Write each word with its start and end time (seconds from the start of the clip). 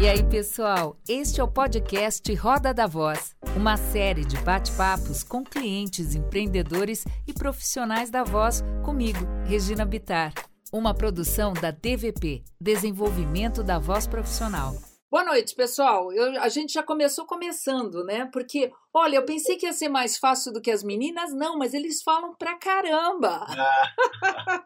E 0.00 0.08
aí, 0.08 0.24
pessoal? 0.24 0.96
Este 1.06 1.42
é 1.42 1.44
o 1.44 1.52
podcast 1.52 2.34
Roda 2.34 2.72
da 2.72 2.86
Voz, 2.86 3.36
uma 3.54 3.76
série 3.76 4.24
de 4.24 4.38
bate-papos 4.38 5.22
com 5.22 5.44
clientes, 5.44 6.14
empreendedores 6.14 7.04
e 7.28 7.34
profissionais 7.34 8.08
da 8.08 8.24
voz 8.24 8.64
comigo, 8.82 9.18
Regina 9.44 9.84
Bitar. 9.84 10.32
Uma 10.72 10.94
produção 10.94 11.52
da 11.52 11.70
DVP, 11.70 12.42
Desenvolvimento 12.58 13.62
da 13.62 13.78
Voz 13.78 14.06
Profissional. 14.06 14.72
Boa 15.10 15.22
noite, 15.22 15.54
pessoal. 15.54 16.10
Eu, 16.14 16.40
a 16.40 16.48
gente 16.48 16.72
já 16.72 16.82
começou 16.82 17.26
começando, 17.26 18.02
né? 18.02 18.26
Porque, 18.32 18.72
olha, 18.94 19.16
eu 19.16 19.24
pensei 19.26 19.58
que 19.58 19.66
ia 19.66 19.72
ser 19.74 19.90
mais 19.90 20.16
fácil 20.16 20.50
do 20.50 20.62
que 20.62 20.70
as 20.70 20.82
meninas, 20.82 21.34
não, 21.34 21.58
mas 21.58 21.74
eles 21.74 22.02
falam 22.02 22.34
pra 22.36 22.56
caramba. 22.58 23.44
Ah. 23.46 24.64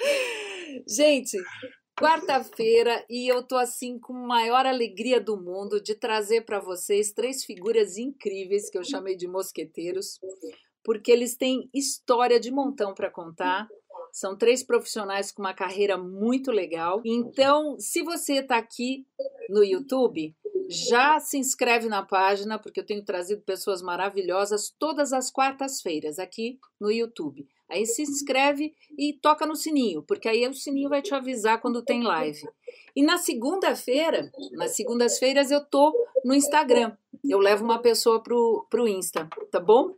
gente, 0.88 1.38
quarta-feira 1.98 3.04
e 3.08 3.30
eu 3.30 3.42
tô 3.42 3.56
assim 3.56 3.98
com 3.98 4.14
a 4.14 4.26
maior 4.26 4.66
alegria 4.66 5.20
do 5.20 5.36
mundo 5.36 5.80
de 5.80 5.94
trazer 5.94 6.44
para 6.44 6.60
vocês 6.60 7.12
três 7.12 7.44
figuras 7.44 7.96
incríveis 7.96 8.68
que 8.68 8.76
eu 8.76 8.84
chamei 8.84 9.16
de 9.16 9.28
mosqueteiros, 9.28 10.18
porque 10.82 11.10
eles 11.10 11.36
têm 11.36 11.68
história 11.72 12.38
de 12.40 12.50
montão 12.50 12.94
para 12.94 13.10
contar. 13.10 13.68
São 14.12 14.36
três 14.36 14.62
profissionais 14.62 15.32
com 15.32 15.42
uma 15.42 15.54
carreira 15.54 15.96
muito 15.96 16.52
legal. 16.52 17.00
Então, 17.04 17.76
se 17.78 18.02
você 18.02 18.34
está 18.34 18.58
aqui 18.58 19.06
no 19.48 19.64
YouTube, 19.64 20.34
já 20.68 21.18
se 21.18 21.36
inscreve 21.36 21.88
na 21.88 22.02
página, 22.04 22.58
porque 22.58 22.80
eu 22.80 22.86
tenho 22.86 23.04
trazido 23.04 23.42
pessoas 23.42 23.82
maravilhosas 23.82 24.72
todas 24.78 25.12
as 25.12 25.30
quartas-feiras 25.30 26.18
aqui 26.18 26.58
no 26.80 26.90
YouTube. 26.90 27.46
Aí 27.68 27.86
se 27.86 28.02
inscreve 28.02 28.74
e 28.98 29.12
toca 29.12 29.46
no 29.46 29.56
sininho, 29.56 30.02
porque 30.02 30.28
aí 30.28 30.46
o 30.46 30.54
sininho 30.54 30.88
vai 30.88 31.02
te 31.02 31.14
avisar 31.14 31.60
quando 31.60 31.82
tem 31.82 32.02
live. 32.02 32.46
E 32.94 33.02
na 33.02 33.18
segunda-feira, 33.18 34.30
nas 34.52 34.76
segundas-feiras 34.76 35.50
eu 35.50 35.64
tô 35.64 35.92
no 36.24 36.34
Instagram. 36.34 36.96
Eu 37.24 37.38
levo 37.38 37.64
uma 37.64 37.80
pessoa 37.80 38.22
pro, 38.22 38.66
pro 38.70 38.86
Insta, 38.86 39.28
tá 39.50 39.58
bom? 39.58 39.94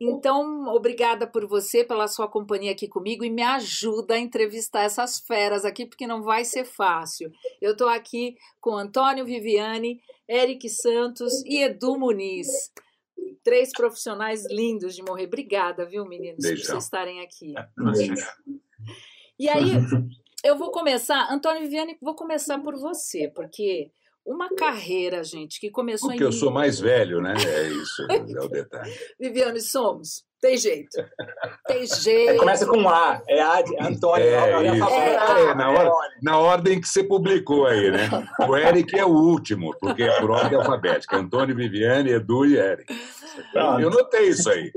Então, 0.00 0.64
obrigada 0.68 1.26
por 1.26 1.46
você, 1.46 1.84
pela 1.84 2.08
sua 2.08 2.26
companhia 2.26 2.72
aqui 2.72 2.88
comigo 2.88 3.22
e 3.22 3.28
me 3.28 3.42
ajuda 3.42 4.14
a 4.14 4.18
entrevistar 4.18 4.84
essas 4.84 5.20
feras 5.20 5.62
aqui, 5.62 5.84
porque 5.84 6.06
não 6.06 6.22
vai 6.22 6.42
ser 6.44 6.64
fácil. 6.64 7.30
Eu 7.60 7.72
estou 7.72 7.88
aqui 7.88 8.34
com 8.60 8.74
Antônio 8.74 9.26
Viviane, 9.26 10.00
Eric 10.26 10.70
Santos 10.70 11.44
e 11.44 11.62
Edu 11.62 11.98
Muniz. 11.98 12.48
Três 13.42 13.70
profissionais 13.72 14.44
lindos 14.50 14.94
de 14.94 15.02
morrer. 15.02 15.26
Obrigada, 15.26 15.86
viu, 15.86 16.04
meninos, 16.04 16.42
Beijão. 16.42 16.64
por 16.64 16.72
vocês 16.72 16.84
estarem 16.84 17.20
aqui. 17.20 17.54
E 19.38 19.48
aí, 19.48 19.72
eu 20.44 20.58
vou 20.58 20.70
começar, 20.70 21.32
Antônio 21.32 21.62
Viviane, 21.62 21.96
vou 22.00 22.14
começar 22.14 22.58
por 22.58 22.76
você, 22.78 23.28
porque 23.28 23.90
uma 24.24 24.48
carreira, 24.54 25.24
gente, 25.24 25.58
que 25.58 25.70
começou 25.70 26.10
Porque 26.10 26.22
em. 26.22 26.26
eu 26.26 26.32
sou 26.32 26.50
mais 26.50 26.78
velho, 26.78 27.20
né? 27.20 27.34
É 27.34 27.68
isso, 27.68 28.06
é 28.10 28.44
o 28.44 28.48
detalhe. 28.48 28.92
Viviane, 29.18 29.60
somos. 29.60 30.24
Tem 30.40 30.56
jeito. 30.56 30.96
Tem 31.66 31.86
jeito. 31.86 32.30
É, 32.30 32.36
começa 32.36 32.66
com 32.66 32.88
A. 32.88 33.20
É 33.28 33.42
A 33.42 33.60
de 33.60 33.76
Antônio. 33.78 34.24
É, 34.24 34.66
é, 34.66 34.66
é, 35.50 35.54
na, 35.54 35.70
or, 35.70 35.92
na 36.22 36.38
ordem 36.38 36.80
que 36.80 36.88
você 36.88 37.04
publicou 37.04 37.66
aí, 37.66 37.90
né? 37.90 38.08
O 38.48 38.56
Eric 38.56 38.98
é 38.98 39.04
o 39.04 39.10
último, 39.10 39.76
porque 39.78 40.02
é 40.02 40.18
por 40.18 40.30
ordem 40.30 40.58
alfabética. 40.58 41.18
Antônio, 41.18 41.54
Viviane, 41.54 42.10
Edu 42.10 42.46
e 42.46 42.56
Eric. 42.56 42.92
Pronto. 43.52 43.80
Eu 43.80 43.90
notei 43.90 44.28
isso 44.28 44.50
aí. 44.50 44.72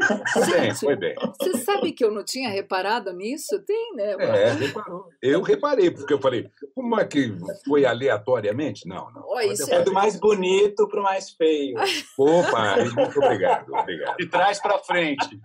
Bem, 0.51 0.75
foi 0.75 0.95
bem. 0.95 1.15
Você 1.39 1.57
sabe 1.59 1.91
que 1.91 2.03
eu 2.03 2.11
não 2.11 2.23
tinha 2.23 2.49
reparado 2.49 3.11
nisso? 3.13 3.59
Tem, 3.65 3.93
né? 3.95 4.15
É, 4.19 4.51
reparou. 4.51 5.09
Eu 5.21 5.41
reparei, 5.41 5.91
porque 5.91 6.13
eu 6.13 6.19
falei, 6.19 6.49
como 6.75 6.99
é 6.99 7.05
que 7.05 7.35
foi 7.65 7.85
aleatoriamente? 7.85 8.87
Não, 8.87 9.11
não. 9.11 9.23
Oh, 9.27 9.39
isso 9.39 9.73
é 9.73 9.81
do 9.81 9.93
mais 9.93 10.19
bonito 10.19 10.87
para 10.87 10.99
o 10.99 11.03
mais 11.03 11.31
feio. 11.31 11.75
Opa, 12.17 12.75
muito 12.95 13.19
obrigado. 13.19 13.73
obrigado. 13.73 14.17
De 14.17 14.27
trás 14.27 14.59
para 14.61 14.77
frente. 14.79 15.39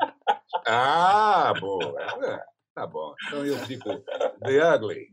Ah, 0.67 1.53
boa. 1.59 2.03
É, 2.25 2.45
tá 2.75 2.87
bom. 2.87 3.15
Então 3.27 3.45
eu 3.45 3.57
fico 3.59 3.89
The 4.45 4.75
Ugly. 4.75 5.09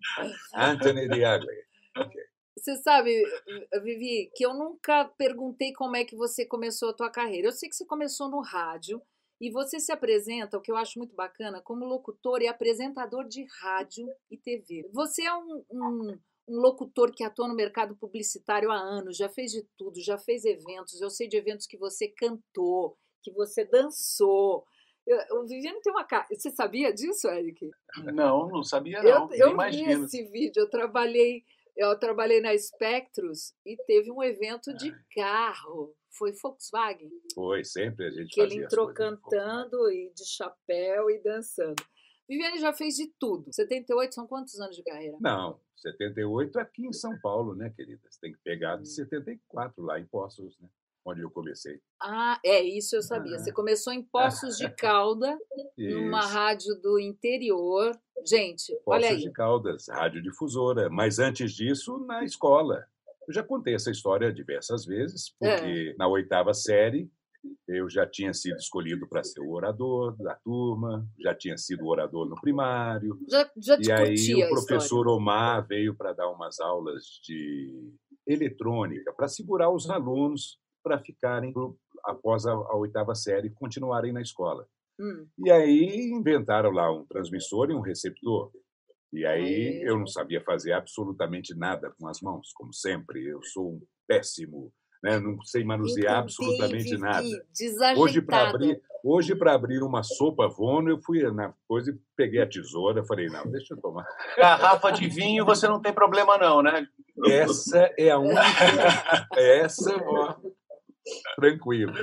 Anthony 0.54 1.08
The 1.08 1.36
Ugly. 1.36 1.66
Okay. 1.98 2.24
Você 2.58 2.78
sabe, 2.78 3.24
Vivi, 3.84 4.32
que 4.34 4.46
eu 4.46 4.54
nunca 4.54 5.06
perguntei 5.18 5.74
como 5.74 5.96
é 5.96 6.06
que 6.06 6.16
você 6.16 6.46
começou 6.46 6.90
a 6.90 6.94
tua 6.94 7.10
carreira. 7.10 7.50
Eu 7.50 7.52
sei 7.52 7.70
que 7.70 7.76
você 7.76 7.86
começou 7.86 8.30
no 8.30 8.42
rádio 8.42 9.02
e 9.40 9.52
você 9.52 9.80
se 9.80 9.92
apresenta, 9.92 10.58
o 10.58 10.62
que 10.62 10.72
eu 10.72 10.78
acho 10.78 10.98
muito 10.98 11.16
bacana, 11.16 11.62
como 11.62 11.86
locutor 11.86 12.42
e 12.42 12.48
apresentador 12.48 13.28
de 13.28 13.46
rádio 13.62 14.08
e 14.32 14.38
TV. 14.38 14.90
Você 14.94 15.24
é 15.24 15.34
um, 15.36 15.64
um, 15.70 16.20
um 16.48 16.60
locutor 16.60 17.12
que 17.14 17.24
atua 17.24 17.48
no 17.48 17.56
mercado 17.56 17.96
publicitário 17.98 18.72
há 18.72 18.78
anos, 18.78 19.18
já 19.18 19.28
fez 19.28 19.52
de 19.52 19.64
tudo, 19.78 20.02
já 20.02 20.18
fez 20.18 20.46
eventos. 20.46 21.02
Eu 21.02 21.10
sei 21.10 21.28
de 21.28 21.36
eventos 21.36 21.68
que 21.68 21.78
você 21.78 22.08
cantou, 22.08 22.98
que 23.22 23.32
você 23.32 23.66
dançou. 23.66 24.66
O 25.32 25.46
Viviane 25.46 25.82
tem 25.82 25.94
uma 25.94 26.04
cara. 26.04 26.26
Você 26.32 26.50
sabia 26.50 26.92
disso, 26.94 27.28
Eric? 27.28 27.70
Não, 28.14 28.48
não 28.48 28.64
sabia 28.64 29.04
não. 29.04 29.32
Eu, 29.34 29.52
eu 29.52 29.58
vi 29.70 29.84
esse 29.84 30.24
vídeo, 30.24 30.62
eu 30.62 30.70
trabalhei 30.70 31.44
eu 31.76 31.98
trabalhei 32.00 32.40
na 32.40 32.58
Spectros 32.58 33.54
e 33.66 33.76
teve 33.86 34.10
um 34.10 34.24
evento 34.24 34.74
de 34.74 34.90
ah. 34.90 35.00
carro. 35.14 35.94
Foi 36.18 36.32
Volkswagen. 36.32 37.12
Foi, 37.34 37.66
sempre 37.66 38.06
a 38.06 38.10
gente 38.10 38.34
Que 38.34 38.40
ele 38.40 38.64
entrou 38.64 38.94
cantando 38.94 39.92
e 39.92 40.14
de 40.16 40.26
chapéu 40.26 41.10
e 41.10 41.22
dançando. 41.22 41.76
Viviane 42.28 42.58
já 42.58 42.72
fez 42.72 42.96
de 42.96 43.12
tudo. 43.20 43.54
78 43.54 44.16
são 44.16 44.26
quantos 44.26 44.58
anos 44.62 44.78
de 44.78 44.84
carreira? 44.84 45.18
Não, 45.20 45.60
78 45.76 46.58
aqui 46.58 46.88
em 46.88 46.94
São 46.94 47.20
Paulo, 47.20 47.54
né, 47.54 47.70
querida? 47.70 48.02
Você 48.10 48.20
tem 48.22 48.32
que 48.32 48.40
pegar 48.40 48.78
de 48.78 48.88
74 48.88 49.84
lá 49.84 50.00
em 50.00 50.06
Poços, 50.06 50.58
né? 50.60 50.70
Onde 51.06 51.22
eu 51.22 51.30
comecei. 51.30 51.80
Ah, 52.02 52.40
é, 52.44 52.62
isso 52.62 52.96
eu 52.96 53.04
sabia. 53.04 53.36
Ah. 53.36 53.40
Você 53.40 53.52
começou 53.52 53.94
em 53.94 54.02
Poços 54.02 54.58
de 54.58 54.68
Calda, 54.76 55.38
numa 55.78 56.26
rádio 56.26 56.76
do 56.82 57.00
interior. 57.00 57.92
Gente, 58.26 58.74
Poços 58.84 58.88
olha 58.88 59.10
aí. 59.10 59.18
de 59.18 59.32
Caldas, 59.32 59.88
radiodifusora. 59.88 60.90
Mas 60.90 61.20
antes 61.20 61.52
disso, 61.54 62.00
na 62.00 62.24
escola. 62.24 62.86
Eu 63.28 63.34
já 63.34 63.42
contei 63.42 63.74
essa 63.74 63.90
história 63.90 64.32
diversas 64.32 64.86
vezes, 64.86 65.34
porque 65.40 65.94
é. 65.94 65.96
na 65.98 66.08
oitava 66.08 66.54
série 66.54 67.10
eu 67.68 67.88
já 67.90 68.08
tinha 68.08 68.34
sido 68.34 68.58
escolhido 68.58 69.08
para 69.08 69.24
ser 69.24 69.40
o 69.40 69.52
orador 69.52 70.16
da 70.18 70.36
turma, 70.36 71.08
já 71.20 71.34
tinha 71.34 71.58
sido 71.58 71.86
orador 71.86 72.28
no 72.28 72.40
primário. 72.42 73.20
Já, 73.30 73.50
já 73.58 73.78
e 73.80 73.92
aí 73.92 74.44
o 74.44 74.50
professor 74.50 75.08
Omar 75.08 75.66
veio 75.68 75.96
para 75.96 76.14
dar 76.14 76.30
umas 76.30 76.60
aulas 76.60 77.20
de 77.24 77.94
eletrônica 78.28 79.14
para 79.14 79.28
segurar 79.28 79.70
os 79.70 79.90
alunos 79.90 80.60
para 80.86 81.00
ficarem 81.00 81.52
após 82.04 82.46
a, 82.46 82.52
a, 82.52 82.76
oitava 82.76 83.16
série 83.16 83.50
continuarem 83.50 84.14
na 84.14 84.22
escola. 84.22 84.68
Hum. 85.00 85.26
E 85.44 85.52
aí 85.52 86.12
inventaram 86.12 86.70
lá 86.70 86.92
um 86.92 87.04
transmissor 87.06 87.72
e 87.72 87.74
um 87.74 87.82
receptor. 87.82 88.52
E 89.12 89.26
aí 89.26 89.82
eu 89.84 89.98
não 89.98 90.06
sabia 90.06 90.44
fazer 90.44 90.74
absolutamente 90.74 91.56
nada 91.56 91.92
com 91.98 92.08
as 92.08 92.22
mãos, 92.22 92.52
como 92.54 92.72
sempre. 92.72 93.26
Eu 93.26 93.42
sou 93.42 93.72
um 93.72 93.82
péssimo, 94.08 94.72
né? 95.02 95.20
não 95.20 95.42
sei 95.42 95.64
manusear 95.64 96.20
absolutamente 96.20 96.96
nada. 96.98 97.26
Hoje 97.98 98.22
para 98.22 98.50
abrir, 98.50 98.80
hoje 99.04 99.36
para 99.36 99.54
abrir 99.54 99.82
uma 99.82 100.04
sopa 100.04 100.48
Vono, 100.48 100.92
eu 100.92 101.02
fui 101.02 101.24
na 101.32 101.52
coisa 101.68 101.92
e 101.92 102.00
peguei 102.16 102.42
a 102.42 102.48
tesoura, 102.48 103.04
falei 103.06 103.28
não, 103.28 103.50
deixa 103.50 103.74
eu 103.74 103.82
tomar. 103.82 104.06
Garrafa 104.38 104.92
de 104.92 105.08
vinho, 105.08 105.46
você 105.46 105.68
não 105.68 105.82
tem 105.82 105.94
problema 105.94 106.38
não, 106.38 106.62
né? 106.62 106.88
Essa 107.26 107.92
é 107.98 108.12
a 108.12 108.20
única. 108.20 108.42
essa, 109.36 109.96
ó, 110.04 110.36
Tranquilo. 111.36 111.94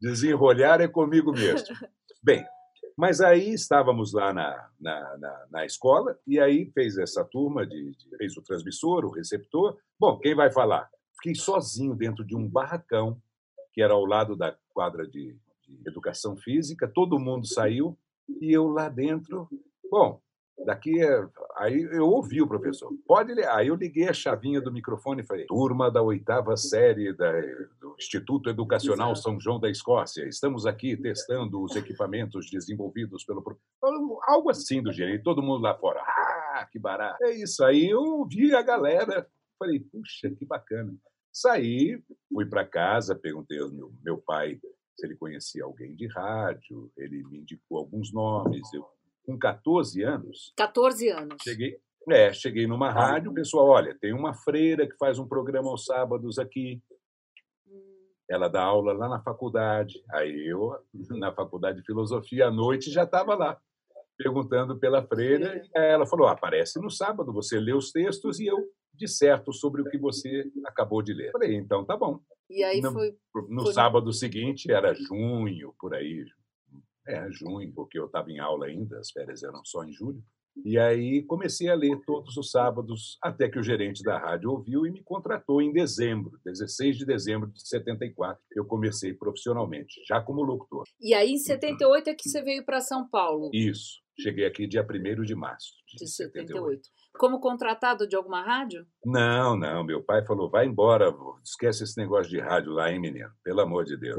Desenrolhar 0.00 0.80
é 0.80 0.88
comigo 0.88 1.32
mesmo. 1.32 1.74
Bem, 2.22 2.44
mas 2.96 3.20
aí 3.20 3.52
estávamos 3.52 4.12
lá 4.12 4.32
na, 4.32 4.70
na, 4.80 5.18
na, 5.18 5.46
na 5.50 5.66
escola 5.66 6.18
e 6.26 6.38
aí 6.38 6.70
fez 6.72 6.96
essa 6.96 7.24
turma, 7.24 7.66
de, 7.66 7.92
de, 7.92 8.16
fez 8.16 8.36
o 8.36 8.42
transmissor, 8.42 9.04
o 9.04 9.10
receptor. 9.10 9.76
Bom, 9.98 10.18
quem 10.18 10.34
vai 10.34 10.50
falar? 10.52 10.88
Fiquei 11.16 11.34
sozinho 11.34 11.94
dentro 11.94 12.24
de 12.24 12.36
um 12.36 12.48
barracão 12.48 13.20
que 13.72 13.82
era 13.82 13.94
ao 13.94 14.04
lado 14.04 14.36
da 14.36 14.56
quadra 14.72 15.06
de, 15.06 15.36
de 15.66 15.88
educação 15.88 16.36
física. 16.36 16.90
Todo 16.92 17.18
mundo 17.18 17.46
saiu 17.46 17.98
e 18.40 18.52
eu 18.52 18.68
lá 18.68 18.88
dentro. 18.88 19.48
Bom, 19.90 20.20
Daqui, 20.64 20.94
aí 21.56 21.82
eu 21.82 22.06
ouvi 22.06 22.40
o 22.40 22.46
professor. 22.46 22.90
Pode 23.06 23.34
ler. 23.34 23.48
Aí 23.48 23.68
eu 23.68 23.74
liguei 23.74 24.08
a 24.08 24.12
chavinha 24.14 24.60
do 24.60 24.72
microfone 24.72 25.22
e 25.22 25.26
falei: 25.26 25.46
turma 25.46 25.90
da 25.90 26.00
oitava 26.00 26.56
série 26.56 27.12
da, 27.12 27.32
do 27.80 27.96
Instituto 27.98 28.48
Educacional. 28.48 29.16
São 29.16 29.38
João 29.38 29.58
da 29.58 29.68
Escócia. 29.68 30.26
Estamos 30.26 30.64
aqui 30.64 30.96
testando 30.96 31.62
os 31.62 31.74
equipamentos 31.74 32.48
desenvolvidos 32.50 33.24
pelo 33.24 33.42
algo 34.26 34.50
assim 34.50 34.82
do 34.82 34.92
gênero. 34.92 35.16
E 35.16 35.22
todo 35.22 35.42
mundo 35.42 35.62
lá 35.62 35.76
fora. 35.76 36.00
Ah, 36.00 36.68
que 36.70 36.78
barato! 36.78 37.22
É 37.24 37.32
isso. 37.32 37.64
Aí 37.64 37.90
eu 37.90 38.00
ouvi 38.00 38.54
a 38.54 38.62
galera. 38.62 39.28
Falei: 39.58 39.80
puxa, 39.80 40.30
que 40.30 40.46
bacana. 40.46 40.94
Saí, 41.32 42.00
fui 42.32 42.46
para 42.46 42.64
casa, 42.64 43.14
perguntei 43.14 43.58
ao 43.58 43.68
meu, 43.68 43.92
meu 44.04 44.18
pai 44.18 44.60
se 44.96 45.04
ele 45.04 45.16
conhecia 45.16 45.64
alguém 45.64 45.94
de 45.96 46.06
rádio. 46.06 46.90
Ele 46.96 47.24
me 47.24 47.40
indicou 47.40 47.78
alguns 47.78 48.12
nomes. 48.12 48.72
Eu 48.72 48.86
com 49.24 49.38
14 49.38 50.02
anos. 50.02 50.52
14 50.56 51.08
anos. 51.08 51.36
Cheguei, 51.42 51.78
É, 52.10 52.32
cheguei 52.32 52.66
numa 52.66 52.90
rádio, 52.90 53.30
o 53.30 53.34
pessoal, 53.34 53.66
olha, 53.66 53.96
tem 53.98 54.12
uma 54.12 54.34
freira 54.34 54.86
que 54.86 54.96
faz 54.96 55.18
um 55.18 55.26
programa 55.26 55.70
aos 55.70 55.86
sábados 55.86 56.38
aqui. 56.38 56.82
Ela 58.28 58.48
dá 58.48 58.62
aula 58.62 58.92
lá 58.92 59.08
na 59.08 59.22
faculdade. 59.22 60.02
Aí 60.12 60.46
eu, 60.46 60.76
na 61.18 61.32
faculdade 61.32 61.78
de 61.78 61.86
filosofia, 61.86 62.46
à 62.46 62.50
noite, 62.50 62.90
já 62.90 63.04
estava 63.04 63.34
lá, 63.34 63.58
perguntando 64.16 64.78
pela 64.78 65.06
freira. 65.06 65.56
E 65.56 65.70
ela 65.78 66.06
falou: 66.06 66.26
aparece 66.26 66.80
no 66.80 66.90
sábado, 66.90 67.32
você 67.32 67.58
lê 67.58 67.72
os 67.72 67.90
textos 67.90 68.38
e 68.38 68.46
eu 68.46 68.58
disserto 68.92 69.52
sobre 69.52 69.82
o 69.82 69.90
que 69.90 69.98
você 69.98 70.44
acabou 70.66 71.02
de 71.02 71.12
ler. 71.12 71.32
Falei, 71.32 71.54
então 71.56 71.84
tá 71.84 71.96
bom. 71.96 72.20
E 72.48 72.62
aí 72.62 72.80
no, 72.80 72.92
foi. 72.92 73.16
No 73.48 73.62
foi... 73.62 73.72
sábado 73.72 74.12
seguinte, 74.12 74.70
era 74.70 74.94
junho, 74.94 75.74
por 75.78 75.94
aí. 75.94 76.24
É, 77.06 77.30
junho, 77.30 77.72
porque 77.74 77.98
eu 77.98 78.06
estava 78.06 78.30
em 78.30 78.38
aula 78.38 78.66
ainda, 78.66 78.98
as 78.98 79.10
férias 79.10 79.42
eram 79.42 79.64
só 79.64 79.84
em 79.84 79.92
julho. 79.92 80.22
E 80.64 80.78
aí 80.78 81.22
comecei 81.24 81.68
a 81.68 81.74
ler 81.74 82.00
todos 82.06 82.36
os 82.36 82.50
sábados, 82.50 83.18
até 83.20 83.48
que 83.48 83.58
o 83.58 83.62
gerente 83.62 84.02
da 84.02 84.18
rádio 84.18 84.52
ouviu 84.52 84.86
e 84.86 84.90
me 84.90 85.02
contratou 85.02 85.60
em 85.60 85.72
dezembro, 85.72 86.38
16 86.44 86.96
de 86.96 87.04
dezembro 87.04 87.50
de 87.50 87.66
74. 87.66 88.40
Eu 88.54 88.64
comecei 88.64 89.12
profissionalmente, 89.12 90.00
já 90.06 90.20
como 90.20 90.42
locutor. 90.42 90.84
E 91.00 91.12
aí 91.12 91.32
em 91.32 91.38
78 91.38 92.10
é 92.10 92.14
que 92.14 92.28
você 92.28 92.40
veio 92.40 92.64
para 92.64 92.80
São 92.80 93.08
Paulo? 93.08 93.50
Isso. 93.52 94.04
Cheguei 94.20 94.46
aqui 94.46 94.68
dia 94.68 94.86
1 94.88 95.24
de 95.24 95.34
março 95.34 95.72
de, 95.88 96.04
de 96.04 96.08
78. 96.08 96.46
78. 96.46 96.88
Como 97.18 97.40
contratado 97.40 98.06
de 98.06 98.14
alguma 98.14 98.42
rádio? 98.42 98.86
Não, 99.04 99.56
não. 99.56 99.82
Meu 99.82 100.04
pai 100.04 100.24
falou: 100.24 100.48
vai 100.48 100.66
embora, 100.66 101.12
esquece 101.42 101.82
esse 101.82 101.98
negócio 101.98 102.30
de 102.30 102.38
rádio 102.38 102.72
lá, 102.72 102.92
hein, 102.92 103.00
menino? 103.00 103.30
Pelo 103.42 103.60
amor 103.60 103.84
de 103.84 103.96
Deus. 103.96 104.16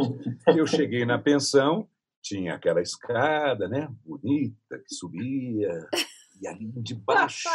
Eu 0.47 0.67
cheguei 0.67 1.05
na 1.05 1.17
pensão, 1.17 1.87
tinha 2.25 2.55
aquela 2.55 2.81
escada, 2.81 3.67
né? 3.67 3.87
Bonita, 4.03 4.79
que 4.79 4.95
subia. 4.95 5.87
E 6.41 6.47
ali 6.47 6.71
debaixo, 6.81 7.47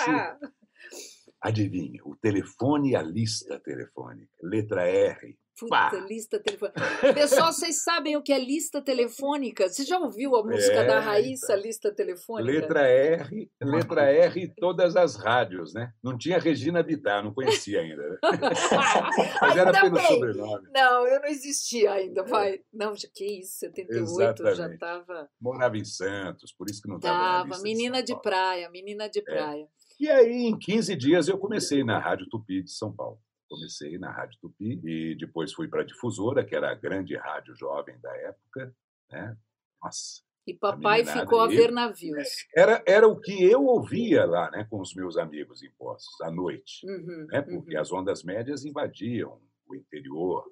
adivinha, 1.41 2.01
o 2.05 2.15
telefone 2.17 2.93
e 2.93 2.97
a 2.97 3.03
lista 3.03 3.59
telefônica. 3.61 4.31
Letra 4.41 4.89
R. 4.89 5.37
Puta, 5.69 6.07
lista 6.07 6.41
telefônica. 6.41 6.81
Pessoal, 7.15 7.53
vocês 7.53 7.83
sabem 7.83 8.17
o 8.17 8.23
que 8.23 8.33
é 8.33 8.39
lista 8.39 8.81
telefônica? 8.81 9.69
Você 9.69 9.85
já 9.85 9.99
ouviu 9.99 10.37
a 10.37 10.43
música 10.43 10.81
é, 10.81 10.87
da 10.87 11.01
Raíssa, 11.01 11.53
então. 11.53 11.65
lista 11.65 11.93
telefônica? 11.93 12.51
Letra 12.51 12.87
R, 12.87 13.51
letra 13.61 14.03
R 14.05 14.55
todas 14.59 14.97
as 14.97 15.17
rádios, 15.17 15.75
né? 15.75 15.93
Não 16.03 16.17
tinha 16.17 16.39
Regina 16.39 16.83
Bittar, 16.83 17.23
não 17.23 17.35
conhecia 17.35 17.81
ainda. 17.81 18.09
Né? 18.09 18.19
Mas 19.41 19.57
era 19.57 19.73
pelo 19.73 19.97
bem. 19.97 20.07
sobrenome. 20.07 20.69
Não, 20.73 21.07
eu 21.07 21.21
não 21.21 21.29
existia 21.29 21.93
ainda, 21.93 22.23
vai. 22.23 22.61
Não, 22.73 22.95
que 23.15 23.41
isso, 23.41 23.59
78 23.59 24.03
Exatamente. 24.03 24.57
já 24.57 24.73
estava. 24.73 25.29
Morava 25.41 25.77
em 25.77 25.85
Santos, 25.85 26.53
por 26.53 26.71
isso 26.71 26.83
que 26.83 26.89
não 26.89 26.97
estava. 26.97 27.49
Tava, 27.49 27.63
menina 27.63 28.03
de, 28.03 28.15
de 28.15 28.23
praia, 28.23 28.71
menina 28.71 29.09
de 29.09 29.19
é. 29.19 29.23
praia. 29.23 29.63
É. 29.65 29.81
E 30.01 30.09
aí, 30.09 30.47
em 30.47 30.59
15 30.59 30.97
dias, 30.97 31.29
eu 31.29 31.37
comecei 31.37 31.85
na 31.85 31.99
Rádio 31.99 32.27
Tupi 32.31 32.63
de 32.63 32.71
São 32.71 32.91
Paulo. 32.91 33.19
Comecei 33.51 33.99
na 33.99 34.13
Rádio 34.13 34.39
Tupi 34.41 34.81
e 34.85 35.17
depois 35.17 35.53
fui 35.53 35.67
para 35.67 35.83
a 35.83 35.85
Difusora, 35.85 36.45
que 36.45 36.55
era 36.55 36.71
a 36.71 36.75
grande 36.75 37.17
rádio 37.17 37.55
jovem 37.57 37.99
da 38.01 38.17
época. 38.17 38.73
Né? 39.11 39.37
Nossa, 39.83 40.23
e 40.47 40.55
papai 40.55 41.05
ficou 41.05 41.41
a 41.41 41.47
ver 41.47 41.71
navios. 41.71 42.47
Era, 42.57 42.83
era 42.87 43.07
o 43.07 43.21
que 43.21 43.43
eu 43.45 43.65
ouvia 43.65 44.25
lá 44.25 44.51
né, 44.51 44.67
com 44.71 44.81
os 44.81 44.95
meus 44.95 45.17
amigos 45.17 45.63
em 45.63 45.71
Poços, 45.79 46.21
à 46.23 46.31
noite. 46.31 46.87
Uhum, 46.87 47.27
né, 47.29 47.43
porque 47.43 47.75
uhum. 47.75 47.81
as 47.81 47.93
ondas 47.93 48.23
médias 48.23 48.65
invadiam 48.65 49.41
o 49.69 49.75
interior. 49.75 50.45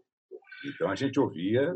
Então 0.65 0.91
a 0.91 0.95
gente 0.95 1.19
ouvia, 1.19 1.73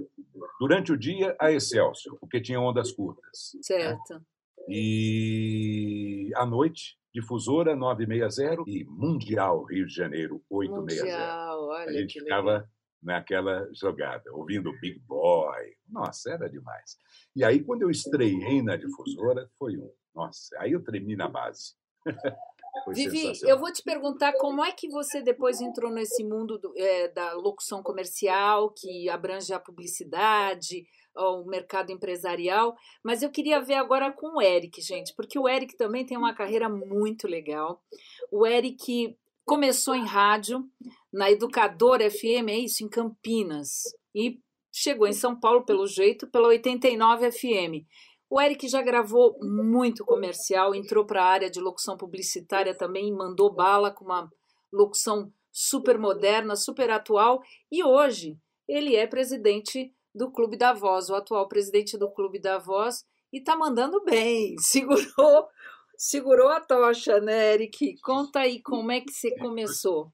durante 0.59 0.93
o 0.93 0.99
dia, 0.99 1.37
a 1.41 1.53
Excelsior, 1.53 2.19
porque 2.19 2.41
tinha 2.41 2.61
ondas 2.61 2.93
curtas. 2.93 3.53
Né? 3.55 3.61
Certo. 3.63 4.15
Né? 4.15 4.21
E 4.69 6.31
à 6.37 6.45
noite, 6.45 6.99
Difusora 7.15 7.77
960 7.77 8.63
e 8.67 8.85
Mundial 8.85 9.65
Rio 9.65 9.87
de 9.87 9.95
Janeiro 9.95 10.43
860. 10.49 11.05
Mundial, 11.05 11.65
olha 11.69 11.91
A 11.91 11.93
gente 11.93 12.21
ficava 12.21 12.53
legal. 12.53 12.69
naquela 13.03 13.69
jogada, 13.75 14.33
ouvindo 14.33 14.73
Big 14.81 14.99
Boy. 15.01 15.75
Nossa, 15.89 16.33
era 16.33 16.49
demais. 16.49 16.97
E 17.37 17.45
aí, 17.45 17.63
quando 17.63 17.83
eu 17.83 17.91
estreiei 17.91 18.63
na 18.63 18.77
Difusora, 18.77 19.49
foi 19.59 19.77
um. 19.77 19.91
Nossa, 20.15 20.57
aí 20.59 20.73
eu 20.73 20.83
tremi 20.83 21.15
na 21.17 21.29
base. 21.29 21.75
Vivi, 22.89 23.33
eu 23.43 23.59
vou 23.59 23.73
te 23.73 23.83
perguntar 23.83 24.33
como 24.39 24.65
é 24.65 24.73
que 24.73 24.89
você 24.89 25.23
depois 25.23 25.61
entrou 25.61 25.91
nesse 25.91 26.25
mundo 26.25 26.59
do, 26.59 26.73
é, 26.77 27.09
da 27.09 27.35
locução 27.35 27.83
comercial, 27.83 28.73
que 28.73 29.09
abrange 29.09 29.53
a 29.53 29.61
publicidade, 29.61 30.85
o 31.17 31.45
mercado 31.45 31.91
empresarial, 31.91 32.75
mas 33.03 33.23
eu 33.23 33.31
queria 33.31 33.61
ver 33.61 33.75
agora 33.75 34.11
com 34.11 34.37
o 34.37 34.43
Eric, 34.43 34.81
gente, 34.81 35.15
porque 35.15 35.39
o 35.39 35.49
Eric 35.49 35.77
também 35.77 36.05
tem 36.05 36.17
uma 36.17 36.35
carreira 36.35 36.69
muito 36.69 37.27
legal. 37.27 37.83
O 38.31 38.47
Eric 38.47 39.17
começou 39.45 39.95
em 39.95 40.05
rádio, 40.05 40.65
na 41.13 41.31
Educadora 41.31 42.11
FM, 42.11 42.49
é 42.49 42.59
isso, 42.59 42.85
em 42.85 42.89
Campinas, 42.89 43.83
e 44.15 44.39
chegou 44.73 45.07
em 45.07 45.13
São 45.13 45.39
Paulo, 45.39 45.65
pelo 45.65 45.87
jeito, 45.87 46.27
pela 46.27 46.49
89 46.49 47.31
FM. 47.31 47.87
O 48.31 48.41
Eric 48.41 48.67
já 48.67 48.81
gravou 48.81 49.37
muito 49.43 50.05
comercial, 50.07 50.75
entrou 50.75 51.05
para 51.05 51.23
a 51.23 51.29
área 51.29 51.51
de 51.51 51.61
locução 51.61 51.99
publicitária 51.99 52.75
também, 52.75 53.13
mandou 53.13 53.53
bala 53.53 53.91
com 53.91 54.07
uma 54.07 54.31
locução 54.73 55.31
super 55.51 55.99
moderna, 55.99 56.57
super 56.57 56.89
atual, 56.89 57.43
e 57.71 57.85
hoje 57.85 58.39
ele 58.67 58.97
é 58.97 59.07
presidente 59.07 59.93
do 60.15 60.31
Clube 60.31 60.57
da 60.57 60.73
Voz, 60.73 61.09
o 61.09 61.15
atual 61.15 61.49
presidente 61.49 61.97
do 61.97 62.11
Clube 62.11 62.39
da 62.41 62.59
Voz, 62.59 63.05
e 63.33 63.39
está 63.39 63.57
mandando 63.57 64.03
bem. 64.05 64.57
Segurou, 64.61 65.49
segurou 65.97 66.49
a 66.49 66.61
tocha, 66.61 67.21
né, 67.21 67.55
Eric? 67.55 67.99
Conta 68.03 68.41
aí 68.41 68.61
como 68.61 68.93
é 68.93 69.01
que 69.01 69.13
você 69.13 69.37
começou. 69.39 70.13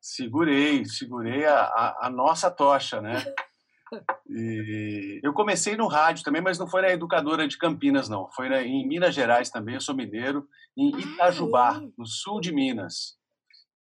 Segurei, 0.00 0.84
segurei 0.86 1.44
a, 1.44 1.60
a, 1.60 2.06
a 2.06 2.10
nossa 2.10 2.50
tocha, 2.50 3.00
né? 3.00 3.22
E 4.28 5.20
eu 5.22 5.32
comecei 5.32 5.76
no 5.76 5.86
rádio 5.86 6.24
também, 6.24 6.40
mas 6.40 6.58
não 6.58 6.68
foi 6.68 6.82
na 6.82 6.90
educadora 6.90 7.46
de 7.46 7.58
Campinas, 7.58 8.08
não. 8.08 8.30
Foi 8.30 8.48
na, 8.48 8.62
em 8.62 8.86
Minas 8.86 9.14
Gerais 9.14 9.50
também. 9.50 9.74
Eu 9.74 9.80
sou 9.80 9.94
mineiro, 9.94 10.48
em 10.76 10.94
ah, 10.94 10.98
Itajubá, 10.98 11.76
ah, 11.76 11.80
no 11.98 12.06
sul 12.06 12.40
de 12.40 12.52
Minas. 12.52 13.18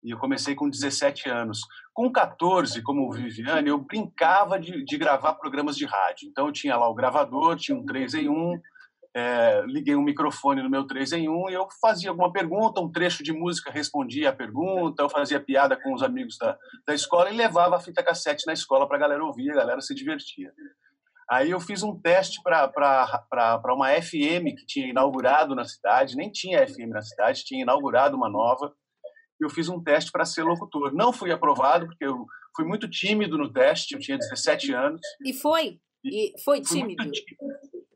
E 0.02 0.10
eu 0.10 0.18
comecei 0.18 0.54
com 0.54 0.70
17 0.70 1.28
anos. 1.28 1.60
Com 1.96 2.12
14, 2.12 2.82
como 2.82 3.10
Viviane, 3.10 3.70
eu 3.70 3.78
brincava 3.78 4.60
de, 4.60 4.84
de 4.84 4.98
gravar 4.98 5.32
programas 5.32 5.74
de 5.78 5.86
rádio. 5.86 6.28
Então, 6.28 6.46
eu 6.46 6.52
tinha 6.52 6.76
lá 6.76 6.86
o 6.86 6.94
gravador, 6.94 7.56
tinha 7.56 7.74
um 7.74 7.86
3 7.86 8.12
em 8.16 8.28
1, 8.28 8.60
é, 9.14 9.62
liguei 9.64 9.96
um 9.96 10.02
microfone 10.02 10.62
no 10.62 10.68
meu 10.68 10.86
3 10.86 11.12
em 11.14 11.26
1 11.26 11.48
e 11.48 11.54
eu 11.54 11.66
fazia 11.80 12.10
alguma 12.10 12.30
pergunta, 12.30 12.82
um 12.82 12.92
trecho 12.92 13.22
de 13.22 13.32
música 13.32 13.70
respondia 13.70 14.28
a 14.28 14.32
pergunta, 14.34 15.02
eu 15.02 15.08
fazia 15.08 15.40
piada 15.40 15.74
com 15.74 15.94
os 15.94 16.02
amigos 16.02 16.36
da, 16.36 16.58
da 16.86 16.94
escola 16.94 17.30
e 17.30 17.34
levava 17.34 17.76
a 17.76 17.80
fita 17.80 18.02
cassete 18.02 18.46
na 18.46 18.52
escola 18.52 18.86
para 18.86 18.98
a 18.98 19.00
galera 19.00 19.24
ouvir, 19.24 19.50
a 19.52 19.56
galera 19.56 19.80
se 19.80 19.94
divertia. 19.94 20.52
Aí 21.30 21.50
eu 21.50 21.58
fiz 21.58 21.82
um 21.82 21.98
teste 21.98 22.42
para 22.42 23.72
uma 23.74 23.88
FM 23.88 24.52
que 24.54 24.66
tinha 24.66 24.86
inaugurado 24.86 25.54
na 25.54 25.64
cidade, 25.64 26.14
nem 26.14 26.30
tinha 26.30 26.68
FM 26.68 26.90
na 26.90 27.00
cidade, 27.00 27.42
tinha 27.42 27.62
inaugurado 27.62 28.18
uma 28.18 28.28
nova, 28.28 28.70
eu 29.40 29.50
fiz 29.50 29.68
um 29.68 29.82
teste 29.82 30.10
para 30.10 30.24
ser 30.24 30.42
locutor. 30.42 30.92
Não 30.94 31.12
fui 31.12 31.30
aprovado, 31.30 31.86
porque 31.86 32.04
eu 32.04 32.26
fui 32.54 32.64
muito 32.64 32.88
tímido 32.88 33.36
no 33.36 33.52
teste, 33.52 33.94
eu 33.94 34.00
tinha 34.00 34.18
17 34.18 34.72
anos. 34.72 35.00
E 35.24 35.32
foi? 35.32 35.78
E 36.04 36.32
foi 36.44 36.60
tímido? 36.60 37.04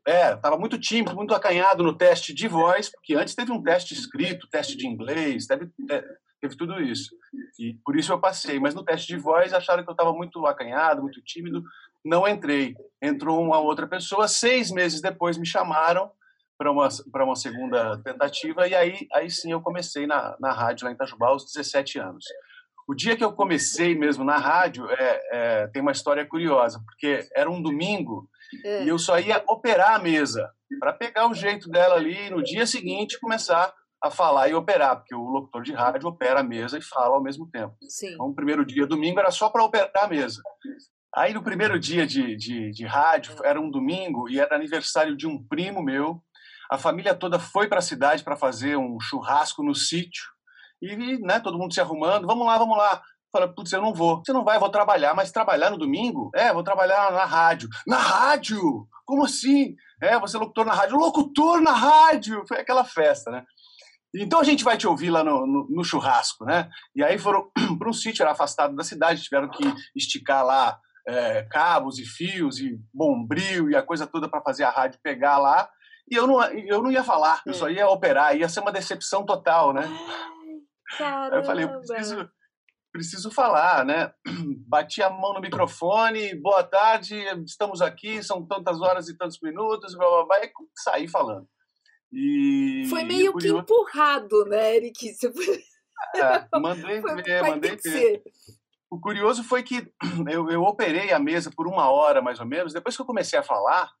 É, 0.07 0.33
estava 0.33 0.57
muito 0.57 0.79
tímido, 0.79 1.15
muito 1.15 1.33
acanhado 1.33 1.83
no 1.83 1.95
teste 1.95 2.33
de 2.33 2.47
voz, 2.47 2.89
porque 2.89 3.15
antes 3.15 3.35
teve 3.35 3.51
um 3.51 3.61
teste 3.61 3.93
escrito, 3.93 4.47
teste 4.49 4.75
de 4.75 4.87
inglês, 4.87 5.45
teve, 5.45 5.69
é, 5.89 6.03
teve 6.41 6.57
tudo 6.57 6.81
isso. 6.81 7.15
E 7.59 7.75
por 7.85 7.95
isso 7.95 8.11
eu 8.11 8.19
passei. 8.19 8.59
Mas 8.59 8.73
no 8.73 8.83
teste 8.83 9.07
de 9.07 9.17
voz 9.17 9.53
acharam 9.53 9.83
que 9.83 9.89
eu 9.89 9.93
estava 9.93 10.11
muito 10.13 10.45
acanhado, 10.45 11.01
muito 11.01 11.21
tímido, 11.23 11.63
não 12.03 12.27
entrei. 12.27 12.75
Entrou 13.01 13.41
uma 13.41 13.59
outra 13.59 13.87
pessoa, 13.87 14.27
seis 14.27 14.71
meses 14.71 15.01
depois 15.01 15.37
me 15.37 15.45
chamaram 15.45 16.11
para 16.61 16.71
uma, 16.71 16.87
uma 17.25 17.35
segunda 17.35 17.97
tentativa, 18.03 18.67
e 18.67 18.75
aí, 18.75 19.07
aí 19.11 19.31
sim 19.31 19.51
eu 19.51 19.61
comecei 19.61 20.05
na, 20.05 20.37
na 20.39 20.51
rádio 20.51 20.85
lá 20.85 20.91
em 20.91 20.93
Itajubá 20.93 21.29
aos 21.29 21.45
17 21.45 21.97
anos. 21.97 22.23
O 22.87 22.93
dia 22.93 23.17
que 23.17 23.23
eu 23.23 23.33
comecei 23.33 23.97
mesmo 23.97 24.23
na 24.23 24.37
rádio 24.37 24.87
é, 24.91 25.21
é 25.31 25.67
tem 25.69 25.81
uma 25.81 25.91
história 25.91 26.23
curiosa, 26.23 26.79
porque 26.85 27.27
era 27.35 27.49
um 27.49 27.59
domingo 27.59 28.29
é. 28.63 28.83
e 28.83 28.89
eu 28.89 28.99
só 28.99 29.19
ia 29.19 29.43
operar 29.47 29.95
a 29.95 29.99
mesa 29.99 30.51
para 30.79 30.93
pegar 30.93 31.27
o 31.27 31.33
jeito 31.33 31.67
dela 31.67 31.95
ali 31.95 32.29
no 32.29 32.43
dia 32.43 32.67
seguinte 32.67 33.19
começar 33.19 33.73
a 34.03 34.11
falar 34.11 34.47
e 34.47 34.53
operar, 34.53 34.97
porque 34.97 35.15
o 35.15 35.29
locutor 35.29 35.63
de 35.63 35.73
rádio 35.73 36.09
opera 36.09 36.41
a 36.41 36.43
mesa 36.43 36.77
e 36.77 36.81
fala 36.81 37.15
ao 37.15 37.23
mesmo 37.23 37.49
tempo. 37.49 37.75
Sim. 37.87 38.13
Então, 38.13 38.27
o 38.27 38.35
primeiro 38.35 38.63
dia, 38.63 38.85
domingo, 38.85 39.19
era 39.19 39.31
só 39.31 39.49
para 39.49 39.63
operar 39.63 39.91
a 39.95 40.07
mesa. 40.07 40.41
Aí, 41.13 41.33
no 41.33 41.43
primeiro 41.43 41.79
dia 41.79 42.05
de, 42.05 42.35
de, 42.35 42.71
de 42.71 42.85
rádio, 42.85 43.35
era 43.43 43.59
um 43.59 43.69
domingo 43.69 44.29
e 44.29 44.39
era 44.39 44.55
aniversário 44.55 45.15
de 45.15 45.27
um 45.27 45.43
primo 45.43 45.83
meu, 45.83 46.21
a 46.71 46.77
família 46.77 47.13
toda 47.13 47.37
foi 47.37 47.67
para 47.67 47.79
a 47.79 47.81
cidade 47.81 48.23
para 48.23 48.37
fazer 48.37 48.77
um 48.77 48.97
churrasco 48.97 49.61
no 49.61 49.75
sítio. 49.75 50.23
E 50.81 51.17
né, 51.19 51.37
todo 51.41 51.57
mundo 51.57 51.73
se 51.73 51.81
arrumando, 51.81 52.25
vamos 52.25 52.47
lá, 52.47 52.57
vamos 52.57 52.77
lá. 52.77 53.01
Falei, 53.29 53.49
putz, 53.49 53.73
eu 53.73 53.81
não 53.81 53.93
vou. 53.93 54.23
Você 54.23 54.31
não 54.31 54.45
vai, 54.45 54.57
vou 54.57 54.69
trabalhar, 54.69 55.13
mas 55.13 55.33
trabalhar 55.33 55.69
no 55.69 55.77
domingo? 55.77 56.31
É, 56.33 56.53
vou 56.53 56.63
trabalhar 56.63 57.11
na 57.11 57.25
rádio. 57.25 57.67
Na 57.85 57.97
rádio? 57.97 58.87
Como 59.05 59.25
assim? 59.25 59.75
É, 60.01 60.17
você 60.17 60.37
é 60.37 60.39
locutor 60.39 60.65
na 60.65 60.73
rádio. 60.73 60.97
Locutor 60.97 61.59
na 61.59 61.73
rádio! 61.73 62.43
Foi 62.47 62.59
aquela 62.59 62.85
festa, 62.85 63.29
né? 63.29 63.43
Então 64.15 64.39
a 64.39 64.43
gente 64.43 64.63
vai 64.63 64.77
te 64.77 64.87
ouvir 64.87 65.09
lá 65.09 65.25
no, 65.25 65.45
no, 65.45 65.67
no 65.69 65.83
churrasco, 65.83 66.45
né? 66.45 66.69
E 66.95 67.03
aí 67.03 67.17
foram 67.17 67.51
para 67.77 67.89
um 67.89 67.93
sítio, 67.93 68.23
era 68.23 68.31
afastado 68.31 68.75
da 68.75 68.83
cidade, 68.83 69.23
tiveram 69.23 69.49
que 69.49 69.63
esticar 69.93 70.45
lá 70.45 70.79
é, 71.05 71.43
cabos 71.43 71.99
e 71.99 72.05
fios 72.05 72.59
e 72.59 72.79
bombril 72.93 73.69
e 73.69 73.75
a 73.75 73.81
coisa 73.81 74.07
toda 74.07 74.29
para 74.29 74.41
fazer 74.41 74.63
a 74.63 74.69
rádio 74.69 74.99
pegar 75.03 75.37
lá. 75.37 75.69
E 76.11 76.15
eu 76.15 76.27
não, 76.27 76.43
eu 76.43 76.83
não 76.83 76.91
ia 76.91 77.05
falar, 77.05 77.41
eu 77.45 77.53
só 77.53 77.69
é. 77.69 77.73
ia 77.75 77.87
operar, 77.87 78.35
ia 78.35 78.49
ser 78.49 78.59
uma 78.59 78.71
decepção 78.71 79.25
total, 79.25 79.71
né? 79.71 79.83
Ai, 80.99 81.39
eu 81.39 81.43
falei, 81.45 81.63
eu 81.63 81.69
preciso, 81.69 82.29
preciso 82.91 83.31
falar, 83.31 83.85
né? 83.85 84.11
Bati 84.67 85.01
a 85.01 85.09
mão 85.09 85.33
no 85.33 85.39
microfone, 85.39 86.35
boa 86.35 86.65
tarde, 86.65 87.15
estamos 87.45 87.81
aqui, 87.81 88.21
são 88.21 88.45
tantas 88.45 88.81
horas 88.81 89.07
e 89.07 89.17
tantos 89.17 89.39
minutos, 89.41 89.95
blá, 89.95 90.05
blá, 90.05 90.25
blá, 90.25 90.45
e 90.45 90.51
saí 90.75 91.07
falando. 91.07 91.47
E, 92.11 92.85
foi 92.89 93.05
meio 93.05 93.33
que 93.37 93.47
empurrado, 93.47 94.43
né, 94.47 94.75
Eric? 94.75 95.13
Você 95.13 95.31
foi... 95.31 95.61
É, 96.15 96.47
mandei 96.59 96.99
foi, 96.99 97.21
ver, 97.21 97.43
mandei 97.43 97.75
ver. 97.77 98.23
O 98.89 98.99
curioso 98.99 99.43
foi 99.43 99.61
que 99.61 99.87
eu, 100.29 100.49
eu 100.49 100.63
operei 100.63 101.13
a 101.13 101.19
mesa 101.19 101.51
por 101.55 101.67
uma 101.67 101.91
hora, 101.91 102.23
mais 102.23 102.39
ou 102.39 102.45
menos. 102.45 102.73
Depois 102.73 102.95
que 102.95 103.01
eu 103.01 103.05
comecei 103.05 103.37
a 103.37 103.43
falar, 103.43 103.91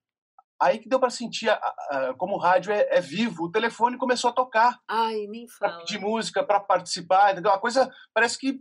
aí 0.61 0.77
que 0.77 0.87
deu 0.87 0.99
para 0.99 1.09
sentir 1.09 1.49
a, 1.49 1.55
a, 1.55 2.13
como 2.17 2.35
o 2.35 2.39
rádio 2.39 2.71
é, 2.71 2.87
é, 2.91 3.01
vivo. 3.01 3.45
O 3.45 3.51
telefone 3.51 3.97
começou 3.97 4.29
a 4.29 4.33
tocar. 4.33 4.79
Ai, 4.87 5.25
nem 5.27 5.47
fala. 5.47 5.83
De 5.83 5.97
música, 5.97 6.43
para 6.43 6.59
participar, 6.59 7.31
entendeu? 7.31 7.51
A 7.51 7.59
coisa 7.59 7.89
parece 8.13 8.37
que 8.37 8.59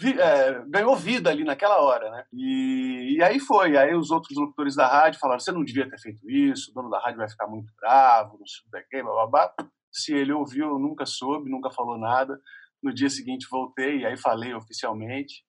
vi, 0.00 0.18
é, 0.20 0.62
ganhou 0.66 0.94
vida 0.94 1.30
ali 1.30 1.44
naquela 1.44 1.80
hora, 1.80 2.10
né? 2.10 2.24
E, 2.32 3.16
e, 3.16 3.22
aí 3.22 3.40
foi. 3.40 3.76
Aí 3.76 3.94
os 3.94 4.10
outros 4.10 4.38
locutores 4.38 4.76
da 4.76 4.86
rádio 4.86 5.18
falaram: 5.18 5.40
você 5.40 5.50
não 5.50 5.64
devia 5.64 5.88
ter 5.88 5.98
feito 5.98 6.30
isso, 6.30 6.70
o 6.70 6.74
dono 6.74 6.90
da 6.90 7.00
rádio 7.00 7.18
vai 7.18 7.28
ficar 7.28 7.48
muito 7.48 7.72
bravo, 7.80 8.38
não 8.38 8.46
sei 8.46 8.80
o 8.80 8.88
que, 8.88 9.02
blá. 9.02 9.52
Se 9.90 10.14
ele 10.14 10.32
ouviu, 10.32 10.78
nunca 10.78 11.04
soube, 11.04 11.50
nunca 11.50 11.70
falou 11.70 11.98
nada. 11.98 12.38
No 12.80 12.94
dia 12.94 13.10
seguinte 13.10 13.48
voltei, 13.50 14.06
aí 14.06 14.16
falei 14.16 14.54
oficialmente 14.54 15.42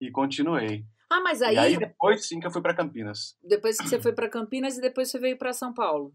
e 0.00 0.10
continuei. 0.10 0.84
Ah, 1.12 1.20
mas 1.20 1.42
aí. 1.42 1.56
E 1.56 1.58
aí 1.58 1.78
depois 1.78 2.26
sim 2.26 2.40
que 2.40 2.46
eu 2.46 2.50
fui 2.50 2.62
para 2.62 2.74
Campinas. 2.74 3.36
Depois 3.42 3.76
que 3.76 3.86
você 3.86 4.00
foi 4.00 4.14
para 4.14 4.30
Campinas 4.30 4.78
e 4.78 4.80
depois 4.80 5.10
você 5.10 5.18
veio 5.18 5.36
para 5.36 5.52
São 5.52 5.74
Paulo. 5.74 6.14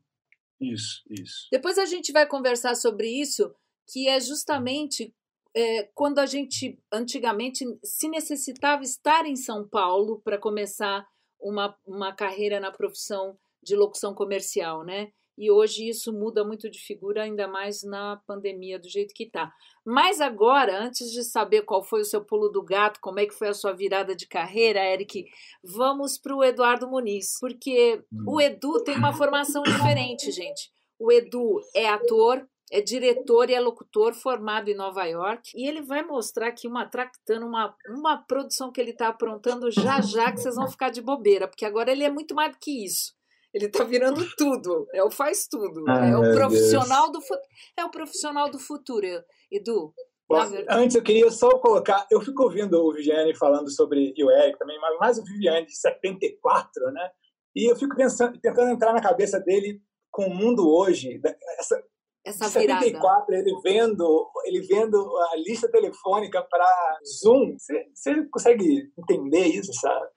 Isso, 0.59 1.03
isso. 1.07 1.47
Depois 1.51 1.77
a 1.77 1.85
gente 1.85 2.11
vai 2.11 2.25
conversar 2.25 2.73
sobre 2.73 3.07
isso, 3.07 3.53
que 3.87 4.07
é 4.07 4.19
justamente 4.19 5.13
é, 5.55 5.83
quando 5.93 6.17
a 6.17 6.25
gente 6.25 6.79
antigamente 6.91 7.63
se 7.83 8.09
necessitava 8.09 8.81
estar 8.81 9.27
em 9.27 9.35
São 9.35 9.67
Paulo 9.67 10.19
para 10.23 10.39
começar 10.39 11.07
uma, 11.39 11.77
uma 11.85 12.11
carreira 12.11 12.59
na 12.59 12.71
profissão 12.71 13.37
de 13.61 13.75
locução 13.75 14.15
comercial, 14.15 14.83
né? 14.83 15.11
E 15.37 15.51
hoje 15.51 15.87
isso 15.87 16.11
muda 16.11 16.43
muito 16.43 16.69
de 16.69 16.79
figura, 16.79 17.23
ainda 17.23 17.47
mais 17.47 17.83
na 17.83 18.17
pandemia, 18.25 18.79
do 18.79 18.89
jeito 18.89 19.13
que 19.13 19.23
está. 19.23 19.53
Mas 19.85 20.19
agora, 20.19 20.81
antes 20.83 21.11
de 21.11 21.23
saber 21.23 21.61
qual 21.61 21.83
foi 21.83 22.01
o 22.01 22.05
seu 22.05 22.23
pulo 22.25 22.49
do 22.49 22.63
gato, 22.63 22.99
como 22.99 23.19
é 23.19 23.25
que 23.25 23.35
foi 23.35 23.49
a 23.49 23.53
sua 23.53 23.71
virada 23.71 24.15
de 24.15 24.27
carreira, 24.27 24.83
Eric, 24.83 25.25
vamos 25.63 26.17
para 26.17 26.35
o 26.35 26.43
Eduardo 26.43 26.89
Muniz, 26.89 27.37
porque 27.39 28.03
o 28.25 28.37
hum. 28.37 28.41
Edu 28.41 28.83
tem 28.83 28.97
uma 28.97 29.13
formação 29.13 29.61
diferente, 29.63 30.31
gente. 30.31 30.71
O 30.99 31.11
Edu 31.11 31.61
é 31.75 31.87
ator, 31.87 32.47
é 32.71 32.81
diretor 32.81 33.49
e 33.49 33.53
é 33.53 33.59
locutor 33.59 34.13
formado 34.13 34.69
em 34.69 34.75
Nova 34.75 35.05
York 35.05 35.51
e 35.55 35.67
ele 35.67 35.81
vai 35.81 36.03
mostrar 36.03 36.47
aqui 36.47 36.67
uma 36.67 36.85
tractando 36.85 37.45
uma, 37.45 37.73
uma 37.87 38.17
produção 38.17 38.71
que 38.71 38.81
ele 38.81 38.91
está 38.91 39.07
aprontando 39.07 39.71
já 39.71 40.01
já 40.01 40.31
que 40.31 40.39
vocês 40.39 40.55
vão 40.55 40.67
ficar 40.67 40.89
de 40.89 41.01
bobeira, 41.01 41.47
porque 41.47 41.65
agora 41.65 41.91
ele 41.91 42.03
é 42.03 42.09
muito 42.09 42.35
mais 42.35 42.51
do 42.51 42.57
que 42.59 42.83
isso. 42.83 43.16
Ele 43.57 43.69
tá 43.69 43.83
virando 43.83 44.23
tudo. 44.37 44.87
É 44.93 45.03
o 45.03 45.09
faz 45.09 45.47
tudo. 45.47 45.83
Ai, 45.87 46.11
é 46.11 46.17
o 46.17 46.31
profissional 46.35 47.11
Deus. 47.11 47.25
do 47.27 47.35
é 47.75 47.85
o 47.85 47.89
profissional 47.89 48.51
do 48.51 48.59
futuro. 48.59 49.07
Edu. 49.51 49.91
Bom, 50.29 50.37
antes 50.69 50.95
eu 50.95 51.01
queria 51.01 51.31
só 51.31 51.49
colocar, 51.57 52.05
eu 52.11 52.19
fico 52.19 52.43
ouvindo 52.43 52.77
o 52.79 52.93
Viviane 52.93 53.33
falando 53.33 53.71
sobre 53.71 54.13
o 54.19 54.31
Eric 54.31 54.59
também, 54.59 54.77
mas 54.79 54.97
mais 54.99 55.17
o 55.17 55.23
Viviane 55.23 55.65
de 55.65 55.75
74, 55.75 56.91
né? 56.91 57.09
E 57.55 57.71
eu 57.71 57.75
fico 57.75 57.95
pensando, 57.95 58.37
tentando 58.39 58.69
entrar 58.71 58.93
na 58.93 59.01
cabeça 59.01 59.39
dele 59.39 59.81
com 60.11 60.25
o 60.25 60.35
mundo 60.35 60.69
hoje, 60.69 61.19
essa, 61.57 61.81
essa 62.25 62.49
74, 62.49 63.33
ele 63.33 63.57
vendo, 63.63 64.29
ele 64.45 64.61
vendo 64.67 64.97
a 65.31 65.37
lista 65.37 65.71
telefônica 65.71 66.43
para 66.43 66.99
Zoom. 67.23 67.57
Você, 67.57 67.85
você 67.93 68.25
consegue 68.29 68.91
entender 68.99 69.45
isso, 69.47 69.73
sabe? 69.73 70.07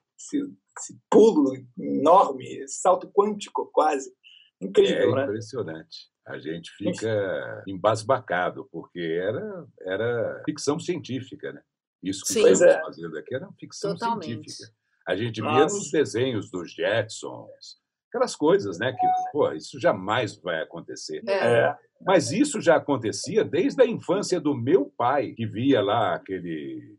Esse 0.81 0.99
pulo 1.11 1.53
enorme, 1.79 2.47
esse 2.47 2.81
salto 2.81 3.11
quântico 3.13 3.71
quase. 3.73 4.13
Incrível, 4.61 5.13
é 5.13 5.15
né? 5.17 5.25
impressionante. 5.25 6.11
A 6.27 6.39
gente 6.39 6.71
fica 6.73 7.65
embasbacado, 7.67 8.69
porque 8.71 9.01
era, 9.01 9.67
era 9.81 10.43
ficção 10.45 10.79
científica, 10.79 11.53
né? 11.53 11.63
Isso 12.03 12.25
que 12.25 12.35
Sim. 12.35 12.41
estamos 12.41 12.63
é. 12.63 12.81
fazendo 12.81 13.19
aqui 13.19 13.35
era 13.35 13.49
ficção 13.59 13.93
Totalmente. 13.93 14.27
científica. 14.27 14.73
A 15.07 15.17
gente 15.17 15.41
via 15.41 15.65
nos 15.65 15.91
desenhos 15.91 16.51
dos 16.51 16.73
Jetsons, 16.73 17.81
aquelas 18.09 18.37
coisas, 18.37 18.79
né? 18.79 18.93
Que, 18.93 19.07
pô, 19.33 19.51
isso 19.53 19.81
jamais 19.81 20.37
vai 20.37 20.63
acontecer. 20.63 21.23
É. 21.29 21.75
Mas 22.01 22.31
isso 22.31 22.61
já 22.61 22.77
acontecia 22.77 23.45
desde 23.45 23.83
a 23.83 23.87
infância 23.87 24.41
do 24.41 24.55
meu 24.55 24.93
pai, 24.97 25.33
que 25.33 25.47
via 25.47 25.83
lá 25.83 26.15
aquele 26.15 26.99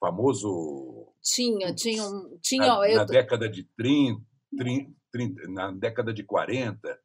famoso. 0.00 1.12
Tinha, 1.22 1.74
tinha. 1.74 2.04
tinha 2.40 2.66
na, 2.66 2.94
na 2.94 3.04
década 3.04 3.48
de 3.48 3.64
30, 3.76 4.20
30, 4.56 4.92
30, 5.12 5.48
na 5.48 5.72
década 5.72 6.12
de 6.12 6.22
40. 6.22 6.98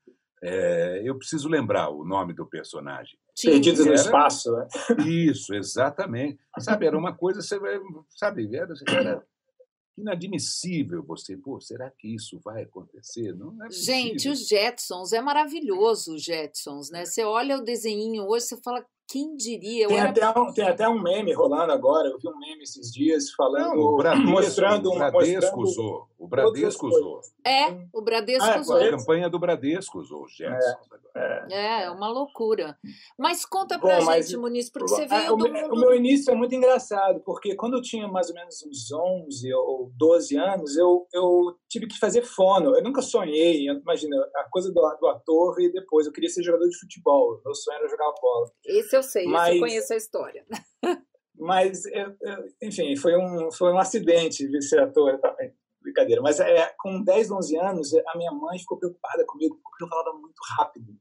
É, 0.45 1.01
eu 1.05 1.17
preciso 1.17 1.47
lembrar 1.47 1.89
o 1.89 2.03
nome 2.03 2.33
do 2.33 2.45
personagem. 2.45 3.17
Perdidos 3.41 3.85
no 3.85 3.93
espaço, 3.93 4.51
né? 4.51 4.67
Isso, 5.07 5.53
exatamente. 5.53 6.37
Sabe, 6.59 6.85
era 6.85 6.97
uma 6.97 7.15
coisa, 7.15 7.41
sabe, 7.41 7.67
era, 8.55 8.73
era 8.89 9.25
inadmissível 9.97 11.03
você, 11.03 11.37
pô, 11.37 11.59
será 11.61 11.89
que 11.91 12.13
isso 12.13 12.39
vai 12.43 12.63
acontecer? 12.63 13.33
Não 13.33 13.63
é 13.63 13.69
Gente, 13.69 14.27
os 14.27 14.47
Jetsons, 14.47 15.13
é 15.13 15.21
maravilhoso 15.21 16.15
os 16.15 16.23
Jetsons, 16.23 16.89
né? 16.89 17.05
Você 17.05 17.23
olha 17.23 17.57
o 17.57 17.63
desenho 17.63 18.25
hoje, 18.27 18.47
você 18.47 18.61
fala, 18.61 18.85
quem 19.07 19.35
diria? 19.35 19.87
Tem, 19.87 19.97
era... 19.97 20.09
até 20.09 20.39
um, 20.39 20.53
tem 20.53 20.65
até 20.65 20.89
um 20.89 21.01
meme 21.01 21.33
rolando 21.33 21.71
agora, 21.71 22.07
eu 22.07 22.17
vi 22.17 22.27
um 22.27 22.39
meme 22.39 22.63
esses 22.63 22.91
dias 22.91 23.31
falando, 23.31 23.75
Não, 23.75 23.79
o 23.79 23.97
Bradesco, 23.97 24.31
mostrando... 24.31 24.91
O 24.91 24.95
Bradesco 24.95 25.57
mostrando 25.57 25.63
usou, 25.63 26.07
o 26.17 26.27
Bradesco 26.27 26.87
usou. 26.87 27.21
É, 27.45 27.87
o 27.93 28.01
Bradesco 28.01 28.45
ah, 28.45 28.59
usou. 28.59 28.77
A 28.77 28.89
campanha 28.89 29.29
do 29.29 29.37
Bradesco 29.37 29.99
usou 29.99 30.23
os 30.23 30.33
Jetsons. 30.33 31.03
É, 31.15 31.45
é, 31.51 31.83
é 31.83 31.89
uma 31.91 32.09
loucura. 32.09 32.77
Mas 33.17 33.45
conta 33.45 33.77
pra 33.77 33.99
Bom, 33.99 34.13
gente, 34.13 34.37
Muniz, 34.37 34.69
porque 34.69 34.87
você 34.87 35.05
veio 35.05 35.21
é, 35.21 35.31
o, 35.31 35.37
mundo... 35.37 35.73
O 35.73 35.79
meu 35.79 35.93
início 35.93 36.31
é 36.31 36.35
muito 36.35 36.55
engraçado, 36.55 37.19
porque 37.25 37.55
quando 37.55 37.75
eu 37.75 37.81
tinha 37.81 38.07
mais 38.07 38.29
ou 38.29 38.35
menos 38.35 38.63
uns 38.65 38.91
11 38.91 39.53
ou 39.53 39.91
12 39.95 40.37
anos, 40.37 40.77
eu, 40.77 41.05
eu 41.13 41.55
tive 41.69 41.87
que 41.87 41.99
fazer 41.99 42.23
fono. 42.23 42.75
Eu 42.75 42.83
nunca 42.83 43.01
sonhei, 43.01 43.67
imagina, 43.67 44.17
a 44.35 44.49
coisa 44.49 44.71
do, 44.71 44.97
do 44.99 45.07
ator 45.07 45.59
e 45.59 45.71
depois, 45.71 46.07
eu 46.07 46.13
queria 46.13 46.29
ser 46.29 46.41
jogador 46.41 46.67
de 46.67 46.79
futebol. 46.79 47.41
Meu 47.43 47.53
sonho 47.53 47.79
era 47.79 47.87
jogar 47.89 48.11
bola. 48.21 48.49
Esse 48.65 48.92
eu 48.95 49.03
sei, 49.03 49.25
mas, 49.25 49.55
eu 49.55 49.59
conheço 49.59 49.93
a 49.93 49.97
história. 49.97 50.45
mas, 51.35 51.85
eu, 51.85 52.15
eu, 52.21 52.45
enfim, 52.61 52.95
foi 52.95 53.17
um, 53.17 53.51
foi 53.51 53.71
um 53.71 53.79
acidente 53.79 54.47
de 54.47 54.61
ser 54.61 54.79
ator 54.79 55.19
também 55.19 55.53
brincadeira. 55.83 56.21
Mas 56.21 56.39
é, 56.39 56.73
com 56.79 57.03
10, 57.03 57.31
11 57.31 57.57
anos, 57.57 57.93
a 57.93 58.17
minha 58.17 58.31
mãe 58.31 58.57
ficou 58.57 58.77
preocupada 58.77 59.25
comigo 59.25 59.59
porque 59.61 59.83
eu 59.83 59.87
falava 59.87 60.17
muito 60.17 60.39
rápido. 60.57 60.95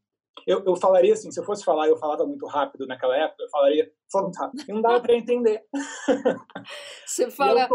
Eu, 0.47 0.65
eu 0.65 0.77
falaria 0.77 1.13
assim, 1.13 1.31
se 1.31 1.39
eu 1.39 1.45
fosse 1.45 1.65
falar, 1.65 1.89
eu 1.89 1.97
falava 1.97 2.27
muito 2.27 2.47
rápido 2.47 2.87
naquela 2.87 3.17
época, 3.17 3.43
eu 3.43 3.49
falaria, 3.49 3.93
muito 4.15 4.37
rápido. 4.37 4.65
E 4.69 4.73
não 4.73 4.83
dava 4.83 5.01
para 5.01 5.15
entender. 5.15 5.65
Você 7.07 7.31
fala, 7.31 7.69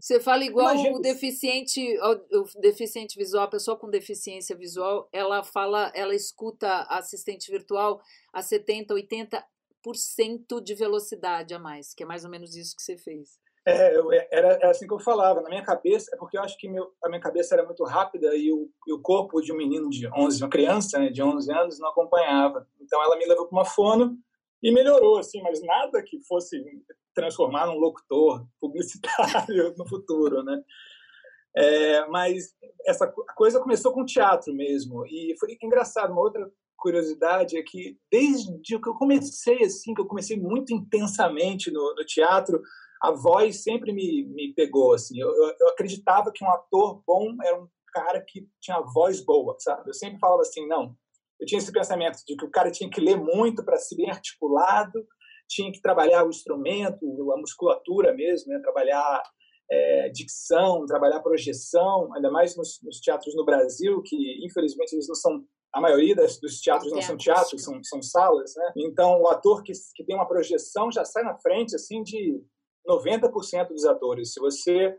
você 0.00 0.18
fala 0.18 0.44
igual 0.44 0.72
Imagina. 0.72 0.96
o 0.96 1.00
deficiente, 1.00 1.98
o 2.00 2.60
deficiente 2.60 3.18
visual, 3.18 3.44
a 3.44 3.48
pessoa 3.48 3.76
com 3.76 3.90
deficiência 3.90 4.56
visual, 4.56 5.08
ela 5.12 5.42
fala, 5.42 5.92
ela 5.94 6.14
escuta 6.14 6.86
assistente 6.88 7.50
virtual 7.50 8.00
a 8.32 8.40
70, 8.40 8.94
80% 8.94 10.62
de 10.62 10.74
velocidade 10.74 11.52
a 11.52 11.58
mais, 11.58 11.92
que 11.92 12.02
é 12.02 12.06
mais 12.06 12.24
ou 12.24 12.30
menos 12.30 12.56
isso 12.56 12.74
que 12.74 12.82
você 12.82 12.96
fez. 12.96 13.38
É, 13.64 13.96
eu, 13.96 14.12
é, 14.12 14.28
era, 14.32 14.48
era, 14.54 14.70
assim 14.70 14.86
que 14.86 14.92
eu 14.92 14.98
falava. 14.98 15.40
Na 15.40 15.48
minha 15.48 15.62
cabeça, 15.62 16.10
é 16.14 16.18
porque 16.18 16.36
eu 16.36 16.42
acho 16.42 16.58
que 16.58 16.68
meu, 16.68 16.92
a 17.02 17.08
minha 17.08 17.20
cabeça 17.20 17.54
era 17.54 17.64
muito 17.64 17.84
rápida 17.84 18.34
e 18.34 18.52
o, 18.52 18.68
e 18.86 18.92
o 18.92 19.00
corpo 19.00 19.40
de 19.40 19.52
um 19.52 19.56
menino 19.56 19.88
de 19.88 20.08
11, 20.08 20.42
uma 20.42 20.50
criança 20.50 20.98
né, 20.98 21.10
de 21.10 21.22
11 21.22 21.52
anos, 21.52 21.78
não 21.78 21.88
acompanhava. 21.88 22.66
Então 22.80 23.02
ela 23.02 23.16
me 23.16 23.26
levou 23.26 23.46
para 23.46 23.56
uma 23.56 23.64
fono 23.64 24.16
e 24.62 24.72
melhorou, 24.72 25.18
assim, 25.18 25.40
mas 25.42 25.62
nada 25.62 26.02
que 26.02 26.20
fosse 26.26 26.60
transformar 27.14 27.66
num 27.66 27.78
locutor 27.78 28.44
publicitário 28.60 29.74
no 29.78 29.86
futuro, 29.88 30.42
né? 30.42 30.60
É, 31.54 32.06
mas 32.06 32.54
essa 32.86 33.06
coisa 33.36 33.60
começou 33.60 33.92
com 33.92 34.04
teatro 34.04 34.54
mesmo 34.54 35.04
e 35.06 35.36
foi 35.38 35.56
engraçado. 35.62 36.10
Uma 36.10 36.22
outra 36.22 36.50
curiosidade 36.76 37.56
é 37.56 37.62
que 37.62 37.96
desde 38.10 38.58
que 38.60 38.74
eu 38.74 38.94
comecei 38.94 39.62
assim, 39.62 39.94
que 39.94 40.00
eu 40.00 40.06
comecei 40.06 40.36
muito 40.36 40.74
intensamente 40.74 41.70
no, 41.70 41.94
no 41.94 42.04
teatro, 42.04 42.60
a 43.02 43.10
voz 43.10 43.64
sempre 43.64 43.92
me, 43.92 44.24
me 44.32 44.54
pegou, 44.54 44.94
assim. 44.94 45.18
Eu, 45.20 45.28
eu, 45.28 45.56
eu, 45.60 45.68
acreditava 45.70 46.30
que 46.32 46.44
um 46.44 46.50
ator 46.50 47.02
bom 47.04 47.34
era 47.42 47.60
um 47.60 47.66
cara 47.92 48.24
que 48.26 48.46
tinha 48.60 48.80
voz 48.80 49.20
boa, 49.20 49.56
sabe? 49.58 49.90
Eu 49.90 49.94
sempre 49.94 50.20
falava 50.20 50.42
assim, 50.42 50.66
não, 50.68 50.94
eu 51.40 51.46
tinha 51.46 51.58
esse 51.58 51.72
pensamento 51.72 52.18
de 52.24 52.36
que 52.36 52.44
o 52.44 52.50
cara 52.50 52.70
tinha 52.70 52.88
que 52.88 53.00
ler 53.00 53.16
muito 53.16 53.64
para 53.64 53.76
ser 53.76 53.96
bem 53.96 54.08
articulado, 54.08 55.04
tinha 55.48 55.72
que 55.72 55.82
trabalhar 55.82 56.24
o 56.24 56.30
instrumento, 56.30 57.32
a 57.32 57.36
musculatura 57.36 58.14
mesmo, 58.14 58.52
né? 58.52 58.60
trabalhar 58.60 59.22
é, 59.68 60.08
dicção, 60.10 60.86
trabalhar 60.86 61.20
projeção, 61.20 62.14
ainda 62.14 62.30
mais 62.30 62.56
nos, 62.56 62.78
nos, 62.82 63.00
teatros 63.00 63.34
no 63.34 63.44
Brasil, 63.44 64.00
que 64.02 64.46
infelizmente 64.46 64.92
eles 64.92 65.08
não 65.08 65.16
são 65.16 65.44
a 65.74 65.80
maioria 65.80 66.14
das, 66.14 66.38
dos 66.38 66.60
teatros 66.60 66.92
não 66.92 67.00
são 67.00 67.16
teatros, 67.16 67.64
são, 67.64 67.82
são 67.82 68.02
salas, 68.02 68.52
né? 68.54 68.72
Então, 68.76 69.22
o 69.22 69.28
ator 69.28 69.62
que, 69.62 69.72
que 69.94 70.04
tem 70.04 70.14
uma 70.14 70.28
projeção 70.28 70.92
já 70.92 71.02
sai 71.02 71.22
na 71.22 71.34
frente, 71.38 71.74
assim, 71.74 72.02
de 72.02 72.38
90% 72.88 73.68
dos 73.68 73.84
atores. 73.84 74.32
Se 74.32 74.40
você... 74.40 74.96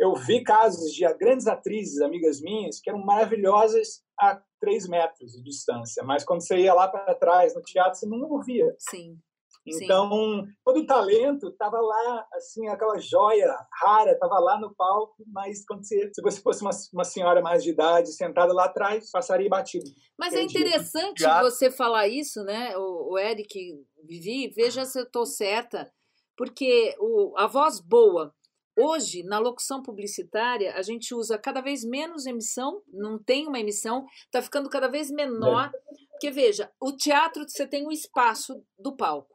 Eu 0.00 0.14
vi 0.14 0.44
casos 0.44 0.92
de 0.92 1.04
grandes 1.14 1.48
atrizes, 1.48 2.00
amigas 2.00 2.40
minhas, 2.40 2.80
que 2.80 2.88
eram 2.88 3.04
maravilhosas 3.04 4.04
a 4.20 4.40
três 4.60 4.88
metros 4.88 5.32
de 5.32 5.42
distância, 5.42 6.04
mas 6.04 6.24
quando 6.24 6.40
você 6.40 6.56
ia 6.56 6.72
lá 6.72 6.86
para 6.86 7.16
trás 7.16 7.52
no 7.54 7.62
teatro, 7.62 7.98
você 7.98 8.06
não 8.06 8.30
ouvia. 8.30 8.72
Sim. 8.78 9.18
Então, 9.66 10.08
Sim. 10.10 10.46
todo 10.64 10.80
o 10.80 10.86
talento 10.86 11.48
estava 11.48 11.78
lá, 11.78 12.26
assim, 12.32 12.68
aquela 12.68 12.98
joia 12.98 13.54
rara 13.82 14.12
estava 14.12 14.38
lá 14.38 14.58
no 14.58 14.74
palco, 14.74 15.22
mas 15.26 15.64
quando 15.66 15.86
você, 15.86 16.10
se 16.12 16.22
você 16.22 16.40
fosse 16.40 16.62
uma, 16.62 16.70
uma 16.92 17.04
senhora 17.04 17.42
mais 17.42 17.62
de 17.62 17.70
idade 17.70 18.12
sentada 18.12 18.52
lá 18.52 18.64
atrás, 18.64 19.10
passaria 19.10 19.48
batido. 19.48 19.84
Mas 20.18 20.32
é 20.32 20.42
interessante 20.42 21.22
você 21.42 21.70
falar 21.70 22.08
isso, 22.08 22.42
né, 22.44 22.76
o, 22.76 23.12
o 23.12 23.18
Eric 23.18 23.74
Vivi, 24.04 24.48
veja 24.54 24.84
se 24.84 24.98
eu 24.98 25.04
estou 25.04 25.26
certa, 25.26 25.90
porque 26.38 26.96
o, 26.98 27.36
a 27.36 27.46
voz 27.46 27.80
boa 27.80 28.34
Hoje, 28.80 29.24
na 29.24 29.40
locução 29.40 29.82
publicitária, 29.82 30.72
a 30.76 30.82
gente 30.82 31.12
usa 31.12 31.36
cada 31.36 31.60
vez 31.60 31.82
menos 31.82 32.26
emissão, 32.26 32.80
não 32.86 33.18
tem 33.18 33.48
uma 33.48 33.58
emissão, 33.58 34.06
está 34.26 34.40
ficando 34.40 34.70
cada 34.70 34.86
vez 34.86 35.10
menor. 35.10 35.66
É. 35.74 36.06
Porque, 36.12 36.30
veja, 36.30 36.70
o 36.80 36.92
teatro 36.92 37.44
você 37.44 37.66
tem 37.66 37.84
o 37.84 37.90
espaço 37.90 38.64
do 38.78 38.96
palco. 38.96 39.34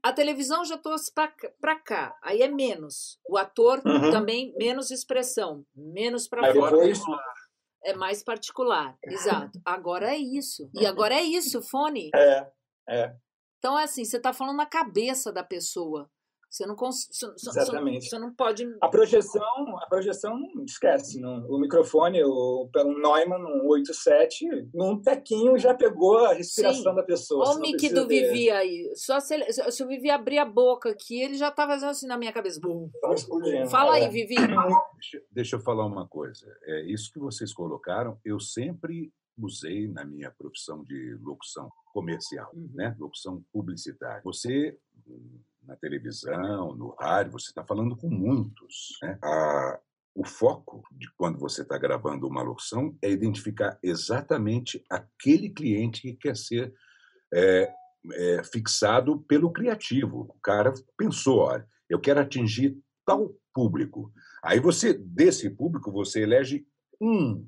A 0.00 0.12
televisão 0.12 0.64
já 0.64 0.78
trouxe 0.78 1.12
para 1.12 1.80
cá, 1.80 2.16
aí 2.22 2.40
é 2.40 2.46
menos. 2.46 3.18
O 3.28 3.36
ator 3.36 3.82
uhum. 3.84 4.12
também 4.12 4.54
menos 4.56 4.92
expressão, 4.92 5.66
menos 5.74 6.28
para 6.28 6.52
fora. 6.52 6.76
Depois... 6.76 7.00
É 7.82 7.94
mais 7.94 8.22
particular, 8.22 8.96
exato. 9.02 9.60
Agora 9.64 10.14
é 10.14 10.16
isso. 10.16 10.70
E 10.72 10.86
agora 10.86 11.16
é 11.16 11.22
isso, 11.22 11.60
fone. 11.60 12.10
É, 12.14 12.50
é. 12.88 13.16
Então, 13.58 13.78
é 13.78 13.84
assim, 13.84 14.04
você 14.04 14.18
está 14.18 14.32
falando 14.32 14.56
na 14.56 14.66
cabeça 14.66 15.32
da 15.32 15.42
pessoa. 15.42 16.08
Você 16.50 16.66
não, 16.66 16.76
cons... 16.76 17.08
Exatamente. 17.36 18.08
Você 18.08 18.18
não 18.18 18.32
pode. 18.32 18.64
A 18.80 18.88
projeção, 18.88 19.78
a 19.78 19.86
projeção 19.86 20.40
esquece. 20.64 21.20
Não. 21.20 21.46
O 21.48 21.58
microfone, 21.58 22.22
o, 22.22 22.68
pelo 22.72 22.98
Neumann, 23.00 23.42
um 23.42 23.66
87, 23.68 24.68
num 24.72 25.00
tequinho 25.00 25.58
já 25.58 25.74
pegou 25.74 26.18
a 26.18 26.34
respiração 26.34 26.92
Sim. 26.92 26.96
da 26.96 27.02
pessoa. 27.02 27.48
Olha 27.48 27.58
o 27.58 27.60
mic 27.60 27.88
do 27.90 28.06
ter... 28.06 28.28
Vivi 28.28 28.50
aí. 28.50 28.92
Só 28.94 29.20
se, 29.20 29.34
ele, 29.34 29.52
se 29.52 29.82
o 29.82 29.88
Vivi 29.88 30.10
abrir 30.10 30.38
a 30.38 30.44
boca 30.44 30.90
aqui, 30.90 31.20
ele 31.20 31.34
já 31.34 31.50
tá 31.50 31.66
fazendo 31.66 31.90
assim 31.90 32.06
na 32.06 32.16
minha 32.16 32.32
cabeça. 32.32 32.60
Bum. 32.60 32.90
Fala 33.68 33.98
é. 33.98 34.04
aí, 34.04 34.10
Vivi. 34.10 34.36
Deixa, 34.36 35.22
deixa 35.30 35.56
eu 35.56 35.60
falar 35.60 35.86
uma 35.86 36.06
coisa. 36.06 36.46
É 36.64 36.82
isso 36.82 37.12
que 37.12 37.18
vocês 37.18 37.52
colocaram, 37.52 38.18
eu 38.24 38.38
sempre 38.38 39.12
usei 39.36 39.88
na 39.88 40.04
minha 40.04 40.30
profissão 40.30 40.84
de 40.84 41.18
locução 41.20 41.68
comercial, 41.92 42.50
uhum. 42.54 42.70
né? 42.74 42.94
Locução 42.98 43.44
publicitária. 43.52 44.22
Você 44.24 44.78
na 45.66 45.76
televisão, 45.76 46.74
no 46.74 46.94
rádio, 46.98 47.32
você 47.32 47.50
está 47.50 47.64
falando 47.64 47.96
com 47.96 48.08
muitos. 48.08 48.98
Né? 49.02 49.18
A, 49.22 49.80
o 50.14 50.24
foco 50.24 50.82
de 50.92 51.10
quando 51.16 51.38
você 51.38 51.62
está 51.62 51.76
gravando 51.76 52.28
uma 52.28 52.42
locução 52.42 52.96
é 53.02 53.10
identificar 53.10 53.78
exatamente 53.82 54.84
aquele 54.88 55.50
cliente 55.50 56.02
que 56.02 56.14
quer 56.14 56.36
ser 56.36 56.72
é, 57.32 57.72
é, 58.12 58.44
fixado 58.44 59.20
pelo 59.22 59.52
criativo. 59.52 60.20
O 60.30 60.40
cara 60.40 60.72
pensou, 60.96 61.38
olha, 61.38 61.66
eu 61.88 62.00
quero 62.00 62.20
atingir 62.20 62.78
tal 63.04 63.34
público. 63.52 64.12
Aí 64.42 64.60
você, 64.60 64.92
desse 64.92 65.50
público, 65.50 65.90
você 65.90 66.22
elege 66.22 66.66
um 67.00 67.46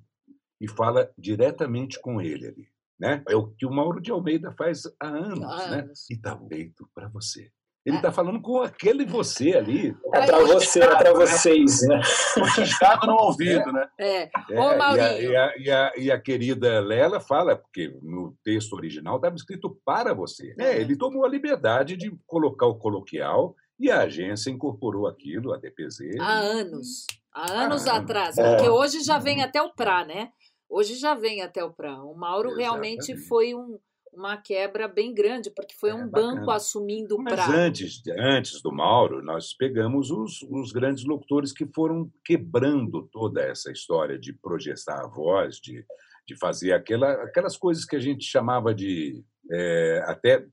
e 0.60 0.68
fala 0.68 1.12
diretamente 1.16 2.00
com 2.00 2.20
ele 2.20 2.46
ali. 2.46 2.68
Né? 2.98 3.22
É 3.28 3.36
o 3.36 3.48
que 3.48 3.66
o 3.66 3.70
Mauro 3.70 4.00
de 4.00 4.10
Almeida 4.10 4.52
faz 4.52 4.84
há 4.98 5.06
anos, 5.06 5.44
há 5.44 5.70
né? 5.70 5.80
anos. 5.80 6.10
E 6.10 6.14
está 6.14 6.38
feito 6.48 6.88
para 6.94 7.08
você. 7.08 7.52
Ele 7.86 7.96
está 7.96 8.08
é. 8.08 8.12
falando 8.12 8.40
com 8.42 8.60
aquele 8.60 9.06
você 9.06 9.52
ali. 9.52 9.96
É 10.12 10.26
para 10.26 10.40
você, 10.40 10.80
é 10.80 10.88
para 10.88 11.14
vocês, 11.14 11.86
né? 11.86 12.00
Puxado 12.34 13.06
no 13.06 13.14
ouvido, 13.14 13.70
né? 13.70 13.88
É. 13.96 14.22
é 14.24 14.60
Ô, 14.60 14.76
Maurinho. 14.76 15.22
E 15.22 15.36
a, 15.36 15.56
e, 15.56 15.70
a, 15.70 15.92
e 15.96 16.10
a, 16.10 16.20
querida 16.20 16.80
Lela 16.80 17.20
fala, 17.20 17.54
porque 17.54 17.96
no 18.02 18.36
texto 18.42 18.72
original 18.72 19.16
estava 19.16 19.36
escrito 19.36 19.78
para 19.84 20.12
você. 20.12 20.52
É, 20.58 20.80
ele 20.80 20.98
tomou 20.98 21.24
a 21.24 21.28
liberdade 21.28 21.96
de 21.96 22.12
colocar 22.26 22.66
o 22.66 22.74
coloquial 22.74 23.54
e 23.78 23.88
a 23.88 24.00
agência 24.00 24.50
incorporou 24.50 25.06
aquilo, 25.06 25.52
a 25.52 25.56
DPZ. 25.56 26.18
Há 26.18 26.38
anos. 26.38 27.06
Há 27.32 27.52
anos 27.52 27.86
ah, 27.86 27.98
atrás. 27.98 28.36
É. 28.36 28.56
Porque 28.56 28.68
hoje 28.68 29.00
já 29.04 29.20
vem 29.20 29.44
até 29.44 29.62
o 29.62 29.72
PRA, 29.72 30.04
né? 30.04 30.30
Hoje 30.68 30.96
já 30.96 31.14
vem 31.14 31.40
até 31.40 31.62
o 31.62 31.72
PRA. 31.72 32.02
O 32.02 32.16
Mauro 32.16 32.48
Exatamente. 32.48 32.62
realmente 32.62 33.16
foi 33.28 33.54
um 33.54 33.78
uma 34.16 34.36
quebra 34.36 34.88
bem 34.88 35.12
grande, 35.12 35.50
porque 35.50 35.74
foi 35.78 35.90
é, 35.90 35.94
um 35.94 36.08
bacana. 36.08 36.34
banco 36.34 36.50
assumindo 36.50 37.18
Mas 37.18 37.34
pra... 37.34 37.54
antes, 37.54 38.02
antes 38.18 38.62
do 38.62 38.72
Mauro, 38.72 39.22
nós 39.22 39.52
pegamos 39.52 40.10
os, 40.10 40.42
os 40.50 40.72
grandes 40.72 41.04
locutores 41.04 41.52
que 41.52 41.66
foram 41.66 42.10
quebrando 42.24 43.06
toda 43.12 43.42
essa 43.42 43.70
história 43.70 44.18
de 44.18 44.32
projetar 44.32 45.04
a 45.04 45.08
voz, 45.08 45.56
de, 45.56 45.84
de 46.26 46.36
fazer 46.36 46.72
aquela, 46.72 47.12
aquelas 47.22 47.56
coisas 47.56 47.84
que 47.84 47.96
a 47.96 48.00
gente 48.00 48.24
chamava 48.24 48.74
de. 48.74 49.22
É, 49.52 50.02
até 50.06 50.44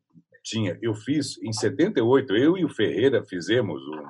tinha. 0.43 0.77
Eu 0.81 0.93
fiz 0.93 1.41
em 1.41 1.53
78, 1.53 2.35
eu 2.35 2.57
e 2.57 2.65
o 2.65 2.69
Ferreira 2.69 3.23
fizemos 3.23 3.81
um, 3.81 4.03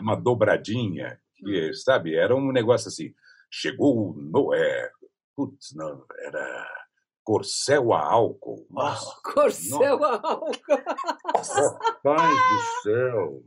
uma 0.00 0.14
dobradinha, 0.14 1.20
que, 1.36 1.70
hum. 1.70 1.74
sabe, 1.74 2.14
era 2.14 2.34
um 2.34 2.52
negócio 2.52 2.88
assim. 2.88 3.12
Chegou 3.50 4.14
no. 4.16 4.54
É, 4.54 4.90
putz, 5.34 5.74
não, 5.74 6.04
era 6.20 6.79
Corcel 7.30 7.92
a 7.92 8.00
álcool. 8.00 8.66
Nossa, 8.68 9.20
Corcel 9.22 10.00
nossa. 10.00 10.20
a 10.20 10.32
álcool. 10.32 10.50
Pai 12.02 12.34
do 12.34 12.82
céu. 12.82 13.42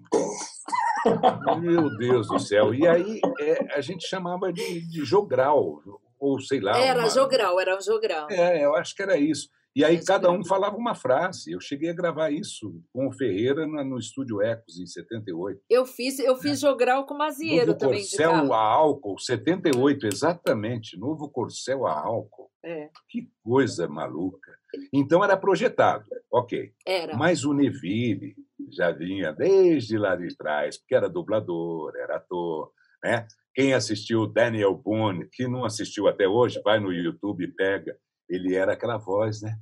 Meu 1.59 1.97
Deus 1.97 2.29
do 2.29 2.39
céu. 2.39 2.73
E 2.73 2.87
aí 2.87 3.19
é, 3.41 3.75
a 3.75 3.81
gente 3.81 4.07
chamava 4.07 4.53
de, 4.53 4.89
de 4.89 5.03
jogral, 5.03 5.81
ou 6.17 6.39
sei 6.39 6.61
lá. 6.61 6.77
Era 6.77 7.01
uma... 7.01 7.09
jogral, 7.09 7.59
era 7.59 7.77
um 7.77 7.81
jogral. 7.81 8.27
É, 8.31 8.63
eu 8.63 8.73
acho 8.73 8.95
que 8.95 9.03
era 9.03 9.17
isso. 9.17 9.49
E 9.75 9.83
aí 9.83 10.03
cada 10.03 10.29
um 10.31 10.43
falava 10.45 10.77
uma 10.77 10.93
frase. 10.93 11.51
Eu 11.51 11.59
cheguei 11.59 11.89
a 11.89 11.95
gravar 11.95 12.29
isso 12.29 12.79
com 12.93 13.07
o 13.07 13.11
Ferreira 13.11 13.65
no, 13.65 13.97
estúdio 13.97 14.41
Ecos 14.41 14.79
em 14.79 14.85
78. 14.85 15.61
Eu 15.69 15.85
fiz, 15.85 16.19
eu 16.19 16.35
fiz 16.35 16.59
jogral 16.59 17.05
com 17.05 17.15
o 17.15 17.17
Mazieiro 17.17 17.67
Novo 17.67 17.79
também. 17.79 17.99
Corcel 18.01 18.53
a 18.53 18.59
álcool, 18.59 19.17
78, 19.17 20.07
exatamente. 20.07 20.97
Novo 20.97 21.29
Corcel 21.29 21.87
a 21.87 21.99
álcool. 21.99 22.51
É. 22.63 22.89
Que 23.09 23.29
coisa 23.43 23.87
maluca. 23.87 24.53
Então 24.91 25.23
era 25.23 25.35
projetado, 25.35 26.05
ok. 26.31 26.71
Era. 26.85 27.17
Mas 27.17 27.43
o 27.43 27.53
Neville 27.53 28.35
já 28.71 28.91
vinha 28.91 29.33
desde 29.33 29.97
lá 29.97 30.15
de 30.15 30.35
trás, 30.35 30.77
porque 30.77 30.95
era 30.95 31.09
dublador, 31.09 31.93
era 31.95 32.17
ator, 32.17 32.71
né? 33.03 33.27
Quem 33.53 33.73
assistiu 33.73 34.25
Daniel 34.25 34.73
Boone, 34.75 35.27
que 35.31 35.47
não 35.47 35.63
assistiu 35.63 36.07
até 36.07 36.27
hoje, 36.27 36.61
vai 36.63 36.79
no 36.79 36.91
YouTube 36.91 37.43
e 37.43 37.51
pega 37.51 37.95
ele 38.29 38.55
era 38.55 38.73
aquela 38.73 38.97
voz, 38.97 39.41
né? 39.41 39.57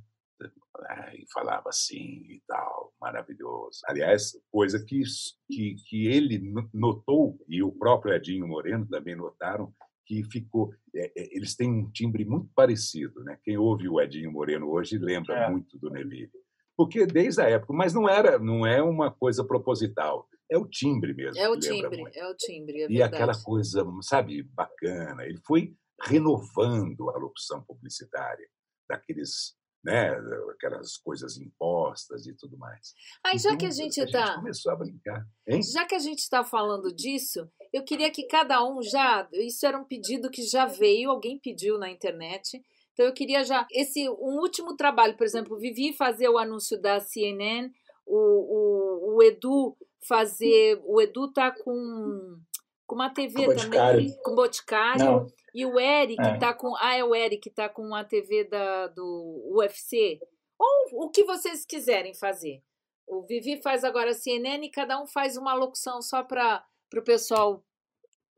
E 1.14 1.24
falava 1.32 1.68
assim 1.68 2.24
e 2.28 2.42
tal, 2.46 2.92
maravilhoso. 3.00 3.80
Aliás, 3.86 4.32
coisa 4.50 4.84
que, 4.84 5.02
que, 5.48 5.76
que 5.86 6.06
ele 6.06 6.40
notou, 6.72 7.38
e 7.48 7.62
o 7.62 7.70
próprio 7.70 8.14
Edinho 8.14 8.48
Moreno 8.48 8.86
também 8.88 9.14
notaram, 9.14 9.72
que 10.06 10.24
ficou. 10.24 10.72
É, 10.94 11.06
é, 11.16 11.36
eles 11.36 11.54
têm 11.54 11.70
um 11.70 11.90
timbre 11.90 12.24
muito 12.24 12.50
parecido, 12.54 13.22
né? 13.22 13.38
Quem 13.44 13.56
ouve 13.56 13.88
o 13.88 14.00
Edinho 14.00 14.32
Moreno 14.32 14.68
hoje 14.70 14.98
lembra 14.98 15.34
é. 15.34 15.50
muito 15.50 15.78
do 15.78 15.90
Neville. 15.90 16.30
Porque 16.76 17.06
desde 17.06 17.40
a 17.40 17.48
época, 17.48 17.72
mas 17.72 17.94
não 17.94 18.08
era, 18.08 18.38
não 18.38 18.66
é 18.66 18.82
uma 18.82 19.10
coisa 19.10 19.44
proposital. 19.44 20.26
É 20.50 20.58
o 20.58 20.66
timbre 20.66 21.14
mesmo. 21.14 21.40
É 21.40 21.48
o 21.48 21.58
timbre, 21.58 22.02
é 22.14 22.28
o 22.28 22.34
timbre. 22.34 22.82
É 22.82 22.90
e 22.90 23.02
aquela 23.02 23.32
coisa, 23.42 23.86
sabe, 24.02 24.42
bacana. 24.42 25.24
Ele 25.24 25.38
foi 25.46 25.74
renovando 26.02 27.10
a 27.10 27.18
locução 27.18 27.62
publicitária 27.62 28.48
daqueles 28.88 29.56
né, 29.84 30.10
aquelas 30.52 30.96
coisas 30.96 31.36
impostas 31.36 32.26
e 32.26 32.34
tudo 32.34 32.56
mais. 32.56 32.94
Aí 33.24 33.36
já 33.36 33.48
então, 33.48 33.58
que 33.58 33.66
a 33.66 33.70
gente 33.70 33.98
está 33.98 34.36
começou 34.36 34.70
a 34.70 34.76
brincar, 34.76 35.26
hein? 35.46 35.60
já 35.62 35.84
que 35.84 35.94
a 35.94 35.98
gente 35.98 36.20
está 36.20 36.44
falando 36.44 36.94
disso, 36.94 37.48
eu 37.72 37.82
queria 37.82 38.10
que 38.10 38.26
cada 38.28 38.64
um 38.64 38.80
já, 38.80 39.28
isso 39.32 39.66
era 39.66 39.76
um 39.76 39.84
pedido 39.84 40.30
que 40.30 40.42
já 40.42 40.66
veio, 40.66 41.10
alguém 41.10 41.38
pediu 41.38 41.78
na 41.78 41.90
internet. 41.90 42.62
Então 42.92 43.06
eu 43.06 43.12
queria 43.12 43.42
já 43.42 43.66
esse 43.72 44.08
um 44.08 44.38
último 44.40 44.76
trabalho, 44.76 45.16
por 45.16 45.24
exemplo, 45.24 45.58
Vivi 45.58 45.92
fazer 45.92 46.28
o 46.28 46.38
anúncio 46.38 46.80
da 46.80 47.00
CNN, 47.00 47.68
o, 48.06 48.16
o, 48.16 49.16
o 49.16 49.22
Edu 49.22 49.76
fazer, 50.06 50.80
o 50.84 51.00
Edu 51.00 51.32
tá 51.32 51.50
com 51.50 52.38
com 52.86 52.96
uma 52.96 53.08
TV 53.08 53.46
com 53.46 53.54
também, 53.56 54.14
com 54.22 54.34
Boticário. 54.34 55.04
Não, 55.04 55.26
E 55.54 55.66
o 55.66 55.78
Eric 55.78 56.20
é. 56.20 56.38
tá 56.38 56.54
com. 56.54 56.74
Ah, 56.76 56.96
é 56.96 57.04
o 57.04 57.14
Eric 57.14 57.50
tá 57.50 57.68
com 57.68 57.94
a 57.94 58.04
TV 58.04 58.44
da, 58.44 58.86
do 58.88 59.50
UFC. 59.54 60.18
Ou 60.58 61.04
o 61.04 61.10
que 61.10 61.24
vocês 61.24 61.66
quiserem 61.66 62.14
fazer. 62.14 62.62
O 63.06 63.22
Vivi 63.22 63.60
faz 63.60 63.84
agora 63.84 64.14
CNN 64.14 64.64
e 64.64 64.70
cada 64.70 65.00
um 65.00 65.06
faz 65.06 65.36
uma 65.36 65.54
locução 65.54 66.00
só 66.00 66.22
para 66.22 66.64
o 66.96 67.02
pessoal 67.02 67.62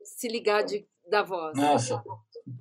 se 0.03 0.27
ligar 0.27 0.63
de, 0.63 0.85
da 1.09 1.23
voz. 1.23 1.57
Nossa, 1.57 2.03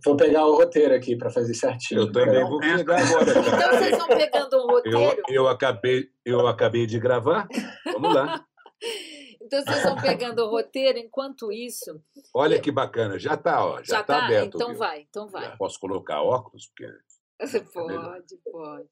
vou 0.05 0.17
pegar 0.17 0.47
o 0.47 0.55
roteiro 0.55 0.95
aqui 0.95 1.17
para 1.17 1.31
fazer 1.31 1.55
certinho. 1.55 2.03
Eu 2.03 2.13
também 2.13 2.45
vou 2.45 2.61
pegar 2.61 3.01
agora. 3.01 3.25
Então 3.55 3.79
vocês 3.79 3.99
vão 3.99 4.09
pegando 4.09 4.65
um 4.65 4.67
roteiro. 4.67 5.23
Eu, 5.29 5.35
eu, 5.35 5.49
acabei, 5.49 6.09
eu 6.25 6.47
acabei 6.47 6.87
de 6.87 6.99
gravar. 6.99 7.49
Vamos 7.85 8.15
lá. 8.15 8.45
Então 9.45 9.63
vocês 9.63 9.83
vão 9.83 9.97
pegando 10.01 10.43
o 10.43 10.51
roteiro, 10.51 10.99
enquanto 10.99 11.53
isso. 11.53 12.03
Olha 12.33 12.59
que 12.59 12.73
bacana, 12.73 13.19
já 13.19 13.35
está, 13.35 13.65
ó, 13.65 13.79
já, 13.79 13.97
já 13.97 14.03
tá, 14.03 14.21
tá 14.21 14.25
aberto. 14.25 14.57
Então 14.57 14.69
viu? 14.71 14.79
vai, 14.79 15.07
então 15.09 15.29
vai. 15.29 15.45
Já 15.45 15.57
posso 15.57 15.79
colocar 15.79 16.23
óculos, 16.23 16.67
porque. 16.67 16.91
pode, 17.73 18.37
pode. 18.51 18.89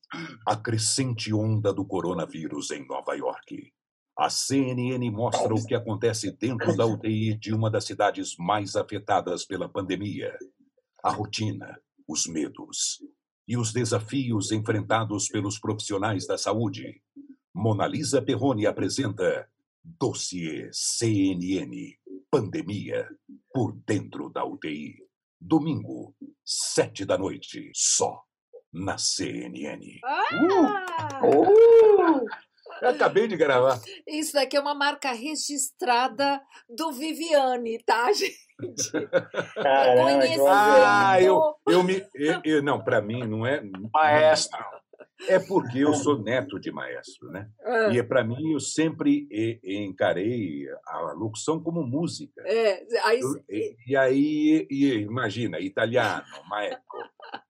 A 0.47 0.57
crescente 0.57 1.33
onda 1.33 1.73
do 1.73 1.87
coronavírus 1.87 2.71
em 2.71 2.87
Nova 2.87 3.15
York. 3.15 3.73
A 4.19 4.29
CNN 4.29 5.11
mostra 5.11 5.55
o 5.55 5.67
que 5.67 5.75
acontece 5.75 6.31
dentro 6.33 6.77
da 6.77 6.85
UTI 6.85 7.35
de 7.35 7.55
uma 7.55 7.71
das 7.71 7.87
cidades 7.87 8.37
mais 8.39 8.77
afetadas 8.77 9.47
pela 9.47 9.71
pandemia. 9.71 10.37
A 11.03 11.11
rotina, 11.11 11.81
os 12.07 12.27
medos 12.27 13.03
e 13.49 13.57
os 13.57 13.73
desafios 13.73 14.53
enfrentados 14.53 15.29
pelos 15.29 15.59
profissionais 15.59 16.27
da 16.27 16.37
saúde. 16.37 17.01
Mona 17.55 17.87
Lisa 17.87 18.21
Perrone 18.21 18.67
apresenta 18.67 19.49
Dossiê 19.85 20.71
CNN 20.73 21.99
Pandemia 22.31 23.09
por 23.53 23.73
dentro 23.87 24.31
da 24.31 24.45
UTI. 24.45 24.97
Domingo, 25.41 26.15
sete 26.45 27.05
da 27.05 27.19
noite, 27.19 27.71
só 27.75 28.23
na 28.73 28.97
CNN. 28.97 30.01
Ah! 30.05 31.21
Uh! 31.25 32.21
Uh! 32.21 32.27
Eu 32.81 32.89
acabei 32.91 33.29
de 33.29 33.37
gravar. 33.37 33.81
Isso 34.07 34.33
daqui 34.33 34.57
é 34.57 34.61
uma 34.61 34.75
marca 34.75 35.13
registrada 35.13 36.41
do 36.69 36.93
Viviane, 36.93 37.83
tá, 37.85 38.11
gente? 38.13 38.91
Caramba, 39.55 40.25
ah, 40.49 41.21
eu, 41.21 41.55
eu 41.69 41.83
me. 41.83 42.05
Eu, 42.15 42.41
eu 42.45 42.63
não, 42.63 42.83
para 42.83 43.03
mim 43.03 43.27
não 43.27 43.47
é. 43.47 43.63
Maestro. 43.93 44.59
É 45.29 45.39
porque 45.39 45.79
eu 45.79 45.95
sou 45.95 46.19
neto 46.23 46.59
de 46.59 46.71
maestro, 46.71 47.31
né? 47.31 47.49
É. 47.61 47.93
E 47.93 48.03
para 48.03 48.25
mim 48.25 48.53
eu 48.53 48.61
sempre 48.61 49.29
encarei 49.63 50.67
a 50.87 51.13
locução 51.13 51.63
como 51.63 51.83
música. 51.83 52.43
É, 52.47 52.85
aí... 53.05 53.21
e, 53.49 53.77
e, 53.89 53.97
aí, 53.97 54.67
e, 54.71 54.95
imagina, 55.01 55.61
italiano, 55.61 56.25
maestro, 56.49 56.83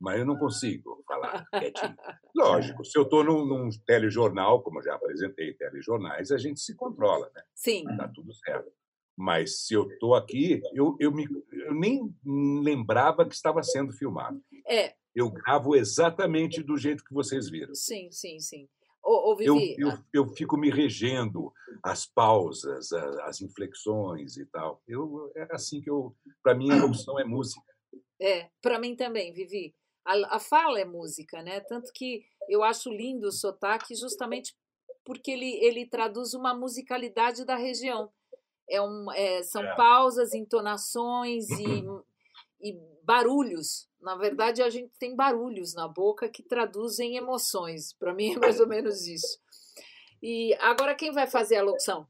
mas 0.00 0.18
eu 0.18 0.26
não 0.26 0.36
consigo 0.36 1.02
falar 1.06 1.44
quietinho. 1.50 1.96
Lógico, 2.34 2.84
se 2.84 2.98
eu 2.98 3.02
estou 3.02 3.24
num, 3.24 3.44
num, 3.44 3.70
telejornal, 3.86 4.62
como 4.62 4.78
eu 4.78 4.84
já 4.84 4.94
apresentei 4.94 5.54
telejornais, 5.54 6.30
a 6.30 6.38
gente 6.38 6.60
se 6.60 6.74
controla, 6.76 7.30
né? 7.34 7.42
Sim. 7.54 7.84
Tá 7.96 8.08
tudo 8.08 8.32
certo. 8.34 8.70
Mas 9.16 9.66
se 9.66 9.74
eu 9.74 9.88
estou 9.88 10.14
aqui, 10.14 10.60
eu, 10.72 10.96
eu, 10.98 11.12
me, 11.12 11.28
eu 11.52 11.74
nem 11.74 12.14
lembrava 12.24 13.26
que 13.26 13.34
estava 13.34 13.62
sendo 13.62 13.92
filmado. 13.92 14.42
É, 14.66 14.94
eu 15.14 15.30
gravo 15.30 15.74
exatamente 15.76 16.62
do 16.62 16.76
jeito 16.76 17.04
que 17.04 17.12
vocês 17.12 17.48
viram. 17.48 17.74
Sim, 17.74 18.10
sim, 18.10 18.38
sim. 18.38 18.68
Ô, 19.04 19.32
ô, 19.32 19.36
Vivi, 19.36 19.74
eu, 19.78 19.88
eu, 19.88 19.98
eu, 20.12 20.28
fico 20.28 20.56
me 20.56 20.70
regendo 20.70 21.52
as 21.82 22.06
pausas, 22.06 22.92
as 23.24 23.40
inflexões 23.40 24.36
e 24.36 24.46
tal. 24.46 24.80
Eu, 24.86 25.32
é 25.34 25.48
assim 25.50 25.80
que 25.80 25.90
eu. 25.90 26.14
Para 26.42 26.54
mim, 26.54 26.70
a 26.70 26.84
opção 26.84 27.18
é 27.18 27.24
música. 27.24 27.60
É, 28.20 28.48
para 28.62 28.78
mim 28.78 28.94
também, 28.94 29.32
Vivi. 29.32 29.74
A, 30.04 30.36
a, 30.36 30.38
fala 30.38 30.80
é 30.80 30.84
música, 30.84 31.42
né? 31.42 31.60
Tanto 31.60 31.92
que 31.92 32.24
eu 32.48 32.62
acho 32.62 32.90
lindo 32.90 33.26
o 33.26 33.32
sotaque 33.32 33.94
justamente 33.94 34.54
porque 35.04 35.32
ele, 35.32 35.52
ele 35.64 35.86
traduz 35.86 36.32
uma 36.32 36.54
musicalidade 36.54 37.44
da 37.44 37.56
região. 37.56 38.08
É 38.70 38.80
um, 38.80 39.10
é, 39.12 39.42
são 39.42 39.64
é. 39.64 39.74
pausas, 39.74 40.32
entonações 40.32 41.50
e, 41.50 41.82
e 42.62 42.78
barulhos 43.04 43.88
na 44.02 44.16
verdade, 44.16 44.60
a 44.60 44.68
gente 44.68 44.90
tem 44.98 45.14
barulhos 45.14 45.74
na 45.74 45.86
boca 45.86 46.28
que 46.28 46.42
traduzem 46.42 47.16
emoções. 47.16 47.92
Para 47.92 48.12
mim 48.12 48.32
é 48.34 48.38
mais 48.38 48.58
ou 48.58 48.66
menos 48.66 49.06
isso. 49.06 49.38
E 50.20 50.52
agora 50.56 50.94
quem 50.94 51.12
vai 51.12 51.28
fazer 51.28 51.56
a 51.56 51.62
locução? 51.62 52.06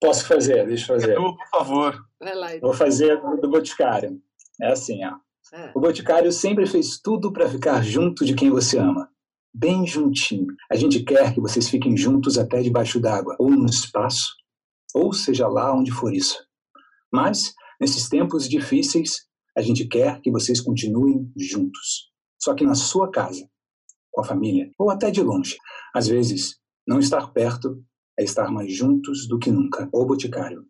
Posso 0.00 0.26
fazer, 0.26 0.66
deixa 0.66 0.90
eu 0.90 0.98
fazer. 0.98 1.12
Edu, 1.12 1.36
por 1.36 1.48
favor. 1.50 1.98
Vai 2.18 2.34
lá, 2.34 2.54
Edu. 2.54 2.66
Vou 2.66 2.74
fazer 2.74 3.20
do 3.20 3.50
Boticário. 3.50 4.18
É 4.60 4.72
assim, 4.72 5.04
ó. 5.04 5.18
É. 5.52 5.70
O 5.74 5.80
Boticário 5.80 6.32
sempre 6.32 6.66
fez 6.66 6.98
tudo 6.98 7.30
para 7.30 7.48
ficar 7.48 7.82
junto 7.82 8.24
de 8.24 8.34
quem 8.34 8.48
você 8.48 8.78
ama. 8.78 9.10
Bem 9.52 9.86
juntinho. 9.86 10.46
A 10.70 10.76
gente 10.76 11.02
quer 11.02 11.34
que 11.34 11.40
vocês 11.40 11.68
fiquem 11.68 11.94
juntos 11.94 12.38
até 12.38 12.62
debaixo 12.62 12.98
d'água, 12.98 13.36
ou 13.38 13.50
no 13.50 13.66
espaço, 13.66 14.28
ou 14.94 15.12
seja 15.12 15.46
lá 15.46 15.74
onde 15.74 15.90
for 15.90 16.14
isso. 16.14 16.42
Mas, 17.12 17.52
nesses 17.80 18.08
tempos 18.08 18.48
difíceis, 18.48 19.28
a 19.56 19.60
gente 19.60 19.86
quer 19.86 20.20
que 20.20 20.30
vocês 20.30 20.60
continuem 20.60 21.30
juntos, 21.36 22.10
só 22.40 22.54
que 22.54 22.64
na 22.64 22.74
sua 22.74 23.10
casa, 23.10 23.48
com 24.10 24.20
a 24.20 24.24
família, 24.24 24.70
ou 24.78 24.90
até 24.90 25.10
de 25.10 25.22
longe. 25.22 25.56
Às 25.94 26.08
vezes, 26.08 26.58
não 26.86 26.98
estar 26.98 27.26
perto 27.32 27.82
é 28.18 28.24
estar 28.24 28.50
mais 28.50 28.72
juntos 28.72 29.28
do 29.28 29.38
que 29.38 29.50
nunca. 29.50 29.88
O 29.92 30.04
Boticário, 30.04 30.64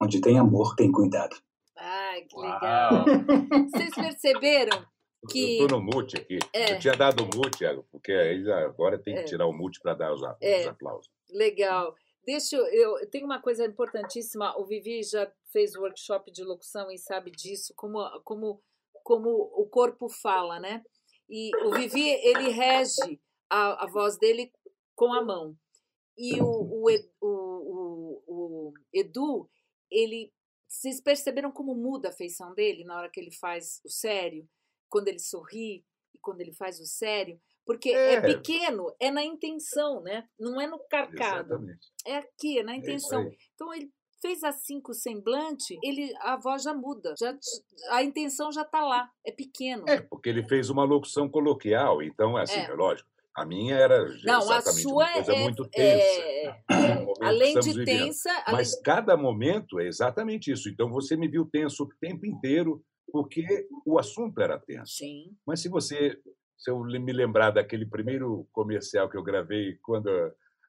onde 0.00 0.20
tem 0.20 0.38
amor, 0.38 0.74
tem 0.74 0.90
cuidado. 0.90 1.36
Ai, 1.76 2.22
que 2.22 2.36
legal. 2.36 3.04
Vocês 3.70 3.94
perceberam 3.94 4.84
que. 5.28 5.58
Eu 5.60 5.68
tô 5.68 5.76
no 5.76 5.82
mute 5.82 6.16
aqui. 6.16 6.38
É. 6.52 6.74
Eu 6.74 6.78
tinha 6.78 6.94
dado 6.94 7.22
o 7.22 7.36
mute, 7.36 7.64
porque 7.90 8.12
aí 8.12 8.50
agora 8.50 8.98
tem 8.98 9.14
que 9.14 9.20
é. 9.20 9.24
tirar 9.24 9.46
o 9.46 9.52
mute 9.52 9.80
para 9.80 9.94
dar 9.94 10.12
os, 10.12 10.22
é. 10.40 10.66
aplausos. 10.66 11.10
Legal. 11.30 11.94
Deixa 12.26 12.56
eu, 12.56 12.98
eu 12.98 13.10
tenho 13.10 13.24
uma 13.24 13.40
coisa 13.40 13.64
importantíssima. 13.64 14.58
O 14.58 14.66
Vivi 14.66 15.02
já 15.04 15.32
fez 15.52 15.76
workshop 15.76 16.32
de 16.32 16.42
locução 16.42 16.90
e 16.90 16.98
sabe 16.98 17.30
disso, 17.30 17.72
como, 17.76 17.98
como, 18.24 18.60
como 19.04 19.30
o 19.30 19.68
corpo 19.68 20.08
fala, 20.08 20.58
né? 20.58 20.82
E 21.30 21.50
o 21.64 21.70
Vivi 21.72 22.08
ele 22.08 22.48
rege 22.50 23.20
a, 23.48 23.84
a 23.84 23.86
voz 23.86 24.18
dele 24.18 24.52
com 24.96 25.12
a 25.12 25.24
mão. 25.24 25.56
E 26.18 26.40
o, 26.40 26.46
o, 26.46 26.86
o, 27.20 27.26
o, 27.26 28.22
o 28.26 28.72
Edu, 28.92 29.48
ele 29.90 30.32
vocês 30.68 31.00
perceberam 31.00 31.52
como 31.52 31.74
muda 31.74 32.08
a 32.08 32.12
feição 32.12 32.52
dele 32.52 32.84
na 32.84 32.98
hora 32.98 33.10
que 33.10 33.20
ele 33.20 33.30
faz 33.30 33.80
o 33.84 33.88
sério, 33.88 34.48
quando 34.88 35.08
ele 35.08 35.20
sorri 35.20 35.84
e 36.12 36.18
quando 36.20 36.40
ele 36.40 36.52
faz 36.52 36.80
o 36.80 36.84
sério? 36.84 37.40
Porque 37.66 37.90
é. 37.90 38.14
é. 38.14 38.20
pequeno, 38.20 38.94
é 39.00 39.10
na 39.10 39.24
intenção, 39.24 40.00
né? 40.00 40.24
Não 40.38 40.60
é 40.60 40.68
no 40.68 40.78
carcado. 40.88 41.54
Exatamente. 41.54 41.88
É 42.06 42.16
aqui, 42.18 42.58
é 42.60 42.62
na 42.62 42.74
é 42.74 42.76
intenção. 42.76 43.22
É 43.22 43.30
então 43.54 43.74
ele 43.74 43.90
fez 44.22 44.42
assim 44.44 44.80
com 44.80 44.92
o 44.92 44.94
semblante, 44.94 45.78
ele, 45.82 46.12
a 46.20 46.36
voz 46.36 46.62
já 46.62 46.72
muda, 46.72 47.14
já, 47.20 47.36
a 47.90 48.02
intenção 48.02 48.50
já 48.50 48.62
está 48.62 48.82
lá, 48.82 49.10
é 49.24 49.30
pequeno. 49.30 49.84
É, 49.86 50.00
porque 50.00 50.28
ele 50.28 50.42
fez 50.42 50.70
uma 50.70 50.84
locução 50.84 51.28
coloquial, 51.28 52.02
então, 52.02 52.36
assim, 52.36 52.58
é. 52.58 52.72
lógico. 52.72 53.08
A 53.36 53.44
minha 53.44 53.74
era 53.74 54.02
Não, 54.24 54.50
a 54.50 54.62
sua 54.62 54.92
uma 54.92 55.12
coisa 55.12 55.34
é, 55.34 55.42
muito 55.42 55.68
tensa. 55.68 56.20
É, 56.22 56.46
é, 56.46 57.06
além 57.20 57.60
de 57.60 57.84
tensa. 57.84 58.30
Mas 58.50 58.72
além... 58.72 58.82
cada 58.82 59.14
momento 59.14 59.78
é 59.78 59.86
exatamente 59.86 60.50
isso. 60.50 60.70
Então 60.70 60.88
você 60.88 61.18
me 61.18 61.28
viu 61.28 61.44
tenso 61.44 61.84
o 61.84 61.88
tempo 62.00 62.24
inteiro, 62.24 62.82
porque 63.12 63.44
o 63.84 63.98
assunto 63.98 64.40
era 64.40 64.58
tenso. 64.58 64.94
Sim. 64.94 65.36
Mas 65.46 65.60
se 65.60 65.68
você 65.68 66.18
se 66.56 66.70
eu 66.70 66.80
me 66.80 67.12
lembrar 67.12 67.50
daquele 67.50 67.86
primeiro 67.86 68.48
comercial 68.52 69.08
que 69.08 69.16
eu 69.16 69.22
gravei 69.22 69.76
quando 69.82 70.08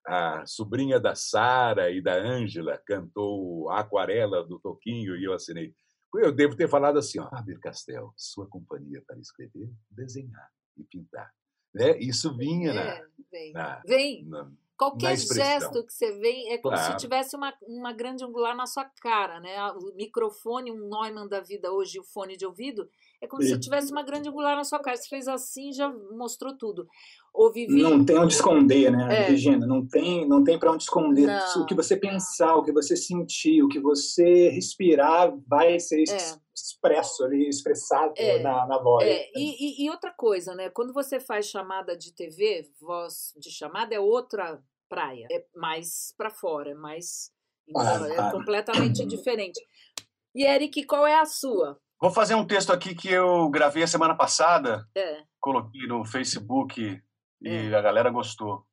a 0.06 0.45
sobrinha 0.45 1.00
da 1.00 1.15
Sara 1.15 1.91
e 1.91 2.02
da 2.02 2.15
Ângela 2.15 2.78
cantou 2.86 3.69
a 3.69 3.80
Aquarela 3.80 4.43
do 4.43 4.60
Toquinho 4.60 5.17
e 5.17 5.23
eu 5.23 5.34
assinei. 5.34 5.73
Eu 6.15 6.32
devo 6.32 6.56
ter 6.56 6.69
falado 6.69 6.97
assim, 6.97 7.19
ó, 7.19 7.30
Faber 7.30 7.60
Castel, 7.60 8.13
sua 8.15 8.47
companhia 8.47 9.04
para 9.06 9.19
escrever, 9.19 9.69
desenhar 9.91 10.50
e 10.78 10.84
pintar. 10.84 11.32
Né? 11.73 11.97
Isso 12.00 12.36
vinha 12.36 12.73
na, 12.73 12.82
é, 12.82 13.06
vem. 13.30 13.54
Na, 13.54 13.82
vem. 13.86 14.26
Na, 14.26 14.52
Qualquer 14.77 15.17
gesto 15.17 15.83
que 15.83 15.91
você 15.91 16.11
vê 16.19 16.49
é 16.49 16.57
como 16.59 16.75
claro. 16.75 16.91
se 16.91 16.97
tivesse 16.99 17.35
uma, 17.35 17.51
uma 17.67 17.91
grande 17.91 18.23
angular 18.23 18.55
na 18.55 18.67
sua 18.67 18.85
cara, 18.85 19.39
né? 19.39 19.59
O 19.71 19.95
microfone, 19.95 20.71
um 20.71 20.87
Neumann 20.87 21.27
da 21.27 21.39
vida 21.41 21.71
hoje, 21.71 21.99
o 21.99 22.03
fone 22.03 22.37
de 22.37 22.45
ouvido, 22.45 22.87
é 23.19 23.25
como 23.25 23.41
Sim. 23.41 23.49
se 23.49 23.59
tivesse 23.59 23.91
uma 23.91 24.03
grande 24.03 24.29
angular 24.29 24.55
na 24.55 24.63
sua 24.63 24.77
cara. 24.77 24.95
Você 24.95 25.09
fez 25.09 25.27
assim 25.27 25.73
já 25.73 25.91
mostrou 26.11 26.55
tudo. 26.55 26.87
Ou 27.33 27.51
Vivi... 27.51 27.81
Não 27.81 28.05
tem 28.05 28.19
onde 28.19 28.33
esconder, 28.33 28.91
né, 28.91 29.07
é. 29.09 29.29
Regina? 29.29 29.65
Não 29.65 29.83
tem, 29.83 30.27
não 30.27 30.43
tem 30.43 30.59
para 30.59 30.71
onde 30.71 30.83
esconder. 30.83 31.25
Não. 31.25 31.63
O 31.63 31.65
que 31.65 31.73
você 31.73 31.97
pensar, 31.97 32.55
o 32.55 32.63
que 32.63 32.71
você 32.71 32.95
sentir, 32.95 33.63
o 33.63 33.67
que 33.67 33.79
você 33.79 34.49
respirar 34.49 35.35
vai 35.47 35.79
ser 35.79 36.03
é. 36.07 36.46
Expresso 36.62 37.24
ali, 37.24 37.48
expressado 37.48 38.13
é. 38.17 38.39
na, 38.39 38.65
na 38.65 38.78
voz. 38.80 39.06
É. 39.08 39.30
E, 39.36 39.84
e, 39.84 39.86
e 39.86 39.89
outra 39.89 40.12
coisa, 40.12 40.56
né? 40.56 40.70
Quando 40.70 40.93
você 40.93 41.20
faz 41.20 41.46
chamada 41.48 41.96
de 41.96 42.13
TV, 42.13 42.70
voz 42.82 43.34
de 43.38 43.52
chamada 43.52 43.93
é 43.93 44.00
outra 44.00 44.60
praia. 44.89 45.28
É 45.32 45.46
mais 45.56 46.13
para 46.17 46.30
fora, 46.30 46.72
é 46.72 46.74
mais. 46.74 47.32
Ah, 47.76 48.08
é 48.08 48.32
completamente 48.32 49.06
diferente. 49.06 49.60
E, 50.34 50.43
Eric, 50.46 50.84
qual 50.86 51.06
é 51.06 51.20
a 51.20 51.26
sua? 51.26 51.80
Vou 52.02 52.12
fazer 52.12 52.36
um 52.36 52.46
texto 52.46 52.72
aqui 52.72 52.96
que 52.96 53.10
eu 53.10 53.50
gravei 53.50 53.84
a 53.84 53.88
semana 53.88 54.15
passada, 54.15 54.88
É. 54.96 55.24
coloquei 55.39 55.86
no 55.88 56.06
Facebook 56.06 57.02
e 57.41 57.50
É. 57.50 57.76
a 57.76 57.82
galera 57.82 58.10
gostou. 58.10 58.65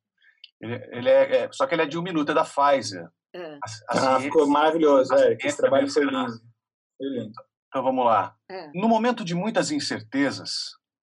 Ele, 0.61 0.75
ele 0.91 1.09
é, 1.09 1.35
é- 1.43 1.49
só 1.51 1.67
que 1.67 1.75
ele 1.75 1.81
é 1.81 1.85
de 1.87 1.97
um 1.97 2.01
minuto, 2.03 2.31
é 2.31 2.35
da 2.35 2.45
Pfizer. 2.45 3.07
É. 3.33 3.55
A- 3.55 3.59
a 3.89 4.15
Ah, 4.15 4.19
ficou 4.21 4.47
maravilhoso, 4.47 5.13
Eric. 5.15 5.45
Esse 5.45 5.57
trabalho 5.57 5.89
foi 5.91 6.05
lindo. 6.05 6.31
Foi 6.97 7.07
lindo. 7.07 7.33
Então 7.67 7.83
vamos 7.83 8.05
lá. 8.05 8.35
É. 8.49 8.71
No 8.73 8.87
momento 8.87 9.23
de 9.23 9.35
muitas 9.35 9.71
incertezas, 9.71 10.71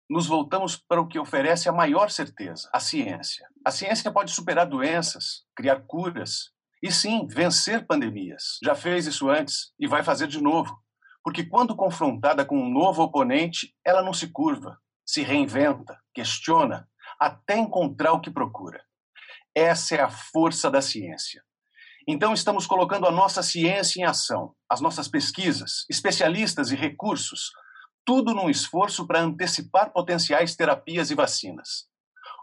nos 0.09 0.27
voltamos 0.27 0.77
para 0.77 1.01
o 1.01 1.09
que 1.09 1.19
oferece 1.19 1.69
a 1.69 1.73
maior 1.73 2.11
certeza, 2.11 2.69
a 2.73 2.79
ciência. 2.79 3.47
A 3.65 3.71
ciência 3.71 4.11
pode 4.11 4.31
superar 4.31 4.67
doenças, 4.67 5.45
criar 5.57 5.81
curas 5.87 6.51
e 6.83 6.91
sim 6.91 7.27
vencer 7.27 7.87
pandemias. 7.87 8.59
Já 8.62 8.75
fez 8.75 9.07
isso 9.07 9.31
antes 9.31 9.73
e 9.79 9.87
vai 9.87 10.03
fazer 10.03 10.27
de 10.27 10.43
novo. 10.43 10.77
Porque 11.25 11.45
quando 11.45 11.77
confrontada 11.77 12.45
com 12.45 12.59
um 12.59 12.69
novo 12.69 13.03
oponente, 13.03 13.75
ela 13.85 14.03
não 14.03 14.12
se 14.12 14.29
curva, 14.29 14.77
se 15.07 15.23
reinventa, 15.23 15.99
questiona, 16.12 16.88
até 17.19 17.57
encontrar 17.57 18.12
o 18.12 18.21
que 18.21 18.31
procura. 18.31 18.85
Essa 19.55 19.95
é 19.95 20.01
a 20.01 20.11
força 20.11 20.71
da 20.71 20.83
ciência. 20.83 21.43
Então, 22.07 22.33
estamos 22.33 22.67
colocando 22.67 23.07
a 23.07 23.11
nossa 23.11 23.43
ciência 23.43 24.01
em 24.01 24.05
ação, 24.05 24.55
as 24.69 24.81
nossas 24.81 25.09
pesquisas, 25.09 25.85
especialistas 25.88 26.73
e 26.73 26.77
recursos, 26.77 27.51
tudo 28.05 28.35
num 28.35 28.51
esforço 28.51 29.07
para 29.07 29.21
antecipar 29.21 29.93
potenciais 29.93 30.57
terapias 30.57 31.11
e 31.11 31.15
vacinas. 31.15 31.87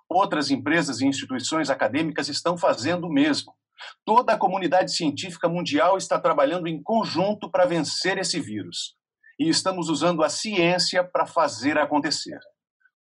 Outras 0.10 0.50
empresas 0.50 1.02
e 1.02 1.06
instituições 1.06 1.69
acadêmicas 1.69 2.30
estão 2.30 2.58
fazendo 2.58 3.08
o 3.08 3.12
mesmo. 3.12 3.54
Toda 4.06 4.34
a 4.34 4.38
comunidade 4.38 4.95
científica 4.95 5.48
mundial 5.48 5.98
está 5.98 6.19
trabalhando 6.19 6.67
em 6.67 6.82
conjunto 6.82 7.50
para 7.50 7.65
vencer 7.65 8.17
esse 8.17 8.39
vírus. 8.39 8.95
E 9.39 9.48
estamos 9.48 9.89
usando 9.89 10.24
a 10.24 10.30
ciência 10.30 11.04
para 11.04 11.26
fazer 11.26 11.78
acontecer. 11.78 12.39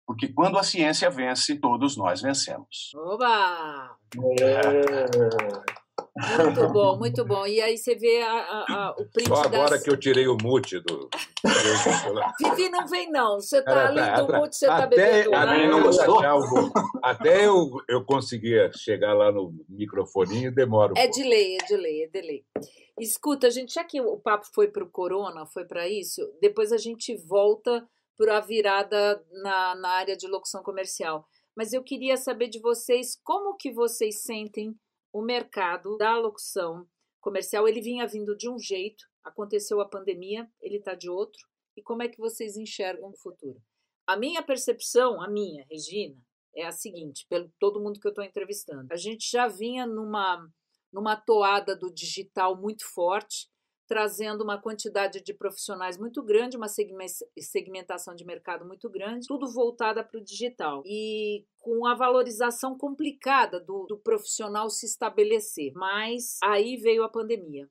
Porque 0.05 0.27
quando 0.33 0.57
a 0.57 0.63
ciência 0.63 1.09
vence, 1.09 1.59
todos 1.59 1.95
nós 1.95 2.21
vencemos. 2.21 2.91
Oba! 2.95 3.95
É. 4.41 5.78
Muito 6.15 6.67
bom, 6.73 6.97
muito 6.97 7.25
bom. 7.25 7.45
E 7.45 7.61
aí 7.61 7.77
você 7.77 7.95
vê 7.95 8.21
a, 8.21 8.31
a- 8.33 8.65
a- 8.69 8.91
o 8.99 9.05
print 9.11 9.27
Só 9.27 9.43
agora 9.43 9.71
das... 9.71 9.83
que 9.83 9.89
eu 9.89 9.97
tirei 9.97 10.27
o 10.27 10.37
mute 10.41 10.79
do. 10.79 11.09
Vivi, 12.39 12.69
não 12.69 12.87
vem 12.87 13.09
não. 13.11 13.39
Você 13.39 13.61
tá 13.61 13.71
Era- 13.71 13.87
ali 13.89 13.97
tá- 13.99 14.21
do 14.21 14.27
tá- 14.27 14.39
mute, 14.39 14.55
você 14.55 14.67
tá 14.67 14.77
até, 14.83 14.87
bebendo 14.95 15.35
até, 15.35 15.67
não 15.67 15.77
eu 15.77 15.83
gostou? 15.83 16.19
achar 16.19 16.35
o- 16.37 16.71
até 17.03 17.45
eu, 17.47 17.69
eu 17.87 18.03
conseguia 18.05 18.71
chegar 18.75 19.13
lá 19.13 19.31
no 19.31 19.53
microfoninho, 19.67 20.53
demora 20.53 20.93
um 20.93 20.97
É 20.97 21.03
pouco. 21.07 21.15
de 21.15 21.23
lei, 21.27 21.55
é 21.55 21.65
de 21.65 21.75
lei, 21.77 22.03
é 22.03 22.07
de 22.07 22.21
lei. 22.21 22.43
Escuta, 22.99 23.49
gente, 23.49 23.73
já 23.73 23.83
que 23.83 24.01
o 24.01 24.17
papo 24.17 24.45
foi 24.53 24.67
para 24.67 24.83
o 24.83 24.89
corona, 24.89 25.45
foi 25.45 25.65
para 25.65 25.87
isso, 25.87 26.21
depois 26.41 26.71
a 26.73 26.77
gente 26.77 27.15
volta 27.27 27.87
para 28.17 28.37
a 28.37 28.41
virada 28.41 29.23
na, 29.41 29.75
na 29.75 29.89
área 29.91 30.17
de 30.17 30.27
locução 30.27 30.61
comercial. 30.61 31.25
Mas 31.55 31.71
eu 31.73 31.81
queria 31.83 32.17
saber 32.17 32.49
de 32.49 32.59
vocês 32.59 33.17
como 33.23 33.55
que 33.55 33.71
vocês 33.71 34.21
sentem 34.21 34.75
o 35.11 35.21
mercado 35.21 35.97
da 35.97 36.17
locução 36.17 36.87
comercial. 37.19 37.67
Ele 37.67 37.81
vinha 37.81 38.07
vindo 38.07 38.35
de 38.35 38.49
um 38.49 38.57
jeito, 38.57 39.03
aconteceu 39.23 39.81
a 39.81 39.89
pandemia, 39.89 40.49
ele 40.61 40.77
está 40.77 40.95
de 40.95 41.09
outro. 41.09 41.41
E 41.75 41.81
como 41.81 42.03
é 42.03 42.07
que 42.07 42.19
vocês 42.19 42.57
enxergam 42.57 43.09
o 43.09 43.17
futuro? 43.17 43.61
A 44.07 44.17
minha 44.17 44.41
percepção, 44.41 45.21
a 45.21 45.29
minha, 45.29 45.65
Regina, 45.69 46.17
é 46.55 46.65
a 46.65 46.71
seguinte, 46.71 47.25
pelo 47.29 47.51
todo 47.59 47.79
mundo 47.79 47.99
que 47.99 48.07
eu 48.07 48.11
estou 48.11 48.23
entrevistando. 48.23 48.91
A 48.91 48.97
gente 48.97 49.29
já 49.29 49.47
vinha 49.47 49.85
numa 49.85 50.49
numa 50.91 51.15
toada 51.15 51.75
do 51.75 51.93
digital 51.93 52.59
muito 52.59 52.83
forte, 52.83 53.47
trazendo 53.89 54.43
uma 54.43 54.61
quantidade 54.61 55.19
de 55.19 55.33
profissionais 55.33 55.97
muito 55.97 56.21
grande, 56.21 56.55
uma 56.55 56.67
segme- 56.67 57.07
segmentação 57.39 58.13
de 58.13 58.23
mercado 58.23 58.63
muito 58.63 58.87
grande, 58.87 59.25
tudo 59.27 59.51
voltada 59.51 60.03
para 60.03 60.19
o 60.19 60.23
digital. 60.23 60.83
E 60.85 61.43
com 61.57 61.87
a 61.87 61.95
valorização 61.95 62.77
complicada 62.77 63.59
do, 63.59 63.87
do 63.87 63.97
profissional 63.97 64.69
se 64.69 64.85
estabelecer. 64.85 65.73
Mas 65.73 66.37
aí 66.43 66.77
veio 66.77 67.03
a 67.03 67.09
pandemia. 67.09 67.67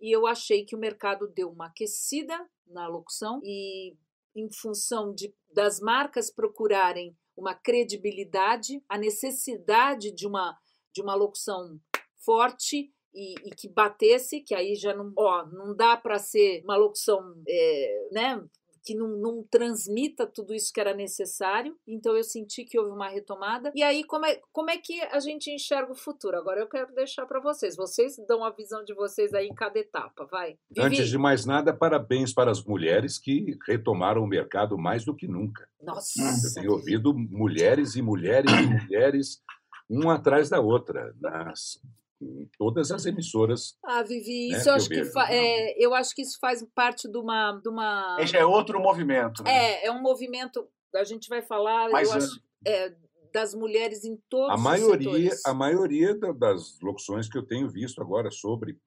E 0.00 0.10
eu 0.10 0.26
achei 0.26 0.64
que 0.64 0.74
o 0.74 0.78
mercado 0.78 1.28
deu 1.28 1.50
uma 1.50 1.66
aquecida 1.66 2.48
na 2.66 2.88
locução 2.88 3.38
e 3.44 3.94
em 4.34 4.50
função 4.50 5.12
de, 5.12 5.34
das 5.52 5.80
marcas 5.80 6.30
procurarem 6.30 7.14
uma 7.36 7.54
credibilidade, 7.54 8.82
a 8.88 8.96
necessidade 8.96 10.12
de 10.12 10.26
uma, 10.26 10.56
de 10.94 11.02
uma 11.02 11.14
locução 11.14 11.78
forte 12.24 12.90
e, 13.18 13.34
e 13.48 13.50
que 13.50 13.68
batesse, 13.68 14.40
que 14.40 14.54
aí 14.54 14.76
já 14.76 14.94
não, 14.94 15.12
ó, 15.16 15.44
não 15.46 15.74
dá 15.74 15.96
para 15.96 16.20
ser 16.20 16.62
uma 16.62 16.76
locução, 16.76 17.34
é, 17.48 18.08
né? 18.12 18.44
Que 18.84 18.94
não, 18.94 19.08
não 19.08 19.42
transmita 19.42 20.24
tudo 20.24 20.54
isso 20.54 20.72
que 20.72 20.80
era 20.80 20.94
necessário. 20.94 21.76
Então 21.86 22.16
eu 22.16 22.22
senti 22.22 22.64
que 22.64 22.78
houve 22.78 22.92
uma 22.92 23.08
retomada. 23.08 23.72
E 23.74 23.82
aí, 23.82 24.04
como 24.04 24.24
é, 24.24 24.40
como 24.52 24.70
é 24.70 24.78
que 24.78 25.00
a 25.02 25.18
gente 25.18 25.50
enxerga 25.50 25.92
o 25.92 25.96
futuro? 25.96 26.38
Agora 26.38 26.60
eu 26.60 26.68
quero 26.68 26.94
deixar 26.94 27.26
para 27.26 27.40
vocês. 27.40 27.76
Vocês 27.76 28.16
dão 28.26 28.44
a 28.44 28.50
visão 28.50 28.84
de 28.84 28.94
vocês 28.94 29.34
aí 29.34 29.48
em 29.48 29.54
cada 29.54 29.78
etapa. 29.78 30.24
Vai. 30.30 30.56
Vivi. 30.70 30.86
Antes 30.86 31.08
de 31.08 31.18
mais 31.18 31.44
nada, 31.44 31.74
parabéns 31.74 32.32
para 32.32 32.52
as 32.52 32.64
mulheres 32.64 33.18
que 33.18 33.58
retomaram 33.66 34.22
o 34.22 34.28
mercado 34.28 34.78
mais 34.78 35.04
do 35.04 35.14
que 35.14 35.26
nunca. 35.26 35.68
Nossa. 35.82 36.22
Eu 36.22 36.54
tenho 36.54 36.72
ouvido 36.72 37.12
mulheres 37.12 37.96
e 37.96 38.00
mulheres 38.00 38.50
e 38.52 38.66
mulheres, 38.66 39.42
uma 39.90 40.14
atrás 40.14 40.48
da 40.48 40.60
outra, 40.60 41.14
nas, 41.20 41.78
em 42.20 42.48
todas 42.58 42.90
as 42.90 43.06
emissoras. 43.06 43.76
Ah, 43.84 44.02
Vivi, 44.02 44.48
né, 44.48 44.56
isso 44.56 44.64
que 44.64 44.68
eu 44.70 44.74
acho 44.74 44.88
que 44.88 45.18
é, 45.32 45.84
eu 45.84 45.94
acho 45.94 46.14
que 46.14 46.22
isso 46.22 46.38
faz 46.40 46.64
parte 46.74 47.08
de 47.10 47.16
uma, 47.18 47.52
de 47.62 47.68
uma 47.68 48.16
Esse 48.20 48.36
é 48.36 48.44
outro 48.44 48.80
movimento. 48.80 49.42
Né? 49.44 49.50
é, 49.50 49.86
é 49.86 49.92
um 49.92 50.02
movimento. 50.02 50.68
A 50.94 51.04
gente 51.04 51.28
vai 51.28 51.42
falar, 51.42 51.90
Mais 51.90 52.08
eu 52.10 52.16
acho, 52.16 52.40
é, 52.66 52.94
das 53.32 53.54
mulheres 53.54 54.04
em 54.04 54.16
todos 54.28 54.50
A 54.50 54.54
os 54.56 54.62
maioria, 54.62 55.04
setores. 55.30 55.46
a 55.46 55.54
maioria 55.54 56.14
da- 56.18 56.32
das 56.32 56.78
locuções 56.80 57.28
que 57.28 57.38
eu 57.38 57.46
tenho 57.46 57.68
visto 57.68 58.00
agora 58.02 58.30
sobre. 58.30 58.78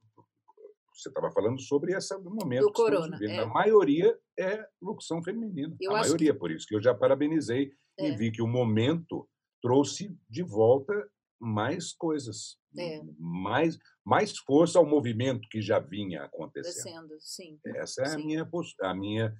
Você 0.94 1.10
estava 1.10 1.32
falando 1.32 1.60
sobre 1.62 1.94
esse 1.96 2.16
momento. 2.18 2.62
Do 2.64 2.72
que 2.72 2.82
corona, 2.82 3.18
vivendo. 3.18 3.40
é. 3.40 3.44
A 3.44 3.48
maioria 3.48 4.20
é 4.38 4.66
locução 4.82 5.24
feminina. 5.24 5.76
Eu 5.80 5.96
a 5.96 6.00
maioria, 6.02 6.34
por 6.34 6.52
isso 6.52 6.68
que 6.68 6.76
eu 6.76 6.82
já 6.82 6.94
parabenizei 6.94 7.72
É. 7.98 8.10
e 8.10 8.16
vi 8.16 8.30
que 8.32 8.42
o 8.42 8.48
momento 8.48 9.28
trouxe 9.62 10.16
de 10.30 10.44
volta 10.44 10.94
mais 11.40 11.94
coisas, 11.94 12.58
É. 12.78 13.02
mais, 13.20 13.78
mais 14.06 14.38
força 14.38 14.80
ao 14.80 14.86
movimento 14.86 15.48
que 15.50 15.62
já 15.62 15.80
vinha 15.80 16.24
acontecendo. 16.24 16.74
descendo, 16.74 17.16
sim. 17.20 17.60
Essa 17.76 18.02
é 18.02 18.06
a 18.06 18.10
Sim. 18.12 18.26
minha, 18.26 18.46
pos- 18.46 18.76
a, 18.82 18.94
minha, 18.94 19.36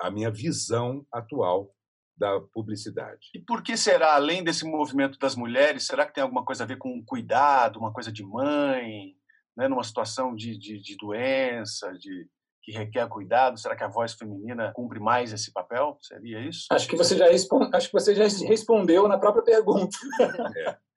a 0.00 0.10
minha 0.10 0.30
visão 0.30 1.04
atual 1.12 1.74
da 2.16 2.40
publicidade. 2.40 3.28
E 3.34 3.38
por 3.40 3.62
que 3.62 3.76
será, 3.76 4.14
além 4.14 4.42
desse 4.42 4.64
movimento 4.64 5.18
das 5.18 5.36
mulheres, 5.36 5.86
será 5.86 6.06
que 6.06 6.14
tem 6.14 6.22
alguma 6.22 6.44
coisa 6.44 6.64
a 6.64 6.66
ver 6.66 6.78
com 6.78 7.02
cuidado, 7.04 7.78
uma 7.78 7.92
coisa 7.92 8.10
de 8.10 8.22
mãe, 8.24 9.14
né, 9.56 9.68
numa 9.68 9.84
situação 9.84 10.34
de, 10.34 10.56
de, 10.56 10.80
de 10.80 10.96
doença, 10.96 11.92
de 11.98 12.26
que 12.62 12.72
requer 12.72 13.06
cuidado? 13.08 13.58
Será 13.58 13.76
que 13.76 13.84
a 13.84 13.88
voz 13.88 14.14
feminina 14.14 14.72
cumpre 14.74 14.98
mais 14.98 15.30
esse 15.32 15.52
papel? 15.52 15.98
Seria 16.00 16.40
isso? 16.40 16.66
Acho 16.72 16.88
que 16.88 16.96
você 16.96 17.16
já 17.18 17.26
respon- 17.28 17.68
acho 17.72 17.88
que 17.88 17.92
você 17.92 18.14
já 18.14 18.24
respondeu 18.48 19.06
na 19.06 19.18
própria 19.18 19.44
pergunta. 19.44 19.96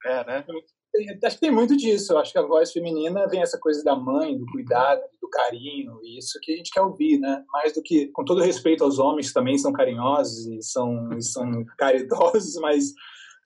É, 0.06 0.26
né? 0.26 0.46
Tem- 0.92 1.20
Acho 1.24 1.36
que 1.36 1.42
tem 1.42 1.52
muito 1.52 1.76
disso. 1.78 2.14
Eu 2.14 2.18
acho 2.18 2.32
que 2.32 2.40
a 2.40 2.46
voz 2.46 2.72
feminina 2.72 3.28
vem 3.28 3.42
essa 3.42 3.60
coisa 3.60 3.84
da 3.84 3.96
mãe, 3.96 4.38
do 4.38 4.46
cuidado, 4.48 5.02
do 5.22 5.30
carinho, 5.30 6.00
e 6.04 6.18
isso 6.18 6.40
que 6.42 6.54
a 6.54 6.56
gente 6.56 6.72
quer 6.72 6.82
ouvir, 6.82 7.20
né? 7.20 7.44
Mais 7.50 7.74
do 7.74 7.82
que, 7.84 8.08
com 8.08 8.24
todo 8.26 8.42
respeito 8.42 8.84
aos 8.84 8.98
homens 9.00 9.28
que 9.28 9.34
também 9.34 9.58
são 9.58 9.72
carinhosos 9.72 10.48
e 10.48 10.62
são, 10.62 11.14
e 11.18 11.22
são 11.22 11.64
caridosos, 11.78 12.56
mas, 12.62 12.94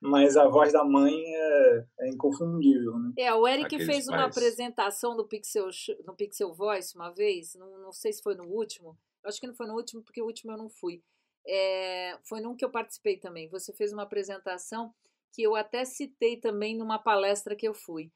mas 0.02 0.38
a 0.38 0.48
voz 0.48 0.72
da 0.72 0.84
mãe 0.84 1.14
é, 1.14 1.86
é 2.02 2.10
inconfundível, 2.10 2.98
né? 2.98 3.12
É, 3.18 3.34
o 3.34 3.48
Eric 3.48 3.66
Aqueles 3.66 3.86
fez 3.86 4.08
uma 4.08 4.18
pais. 4.18 4.38
apresentação 4.38 5.16
no 5.16 5.28
Pixel, 5.28 5.68
no 6.06 6.16
Pixel 6.16 6.54
Voice 6.54 6.96
uma 6.96 7.10
vez, 7.10 7.56
não, 7.56 7.78
não 7.80 7.92
sei 7.92 8.14
se 8.14 8.22
foi 8.24 8.36
no 8.36 8.46
último, 8.46 8.98
acho 9.26 9.40
que 9.40 9.48
não 9.48 9.56
foi 9.56 9.68
no 9.68 9.76
último, 9.76 10.02
porque 10.02 10.22
o 10.22 10.26
último 10.26 10.54
eu 10.54 10.58
não 10.58 10.70
fui. 10.70 11.02
É, 11.46 12.18
foi 12.24 12.40
num 12.40 12.56
que 12.56 12.64
eu 12.64 12.72
participei 12.72 13.18
também. 13.18 13.50
Você 13.50 13.74
fez 13.74 13.92
uma 13.92 14.04
apresentação 14.04 14.94
que 15.34 15.42
eu 15.42 15.56
até 15.56 15.84
citei 15.84 16.38
também 16.38 16.78
numa 16.78 17.00
palestra 17.00 17.56
que 17.56 17.68
eu 17.68 17.74
fui, 17.74 18.12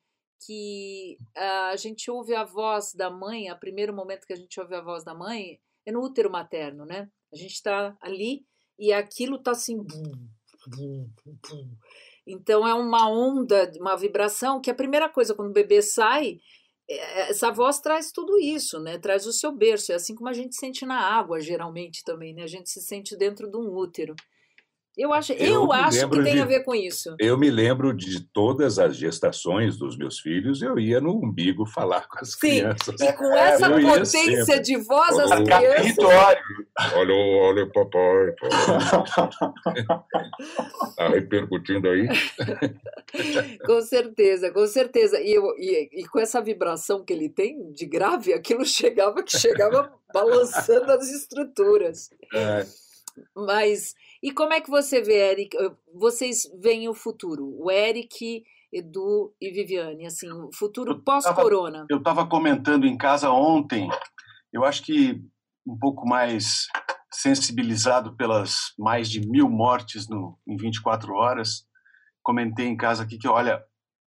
que 0.45 1.17
ah, 1.35 1.69
a 1.69 1.75
gente 1.75 2.09
ouve 2.11 2.35
a 2.35 2.43
voz 2.43 2.93
da 2.93 3.09
mãe, 3.09 3.51
o 3.51 3.59
primeiro 3.59 3.93
momento 3.93 4.25
que 4.25 4.33
a 4.33 4.37
gente 4.37 4.59
ouve 4.59 4.75
a 4.75 4.81
voz 4.81 5.03
da 5.03 5.15
mãe 5.15 5.59
é 5.85 5.91
no 5.91 6.01
útero 6.01 6.29
materno, 6.29 6.85
né? 6.85 7.09
A 7.33 7.35
gente 7.35 7.53
está 7.53 7.97
ali 7.99 8.45
e 8.77 8.93
aquilo 8.93 9.41
tá 9.41 9.51
assim. 9.51 9.77
Então 12.25 12.67
é 12.67 12.73
uma 12.73 13.09
onda, 13.09 13.71
uma 13.79 13.95
vibração 13.95 14.61
que 14.61 14.69
a 14.69 14.75
primeira 14.75 15.09
coisa 15.09 15.33
quando 15.33 15.49
o 15.49 15.53
bebê 15.53 15.81
sai, 15.81 16.39
é, 16.89 17.29
essa 17.29 17.51
voz 17.51 17.79
traz 17.79 18.11
tudo 18.11 18.37
isso, 18.37 18.79
né? 18.79 18.97
Traz 18.97 19.25
o 19.25 19.33
seu 19.33 19.51
berço, 19.51 19.91
é 19.91 19.95
assim 19.95 20.13
como 20.13 20.29
a 20.29 20.33
gente 20.33 20.55
sente 20.55 20.85
na 20.85 20.99
água 20.99 21.39
geralmente 21.39 22.03
também, 22.03 22.33
né? 22.33 22.43
A 22.43 22.47
gente 22.47 22.69
se 22.69 22.81
sente 22.81 23.17
dentro 23.17 23.49
de 23.49 23.57
um 23.57 23.73
útero. 23.73 24.13
Eu 24.97 25.13
acho, 25.13 25.31
eu, 25.33 25.53
eu 25.53 25.71
acho 25.71 26.09
que 26.09 26.23
tem 26.23 26.33
de, 26.33 26.39
a 26.39 26.45
ver 26.45 26.63
com 26.63 26.73
isso. 26.73 27.15
Eu 27.19 27.37
me 27.37 27.51
lembro 27.51 27.93
de 27.93 28.19
todas 28.19 28.79
as 28.79 28.97
gestações 28.97 29.77
dos 29.77 29.95
meus 29.95 30.19
filhos, 30.19 30.63
eu 30.63 30.79
ia 30.79 30.99
no 30.99 31.23
umbigo 31.23 31.67
falar 31.67 32.07
com 32.07 32.17
as 32.19 32.31
Sim, 32.31 32.37
crianças. 32.39 32.99
E 33.01 33.13
com 33.13 33.31
essa 33.31 33.69
potência 33.69 34.59
de 34.59 34.75
voz, 34.77 35.19
as 35.19 35.29
olha, 35.31 35.45
crianças. 35.45 35.97
Olha, 36.95 37.13
olha, 37.13 37.69
papai. 37.71 38.33
Está 40.89 41.09
repercutindo 41.13 41.89
aí? 41.89 42.07
com 43.67 43.81
certeza, 43.81 44.51
com 44.51 44.65
certeza. 44.65 45.21
E, 45.21 45.31
eu, 45.31 45.45
e, 45.59 46.01
e 46.01 46.07
com 46.07 46.19
essa 46.19 46.41
vibração 46.41 47.05
que 47.05 47.13
ele 47.13 47.29
tem 47.29 47.71
de 47.71 47.85
grave, 47.85 48.33
aquilo 48.33 48.65
chegava 48.65 49.21
que 49.21 49.37
chegava 49.37 49.93
balançando 50.11 50.91
as 50.91 51.07
estruturas. 51.07 52.09
É. 52.33 52.65
Mas 53.35 53.93
e 54.21 54.31
como 54.31 54.53
é 54.53 54.61
que 54.61 54.69
você 54.69 55.01
vê, 55.01 55.31
Eric? 55.31 55.57
Vocês 55.93 56.49
veem 56.59 56.87
o 56.89 56.93
futuro? 56.93 57.55
O 57.59 57.71
Eric, 57.71 58.43
Edu 58.71 59.33
e 59.39 59.51
Viviane, 59.51 60.05
assim, 60.05 60.29
o 60.31 60.49
futuro 60.53 61.01
pós-corona. 61.03 61.85
Eu 61.89 61.97
estava 61.97 62.27
comentando 62.27 62.85
em 62.85 62.97
casa 62.97 63.31
ontem, 63.31 63.89
eu 64.51 64.63
acho 64.63 64.83
que 64.83 65.21
um 65.65 65.77
pouco 65.77 66.07
mais 66.07 66.67
sensibilizado 67.11 68.15
pelas 68.15 68.73
mais 68.77 69.09
de 69.09 69.27
mil 69.27 69.49
mortes 69.49 70.07
no, 70.07 70.37
em 70.47 70.55
24 70.55 71.13
horas, 71.13 71.65
comentei 72.21 72.67
em 72.67 72.77
casa 72.77 73.03
aqui 73.03 73.17
que, 73.17 73.27
olha, 73.27 73.63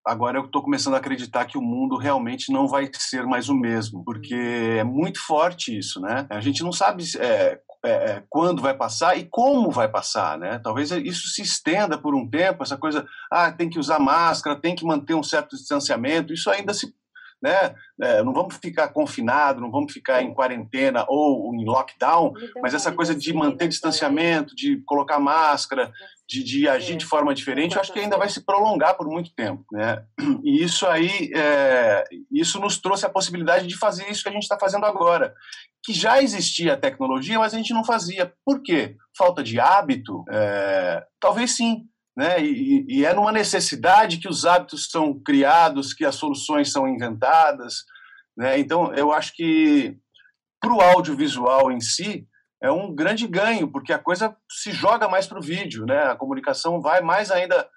agora 0.06 0.38
eu 0.38 0.44
estou 0.44 0.62
começando 0.62 0.94
a 0.94 0.98
acreditar 0.98 1.46
que 1.46 1.58
o 1.58 1.62
mundo 1.62 1.96
realmente 1.96 2.52
não 2.52 2.66
vai 2.68 2.90
ser 2.94 3.24
mais 3.24 3.48
o 3.48 3.54
mesmo, 3.54 4.04
porque 4.04 4.34
é 4.34 4.84
muito 4.84 5.20
forte 5.20 5.76
isso, 5.76 6.00
né? 6.00 6.26
A 6.30 6.40
gente 6.40 6.62
não 6.62 6.72
sabe 6.72 7.04
é, 7.18 7.60
é, 7.84 7.90
é, 7.90 8.22
quando 8.28 8.60
vai 8.60 8.74
passar 8.74 9.16
e 9.16 9.24
como 9.24 9.70
vai 9.70 9.88
passar, 9.88 10.38
né? 10.38 10.60
Talvez 10.62 10.90
isso 10.90 11.28
se 11.28 11.40
estenda 11.40 11.96
por 11.96 12.14
um 12.14 12.28
tempo, 12.28 12.62
essa 12.62 12.76
coisa, 12.76 13.06
ah, 13.30 13.50
tem 13.50 13.70
que 13.70 13.78
usar 13.78 13.98
máscara, 13.98 14.60
tem 14.60 14.74
que 14.74 14.84
manter 14.84 15.14
um 15.14 15.22
certo 15.22 15.56
distanciamento, 15.56 16.32
isso 16.32 16.50
ainda 16.50 16.74
se, 16.74 16.94
né? 17.42 17.74
É, 18.00 18.22
não 18.22 18.34
vamos 18.34 18.56
ficar 18.56 18.88
confinado, 18.88 19.60
não 19.60 19.70
vamos 19.70 19.92
ficar 19.92 20.22
em 20.22 20.34
quarentena 20.34 21.06
ou 21.08 21.54
em 21.54 21.64
lockdown, 21.64 22.34
mas 22.62 22.74
essa 22.74 22.92
coisa 22.92 23.14
de 23.14 23.32
manter 23.32 23.68
distanciamento, 23.68 24.54
de 24.54 24.82
colocar 24.84 25.18
máscara, 25.18 25.90
de, 26.30 26.44
de 26.44 26.68
agir 26.68 26.96
de 26.96 27.04
forma 27.04 27.34
diferente, 27.34 27.74
eu 27.74 27.80
acho 27.80 27.92
que 27.92 27.98
ainda 27.98 28.16
vai 28.16 28.28
se 28.28 28.44
prolongar 28.44 28.96
por 28.96 29.08
muito 29.08 29.34
tempo, 29.34 29.64
né? 29.72 30.04
E 30.44 30.62
isso 30.62 30.86
aí, 30.86 31.30
é, 31.34 32.04
isso 32.30 32.60
nos 32.60 32.78
trouxe 32.78 33.04
a 33.04 33.10
possibilidade 33.10 33.66
de 33.66 33.76
fazer 33.76 34.08
isso 34.08 34.22
que 34.22 34.28
a 34.28 34.32
gente 34.32 34.44
está 34.44 34.56
fazendo 34.58 34.86
agora, 34.86 35.34
que 35.84 35.92
já 35.92 36.22
existia 36.22 36.74
a 36.74 36.76
tecnologia, 36.76 37.38
mas 37.38 37.52
a 37.52 37.56
gente 37.56 37.74
não 37.74 37.84
fazia. 37.84 38.32
Por 38.44 38.62
quê? 38.62 38.96
Falta 39.16 39.42
de 39.42 39.58
hábito? 39.58 40.24
É, 40.30 41.04
talvez 41.18 41.56
sim. 41.56 41.84
Né? 42.16 42.40
E, 42.42 42.86
e, 42.88 43.04
é 43.04 43.12
numa 43.12 43.32
necessidade 43.32 44.18
que 44.18 44.28
os 44.28 44.44
hábitos 44.44 44.88
são 44.90 45.18
criados, 45.20 45.92
que 45.92 46.04
as 46.04 46.14
soluções 46.14 46.70
são 46.70 46.86
inventadas. 46.86 47.84
Né? 48.36 48.58
Então, 48.58 48.94
eu 48.94 49.12
acho 49.12 49.34
que 49.34 49.96
para 50.60 50.72
o 50.72 50.80
audiovisual 50.80 51.72
em 51.72 51.80
si, 51.80 52.26
é 52.62 52.70
um 52.70 52.94
grande 52.94 53.26
ganho, 53.26 53.70
porque 53.70 53.92
a 53.92 53.98
coisa 53.98 54.36
se 54.50 54.70
joga 54.72 55.08
mais 55.08 55.26
para 55.26 55.38
o 55.38 55.42
vídeo, 55.42 55.86
né? 55.86 56.04
a 56.04 56.16
comunicação 56.16 56.80
vai 56.80 57.00
mais 57.00 57.30
ainda 57.30 57.68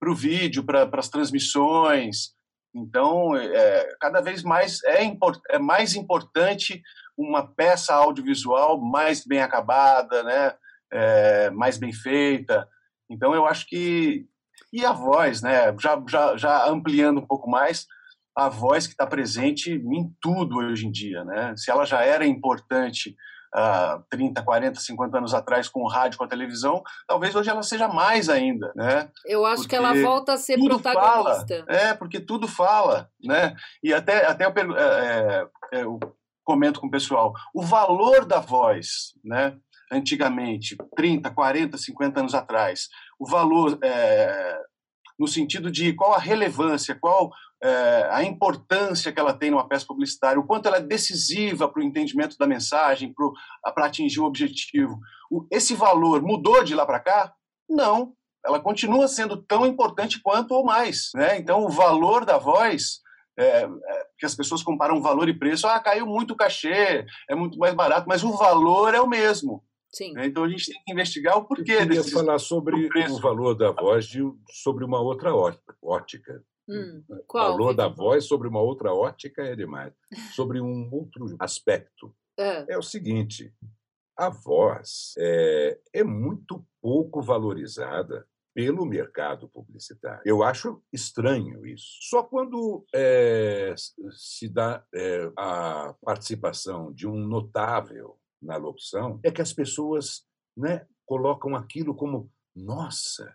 para 0.00 0.10
o 0.10 0.14
vídeo, 0.16 0.64
para 0.64 0.88
as 0.94 1.08
transmissões. 1.08 2.34
Então, 2.74 3.36
é, 3.36 3.94
cada 4.00 4.20
vez 4.20 4.42
mais 4.42 4.82
é, 4.84 5.04
é 5.50 5.58
mais 5.58 5.94
importante 5.94 6.82
uma 7.16 7.46
peça 7.46 7.94
audiovisual 7.94 8.80
mais 8.80 9.24
bem 9.24 9.40
acabada, 9.40 10.22
né? 10.24 10.54
É, 10.90 11.50
mais 11.50 11.78
bem 11.78 11.92
feita. 11.92 12.66
Então, 13.08 13.34
eu 13.34 13.46
acho 13.46 13.66
que. 13.68 14.26
E 14.72 14.84
a 14.84 14.92
voz, 14.92 15.42
né? 15.42 15.74
Já, 15.78 16.02
já, 16.08 16.36
já 16.36 16.68
ampliando 16.68 17.18
um 17.20 17.26
pouco 17.26 17.48
mais, 17.48 17.86
a 18.34 18.48
voz 18.48 18.86
que 18.86 18.94
está 18.94 19.06
presente 19.06 19.70
em 19.70 20.10
tudo 20.20 20.56
hoje 20.56 20.86
em 20.86 20.90
dia, 20.90 21.22
né? 21.24 21.54
Se 21.56 21.70
ela 21.70 21.84
já 21.84 22.02
era 22.02 22.26
importante 22.26 23.14
uh, 23.54 24.02
30, 24.10 24.42
40, 24.42 24.80
50 24.80 25.18
anos 25.18 25.34
atrás 25.34 25.68
com 25.68 25.82
o 25.82 25.88
rádio, 25.88 26.18
com 26.18 26.24
a 26.24 26.28
televisão, 26.28 26.82
talvez 27.06 27.34
hoje 27.34 27.50
ela 27.50 27.62
seja 27.62 27.88
mais 27.88 28.28
ainda, 28.28 28.72
né? 28.74 29.10
Eu 29.26 29.44
acho 29.44 29.62
porque 29.62 29.70
que 29.70 29.76
ela 29.76 29.94
volta 29.94 30.34
a 30.34 30.38
ser 30.38 30.58
protagonista. 30.58 31.64
Fala, 31.64 31.78
é, 31.78 31.94
porque 31.94 32.20
tudo 32.20 32.48
fala, 32.48 33.08
né? 33.22 33.54
E 33.82 33.92
até, 33.92 34.26
até 34.26 34.46
eu, 34.46 34.76
é, 34.76 35.46
é, 35.72 35.82
eu 35.82 35.98
comento 36.44 36.80
com 36.80 36.86
o 36.86 36.90
pessoal, 36.90 37.32
o 37.54 37.62
valor 37.62 38.24
da 38.24 38.40
voz, 38.40 39.14
né? 39.24 39.56
antigamente, 39.92 40.74
30, 40.96 41.30
40, 41.30 41.76
50 41.76 42.20
anos 42.20 42.34
atrás, 42.34 42.88
o 43.18 43.28
valor 43.28 43.78
é, 43.82 44.58
no 45.18 45.28
sentido 45.28 45.70
de 45.70 45.92
qual 45.92 46.14
a 46.14 46.18
relevância, 46.18 46.96
qual 46.98 47.30
é, 47.62 48.08
a 48.10 48.24
importância 48.24 49.12
que 49.12 49.20
ela 49.20 49.32
tem 49.32 49.50
numa 49.50 49.68
peça 49.68 49.86
publicitária, 49.86 50.40
o 50.40 50.46
quanto 50.46 50.66
ela 50.66 50.78
é 50.78 50.80
decisiva 50.80 51.68
para 51.68 51.80
o 51.80 51.84
entendimento 51.84 52.36
da 52.36 52.46
mensagem, 52.46 53.14
para 53.74 53.86
atingir 53.86 54.20
o 54.20 54.24
objetivo. 54.24 54.98
O, 55.30 55.46
esse 55.50 55.74
valor 55.74 56.22
mudou 56.22 56.64
de 56.64 56.74
lá 56.74 56.84
para 56.84 57.00
cá? 57.00 57.32
Não. 57.68 58.14
Ela 58.44 58.58
continua 58.58 59.06
sendo 59.06 59.36
tão 59.36 59.64
importante 59.64 60.20
quanto 60.20 60.52
ou 60.52 60.64
mais. 60.64 61.10
Né? 61.14 61.38
Então, 61.38 61.64
o 61.64 61.68
valor 61.68 62.24
da 62.24 62.36
voz 62.38 63.00
é, 63.38 63.62
é, 63.62 63.68
que 64.18 64.26
as 64.26 64.34
pessoas 64.34 64.62
comparam 64.62 65.00
valor 65.00 65.28
e 65.28 65.38
preço. 65.38 65.66
Ah, 65.66 65.78
caiu 65.78 66.06
muito 66.06 66.32
o 66.32 66.36
cachê, 66.36 67.06
é 67.28 67.34
muito 67.34 67.58
mais 67.58 67.74
barato, 67.74 68.06
mas 68.08 68.22
o 68.24 68.36
valor 68.36 68.92
é 68.92 69.00
o 69.00 69.08
mesmo. 69.08 69.64
Sim. 69.90 70.12
Né? 70.14 70.26
Então 70.26 70.44
a 70.44 70.48
gente 70.48 70.66
tem 70.66 70.82
que 70.84 70.92
investigar 70.92 71.38
o 71.38 71.44
porquê. 71.44 71.72
Eu 71.72 71.78
queria 71.78 72.02
desse, 72.02 72.12
falar 72.12 72.38
sobre 72.38 72.88
o 72.88 73.20
valor 73.20 73.54
da 73.54 73.70
voz 73.70 74.06
de, 74.06 74.20
sobre 74.50 74.84
uma 74.84 75.00
outra 75.00 75.32
ótica. 75.82 76.42
Hum, 76.68 77.02
o 77.08 77.32
valor 77.32 77.74
da 77.74 77.88
voz 77.88 78.24
sobre 78.24 78.48
uma 78.48 78.60
outra 78.60 78.92
ótica 78.92 79.42
é 79.42 79.56
demais. 79.56 79.92
Sobre 80.34 80.60
um 80.60 80.88
outro 80.92 81.36
aspecto. 81.38 82.14
É, 82.38 82.74
é 82.74 82.78
o 82.78 82.82
seguinte: 82.82 83.52
a 84.16 84.28
voz 84.28 85.14
é, 85.18 85.78
é 85.92 86.04
muito 86.04 86.64
pouco 86.80 87.20
valorizada 87.20 88.26
pelo 88.54 88.84
mercado 88.84 89.48
publicitário. 89.48 90.22
Eu 90.24 90.42
acho 90.42 90.82
estranho 90.92 91.66
isso. 91.66 91.98
Só 92.02 92.22
quando 92.22 92.84
é, 92.94 93.74
se 94.10 94.48
dá 94.48 94.84
é, 94.94 95.32
a 95.36 95.94
participação 96.02 96.92
de 96.92 97.06
um 97.06 97.16
notável 97.16 98.18
na 98.40 98.56
locução 98.56 99.20
é 99.22 99.30
que 99.30 99.40
as 99.40 99.52
pessoas 99.52 100.26
né, 100.56 100.86
colocam 101.06 101.56
aquilo 101.56 101.94
como 101.94 102.30
nossa, 102.54 103.34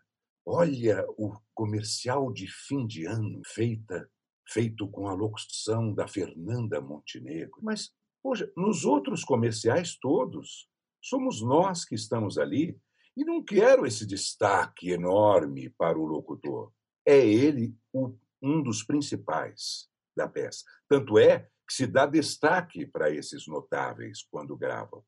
olha 0.49 1.05
o 1.17 1.38
comercial 1.53 2.31
de 2.31 2.47
fim 2.47 2.88
de 2.88 3.05
ano 3.05 3.41
feita 3.45 4.10
feito 4.49 4.88
com 4.88 5.07
a 5.07 5.13
locução 5.13 5.93
da 5.93 6.07
Fernanda 6.07 6.79
Montenegro. 6.79 7.60
Mas, 7.62 7.91
poxa, 8.23 8.49
nos 8.55 8.86
outros 8.86 9.23
comerciais 9.23 9.97
todos, 9.99 10.69
somos 11.01 11.41
nós 11.41 11.83
que 11.83 11.95
estamos 11.95 12.38
ali 12.38 12.79
e 13.15 13.25
não 13.25 13.43
quero 13.43 13.86
esse 13.86 14.05
destaque 14.05 14.91
enorme 14.91 15.69
para 15.71 15.99
o 15.99 16.05
locutor. 16.05 16.71
É 17.05 17.17
ele 17.17 17.75
o, 17.91 18.15
um 18.41 18.63
dos 18.63 18.83
principais 18.83 19.89
da 20.15 20.27
peça. 20.27 20.63
Tanto 20.88 21.17
é 21.17 21.49
que 21.67 21.73
se 21.73 21.86
dá 21.86 22.05
destaque 22.05 22.86
para 22.86 23.12
esses 23.12 23.47
notáveis 23.47 24.23
quando 24.31 24.55
gravam. 24.55 25.03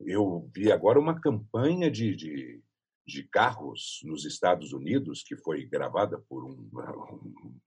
Eu 0.00 0.48
vi 0.54 0.70
agora 0.70 1.00
uma 1.00 1.20
campanha 1.20 1.90
de, 1.90 2.14
de, 2.14 2.62
de 3.06 3.22
carros 3.28 4.00
nos 4.04 4.24
Estados 4.24 4.72
Unidos, 4.72 5.22
que 5.22 5.36
foi 5.36 5.66
gravada 5.66 6.18
por 6.28 6.44
um, 6.44 6.68
um 6.72 7.58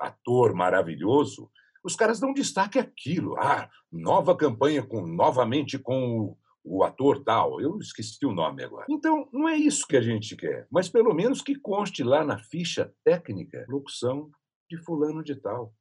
ator 0.00 0.54
maravilhoso. 0.54 1.50
Os 1.84 1.94
caras 1.94 2.18
dão 2.18 2.32
destaque 2.32 2.78
àquilo. 2.78 3.36
Ah, 3.38 3.70
nova 3.92 4.36
campanha 4.36 4.82
com 4.82 5.06
novamente 5.06 5.78
com 5.78 6.36
o 6.66 6.82
ator 6.82 7.22
tal, 7.22 7.60
eu 7.60 7.78
esqueci 7.78 8.26
o 8.26 8.32
nome 8.32 8.64
agora. 8.64 8.86
Então, 8.90 9.28
não 9.32 9.48
é 9.48 9.56
isso 9.56 9.86
que 9.86 9.96
a 9.96 10.02
gente 10.02 10.34
quer, 10.34 10.66
mas 10.68 10.88
pelo 10.88 11.14
menos 11.14 11.40
que 11.40 11.54
conste 11.54 12.02
lá 12.02 12.24
na 12.24 12.38
ficha 12.38 12.92
técnica, 13.04 13.64
locução 13.68 14.28
de 14.68 14.76
fulano 14.78 15.22
de 15.22 15.36
tal. 15.36 15.72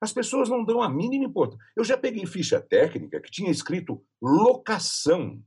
As 0.00 0.12
pessoas 0.12 0.48
não 0.48 0.64
dão 0.64 0.82
a 0.82 0.88
mínima 0.88 1.26
importância. 1.26 1.64
Eu 1.76 1.84
já 1.84 1.98
peguei 1.98 2.26
ficha 2.26 2.60
técnica 2.60 3.20
que 3.20 3.30
tinha 3.30 3.50
escrito 3.50 4.02
locação. 4.20 5.40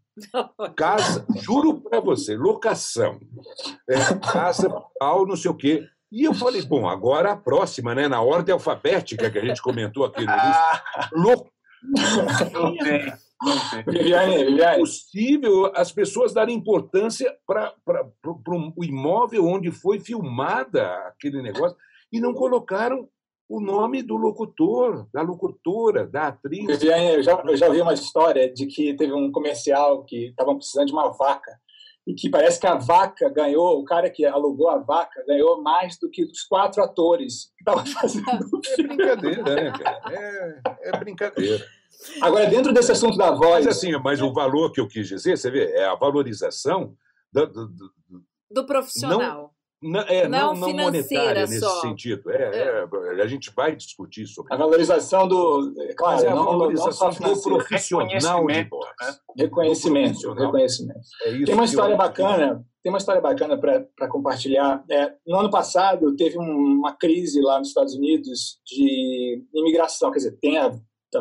Casa, 0.76 1.26
juro 1.36 1.82
para 1.82 2.00
você, 2.00 2.36
locação. 2.36 3.20
É, 3.90 3.96
casa, 4.32 4.70
tal, 5.00 5.26
não 5.26 5.36
sei 5.36 5.52
o 5.52 5.56
quê. 5.56 5.88
E 6.12 6.24
eu 6.24 6.34
falei, 6.34 6.62
bom, 6.62 6.88
agora 6.88 7.34
a 7.34 7.38
próxima, 7.38 7.94
né, 7.94 8.08
na 8.08 8.22
ordem 8.22 8.54
alfabética 8.54 9.30
que 9.30 9.38
a 9.38 9.46
gente 9.46 9.62
comentou 9.62 10.06
aqui 10.06 10.26
no 10.26 10.32
início. 10.32 10.62
Lo... 11.12 11.52
Não 12.54 12.78
tem. 12.78 13.14
É 14.64 14.78
possível 14.78 15.72
as 15.76 15.92
pessoas 15.92 16.34
darem 16.34 16.56
importância 16.56 17.36
para 17.46 17.74
o 18.26 18.84
imóvel 18.84 19.46
onde 19.46 19.72
foi 19.72 20.00
filmada 20.00 20.88
aquele 21.08 21.42
negócio 21.42 21.78
e 22.12 22.20
não 22.20 22.34
colocaram 22.34 23.10
o 23.48 23.62
nome 23.62 24.02
do 24.02 24.16
locutor, 24.16 25.08
da 25.14 25.22
locutora, 25.22 26.08
da 26.08 26.28
atriz. 26.28 26.66
Viviane, 26.66 27.16
eu 27.16 27.24
já, 27.24 27.44
eu 27.46 27.56
já 27.56 27.68
ouvi 27.68 27.82
uma 27.82 27.94
história 27.94 28.52
de 28.52 28.66
que 28.66 28.96
teve 28.96 29.14
um 29.14 29.32
comercial 29.32 30.04
que 30.04 30.30
estavam 30.30 30.58
precisando 30.58 30.88
de 30.88 30.94
uma 30.94 31.12
vaca 31.12 31.52
e 32.08 32.14
que 32.14 32.30
parece 32.30 32.60
que 32.60 32.68
a 32.68 32.76
vaca 32.76 33.30
ganhou, 33.30 33.80
o 33.80 33.86
cara 33.86 34.10
que 34.10 34.26
alugou 34.26 34.70
a 34.70 34.78
vaca 34.78 35.24
ganhou 35.28 35.62
mais 35.62 35.98
do 35.98 36.10
que 36.10 36.24
os 36.24 36.44
quatro 36.44 36.84
atores 36.84 37.52
que 37.58 37.64
estavam 37.64 37.86
fazendo 37.94 38.62
É 38.78 38.84
brincadeira, 38.84 39.44
né, 39.44 39.72
cara? 39.72 40.02
É, 40.12 40.62
é 40.90 40.98
brincadeira. 40.98 41.66
Agora, 42.22 42.48
dentro 42.48 42.74
desse 42.74 42.92
assunto 42.92 43.18
da 43.18 43.32
voz. 43.32 43.66
Mas, 43.66 43.78
assim, 43.78 43.92
mas 44.04 44.22
o 44.22 44.34
valor 44.34 44.72
que 44.72 44.80
eu 44.80 44.88
quis 44.88 45.08
dizer, 45.08 45.38
você 45.38 45.50
vê, 45.50 45.72
é 45.72 45.86
a 45.86 45.96
valorização 45.96 46.96
do, 47.32 47.48
do, 47.48 47.68
do, 47.68 47.92
do 48.52 48.66
profissional. 48.66 49.20
Não, 49.20 49.50
é, 50.08 50.28
não, 50.28 50.54
não, 50.54 50.68
não 50.68 50.74
monetária 50.74 51.42
nesse 51.42 51.60
só. 51.60 51.82
sentido. 51.82 52.30
É, 52.32 52.86
é. 53.18 53.22
a 53.22 53.28
gente 53.28 53.52
vai 53.56 53.76
discutir 53.76 54.26
sobre 54.26 54.54
a 54.54 54.58
valorização 54.58 55.28
do. 55.28 55.74
Claro, 55.96 56.26
é 56.26 56.30
a 56.30 56.36
não, 56.36 56.46
valorização 56.46 57.12
não 57.20 57.34
do 57.34 57.42
profissional 57.42 58.08
de 58.48 58.64
voz. 58.70 58.88
Né? 59.02 59.16
Reconhecimento. 59.38 60.34
reconhecimento. 60.34 61.00
É 61.26 61.44
tem 61.44 61.54
uma 61.54 61.66
história 61.66 61.96
bacana. 61.96 62.66
Tem 62.82 62.92
uma 62.92 63.00
história 63.00 63.22
bacana 63.22 63.58
para 63.58 64.08
compartilhar. 64.08 64.84
É, 64.90 65.14
no 65.26 65.40
ano 65.40 65.50
passado 65.50 66.16
teve 66.16 66.38
uma 66.38 66.94
crise 66.94 67.42
lá 67.42 67.58
nos 67.60 67.70
Estados 67.70 67.96
Unidos 67.96 68.60
de 68.66 69.44
imigração, 69.54 70.12
quer 70.12 70.18
dizer, 70.18 70.38
tem 70.40 70.58
há 70.58 70.72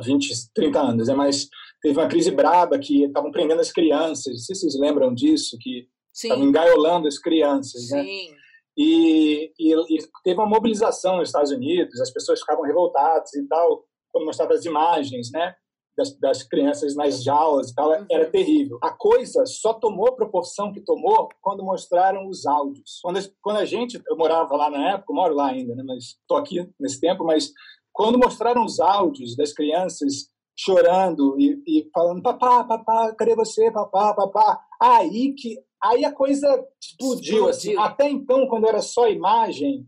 20, 0.02 0.52
30 0.54 0.80
anos, 0.80 1.08
é, 1.08 1.14
mas 1.14 1.48
teve 1.80 1.98
uma 1.98 2.08
crise 2.08 2.30
braba 2.30 2.78
que 2.78 3.04
estavam 3.04 3.30
prendendo 3.30 3.60
as 3.60 3.72
crianças. 3.72 4.34
Não 4.34 4.40
sei 4.40 4.54
se 4.54 4.60
vocês 4.62 4.78
lembram 4.78 5.14
disso, 5.14 5.56
que 5.60 5.86
estavam 6.12 6.44
engaiolando 6.44 7.08
as 7.08 7.18
crianças, 7.18 7.88
Sim. 7.88 7.94
né? 8.30 8.43
E, 8.76 9.52
e, 9.58 9.72
e, 9.72 9.98
teve 10.22 10.40
uma 10.40 10.48
mobilização 10.48 11.18
nos 11.18 11.28
Estados 11.28 11.50
Unidos, 11.50 12.00
as 12.00 12.10
pessoas 12.10 12.40
ficavam 12.40 12.64
revoltadas 12.64 13.32
e 13.34 13.46
tal, 13.46 13.84
quando 14.12 14.26
mostrava 14.26 14.54
as 14.54 14.64
imagens, 14.64 15.30
né? 15.32 15.54
Das, 15.96 16.18
das 16.18 16.42
crianças 16.42 16.96
nas 16.96 17.22
jaulas 17.22 17.70
e 17.70 17.74
tal, 17.74 17.90
uhum. 17.90 18.04
era 18.10 18.28
terrível. 18.28 18.78
A 18.82 18.90
coisa 18.90 19.46
só 19.46 19.72
tomou 19.72 20.08
a 20.08 20.16
proporção 20.16 20.72
que 20.72 20.80
tomou 20.80 21.28
quando 21.40 21.62
mostraram 21.62 22.26
os 22.26 22.44
áudios. 22.46 22.98
Quando, 23.00 23.20
quando 23.40 23.58
a 23.58 23.64
gente, 23.64 24.02
eu 24.08 24.16
morava 24.16 24.56
lá 24.56 24.68
na 24.68 24.94
época, 24.94 25.14
moro 25.14 25.34
lá 25.34 25.50
ainda, 25.50 25.72
né? 25.76 25.84
Mas 25.86 26.16
estou 26.20 26.36
aqui 26.36 26.68
nesse 26.80 26.98
tempo, 27.00 27.22
mas 27.22 27.52
quando 27.92 28.18
mostraram 28.18 28.64
os 28.64 28.80
áudios 28.80 29.36
das 29.36 29.52
crianças 29.52 30.28
chorando 30.56 31.36
e, 31.38 31.62
e 31.66 31.90
falando 31.92 32.22
papá, 32.22 32.64
papá, 32.64 33.14
cadê 33.16 33.34
você, 33.34 33.70
papá, 33.70 34.14
papá, 34.14 34.60
aí 34.80 35.32
que 35.32 35.58
Aí 35.84 36.04
a 36.04 36.12
coisa 36.12 36.66
explodiu, 36.80 37.48
assim. 37.48 37.76
Até 37.76 38.08
então, 38.08 38.48
quando 38.48 38.66
era 38.66 38.80
só 38.80 39.08
imagem, 39.08 39.86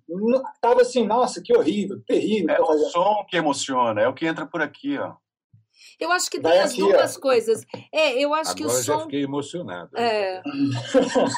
tava 0.61 0.83
assim, 0.83 1.07
nossa, 1.07 1.43
que 1.43 1.57
horrível, 1.57 2.03
terrível. 2.07 2.55
É 2.55 2.61
o 2.61 2.79
som 2.91 3.25
que 3.29 3.37
emociona, 3.37 4.03
é 4.03 4.09
o 4.09 4.15
que 4.15 4.27
entra 4.27 4.47
por 4.47 4.61
aqui, 4.61 4.99
ó. 4.99 5.15
Eu 5.99 6.13
acho 6.13 6.31
que 6.31 6.39
tem 6.39 6.51
Vai 6.51 6.59
as 6.59 6.73
aqui, 6.73 6.81
duas 6.81 7.17
ó. 7.17 7.21
coisas. 7.21 7.65
É, 7.93 8.13
eu 8.23 8.35
acho 8.35 8.51
Agora 8.51 8.57
que 8.57 8.65
o 8.67 8.69
som. 8.71 8.83
já 8.83 9.01
fiquei 9.01 9.23
emocionado. 9.23 9.97
É, 9.97 10.43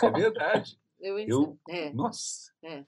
é 0.02 0.10
verdade. 0.10 0.76
Eu, 1.00 1.18
eu 1.18 1.58
é. 1.68 1.92
Nossa. 1.92 2.52
É. 2.64 2.84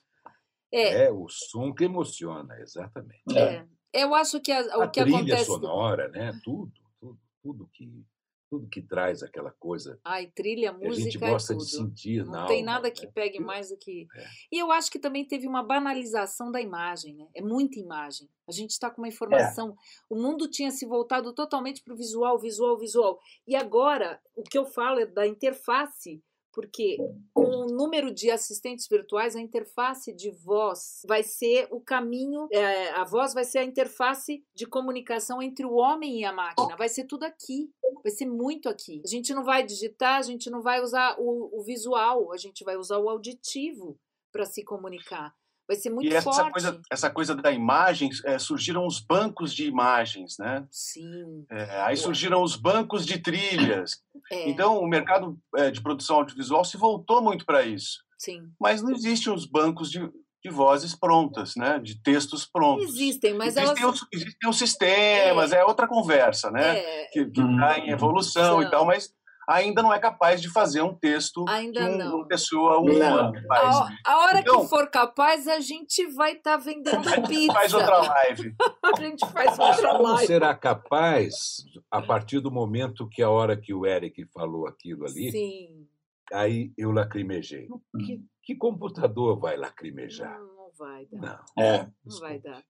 é. 0.72 1.04
É. 1.04 1.12
o 1.12 1.28
som 1.28 1.72
que 1.72 1.84
emociona, 1.84 2.58
exatamente. 2.60 3.22
É. 3.36 3.64
Eu 3.92 4.14
acho 4.14 4.40
que 4.40 4.50
a, 4.50 4.78
o 4.78 4.82
a 4.82 4.88
que 4.88 5.00
trilha 5.02 5.18
acontece. 5.18 5.44
sonora, 5.44 6.08
né? 6.08 6.32
Tudo, 6.42 6.72
tudo, 7.00 7.18
tudo 7.42 7.70
que 7.72 8.04
tudo 8.50 8.68
que 8.68 8.82
traz 8.82 9.22
aquela 9.22 9.52
coisa. 9.52 9.98
Ai, 10.04 10.26
trilha, 10.26 10.74
que 10.74 10.84
a 10.84 10.88
música 10.88 11.10
gente 11.10 11.18
gosta 11.18 11.52
é 11.52 11.56
tudo. 11.56 11.64
de 11.64 11.70
sentir 11.70 12.24
Não 12.24 12.32
na 12.32 12.46
tem 12.46 12.60
alma, 12.60 12.72
nada 12.72 12.90
que 12.90 13.06
né? 13.06 13.12
pegue 13.14 13.38
mais 13.38 13.68
do 13.68 13.76
que. 13.76 14.08
É. 14.14 14.26
E 14.50 14.58
eu 14.58 14.72
acho 14.72 14.90
que 14.90 14.98
também 14.98 15.24
teve 15.24 15.46
uma 15.46 15.62
banalização 15.62 16.50
da 16.50 16.60
imagem, 16.60 17.14
né? 17.14 17.28
É 17.32 17.40
muita 17.40 17.78
imagem. 17.78 18.28
A 18.48 18.52
gente 18.52 18.70
está 18.70 18.90
com 18.90 19.00
uma 19.00 19.08
informação. 19.08 19.76
O 20.08 20.16
mundo 20.16 20.50
tinha 20.50 20.72
se 20.72 20.84
voltado 20.84 21.32
totalmente 21.32 21.82
para 21.84 21.94
o 21.94 21.96
visual, 21.96 22.36
visual, 22.36 22.76
visual. 22.76 23.20
E 23.46 23.54
agora, 23.54 24.20
o 24.34 24.42
que 24.42 24.58
eu 24.58 24.66
falo 24.66 24.98
é 24.98 25.06
da 25.06 25.24
interface. 25.24 26.20
Porque 26.52 26.96
com 27.32 27.44
o 27.44 27.66
número 27.66 28.12
de 28.12 28.30
assistentes 28.30 28.88
virtuais, 28.88 29.36
a 29.36 29.40
interface 29.40 30.12
de 30.12 30.30
voz 30.30 31.02
vai 31.06 31.22
ser 31.22 31.68
o 31.70 31.80
caminho, 31.80 32.48
é, 32.52 32.90
a 32.90 33.04
voz 33.04 33.32
vai 33.32 33.44
ser 33.44 33.58
a 33.58 33.64
interface 33.64 34.44
de 34.54 34.66
comunicação 34.66 35.40
entre 35.40 35.64
o 35.64 35.74
homem 35.74 36.20
e 36.20 36.24
a 36.24 36.32
máquina. 36.32 36.76
Vai 36.76 36.88
ser 36.88 37.04
tudo 37.04 37.24
aqui, 37.24 37.70
vai 38.02 38.10
ser 38.10 38.26
muito 38.26 38.68
aqui. 38.68 39.00
A 39.04 39.08
gente 39.08 39.32
não 39.32 39.44
vai 39.44 39.64
digitar, 39.64 40.18
a 40.18 40.22
gente 40.22 40.50
não 40.50 40.60
vai 40.60 40.80
usar 40.80 41.16
o, 41.18 41.58
o 41.58 41.62
visual, 41.62 42.32
a 42.32 42.36
gente 42.36 42.64
vai 42.64 42.76
usar 42.76 42.98
o 42.98 43.08
auditivo 43.08 43.98
para 44.32 44.44
se 44.44 44.64
comunicar. 44.64 45.34
Vai 45.70 45.76
ser 45.76 45.90
muito 45.90 46.12
e 46.12 46.16
essa 46.16 46.32
forte. 46.32 46.50
coisa, 46.50 46.80
essa 46.90 47.08
coisa 47.08 47.32
da 47.32 47.52
imagem, 47.52 48.10
é, 48.24 48.40
surgiram 48.40 48.84
os 48.84 48.98
bancos 48.98 49.54
de 49.54 49.66
imagens, 49.68 50.36
né? 50.36 50.66
Sim. 50.68 51.44
É, 51.48 51.82
aí 51.82 51.96
surgiram 51.96 52.42
os 52.42 52.56
bancos 52.56 53.06
de 53.06 53.20
trilhas. 53.20 54.02
É, 54.32 54.48
Então, 54.50 54.78
o 54.80 54.88
mercado 54.88 55.38
é, 55.54 55.70
de 55.70 55.80
produção 55.80 56.16
audiovisual 56.16 56.64
se 56.64 56.76
voltou 56.76 57.22
muito 57.22 57.46
para 57.46 57.62
isso. 57.62 58.00
sim. 58.18 58.50
Mas 58.60 58.82
não 58.82 58.90
existem 58.90 59.32
os 59.32 59.46
bancos 59.46 59.92
de, 59.92 60.00
de 60.44 60.50
vozes 60.50 60.92
prontas, 60.96 61.54
né? 61.54 61.78
De 61.78 62.02
textos 62.02 62.44
prontos. 62.44 62.86
Existem, 62.88 63.32
mas 63.34 63.56
existem, 63.56 63.84
elas. 63.84 64.02
os, 64.02 64.08
existem 64.12 64.50
os 64.50 64.58
sistemas, 64.58 65.52
é, 65.52 65.64
outra 65.64 65.86
conversa, 65.86 66.50
né? 66.50 66.78
É, 66.78 67.04
Que 67.12 67.20
está 67.20 67.78
em 67.78 67.90
evolução 67.90 68.60
e 68.60 68.68
tal, 68.68 68.84
mas 68.84 69.14
ainda 69.50 69.82
não 69.82 69.92
é 69.92 69.98
capaz 69.98 70.40
de 70.40 70.48
fazer 70.50 70.80
um 70.82 70.94
texto 70.94 71.44
Ainda 71.48 71.80
que 71.80 71.86
um- 71.90 71.96
não. 71.98 72.16
uma 72.16 72.26
pessoa 72.28 72.78
humana 72.78 73.32
Não. 73.32 73.42
faz. 73.46 73.76
a, 73.76 73.88
a 74.12 74.18
hora 74.18 74.40
Então- 74.40 74.62
que 74.62 74.68
for 74.68 74.88
capaz, 74.90 75.46
a 75.48 75.60
gente 75.60 76.06
vai 76.12 76.32
estar 76.32 76.56
vendendo 76.56 77.02
pizza. 77.28 77.52
Faz 77.52 77.74
outra 77.74 77.98
live. 77.98 78.54
A 78.82 79.00
gente 79.00 79.26
faz 79.32 79.58
outra 79.58 79.90
Como 79.92 80.02
live. 80.04 80.26
será 80.26 80.54
capaz, 80.54 81.64
a 81.90 82.00
partir 82.02 82.40
do 82.40 82.50
momento 82.50 83.08
que 83.08 83.22
a 83.22 83.30
hora 83.30 83.56
que 83.56 83.72
o 83.74 83.86
Eric 83.86 84.24
falou 84.32 84.66
aquilo 84.66 85.04
ali, 85.04 85.30
Sim. 85.30 85.86
aí 86.32 86.72
eu 86.76 86.90
lacrimejei. 86.90 87.68
Que, 88.04 88.20
que 88.42 88.54
computador 88.56 89.38
vai 89.38 89.56
lacrimejar? 89.56 90.38
Não, 90.38 90.46
não 90.56 90.70
vai 90.78 91.06
dar. 91.06 91.20
Não. 91.56 91.62
É. 91.64 91.88
Não 92.04 92.18
vai 92.20 92.38
dar. 92.38 92.62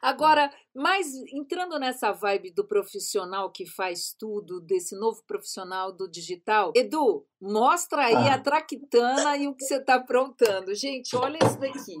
Agora, 0.00 0.50
mas 0.74 1.06
entrando 1.32 1.78
nessa 1.78 2.12
vibe 2.12 2.52
do 2.52 2.66
profissional 2.66 3.50
que 3.50 3.66
faz 3.66 4.14
tudo, 4.18 4.60
desse 4.60 4.98
novo 4.98 5.22
profissional 5.26 5.92
do 5.92 6.08
digital, 6.10 6.72
Edu, 6.74 7.26
mostra 7.40 8.06
aí 8.06 8.14
Ah. 8.28 8.34
a 8.34 8.40
traquitana 8.40 9.36
e 9.36 9.46
o 9.48 9.54
que 9.54 9.64
você 9.64 9.76
está 9.76 9.94
aprontando. 9.96 10.74
Gente, 10.74 11.14
olha 11.16 11.38
isso 11.44 11.58
daqui. 11.58 11.94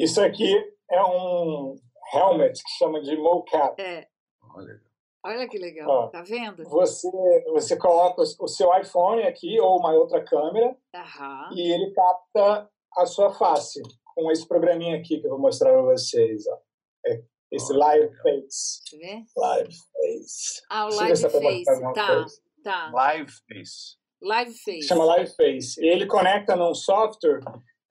Isso 0.00 0.20
aqui 0.20 0.52
é 0.90 1.02
um 1.04 1.76
helmet 2.14 2.62
que 2.62 2.70
chama 2.78 3.00
de 3.00 3.16
mocap. 3.16 3.80
é, 3.80 4.06
Olha, 4.54 4.80
olha 5.24 5.48
que 5.48 5.58
legal, 5.58 5.88
Ó. 5.88 6.06
tá 6.08 6.22
vendo? 6.22 6.64
Você, 6.64 7.08
você 7.52 7.76
coloca 7.76 8.22
o 8.22 8.48
seu 8.48 8.72
iPhone 8.78 9.22
aqui 9.24 9.60
ou 9.60 9.78
uma 9.78 9.92
outra 9.92 10.24
câmera 10.24 10.76
Aham. 10.94 11.50
e 11.54 11.72
ele 11.72 11.92
capta 11.92 12.70
a 12.96 13.06
sua 13.06 13.32
face 13.34 13.80
com 14.16 14.30
esse 14.32 14.48
programinha 14.48 14.96
aqui 14.96 15.20
que 15.20 15.26
eu 15.26 15.30
vou 15.30 15.38
mostrar 15.38 15.70
para 15.72 15.82
vocês. 15.82 16.44
Ó. 16.48 16.58
É 17.06 17.22
esse 17.52 17.72
Live 17.72 18.16
Face. 18.22 18.80
Deixa 18.90 18.96
eu 18.96 18.98
ver. 19.00 19.24
Live 19.36 19.74
Face. 19.92 20.62
Ah, 20.70 20.86
o 20.86 20.94
Live 20.96 21.22
Face, 21.22 21.64
tá, 21.94 22.06
coisa. 22.06 22.40
tá. 22.64 22.90
Live 22.92 23.30
Face. 23.46 23.96
Live 24.22 24.54
Face. 24.54 24.88
Chama 24.88 25.04
Live 25.04 25.36
Face. 25.36 25.80
E 25.84 25.86
ele 25.86 26.06
conecta 26.06 26.56
num 26.56 26.74
software 26.74 27.40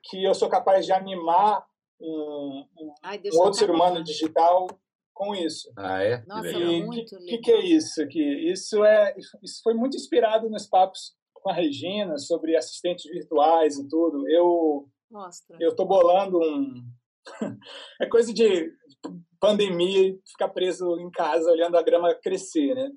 que 0.04 0.24
eu 0.24 0.34
sou 0.34 0.50
capaz 0.50 0.86
de 0.86 0.92
animar 0.92 1.64
um, 2.02 2.66
um- 2.78 2.94
Ai, 3.02 3.22
um 3.34 3.38
outro 3.38 3.60
ser 3.60 3.70
humano 3.72 4.04
digital 4.04 4.68
com 5.14 5.34
isso. 5.34 5.72
Ah, 5.78 6.02
é? 6.04 6.18
Que 6.18 6.28
Nossa, 6.28 6.42
legal. 6.42 6.62
E 6.62 6.82
o 6.84 6.86
muito 6.88 7.18
que, 7.20 7.26
que, 7.26 7.38
que 7.38 7.52
é 7.52 7.56
legal. 7.56 7.72
isso? 7.72 8.08
Que 8.08 8.52
isso 8.52 8.84
é 8.84 9.16
isso 9.42 9.62
foi 9.64 9.74
muito 9.74 9.96
inspirado 9.96 10.50
nos 10.50 10.68
papos 10.68 11.16
com 11.34 11.50
a 11.50 11.54
Regina 11.54 12.18
sobre 12.18 12.58
assistentes 12.58 13.10
virtuais 13.10 13.78
e 13.78 13.88
tudo. 13.88 14.28
Eu 14.30 14.90
Mostra. 15.16 15.58
eu 15.62 15.74
tô 15.74 15.86
bolando 15.86 16.38
um 16.38 16.84
é 18.02 18.06
coisa 18.06 18.34
de 18.34 18.70
pandemia 19.40 20.10
e 20.10 20.20
ficar 20.30 20.50
preso 20.50 21.00
em 21.00 21.10
casa 21.10 21.50
olhando 21.50 21.78
a 21.78 21.82
grama 21.82 22.14
crescer, 22.16 22.76
né? 22.76 22.90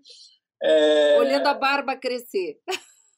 É, 0.60 1.16
Olhando 1.16 1.46
a 1.46 1.54
barba 1.54 1.96
crescer. 1.96 2.58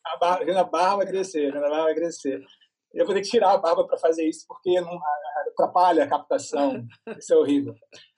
a 0.07 0.19
barba, 0.19 0.45
vendo 0.45 0.59
a 0.59 0.65
barba 0.65 1.07
crescer, 1.07 1.57
a 1.57 1.61
barba 1.61 1.95
crescer. 1.95 2.45
Eu 2.93 3.07
vou 3.07 3.15
ter 3.15 3.23
que 3.23 3.31
tirar 3.31 3.53
a 3.53 3.59
barba 3.59 3.87
para 3.87 3.97
fazer 3.97 4.29
isso, 4.29 4.45
porque 4.47 4.79
não 4.83 5.01
atrapalha 5.49 6.05
a 6.05 6.09
captação. 6.09 6.85
Isso 7.17 7.33
é 7.33 7.37
horrível. 7.37 7.73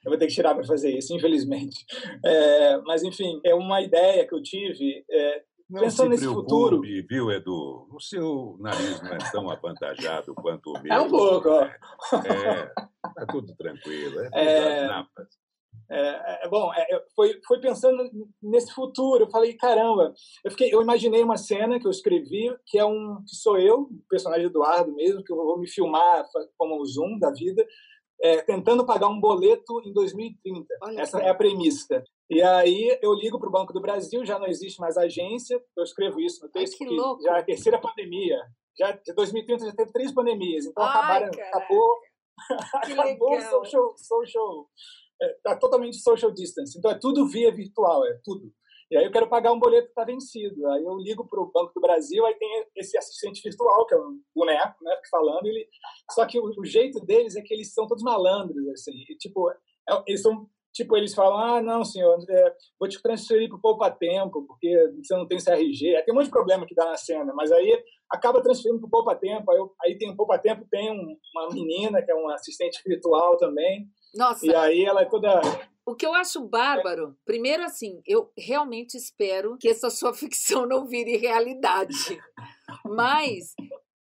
Eu 0.04 0.10
vou 0.10 0.18
ter 0.18 0.26
que 0.26 0.34
tirar 0.34 0.54
para 0.54 0.64
fazer 0.64 0.90
isso, 0.90 1.14
infelizmente. 1.14 1.84
É, 2.24 2.78
mas, 2.78 3.04
enfim, 3.04 3.40
é 3.44 3.54
uma 3.54 3.80
ideia 3.82 4.26
que 4.26 4.34
eu 4.34 4.42
tive. 4.42 5.04
é, 5.08 5.42
Não 5.72 5.80
Pensando 5.80 6.04
se 6.14 6.20
nesse 6.20 6.26
futuro- 6.26 6.82
viu, 6.82 7.30
Edu? 7.30 7.88
O 7.90 7.98
seu 7.98 8.56
nariz 8.60 9.00
não 9.00 9.12
é 9.14 9.18
tão 9.32 9.50
avantajado 9.50 10.34
quanto 10.34 10.70
o 10.70 10.82
meu. 10.82 10.92
É 10.92 11.00
um 11.00 11.08
pouco, 11.08 11.48
ó. 11.48 11.62
É, 11.64 12.66
tá 13.14 13.26
tudo 13.30 13.56
tranquilo. 13.56 14.20
É 14.20 14.24
tudo 14.28 14.36
É. 14.38 14.86
napas. 14.86 15.28
É, 15.90 16.44
é, 16.44 16.48
bom, 16.48 16.72
é, 16.74 16.86
foi, 17.16 17.40
foi 17.46 17.58
pensando 17.60 18.10
nesse 18.42 18.72
futuro. 18.72 19.24
Eu 19.24 19.30
falei, 19.30 19.54
caramba, 19.54 20.12
eu, 20.44 20.50
fiquei, 20.50 20.72
eu 20.74 20.82
imaginei 20.82 21.22
uma 21.22 21.36
cena 21.38 21.78
que 21.80 21.86
eu 21.86 21.90
escrevi, 21.90 22.54
que 22.66 22.78
é 22.78 22.84
um 22.84 23.22
que 23.26 23.34
sou 23.34 23.58
eu, 23.58 23.80
o 23.82 24.02
personagem 24.08 24.46
Eduardo 24.46 24.94
mesmo, 24.94 25.22
que 25.24 25.32
eu 25.32 25.36
vou 25.36 25.58
me 25.58 25.66
filmar 25.68 26.24
como 26.58 26.80
o 26.80 26.86
Zoom 26.86 27.18
da 27.18 27.30
vida, 27.30 27.66
é, 28.22 28.40
tentando 28.42 28.86
pagar 28.86 29.08
um 29.08 29.20
boleto 29.20 29.82
em 29.84 29.92
2030. 29.92 30.66
Olha 30.82 31.00
Essa 31.00 31.18
é 31.20 31.28
a 31.28 31.34
premissa. 31.34 32.04
E 32.30 32.40
aí 32.40 32.98
eu 33.02 33.12
ligo 33.12 33.38
para 33.38 33.48
o 33.48 33.52
Banco 33.52 33.72
do 33.72 33.80
Brasil, 33.80 34.24
já 34.24 34.38
não 34.38 34.46
existe 34.46 34.80
mais 34.80 34.96
agência, 34.96 35.60
eu 35.76 35.82
escrevo 35.82 36.20
isso 36.20 36.44
no 36.44 36.50
texto, 36.50 36.76
Ai, 36.80 36.88
que 36.88 36.94
louco. 36.94 37.22
já 37.22 37.36
é 37.36 37.40
a 37.40 37.44
terceira 37.44 37.78
pandemia. 37.78 38.38
Já, 38.78 38.92
de 38.92 39.12
2030 39.12 39.66
já 39.66 39.72
teve 39.74 39.92
três 39.92 40.12
pandemias, 40.12 40.64
então 40.64 40.82
Ai, 40.82 40.90
acabaram, 40.90 41.26
acabou, 41.26 41.98
acabou 42.74 43.40
social, 43.40 43.94
social 43.98 44.68
está 45.20 45.52
é, 45.52 45.56
totalmente 45.56 45.96
social 45.98 46.30
distance. 46.30 46.78
Então 46.78 46.90
é 46.90 46.98
tudo 46.98 47.26
via 47.26 47.52
virtual, 47.52 48.06
é 48.06 48.18
tudo. 48.24 48.52
E 48.92 48.96
aí 48.98 49.04
eu 49.06 49.10
quero 49.10 49.26
pagar 49.26 49.52
um 49.52 49.58
boleto 49.58 49.86
que 49.86 49.92
está 49.92 50.04
vencido. 50.04 50.68
Aí 50.68 50.84
eu 50.84 50.98
ligo 50.98 51.26
para 51.26 51.40
o 51.40 51.50
Banco 51.50 51.72
do 51.74 51.80
Brasil, 51.80 52.26
aí 52.26 52.34
tem 52.34 52.66
esse 52.76 52.98
assistente 52.98 53.40
virtual, 53.42 53.86
que 53.86 53.94
é 53.94 53.98
um 53.98 54.20
boneco, 54.36 54.84
né, 54.84 54.94
falando. 55.10 55.46
Ele... 55.46 55.66
Só 56.10 56.26
que 56.26 56.38
o, 56.38 56.44
o 56.58 56.64
jeito 56.64 57.00
deles 57.00 57.34
é 57.34 57.40
que 57.40 57.54
eles 57.54 57.72
são 57.72 57.86
todos 57.86 58.02
malandros, 58.02 58.68
assim. 58.68 58.92
E, 59.08 59.16
tipo, 59.16 59.50
é, 59.50 59.56
eles 60.06 60.20
são 60.20 60.46
Tipo, 60.74 60.96
eles 60.96 61.14
falam, 61.14 61.38
ah, 61.38 61.60
não, 61.60 61.84
senhor, 61.84 62.18
é, 62.30 62.54
vou 62.80 62.88
te 62.88 63.00
transferir 63.02 63.46
para 63.46 63.58
o 63.58 63.60
Poupa 63.60 63.90
Tempo, 63.90 64.42
porque 64.46 64.90
você 65.02 65.14
não 65.14 65.28
tem 65.28 65.36
CRG. 65.36 65.96
Aí 65.96 66.02
tem 66.02 66.14
um 66.14 66.16
monte 66.16 66.26
de 66.26 66.30
problema 66.30 66.64
que 66.66 66.74
dá 66.74 66.86
na 66.86 66.96
cena, 66.96 67.30
mas 67.34 67.52
aí 67.52 67.84
acaba 68.10 68.42
transferindo 68.42 68.80
para 68.80 68.86
o 68.86 68.90
Poupa 68.90 69.14
Tempo. 69.14 69.50
Aí, 69.52 69.58
aí 69.82 69.98
tem 69.98 70.10
o 70.10 70.16
Poupa 70.16 70.38
Tempo, 70.38 70.66
tem 70.70 70.90
um, 70.90 71.18
uma 71.34 71.50
menina 71.50 72.00
que 72.00 72.10
é 72.10 72.14
uma 72.14 72.36
assistente 72.36 72.80
virtual 72.86 73.36
também. 73.36 73.86
Nossa. 74.14 74.46
E 74.46 74.54
aí 74.54 74.82
ela 74.82 75.02
é 75.02 75.04
toda 75.04 75.42
o 75.86 75.94
que 75.94 76.06
eu 76.06 76.14
acho 76.14 76.46
bárbaro, 76.46 77.16
primeiro 77.24 77.64
assim, 77.64 78.00
eu 78.06 78.32
realmente 78.38 78.96
espero 78.96 79.56
que 79.58 79.68
essa 79.68 79.90
sua 79.90 80.14
ficção 80.14 80.66
não 80.66 80.86
vire 80.86 81.16
realidade. 81.16 82.20
Mas 82.84 83.54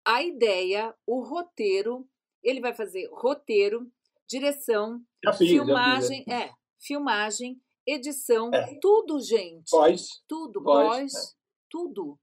a 0.06 0.22
ideia, 0.22 0.94
o 1.06 1.22
roteiro, 1.22 2.06
ele 2.42 2.60
vai 2.60 2.74
fazer 2.74 3.08
roteiro, 3.12 3.90
direção, 4.28 5.00
fiz, 5.38 5.48
filmagem, 5.48 6.24
é, 6.28 6.50
filmagem, 6.80 7.60
edição, 7.86 8.50
é. 8.52 8.78
tudo, 8.80 9.18
gente. 9.20 9.70
Pós. 9.70 10.22
Tudo, 10.28 10.62
pós, 10.62 11.14
é. 11.14 11.18
tudo. 11.70 12.18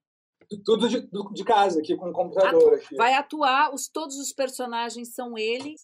Tudo 0.64 0.88
de, 0.88 1.10
de 1.34 1.44
casa, 1.44 1.80
aqui 1.80 1.98
com 1.98 2.10
o 2.10 2.14
computador. 2.14 2.74
Atu 2.74 2.76
aqui. 2.76 2.96
Vai 2.96 3.14
atuar, 3.14 3.74
os, 3.74 3.90
todos 3.90 4.18
os 4.18 4.32
personagens 4.32 5.14
são 5.14 5.38
ele, 5.38 5.76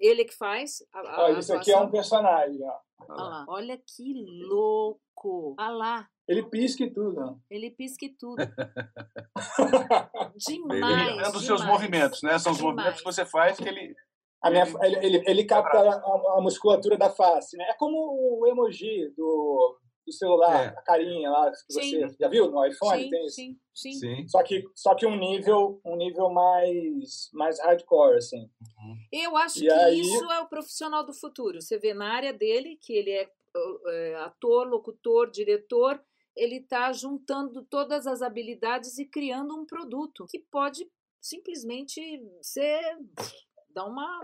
ele 0.00 0.24
que 0.24 0.34
faz. 0.34 0.82
A, 0.92 1.26
a 1.26 1.30
isso 1.38 1.54
aqui 1.54 1.72
é 1.72 1.80
um 1.80 1.90
personagem. 1.90 2.62
Ó. 2.62 2.87
Olha, 3.08 3.44
Olha 3.48 3.78
que 3.78 4.14
louco. 4.48 5.54
Olha 5.58 5.70
lá. 5.70 6.08
Ele 6.26 6.42
pisca 6.42 6.84
e 6.84 6.90
tudo. 6.90 7.40
Ele 7.50 7.70
pisca 7.70 8.04
e 8.04 8.10
tudo. 8.10 8.36
demais. 10.36 11.16
Ele 11.16 11.36
os 11.36 11.46
seus 11.46 11.64
movimentos, 11.64 12.22
né? 12.22 12.38
São 12.38 12.52
os 12.52 12.58
demais. 12.58 12.76
movimentos 12.76 13.00
que 13.00 13.06
você 13.06 13.24
faz 13.24 13.56
que 13.56 13.68
ele. 13.68 13.94
A 14.42 14.50
minha, 14.50 14.64
ele, 14.82 14.96
ele, 15.04 15.24
ele 15.26 15.44
capta 15.44 15.78
a, 15.78 16.36
a, 16.36 16.40
musculatura 16.40 16.96
da 16.96 17.10
face, 17.10 17.56
né? 17.56 17.64
É 17.70 17.74
como 17.74 18.40
o 18.40 18.46
emoji 18.46 19.12
do, 19.16 19.78
do 20.08 20.12
celular, 20.12 20.64
é. 20.64 20.68
a 20.68 20.82
carinha 20.82 21.30
lá 21.30 21.50
que 21.50 21.72
sim. 21.72 22.00
você 22.00 22.16
já 22.18 22.28
viu 22.28 22.50
no 22.50 22.64
iPhone 22.64 23.04
sim, 23.04 23.10
tem 23.10 23.26
isso. 23.26 23.36
Sim, 23.36 23.58
sim, 23.74 23.92
sim. 23.92 24.28
Só 24.28 24.42
que 24.42 24.64
só 24.74 24.94
que 24.94 25.06
um 25.06 25.16
nível 25.16 25.80
um 25.84 25.96
nível 25.96 26.30
mais 26.30 27.30
mais 27.32 27.60
hardcore 27.60 28.16
assim. 28.16 28.50
Uhum. 28.60 28.96
Eu 29.12 29.36
acho 29.36 29.58
e 29.58 29.66
que 29.66 29.72
aí... 29.72 30.00
isso 30.00 30.24
é 30.32 30.40
o 30.40 30.48
profissional 30.48 31.04
do 31.04 31.12
futuro. 31.12 31.60
Você 31.60 31.78
vê 31.78 31.94
na 31.94 32.12
área 32.12 32.32
dele 32.32 32.78
que 32.80 32.92
ele 32.92 33.10
é, 33.10 33.30
é 33.88 34.14
ator, 34.16 34.66
locutor, 34.66 35.30
diretor, 35.30 36.02
ele 36.36 36.56
está 36.56 36.92
juntando 36.92 37.64
todas 37.64 38.06
as 38.06 38.22
habilidades 38.22 38.98
e 38.98 39.04
criando 39.04 39.54
um 39.54 39.66
produto 39.66 40.26
que 40.28 40.38
pode 40.38 40.88
simplesmente 41.20 42.00
ser 42.40 42.80
dar 43.74 43.86
uma 43.86 44.22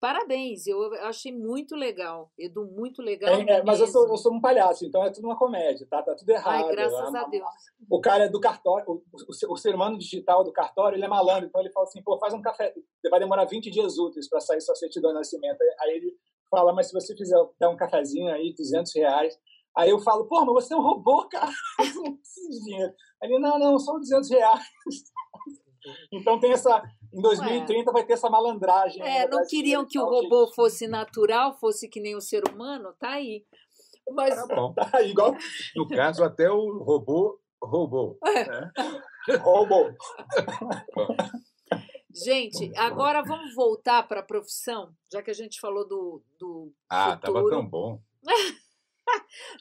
Parabéns, 0.00 0.66
eu 0.66 0.94
achei 1.04 1.30
muito 1.30 1.76
legal. 1.76 2.32
Edu, 2.38 2.64
muito 2.64 3.02
legal. 3.02 3.34
É, 3.34 3.58
é, 3.58 3.62
mas 3.62 3.80
eu 3.80 3.86
sou, 3.86 4.08
eu 4.08 4.16
sou, 4.16 4.32
um 4.32 4.40
palhaço, 4.40 4.86
então 4.86 5.04
é 5.04 5.10
tudo 5.10 5.26
uma 5.26 5.36
comédia, 5.36 5.86
tá? 5.90 6.02
Tá 6.02 6.14
tudo 6.14 6.30
errado. 6.30 6.64
Ai, 6.64 6.72
graças 6.72 7.14
é, 7.14 7.18
a 7.18 7.24
Deus. 7.24 7.44
O 7.90 8.00
cara 8.00 8.24
é 8.24 8.28
do 8.28 8.40
cartório, 8.40 8.86
o, 8.88 8.94
o, 8.94 9.52
o, 9.52 9.56
ser 9.58 9.74
humano 9.74 9.98
digital 9.98 10.42
do 10.42 10.52
cartório, 10.52 10.96
ele 10.96 11.04
é 11.04 11.08
malandro, 11.08 11.46
então 11.46 11.60
ele 11.60 11.70
fala 11.70 11.84
assim, 11.84 12.02
pô, 12.02 12.18
faz 12.18 12.32
um 12.32 12.40
café, 12.40 12.72
vai 13.10 13.20
demorar 13.20 13.44
20 13.44 13.70
dias 13.70 13.98
úteis 13.98 14.26
para 14.26 14.40
sair 14.40 14.62
sua 14.62 14.74
certidão 14.74 15.10
de 15.10 15.18
nascimento. 15.18 15.58
Aí 15.80 15.96
ele 15.96 16.16
fala, 16.50 16.72
mas 16.72 16.86
se 16.86 16.94
você 16.94 17.14
fizer 17.14 17.36
dar 17.58 17.68
um 17.68 17.76
cafezinho 17.76 18.32
aí, 18.32 18.54
200 18.54 18.94
reais. 18.96 19.38
Aí 19.76 19.90
eu 19.90 19.98
falo, 20.00 20.26
pô, 20.26 20.46
mas 20.46 20.64
você 20.64 20.72
é 20.72 20.76
um 20.78 20.82
robô, 20.82 21.28
cara, 21.28 21.52
não 21.94 22.16
precisa 22.16 22.48
de 22.48 22.64
dinheiro. 22.64 22.92
Aí 23.22 23.30
ele, 23.30 23.38
não, 23.38 23.58
não, 23.58 23.78
só 23.78 23.98
200 23.98 24.30
reais. 24.30 24.62
Então 26.12 26.38
tem 26.38 26.52
essa. 26.52 26.82
Em 27.12 27.20
2030 27.20 27.90
Ué. 27.90 27.92
vai 27.92 28.04
ter 28.04 28.12
essa 28.12 28.30
malandragem. 28.30 29.02
É, 29.02 29.28
não 29.28 29.46
queriam 29.46 29.86
que 29.86 29.98
o 29.98 30.04
robô 30.04 30.46
fosse 30.54 30.86
natural, 30.86 31.58
fosse 31.58 31.88
que 31.88 32.00
nem 32.00 32.14
o 32.14 32.20
ser 32.20 32.42
humano, 32.48 32.94
tá 32.98 33.10
aí. 33.10 33.44
Mas... 34.10 34.34
Tá 34.34 34.54
bom. 34.54 34.72
Tá 34.72 35.02
igual. 35.02 35.34
No 35.76 35.88
caso, 35.88 36.22
até 36.24 36.50
o 36.50 36.78
robô 36.78 37.38
roubou. 37.62 38.18
É. 38.24 38.48
Né? 38.48 38.72
Roubou. 39.42 39.94
Gente, 42.12 42.72
agora 42.76 43.22
vamos 43.22 43.54
voltar 43.54 44.02
para 44.08 44.20
a 44.20 44.24
profissão, 44.24 44.92
já 45.12 45.22
que 45.22 45.30
a 45.30 45.34
gente 45.34 45.60
falou 45.60 45.86
do, 45.86 46.22
do 46.38 46.72
ah, 46.88 47.12
futuro. 47.12 47.32
tava 47.34 47.50
tão 47.50 47.68
bom. 47.68 48.00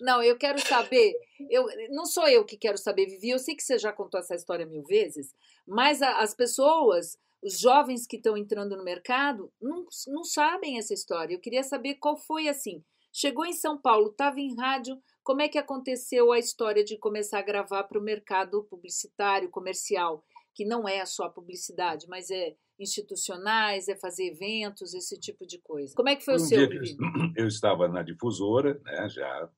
Não, 0.01 0.23
eu 0.23 0.37
quero 0.37 0.59
saber. 0.59 1.13
Eu, 1.49 1.65
não 1.89 2.05
sou 2.05 2.27
eu 2.27 2.45
que 2.45 2.57
quero 2.57 2.77
saber, 2.77 3.07
Vivi. 3.07 3.29
Eu 3.29 3.39
sei 3.39 3.55
que 3.55 3.63
você 3.63 3.79
já 3.79 3.91
contou 3.91 4.19
essa 4.19 4.35
história 4.35 4.65
mil 4.65 4.83
vezes, 4.83 5.33
mas 5.67 6.01
a, 6.01 6.19
as 6.19 6.35
pessoas, 6.35 7.17
os 7.41 7.59
jovens 7.59 8.05
que 8.05 8.17
estão 8.17 8.35
entrando 8.37 8.75
no 8.75 8.83
mercado, 8.83 9.51
não, 9.61 9.85
não 10.07 10.23
sabem 10.23 10.77
essa 10.77 10.93
história. 10.93 11.33
Eu 11.33 11.39
queria 11.39 11.63
saber 11.63 11.95
qual 11.95 12.17
foi 12.17 12.47
assim. 12.47 12.83
Chegou 13.11 13.45
em 13.45 13.53
São 13.53 13.77
Paulo, 13.77 14.09
estava 14.09 14.39
em 14.39 14.55
rádio. 14.55 15.01
Como 15.23 15.41
é 15.41 15.47
que 15.47 15.57
aconteceu 15.57 16.31
a 16.31 16.39
história 16.39 16.83
de 16.83 16.97
começar 16.97 17.39
a 17.39 17.43
gravar 17.43 17.83
para 17.83 17.99
o 17.99 18.03
mercado 18.03 18.63
publicitário, 18.63 19.49
comercial, 19.49 20.23
que 20.53 20.65
não 20.65 20.87
é 20.87 21.05
só 21.05 21.25
a 21.25 21.29
publicidade, 21.29 22.07
mas 22.07 22.29
é 22.29 22.55
institucionais, 22.79 23.87
é 23.87 23.95
fazer 23.95 24.27
eventos, 24.27 24.93
esse 24.93 25.19
tipo 25.19 25.45
de 25.45 25.59
coisa. 25.59 25.93
Como 25.95 26.09
é 26.09 26.15
que 26.15 26.23
foi 26.23 26.35
um 26.35 26.37
o 26.37 26.39
seu, 26.39 26.67
Vivi? 26.67 26.95
Eu 27.35 27.47
estava 27.47 27.87
na 27.87 28.01
difusora, 28.01 28.79
né, 28.83 29.09
já 29.09 29.49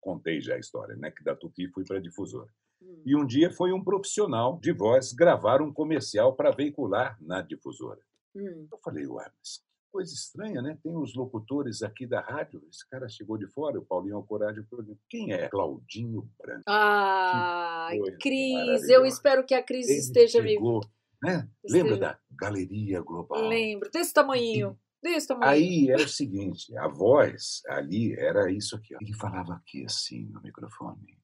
contei 0.00 0.40
já 0.40 0.54
a 0.54 0.58
história, 0.58 0.96
né, 0.96 1.10
que 1.10 1.22
da 1.22 1.34
Tupi 1.34 1.68
fui 1.68 1.84
para 1.84 1.98
a 1.98 2.00
difusora. 2.00 2.50
Hum. 2.82 3.02
E 3.04 3.16
um 3.16 3.26
dia 3.26 3.50
foi 3.50 3.72
um 3.72 3.82
profissional 3.82 4.58
de 4.60 4.72
voz 4.72 5.12
gravar 5.12 5.60
um 5.60 5.72
comercial 5.72 6.34
para 6.34 6.50
veicular 6.50 7.16
na 7.20 7.42
difusora. 7.42 8.00
Hum. 8.34 8.66
Eu 8.70 8.78
falei, 8.82 9.06
ué, 9.06 9.30
mas 9.38 9.62
coisa 9.90 10.14
estranha, 10.14 10.62
né? 10.62 10.78
Tem 10.82 10.96
os 10.96 11.14
locutores 11.14 11.82
aqui 11.82 12.06
da 12.06 12.20
rádio. 12.20 12.62
Esse 12.70 12.88
cara 12.88 13.08
chegou 13.08 13.36
de 13.36 13.46
fora, 13.48 13.78
o 13.78 13.84
Paulinho 13.84 14.16
Alcorade. 14.16 14.64
Quem 15.08 15.32
é? 15.32 15.48
Claudinho 15.48 16.28
Branco. 16.40 16.62
Ah, 16.68 17.90
Cris. 18.20 18.88
Eu 18.88 19.04
espero 19.04 19.44
que 19.44 19.54
a 19.54 19.62
Cris 19.62 19.88
Ele 19.88 19.98
esteja 19.98 20.40
chegou, 20.40 20.80
né? 21.22 21.48
Lembra 21.68 21.96
da 21.98 22.18
Galeria 22.30 23.00
Global? 23.00 23.48
Lembro, 23.48 23.90
desse 23.90 24.14
tamanho. 24.14 24.78
Desse 25.02 25.28
tamanho. 25.28 25.50
Aí 25.50 25.90
era 25.90 26.02
o 26.02 26.08
seguinte, 26.08 26.76
a 26.76 26.88
voz 26.88 27.62
ali 27.68 28.14
era 28.18 28.50
isso 28.50 28.76
aqui. 28.76 28.94
Ó. 28.94 28.98
Ele 29.00 29.14
falava 29.14 29.54
aqui 29.54 29.84
assim 29.84 30.26
no 30.26 30.42
microfone, 30.42 31.18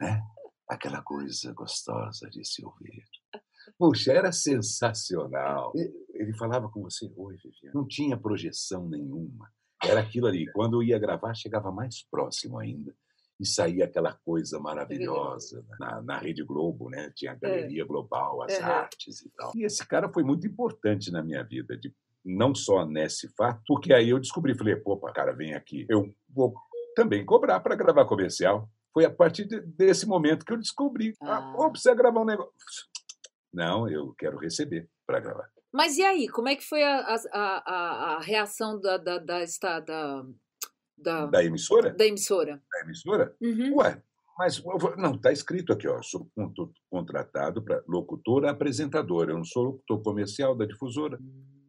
né? 0.00 0.22
Aquela 0.68 1.02
coisa 1.02 1.52
gostosa 1.52 2.28
de 2.30 2.44
se 2.44 2.64
ouvir. 2.64 3.04
Puxa, 3.78 4.12
era 4.12 4.32
sensacional. 4.32 5.72
Ele 6.14 6.34
falava 6.34 6.68
com 6.68 6.82
você, 6.82 7.12
oi, 7.16 7.36
Viviane. 7.36 7.74
Não 7.74 7.86
tinha 7.86 8.16
projeção 8.16 8.88
nenhuma. 8.88 9.50
Era 9.82 10.00
aquilo 10.00 10.26
ali. 10.26 10.50
Quando 10.52 10.76
eu 10.76 10.82
ia 10.82 10.98
gravar, 10.98 11.34
chegava 11.34 11.70
mais 11.70 12.02
próximo 12.08 12.58
ainda 12.58 12.94
e 13.38 13.46
saía 13.46 13.84
aquela 13.84 14.14
coisa 14.24 14.58
maravilhosa 14.58 15.62
né? 15.68 15.76
na, 15.78 16.02
na 16.02 16.18
Rede 16.18 16.42
Globo, 16.42 16.88
né? 16.88 17.12
Tinha 17.14 17.32
a 17.32 17.34
é. 17.34 17.38
Galeria 17.38 17.82
é. 17.82 17.86
Global, 17.86 18.42
as 18.42 18.54
artes 18.60 19.20
e 19.22 19.30
tal. 19.30 19.52
E 19.54 19.64
esse 19.64 19.86
cara 19.86 20.10
foi 20.12 20.24
muito 20.24 20.46
importante 20.46 21.10
na 21.10 21.22
minha 21.22 21.42
vida, 21.44 21.76
de, 21.76 21.94
não 22.26 22.54
só 22.54 22.84
nesse 22.84 23.28
fato, 23.36 23.62
porque 23.66 23.92
aí 23.92 24.10
eu 24.10 24.18
descobri, 24.18 24.56
falei, 24.56 24.74
pô, 24.74 24.98
cara, 25.12 25.32
vem 25.32 25.54
aqui, 25.54 25.86
eu 25.88 26.12
vou 26.28 26.52
também 26.96 27.24
cobrar 27.24 27.60
para 27.60 27.76
gravar 27.76 28.04
comercial. 28.04 28.68
Foi 28.92 29.04
a 29.04 29.10
partir 29.10 29.44
de, 29.44 29.60
desse 29.60 30.06
momento 30.06 30.44
que 30.44 30.52
eu 30.52 30.58
descobri, 30.58 31.14
ah. 31.22 31.54
ah, 31.58 31.70
precisa 31.70 31.94
gravar 31.94 32.22
um 32.22 32.24
negócio. 32.24 32.52
Não, 33.52 33.88
eu 33.88 34.12
quero 34.18 34.38
receber 34.38 34.88
para 35.06 35.20
gravar. 35.20 35.48
Mas 35.72 35.98
e 35.98 36.02
aí, 36.02 36.28
como 36.28 36.48
é 36.48 36.56
que 36.56 36.64
foi 36.64 36.82
a, 36.82 36.98
a, 36.98 37.16
a, 37.32 38.16
a 38.16 38.20
reação 38.20 38.80
da, 38.80 38.96
da, 38.96 39.18
da, 39.18 39.44
da, 39.80 40.26
da, 40.98 41.26
da 41.26 41.44
emissora? 41.44 41.92
Da 41.92 42.06
emissora. 42.06 42.62
Da 42.72 42.80
emissora? 42.80 43.36
Uhum. 43.40 43.76
Ué, 43.76 44.02
mas 44.38 44.62
não, 44.96 45.14
está 45.14 45.32
escrito 45.32 45.72
aqui, 45.72 45.86
ó, 45.86 46.00
sou 46.02 46.30
contratado 46.90 47.62
para 47.62 47.82
locutor 47.86 48.46
apresentador. 48.46 49.28
Eu 49.28 49.36
não 49.36 49.44
sou 49.44 49.64
locutor 49.64 50.02
comercial 50.02 50.56
da 50.56 50.64
difusora. 50.64 51.18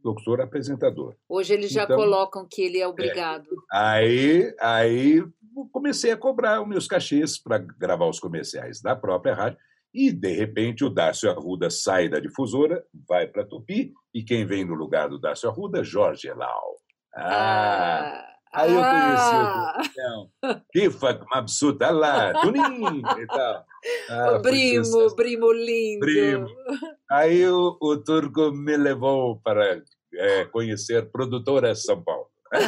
Locutor 0.07 0.41
apresentador. 0.41 1.15
Hoje 1.27 1.53
eles 1.53 1.71
já 1.71 1.83
então, 1.83 1.97
colocam 1.97 2.47
que 2.49 2.61
ele 2.61 2.79
é 2.79 2.87
obrigado. 2.87 3.45
É, 3.73 3.77
aí, 3.77 4.55
aí 4.59 5.23
comecei 5.71 6.11
a 6.11 6.17
cobrar 6.17 6.61
os 6.61 6.67
meus 6.67 6.87
cachês 6.87 7.37
para 7.37 7.57
gravar 7.57 8.07
os 8.07 8.19
comerciais 8.19 8.81
da 8.81 8.95
própria 8.95 9.33
rádio 9.33 9.59
E, 9.93 10.11
de 10.11 10.31
repente, 10.31 10.83
o 10.83 10.89
Dácio 10.89 11.29
Arruda 11.29 11.69
sai 11.69 12.07
da 12.07 12.19
difusora, 12.19 12.83
vai 13.07 13.27
para 13.27 13.45
Tupi, 13.45 13.93
e 14.13 14.23
quem 14.23 14.45
vem 14.45 14.65
no 14.65 14.75
lugar 14.75 15.09
do 15.09 15.19
Dácio 15.19 15.49
Arruda? 15.49 15.83
Jorge 15.83 16.27
Elau. 16.27 16.75
Ah! 17.15 18.23
ah 18.23 18.27
aí 18.53 18.73
eu 18.73 18.81
conheci 18.81 19.99
ah. 20.01 20.53
o 20.53 20.61
Kifa 20.71 21.25
Mabsuta 21.29 21.89
lá, 21.91 22.33
Tunim 22.41 23.01
e 23.19 23.27
tal. 23.27 23.65
Ah, 24.09 24.37
o 24.37 24.41
primo, 24.41 25.15
primo 25.15 25.51
lindo. 25.51 25.99
Primo. 25.99 26.47
Aí 27.09 27.47
o, 27.47 27.77
o 27.79 27.95
Turco 27.95 28.51
me 28.51 28.75
levou 28.75 29.39
para 29.39 29.81
é, 30.13 30.45
conhecer 30.45 31.09
produtora 31.11 31.75
São 31.75 32.03
Paulo. 32.03 32.27
Né? 32.51 32.59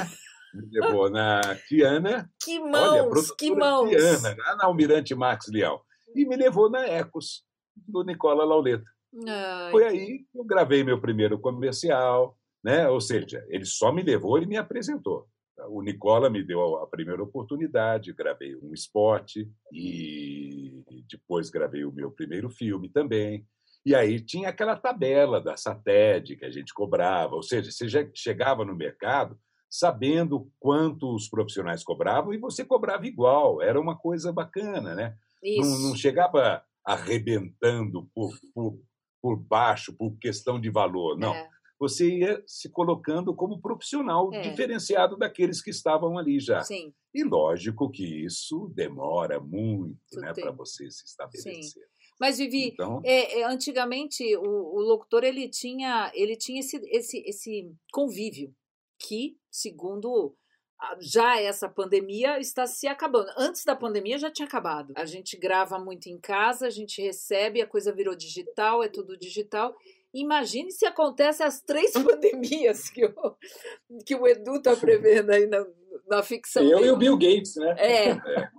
Me 0.54 0.68
levou 0.72 1.10
na 1.10 1.42
Tiana. 1.68 2.30
Que 2.44 2.60
mãos, 2.60 3.16
olha, 3.16 3.36
que 3.38 3.52
mãos. 3.52 3.90
Tiana, 3.90 4.36
lá 4.38 4.56
na 4.56 4.66
Almirante 4.66 5.14
Max 5.14 5.48
Leal. 5.48 5.86
E 6.16 6.26
me 6.26 6.36
levou 6.36 6.70
na 6.70 6.88
Ecos, 6.88 7.44
do 7.88 8.04
Nicola 8.04 8.44
Lauleta. 8.44 8.86
Ai, 9.28 9.72
Foi 9.72 9.86
aí 9.86 10.20
que 10.32 10.40
eu 10.40 10.44
gravei 10.44 10.84
meu 10.84 11.00
primeiro 11.00 11.40
comercial, 11.40 12.38
né? 12.64 12.88
Ou 12.90 13.00
seja, 13.00 13.46
ele 13.50 13.66
só 13.66 13.92
me 13.92 14.02
levou 14.02 14.40
e 14.40 14.46
me 14.46 14.58
apresentou. 14.58 15.28
O 15.68 15.82
Nicola 15.82 16.30
me 16.30 16.42
deu 16.42 16.78
a 16.78 16.88
primeira 16.88 17.22
oportunidade, 17.22 18.14
gravei 18.14 18.56
um 18.56 18.74
spot 18.74 19.38
e 19.74 20.84
depois 21.10 21.50
gravei 21.50 21.84
o 21.84 21.92
meu 21.92 22.12
primeiro 22.12 22.50
filme 22.50 22.90
também. 22.90 23.46
E 23.86 23.96
aí 23.96 24.20
tinha 24.20 24.50
aquela 24.50 24.76
tabela 24.76 25.42
da 25.42 25.56
SATED 25.56 26.36
que 26.36 26.46
a 26.46 26.52
gente 26.52 26.74
cobrava, 26.74 27.36
ou 27.36 27.44
seja, 27.44 27.72
você 27.72 27.88
já 27.88 28.06
chegava 28.14 28.66
no 28.66 28.76
mercado 28.76 29.40
sabendo 29.70 30.52
quanto 30.60 31.14
os 31.14 31.30
profissionais 31.30 31.84
cobravam 31.84 32.34
e 32.34 32.38
você 32.38 32.66
cobrava 32.66 33.06
igual, 33.06 33.62
era 33.62 33.80
uma 33.80 33.96
coisa 33.96 34.34
bacana, 34.34 34.96
né? 34.96 35.16
Não, 35.44 35.80
não, 35.80 35.96
chegava 35.96 36.64
arrebentando 36.84 38.10
por, 38.14 38.32
por, 38.54 38.82
por 39.22 39.38
baixo, 39.38 39.94
por 39.94 40.18
questão 40.18 40.60
de 40.60 40.70
valor, 40.70 41.18
não. 41.18 41.36
É 41.36 41.48
você 41.80 42.10
ia 42.10 42.44
se 42.46 42.70
colocando 42.70 43.34
como 43.34 43.62
profissional 43.62 44.34
é. 44.34 44.42
diferenciado 44.42 45.16
daqueles 45.16 45.62
que 45.62 45.70
estavam 45.70 46.18
ali 46.18 46.40
já. 46.40 46.62
Sim. 46.62 46.94
E 47.14 47.24
lógico 47.24 47.90
que 47.90 48.26
isso 48.26 48.70
demora 48.76 49.40
muito 49.40 50.20
né, 50.20 50.34
para 50.34 50.52
você 50.52 50.92
se 50.92 51.06
estabelecer. 51.06 51.64
Sim. 51.64 51.80
Mas 52.20 52.38
Vivi, 52.38 52.72
então... 52.74 53.02
é, 53.04 53.40
é, 53.40 53.44
antigamente 53.46 54.36
o, 54.36 54.42
o, 54.42 54.80
locutor 54.82 55.24
ele 55.24 55.48
tinha 55.48 56.12
ele 56.14 56.36
tinha 56.36 56.60
esse, 56.60 56.78
esse, 56.88 57.24
esse 57.26 57.72
convívio 57.92 58.54
que, 59.00 59.38
segundo 59.50 60.36
já 61.00 61.40
essa 61.40 61.68
pandemia 61.68 62.40
está 62.40 62.66
se 62.66 62.88
acabando. 62.88 63.30
Antes 63.38 63.64
da 63.66 63.76
pandemia 63.76 64.18
já 64.18 64.32
tinha 64.32 64.48
acabado. 64.48 64.94
A 64.96 65.06
gente 65.06 65.38
grava 65.38 65.78
muito 65.78 66.08
em 66.08 66.18
casa, 66.18 66.68
a 66.68 66.70
gente 66.70 67.02
recebe, 67.02 67.62
a 67.62 67.68
coisa 67.68 67.94
virou 67.94 68.16
digital, 68.16 68.82
é 68.84 68.88
tudo 68.88 69.18
digital. 69.18 69.76
Imagine 70.14 70.72
se 70.72 70.86
acontece 70.86 71.44
as 71.44 71.62
três 71.62 71.92
pandemias 71.94 72.90
que 72.90 73.06
o, 73.06 73.36
que 74.06 74.16
o 74.16 74.28
Edu 74.28 74.56
está 74.56 74.76
prevendo 74.76 75.32
aí 75.32 75.48
na, 75.48 75.66
na 76.08 76.24
ficção. 76.24 76.64
Eu 76.64 76.78
dele. 76.78 76.88
e 76.88 76.92
o 76.92 76.98
Bill 76.98 77.18
Gates, 77.18 77.56
né? 77.56 77.76
É. 77.78 78.10
é. 78.10 78.50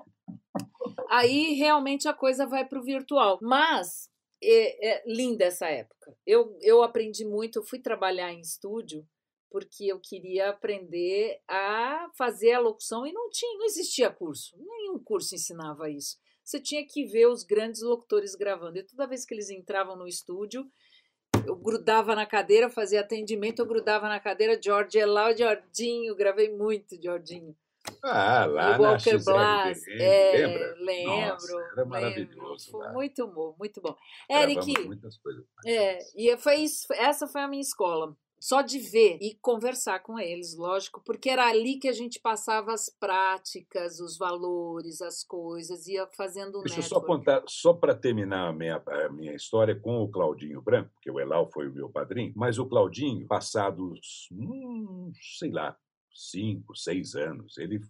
Aí 1.10 1.54
realmente 1.54 2.06
a 2.06 2.14
coisa 2.14 2.46
vai 2.46 2.64
para 2.64 2.78
o 2.78 2.84
virtual. 2.84 3.38
Mas 3.42 4.08
é, 4.42 4.88
é, 4.88 5.02
linda 5.06 5.44
essa 5.44 5.66
época. 5.66 6.16
Eu, 6.24 6.56
eu 6.62 6.82
aprendi 6.82 7.24
muito, 7.24 7.58
eu 7.58 7.64
fui 7.64 7.80
trabalhar 7.80 8.32
em 8.32 8.40
estúdio 8.40 9.04
porque 9.50 9.86
eu 9.86 9.98
queria 10.00 10.50
aprender 10.50 11.40
a 11.48 12.08
fazer 12.16 12.52
a 12.52 12.60
locução 12.60 13.04
e 13.04 13.12
não 13.12 13.28
tinha, 13.30 13.58
não 13.58 13.66
existia 13.66 14.08
curso, 14.08 14.56
nenhum 14.56 14.96
curso 15.02 15.34
ensinava 15.34 15.90
isso. 15.90 16.16
Você 16.44 16.60
tinha 16.60 16.86
que 16.86 17.04
ver 17.04 17.26
os 17.26 17.42
grandes 17.42 17.82
locutores 17.82 18.36
gravando. 18.36 18.78
E 18.78 18.84
toda 18.84 19.08
vez 19.08 19.24
que 19.24 19.34
eles 19.34 19.50
entravam 19.50 19.96
no 19.96 20.06
estúdio, 20.06 20.64
eu 21.44 21.56
grudava 21.56 22.14
na 22.14 22.26
cadeira, 22.26 22.70
fazia 22.70 23.00
atendimento, 23.00 23.58
eu 23.58 23.66
grudava 23.66 24.08
na 24.08 24.20
cadeira, 24.20 24.60
George 24.62 24.98
Elau, 24.98 25.36
Jordinho, 25.36 26.14
gravei 26.14 26.48
muito 26.56 27.00
Jordinho. 27.02 27.56
Ah, 28.02 28.46
lá 28.46 28.78
o 28.78 28.82
Walker 28.82 29.12
na 29.12 29.24
Blas, 29.24 29.88
é, 29.88 30.32
lembra? 30.36 30.74
Lembro. 30.80 31.06
Nossa, 31.06 31.70
era 31.72 31.84
maravilhoso. 31.84 32.70
Foi 32.70 32.88
muito 32.92 33.26
bom, 33.26 33.54
muito 33.58 33.80
bom. 33.80 33.96
Eric, 34.28 34.86
muitas 34.86 35.16
coisas. 35.18 35.44
É, 35.66 35.98
e 36.16 36.36
foi 36.36 36.56
isso, 36.56 36.86
essa 36.92 37.26
foi 37.26 37.40
a 37.42 37.48
minha 37.48 37.62
escola 37.62 38.16
só 38.40 38.62
de 38.62 38.78
ver 38.78 39.18
e 39.20 39.34
conversar 39.34 40.00
com 40.00 40.18
eles, 40.18 40.56
lógico, 40.56 41.02
porque 41.04 41.28
era 41.28 41.46
ali 41.46 41.78
que 41.78 41.86
a 41.86 41.92
gente 41.92 42.18
passava 42.18 42.72
as 42.72 42.88
práticas, 42.88 44.00
os 44.00 44.16
valores, 44.16 45.02
as 45.02 45.22
coisas, 45.22 45.86
ia 45.86 46.08
fazendo 46.16 46.58
um 46.58 46.62
Deixa 46.62 46.78
eu 46.78 46.82
só 46.82 47.00
contar, 47.00 47.42
só 47.46 47.74
para 47.74 47.94
terminar 47.94 48.48
a 48.48 48.52
minha, 48.52 48.82
a 48.86 49.08
minha 49.10 49.34
história 49.34 49.78
com 49.78 50.02
o 50.02 50.08
Claudinho 50.08 50.62
Branco, 50.62 50.90
que 51.02 51.10
o 51.10 51.20
Elau 51.20 51.50
foi 51.52 51.68
o 51.68 51.72
meu 51.72 51.90
padrinho, 51.90 52.32
mas 52.34 52.58
o 52.58 52.64
Claudinho, 52.64 53.26
passados, 53.26 54.26
hum, 54.32 55.12
sei 55.38 55.50
lá, 55.50 55.76
cinco, 56.20 56.76
seis 56.76 57.14
anos, 57.14 57.56
ele 57.58 57.80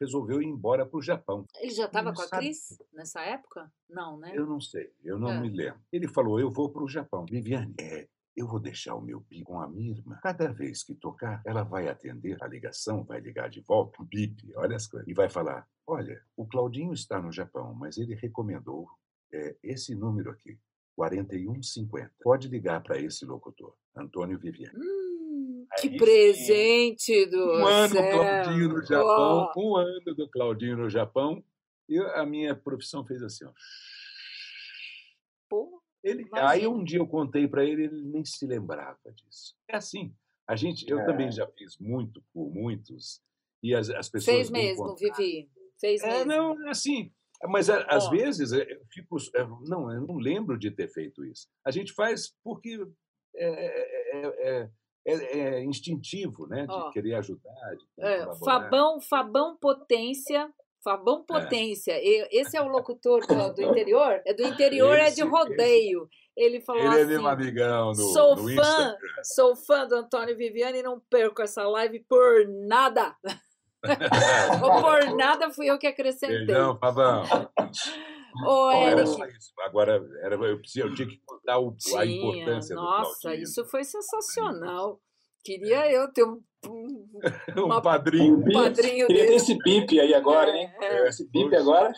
resolveu 0.00 0.40
ir 0.40 0.46
embora 0.46 0.86
para 0.86 0.98
o 0.98 1.02
Japão. 1.02 1.44
Ele 1.56 1.72
já 1.72 1.84
estava 1.84 2.12
com 2.12 2.22
a 2.22 2.28
Cris 2.28 2.78
nessa 2.92 3.20
época? 3.20 3.70
Não, 3.88 4.18
né? 4.18 4.32
Eu 4.34 4.46
não 4.46 4.60
sei, 4.60 4.92
eu 5.04 5.18
não 5.18 5.30
é. 5.30 5.40
me 5.40 5.48
lembro. 5.48 5.80
Ele 5.92 6.08
falou: 6.08 6.40
eu 6.40 6.50
vou 6.50 6.70
para 6.70 6.82
o 6.82 6.88
Japão. 6.88 7.26
Viviane, 7.28 7.74
é, 7.78 8.08
eu 8.36 8.46
vou 8.46 8.58
deixar 8.58 8.94
o 8.94 9.02
meu 9.02 9.20
bip 9.20 9.44
com 9.44 9.60
a 9.60 9.68
minha 9.68 9.90
irmã. 9.90 10.18
Cada 10.22 10.52
vez 10.52 10.82
que 10.82 10.94
tocar, 10.94 11.42
ela 11.44 11.62
vai 11.62 11.88
atender 11.88 12.42
a 12.42 12.46
ligação, 12.46 13.04
vai 13.04 13.20
ligar 13.20 13.50
de 13.50 13.60
volta, 13.60 14.00
o 14.00 14.04
bip, 14.04 14.50
olha 14.56 14.76
as 14.76 14.86
coisas, 14.86 15.08
e 15.08 15.12
vai 15.12 15.28
falar: 15.28 15.68
Olha, 15.86 16.22
o 16.36 16.46
Claudinho 16.46 16.92
está 16.94 17.20
no 17.20 17.32
Japão, 17.32 17.74
mas 17.74 17.98
ele 17.98 18.14
recomendou 18.14 18.88
é, 19.32 19.56
esse 19.62 19.94
número 19.94 20.30
aqui, 20.30 20.58
4150. 20.96 22.12
Pode 22.22 22.48
ligar 22.48 22.82
para 22.82 22.98
esse 22.98 23.24
locutor, 23.24 23.76
Antônio 23.94 24.38
Viviane. 24.38 24.78
Hum, 24.78 25.09
que 25.78 25.96
presente 25.96 27.26
do 27.26 27.58
Um 27.58 27.66
ano 27.66 27.94
céu. 27.94 28.18
Claudinho 28.18 28.68
no 28.68 28.82
Japão, 28.82 29.52
oh. 29.54 29.60
um 29.60 29.76
ano 29.76 30.14
do 30.14 30.28
Claudinho 30.28 30.76
no 30.76 30.90
Japão, 30.90 31.44
e 31.88 31.98
a 31.98 32.24
minha 32.24 32.54
profissão 32.54 33.04
fez 33.04 33.22
assim, 33.22 33.44
ó. 33.44 33.52
Pô. 35.48 35.80
Ele, 36.02 36.26
aí 36.32 36.66
um 36.66 36.82
dia 36.82 36.98
eu 36.98 37.06
contei 37.06 37.46
para 37.46 37.62
ele, 37.64 37.84
ele 37.84 38.02
nem 38.02 38.24
se 38.24 38.46
lembrava 38.46 38.98
disso. 39.14 39.54
É 39.68 39.76
assim. 39.76 40.14
A 40.48 40.56
gente, 40.56 40.88
eu 40.88 40.98
é. 41.00 41.04
também 41.04 41.30
já 41.30 41.46
fiz 41.48 41.78
muito 41.78 42.24
por 42.32 42.50
muitos 42.50 43.22
e 43.62 43.74
as, 43.74 43.90
as 43.90 44.08
pessoas. 44.08 44.36
Fez 44.36 44.50
mesmo, 44.50 44.96
Vivi. 44.96 45.50
Fez 45.78 46.02
é, 46.02 46.24
mesmo. 46.24 46.26
Não, 46.26 46.66
é 46.66 46.70
assim. 46.70 47.12
Mas 47.48 47.70
às 47.70 48.08
vezes 48.10 48.52
eu 48.52 48.66
fico, 48.92 49.16
não, 49.66 49.92
eu 49.92 50.06
não 50.06 50.16
lembro 50.16 50.58
de 50.58 50.70
ter 50.70 50.88
feito 50.88 51.24
isso. 51.24 51.48
A 51.64 51.70
gente 51.70 51.92
faz 51.92 52.34
porque 52.44 52.86
é, 53.34 54.60
é, 54.60 54.70
é, 55.06 55.38
é 55.38 55.64
instintivo, 55.64 56.46
né? 56.46 56.66
De 56.66 56.72
oh. 56.72 56.90
querer 56.90 57.14
ajudar. 57.14 57.76
De 57.76 58.38
Fabão, 58.44 59.00
Fabão 59.00 59.56
Potência 59.56 60.52
Fabão 60.82 61.24
é. 61.28 61.32
Potência. 61.32 61.92
É. 61.92 62.28
Esse 62.32 62.56
é 62.56 62.62
o 62.62 62.68
locutor 62.68 63.26
do, 63.26 63.54
do 63.54 63.62
interior? 63.62 64.20
É 64.24 64.34
do 64.34 64.42
interior, 64.42 64.98
esse, 64.98 65.20
é 65.20 65.24
de 65.24 65.30
rodeio. 65.30 66.08
Ele 66.36 66.60
falou 66.60 66.82
ele 66.82 66.88
assim. 66.88 67.00
Ele 67.00 67.14
é 67.14 67.18
meu 67.18 67.28
amigão 67.28 67.92
do, 67.92 68.02
sou 68.12 68.36
fã, 68.36 68.50
Instagram. 68.50 68.96
Sou 69.22 69.56
fã 69.56 69.86
do 69.86 69.94
Antônio 69.96 70.36
Viviane 70.36 70.78
e 70.78 70.82
não 70.82 71.00
perco 71.10 71.42
essa 71.42 71.64
live 71.64 72.00
por 72.08 72.48
nada. 72.66 73.14
Ou 74.62 74.82
por 74.82 75.16
nada 75.16 75.50
fui 75.50 75.70
eu 75.70 75.78
que 75.78 75.86
acrescentei. 75.86 76.46
Não, 76.46 76.78
Fabão. 76.78 77.24
Ô, 78.46 78.70
era 78.70 79.06
só 79.06 79.24
isso. 79.26 79.52
Agora, 79.60 80.00
era, 80.22 80.34
eu, 80.36 80.60
eu 80.76 80.94
tinha 80.94 81.08
que 81.08 81.20
contar 81.24 81.58
o, 81.58 81.74
a 81.96 82.06
importância 82.06 82.74
Nossa, 82.74 83.34
isso 83.34 83.64
foi 83.66 83.84
sensacional. 83.84 85.00
Queria 85.44 85.90
eu 85.90 86.12
ter 86.12 86.24
um, 86.24 86.40
um, 86.66 87.08
um 87.76 87.80
padrinho. 87.80 88.38
Um 88.38 88.52
padrinho 88.52 89.06
Queria 89.06 89.26
ter 89.26 89.34
esse 89.34 89.56
bip 89.58 89.98
aí 89.98 90.14
agora, 90.14 90.50
hein? 90.50 90.70
É. 90.80 91.08
Esse 91.08 91.28
bip 91.30 91.54
agora. 91.56 91.92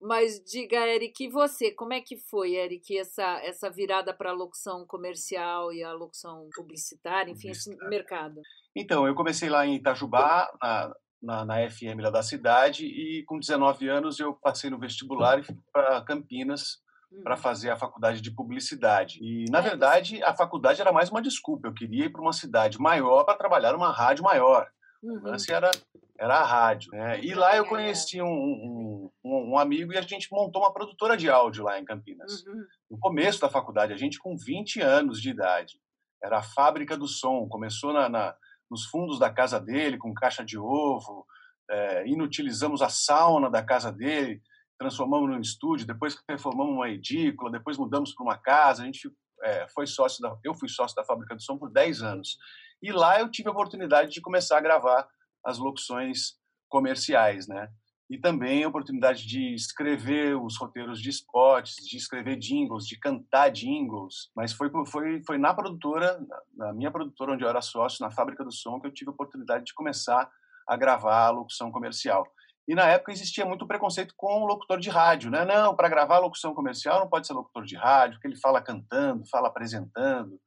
Mas 0.00 0.42
diga, 0.42 0.86
Eric, 0.88 1.24
e 1.24 1.28
você, 1.28 1.72
como 1.72 1.92
é 1.92 2.00
que 2.00 2.16
foi, 2.16 2.54
Eric, 2.54 2.96
essa, 2.96 3.38
essa 3.42 3.68
virada 3.70 4.14
para 4.14 4.30
a 4.30 4.34
locução 4.34 4.86
comercial 4.86 5.72
e 5.74 5.82
a 5.82 5.92
locução 5.92 6.48
publicitária, 6.54 7.30
enfim, 7.30 7.50
esse 7.50 7.76
mercado? 7.88 8.40
Então, 8.74 9.06
eu 9.06 9.14
comecei 9.14 9.50
lá 9.50 9.66
em 9.66 9.74
Itajubá, 9.74 10.50
na, 10.62 10.90
na, 11.22 11.44
na 11.44 11.70
FM 11.70 12.00
lá 12.00 12.10
da 12.10 12.22
cidade, 12.22 12.86
e 12.86 13.22
com 13.24 13.38
19 13.38 13.88
anos 13.88 14.18
eu 14.18 14.34
passei 14.34 14.70
no 14.70 14.78
vestibular 14.78 15.38
e 15.38 15.42
fui 15.42 15.56
para 15.72 16.00
Campinas 16.02 16.78
para 17.22 17.34
uhum. 17.34 17.40
fazer 17.40 17.70
a 17.70 17.76
faculdade 17.76 18.20
de 18.20 18.30
publicidade. 18.30 19.18
E, 19.20 19.44
na 19.50 19.58
é, 19.58 19.62
verdade, 19.62 20.22
a 20.22 20.34
faculdade 20.34 20.80
era 20.80 20.92
mais 20.92 21.10
uma 21.10 21.20
desculpa. 21.20 21.66
Eu 21.66 21.74
queria 21.74 22.06
ir 22.06 22.10
para 22.10 22.22
uma 22.22 22.32
cidade 22.32 22.78
maior 22.78 23.24
para 23.24 23.36
trabalhar 23.36 23.72
numa 23.72 23.92
rádio 23.92 24.22
maior. 24.22 24.68
Uhum. 25.02 25.18
O 25.18 25.22
lance 25.22 25.52
era, 25.52 25.70
era 26.18 26.36
a 26.36 26.44
rádio. 26.44 26.92
Né? 26.92 27.20
E 27.20 27.34
lá 27.34 27.56
eu 27.56 27.64
é. 27.64 27.68
conheci 27.68 28.22
um, 28.22 28.26
um, 28.26 29.10
um, 29.24 29.52
um, 29.52 29.58
amigo 29.58 29.92
e 29.92 29.98
a 29.98 30.02
gente 30.02 30.28
montou 30.30 30.62
uma 30.62 30.72
produtora 30.72 31.16
de 31.16 31.28
áudio 31.28 31.64
lá 31.64 31.80
em 31.80 31.84
Campinas. 31.84 32.46
Uhum. 32.46 32.64
No 32.92 32.98
começo 32.98 33.40
da 33.40 33.48
faculdade, 33.48 33.92
a 33.92 33.96
gente 33.96 34.18
com 34.18 34.36
20 34.36 34.80
anos 34.80 35.20
de 35.20 35.30
idade. 35.30 35.80
Era 36.22 36.38
a 36.38 36.42
fábrica 36.42 36.96
do 36.96 37.08
som. 37.08 37.48
Começou 37.48 37.92
na, 37.92 38.08
na 38.08 38.36
nos 38.70 38.84
fundos 38.86 39.18
da 39.18 39.30
casa 39.30 39.58
dele, 39.58 39.98
com 39.98 40.14
caixa 40.14 40.44
de 40.44 40.58
ovo. 40.58 41.26
É, 41.68 42.06
inutilizamos 42.06 42.82
a 42.82 42.88
sauna 42.88 43.50
da 43.50 43.62
casa 43.62 43.92
dele 43.92 44.40
transformamos 44.80 45.28
num 45.28 45.40
estúdio, 45.40 45.86
depois 45.86 46.16
reformamos 46.26 46.74
uma 46.74 46.88
edícula, 46.88 47.50
depois 47.50 47.76
mudamos 47.76 48.14
para 48.14 48.24
uma 48.24 48.38
casa. 48.38 48.82
A 48.82 48.86
gente 48.86 49.12
é, 49.42 49.68
foi 49.68 49.86
sócio 49.86 50.22
da, 50.22 50.34
eu 50.42 50.54
fui 50.54 50.70
sócio 50.70 50.96
da 50.96 51.04
Fábrica 51.04 51.36
do 51.36 51.42
Som 51.42 51.58
por 51.58 51.70
10 51.70 52.02
anos. 52.02 52.38
E 52.82 52.90
lá 52.90 53.20
eu 53.20 53.30
tive 53.30 53.50
a 53.50 53.52
oportunidade 53.52 54.10
de 54.10 54.22
começar 54.22 54.56
a 54.56 54.62
gravar 54.62 55.06
as 55.44 55.58
locuções 55.58 56.38
comerciais, 56.66 57.46
né? 57.46 57.68
E 58.10 58.18
também 58.18 58.64
a 58.64 58.68
oportunidade 58.68 59.24
de 59.24 59.54
escrever 59.54 60.36
os 60.36 60.58
roteiros 60.58 61.00
de 61.00 61.10
spots, 61.10 61.76
de 61.76 61.96
escrever 61.96 62.36
jingles, 62.36 62.84
de 62.84 62.98
cantar 62.98 63.50
jingles. 63.50 64.30
Mas 64.34 64.52
foi, 64.52 64.68
foi, 64.86 65.22
foi 65.24 65.38
na 65.38 65.54
produtora, 65.54 66.20
na 66.56 66.72
minha 66.72 66.90
produtora, 66.90 67.32
onde 67.32 67.44
eu 67.44 67.48
era 67.48 67.62
sócio, 67.62 68.04
na 68.04 68.10
Fábrica 68.10 68.44
do 68.44 68.50
Som, 68.50 68.80
que 68.80 68.88
eu 68.88 68.92
tive 68.92 69.10
a 69.10 69.14
oportunidade 69.14 69.64
de 69.64 69.74
começar 69.74 70.28
a 70.66 70.76
gravar 70.76 71.26
a 71.26 71.30
locução 71.30 71.70
comercial. 71.70 72.26
E 72.66 72.74
na 72.74 72.86
época 72.86 73.12
existia 73.12 73.44
muito 73.44 73.66
preconceito 73.66 74.14
com 74.16 74.42
o 74.42 74.46
locutor 74.46 74.78
de 74.78 74.90
rádio, 74.90 75.30
né? 75.30 75.44
Não, 75.44 75.74
para 75.74 75.88
gravar 75.88 76.18
locução 76.18 76.54
comercial 76.54 77.00
não 77.00 77.08
pode 77.08 77.26
ser 77.26 77.32
locutor 77.32 77.64
de 77.64 77.76
rádio, 77.76 78.14
porque 78.14 78.28
ele 78.28 78.40
fala 78.40 78.60
cantando, 78.60 79.26
fala 79.28 79.48
apresentando. 79.48 80.40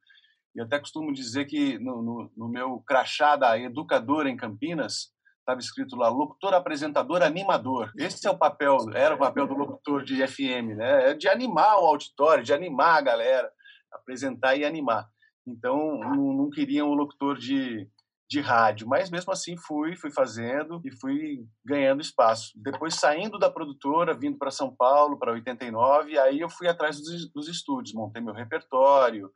E 0.56 0.62
até 0.62 0.80
costumo 0.80 1.12
dizer 1.12 1.46
que 1.46 1.80
no, 1.80 2.02
no, 2.02 2.32
no 2.38 2.48
meu 2.48 2.80
crachá 2.86 3.36
da 3.36 3.58
educadora 3.58 4.30
em 4.30 4.38
Campinas 4.38 5.12
estava 5.44 5.60
escrito 5.60 5.96
lá 5.96 6.10
locutor, 6.10 6.54
apresentador, 6.54 7.22
animador. 7.22 7.92
Esse 7.98 8.26
é 8.26 8.32
o 8.32 8.38
papel, 8.38 8.78
era 8.94 9.14
o 9.14 9.20
papel 9.20 9.46
do 9.46 9.54
locutor 9.54 10.04
de 10.04 10.26
FM, 10.26 10.76
né? 10.76 11.12
É 11.12 11.14
de 11.14 11.28
animar 11.28 11.78
o 11.78 11.86
auditório, 11.86 12.44
de 12.44 12.54
animar 12.54 12.98
a 12.98 13.02
galera, 13.02 13.52
apresentar 13.92 14.56
e 14.56 14.66
animar. 14.66 15.08
Então 15.46 15.98
não, 16.00 16.34
não 16.34 16.50
queriam 16.50 16.90
o 16.90 16.96
locutor 16.96 17.38
de 17.38 17.88
de 18.34 18.40
rádio, 18.40 18.88
mas 18.88 19.12
mesmo 19.12 19.32
assim 19.32 19.56
fui, 19.56 19.96
fui 19.96 20.10
fazendo 20.10 20.82
e 20.84 20.92
fui 20.92 21.46
ganhando 21.64 22.02
espaço. 22.02 22.52
Depois 22.56 22.96
saindo 22.96 23.38
da 23.38 23.48
produtora, 23.48 24.18
vindo 24.18 24.40
para 24.40 24.50
São 24.50 24.76
Paulo, 24.76 25.20
para 25.20 25.34
89, 25.34 26.18
aí 26.18 26.40
eu 26.40 26.50
fui 26.50 26.68
atrás 26.68 26.98
dos, 26.98 27.32
dos 27.32 27.48
estúdios, 27.48 27.94
montei 27.94 28.24
meu 28.24 28.34
repertório 28.34 29.30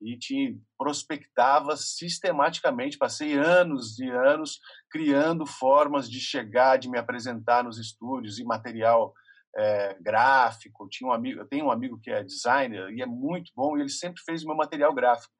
e 0.00 0.16
tinha, 0.16 0.56
prospectava 0.78 1.76
sistematicamente, 1.76 2.98
passei 2.98 3.34
anos 3.34 3.98
e 3.98 4.08
anos 4.08 4.58
criando 4.90 5.44
formas 5.44 6.08
de 6.08 6.20
chegar, 6.20 6.78
de 6.78 6.88
me 6.88 6.98
apresentar 6.98 7.64
nos 7.64 7.78
estúdios 7.78 8.38
e 8.38 8.44
material 8.44 9.12
é, 9.56 9.96
gráfico. 10.00 10.88
Tinha 10.88 11.10
um 11.10 11.12
amigo, 11.12 11.40
eu 11.40 11.48
tenho 11.48 11.66
um 11.66 11.70
amigo 11.70 11.98
que 12.00 12.10
é 12.10 12.22
designer 12.22 12.90
e 12.90 13.02
é 13.02 13.06
muito 13.06 13.50
bom 13.54 13.76
e 13.76 13.80
ele 13.80 13.88
sempre 13.88 14.22
fez 14.24 14.44
meu 14.44 14.56
material 14.56 14.94
gráfico. 14.94 15.32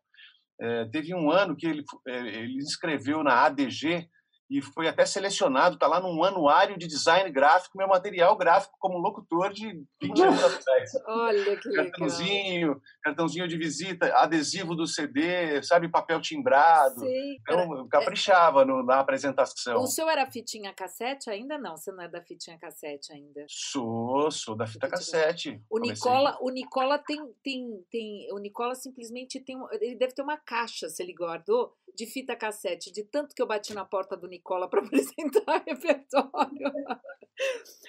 É, 0.60 0.86
teve 0.86 1.14
um 1.14 1.30
ano 1.30 1.56
que 1.56 1.66
ele, 1.66 1.84
é, 2.06 2.18
ele 2.18 2.58
escreveu 2.58 3.22
na 3.22 3.44
ADG 3.44 4.08
e 4.50 4.62
foi 4.62 4.88
até 4.88 5.04
selecionado, 5.04 5.74
está 5.74 5.86
lá 5.86 6.00
num 6.00 6.24
anuário 6.24 6.78
de 6.78 6.86
design 6.86 7.30
gráfico, 7.30 7.76
meu 7.76 7.86
material 7.86 8.36
gráfico 8.36 8.76
como 8.78 8.98
locutor 8.98 9.52
de 9.52 9.84
20 10.00 10.22
anos 10.22 10.44
atrás. 10.44 10.90
Olha 11.06 11.56
que 11.56 11.70
cartãozinho, 11.70 12.68
legal. 12.68 12.82
cartãozinho 13.02 13.48
de 13.48 13.58
visita, 13.58 14.06
adesivo 14.16 14.74
do 14.74 14.86
CD, 14.86 15.62
sabe, 15.62 15.90
papel 15.90 16.20
timbrado. 16.20 17.00
Sim. 17.00 17.36
Então, 17.40 17.84
é, 17.84 17.88
caprichava 17.90 18.64
no, 18.64 18.82
na 18.82 19.00
apresentação. 19.00 19.82
O 19.82 19.86
seu 19.86 20.08
era 20.08 20.30
fitinha 20.30 20.72
cassete 20.72 21.28
ainda? 21.28 21.58
Não, 21.58 21.76
você 21.76 21.92
não 21.92 22.04
é 22.04 22.08
da 22.08 22.22
fitinha 22.22 22.58
cassete 22.58 23.12
ainda. 23.12 23.44
Sou, 23.48 24.30
sou 24.30 24.56
da 24.56 24.66
fita 24.66 24.88
cassete. 24.88 25.60
O 25.70 25.78
Nicola, 25.78 26.38
o 26.40 26.50
Nicola 26.50 26.98
tem, 26.98 27.18
tem, 27.42 27.84
tem, 27.90 28.32
o 28.32 28.38
Nicola 28.38 28.74
simplesmente 28.74 29.40
tem, 29.40 29.58
ele 29.72 29.96
deve 29.96 30.14
ter 30.14 30.22
uma 30.22 30.38
caixa, 30.38 30.88
se 30.88 31.02
ele 31.02 31.12
guardou, 31.12 31.74
de 31.94 32.06
fita 32.06 32.36
cassete, 32.36 32.92
de 32.92 33.02
tanto 33.04 33.34
que 33.34 33.42
eu 33.42 33.46
bati 33.46 33.74
na 33.74 33.84
porta 33.84 34.16
do 34.16 34.28
Nicola 34.28 34.68
para 34.68 34.80
apresentar 34.84 35.62
repertório. 35.66 36.72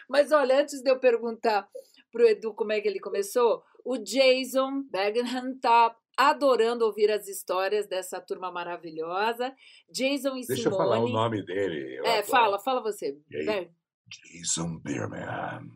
Mas 0.09 0.31
olha, 0.31 0.61
antes 0.61 0.81
de 0.81 0.89
eu 0.89 0.99
perguntar 0.99 1.67
pro 2.11 2.27
Edu 2.27 2.53
como 2.53 2.71
é 2.71 2.81
que 2.81 2.87
ele 2.87 2.99
começou, 2.99 3.63
o 3.85 3.97
Jason 3.97 4.83
Beckham 4.91 5.57
tá 5.59 5.95
adorando 6.17 6.85
ouvir 6.85 7.09
as 7.11 7.27
histórias 7.27 7.87
dessa 7.87 8.19
turma 8.19 8.51
maravilhosa. 8.51 9.55
Jason 9.89 10.35
e 10.35 10.45
Deixa 10.45 10.63
Simone. 10.63 10.71
eu 10.71 10.77
falar 10.77 10.99
o 10.99 11.07
nome 11.07 11.41
dele. 11.45 11.95
é, 12.03 12.19
adoro. 12.19 12.27
fala, 12.27 12.59
fala 12.59 12.81
você. 12.81 13.17
Jason. 13.29 14.79
Birmingham. 14.83 15.69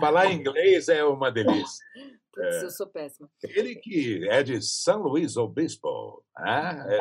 Falar 0.00 0.32
inglês 0.32 0.88
é 0.88 1.04
uma 1.04 1.30
delícia. 1.30 1.84
Putz, 2.36 2.62
é. 2.62 2.64
eu 2.66 2.70
sou 2.70 2.86
péssima. 2.86 3.28
Ele 3.42 3.74
que 3.76 4.28
é 4.28 4.42
de 4.42 4.60
São 4.60 5.02
Luís 5.02 5.38
Obispo. 5.38 6.22
Ah, 6.36 6.84
é, 6.86 6.98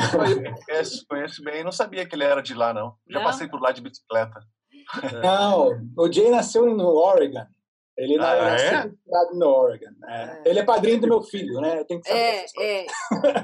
conheço, 0.65 1.05
conheço 1.07 1.43
bem. 1.43 1.61
Não 1.61 1.73
sabia 1.73 2.05
que 2.07 2.15
ele 2.15 2.23
era 2.23 2.41
de 2.41 2.53
lá, 2.53 2.73
não. 2.73 2.95
Já 3.09 3.19
não? 3.19 3.25
passei 3.25 3.49
por 3.49 3.61
lá 3.61 3.73
de 3.73 3.81
bicicleta. 3.81 4.39
Não, 5.21 5.71
o 5.97 6.11
Jay 6.11 6.29
nasceu 6.29 6.65
no 6.73 6.87
Oregon. 6.87 7.45
Ele 7.97 8.17
ah, 8.19 8.57
é? 8.59 8.91
no 9.35 9.47
Oregon. 9.47 9.91
É. 10.05 10.23
É. 10.23 10.41
Ele 10.45 10.59
é 10.59 10.63
padrinho 10.63 10.99
do 10.99 11.07
meu 11.07 11.21
filho, 11.21 11.61
né? 11.61 11.79
Eu 11.79 11.85
tenho 11.85 12.01
que 12.01 12.07
saber 12.07 12.19
é, 12.19 12.81
é. 12.81 12.85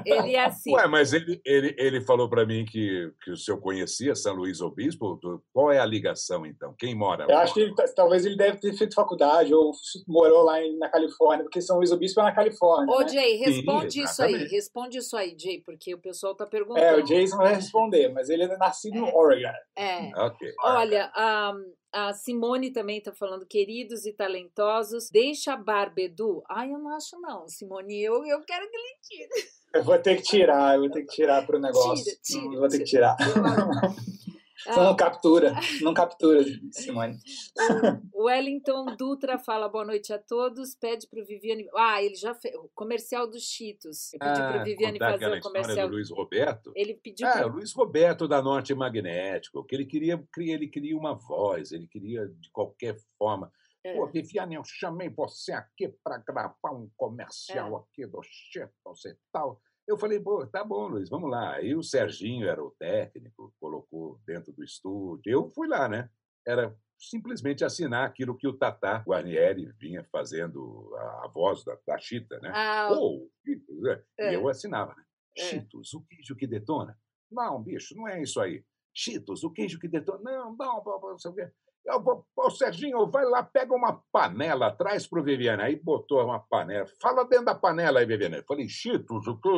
Ele 0.04 0.34
é 0.36 0.44
assim. 0.44 0.74
Ué, 0.74 0.86
mas 0.86 1.14
ele, 1.14 1.40
ele, 1.44 1.74
ele 1.78 2.00
falou 2.02 2.28
para 2.28 2.44
mim 2.44 2.64
que, 2.66 3.10
que 3.22 3.30
o 3.30 3.36
senhor 3.36 3.58
conhecia 3.58 4.14
São 4.14 4.34
Luís 4.34 4.60
Obispo. 4.60 5.18
Qual 5.52 5.72
é 5.72 5.78
a 5.78 5.86
ligação, 5.86 6.44
então? 6.44 6.74
Quem 6.78 6.94
mora 6.94 7.24
lá? 7.26 7.32
Eu 7.32 7.38
acho 7.38 7.54
que 7.54 7.60
ele, 7.60 7.74
talvez 7.96 8.26
ele 8.26 8.36
deve 8.36 8.58
ter 8.58 8.74
feito 8.74 8.94
faculdade 8.94 9.54
ou 9.54 9.72
morou 10.06 10.42
lá 10.42 10.58
na 10.78 10.90
Califórnia, 10.90 11.44
porque 11.44 11.62
São 11.62 11.78
Luís 11.78 11.90
Obispo 11.90 12.20
é 12.20 12.24
na 12.24 12.32
Califórnia. 12.32 12.94
Ô, 12.94 13.00
né? 13.00 13.08
Jay, 13.08 13.36
responde 13.36 13.92
Sim, 13.92 14.04
isso 14.04 14.22
aí. 14.22 14.46
Responde 14.48 14.98
isso 14.98 15.16
aí, 15.16 15.34
Jay, 15.38 15.62
porque 15.64 15.94
o 15.94 15.98
pessoal 15.98 16.34
tá 16.34 16.46
perguntando. 16.46 16.84
É, 16.84 16.94
o 16.94 17.02
Jason 17.02 17.38
vai 17.38 17.54
responder, 17.54 18.10
mas 18.10 18.28
ele 18.28 18.42
é 18.42 18.56
nascido 18.58 18.98
no 18.98 19.14
Oregon. 19.16 19.48
É. 19.76 20.10
Okay. 20.26 20.52
Olha, 20.62 21.10
um, 21.16 21.72
a 21.92 22.12
Simone 22.12 22.72
também 22.72 22.98
está 22.98 23.12
falando, 23.12 23.46
queridos 23.46 24.06
e 24.06 24.12
talentosos, 24.12 25.10
deixa 25.10 25.52
a 25.52 25.56
barba, 25.56 26.00
Edu. 26.00 26.42
Ai, 26.48 26.72
eu 26.72 26.78
não 26.78 26.94
acho 26.94 27.20
não, 27.20 27.46
Simone, 27.48 28.02
eu, 28.02 28.24
eu 28.24 28.40
quero 28.42 28.68
que 28.70 28.76
ele 28.76 28.96
tire. 29.02 29.48
Eu 29.74 29.84
vou 29.84 29.98
ter 29.98 30.16
que 30.16 30.22
tirar, 30.22 30.74
eu 30.74 30.80
vou 30.80 30.90
ter 30.90 31.02
que 31.02 31.14
tirar 31.14 31.46
pro 31.46 31.58
negócio. 31.58 32.04
Tira, 32.22 32.42
tira, 32.42 32.58
vou 32.60 32.68
ter 32.68 32.78
que 32.78 32.84
tirar. 32.84 33.16
Você 34.64 34.80
não 34.80 34.96
captura, 34.96 35.54
não 35.80 35.94
captura, 35.94 36.42
Simone. 36.72 37.18
O 38.12 38.24
Wellington 38.26 38.96
Dutra 38.96 39.38
fala 39.38 39.68
boa 39.68 39.84
noite 39.84 40.12
a 40.12 40.18
todos, 40.18 40.74
pede 40.76 41.08
para 41.08 41.20
o 41.20 41.24
Viviane. 41.24 41.68
Ah, 41.74 42.00
ele 42.02 42.14
já 42.14 42.34
fez 42.34 42.54
o 42.54 42.70
comercial 42.74 43.28
dos 43.28 43.42
Cheetos. 43.42 44.12
Eu 44.12 44.20
pedi 44.20 44.40
ah, 44.40 44.48
para 44.52 44.60
o 44.60 44.64
Viviane 44.64 44.98
fazer 44.98 45.38
o 45.38 45.40
comercial. 45.40 45.88
do 45.88 45.94
Luiz 45.94 46.10
Roberto? 46.10 46.72
Ele 46.76 46.94
pediu. 46.94 47.26
Ah, 47.26 47.32
pra... 47.32 47.46
o 47.46 47.50
Luiz 47.50 47.72
Roberto 47.72 48.28
da 48.28 48.40
Norte 48.40 48.74
Magnético, 48.74 49.64
que 49.64 49.74
ele 49.74 49.86
queria, 49.86 50.22
ele 50.38 50.68
queria 50.68 50.96
uma 50.96 51.14
voz, 51.14 51.72
ele 51.72 51.88
queria 51.88 52.28
de 52.28 52.50
qualquer 52.50 52.96
forma. 53.18 53.50
É. 53.84 53.94
Pô, 53.94 54.06
Viviane, 54.06 54.54
eu 54.54 54.62
chamei 54.64 55.08
você 55.08 55.52
aqui 55.52 55.88
para 56.04 56.18
gravar 56.18 56.70
um 56.72 56.88
comercial 56.96 57.76
é. 57.76 57.80
aqui 57.80 58.06
do 58.06 58.22
Cheetos 58.22 59.04
e 59.04 59.16
tal. 59.32 59.60
Eu 59.86 59.96
falei, 59.98 60.20
pô, 60.20 60.46
tá 60.46 60.64
bom, 60.64 60.86
Luiz, 60.86 61.08
vamos 61.08 61.30
lá. 61.30 61.54
Aí 61.54 61.74
o 61.74 61.82
Serginho 61.82 62.48
era 62.48 62.62
o 62.62 62.70
técnico, 62.78 63.52
colocou 63.60 64.20
dentro 64.26 64.52
do 64.52 64.62
estúdio. 64.62 65.22
Eu 65.26 65.50
fui 65.54 65.66
lá, 65.66 65.88
né? 65.88 66.08
Era 66.46 66.74
simplesmente 66.98 67.64
assinar 67.64 68.06
aquilo 68.06 68.36
que 68.36 68.46
o 68.46 68.56
Tata 68.56 68.98
Guarnieri 68.98 69.72
vinha 69.78 70.04
fazendo 70.10 70.94
a, 70.96 71.24
a 71.24 71.28
voz 71.28 71.64
da, 71.64 71.76
da 71.86 71.98
Chita, 71.98 72.38
né? 72.40 72.52
Ah, 72.54 72.90
Ou, 72.92 73.28
né? 73.44 74.02
é. 74.18 74.36
Eu 74.36 74.48
assinava, 74.48 74.94
né? 74.94 75.04
É. 75.36 75.42
Cheetos, 75.42 75.92
o 75.94 76.02
queijo 76.02 76.36
que 76.36 76.46
detona. 76.46 76.96
Não, 77.30 77.62
bicho, 77.62 77.96
não 77.96 78.06
é 78.06 78.22
isso 78.22 78.40
aí. 78.40 78.64
Cheetos, 78.94 79.42
o 79.42 79.50
queijo 79.50 79.80
que 79.80 79.88
detona. 79.88 80.20
Não, 80.22 80.54
não, 80.56 80.84
não, 80.84 81.00
não 81.00 81.18
sei 81.18 81.30
o 81.30 81.34
quê. 81.34 81.50
Eu 81.84 82.00
vou, 82.00 82.24
Ô, 82.36 82.50
Serginho, 82.50 83.10
vai 83.10 83.24
lá, 83.24 83.42
pega 83.42 83.74
uma 83.74 84.00
panela, 84.12 84.70
traz 84.70 85.06
para 85.06 85.20
o 85.20 85.22
Viviane. 85.22 85.62
Aí 85.62 85.76
botou 85.76 86.24
uma 86.24 86.38
panela. 86.38 86.86
Fala 87.00 87.24
dentro 87.24 87.46
da 87.46 87.54
panela 87.54 88.00
aí, 88.00 88.06
Viviane. 88.06 88.36
Eu 88.36 88.44
falei, 88.44 88.68
Cheetos, 88.68 89.26
o 89.26 89.40
que? 89.40 89.48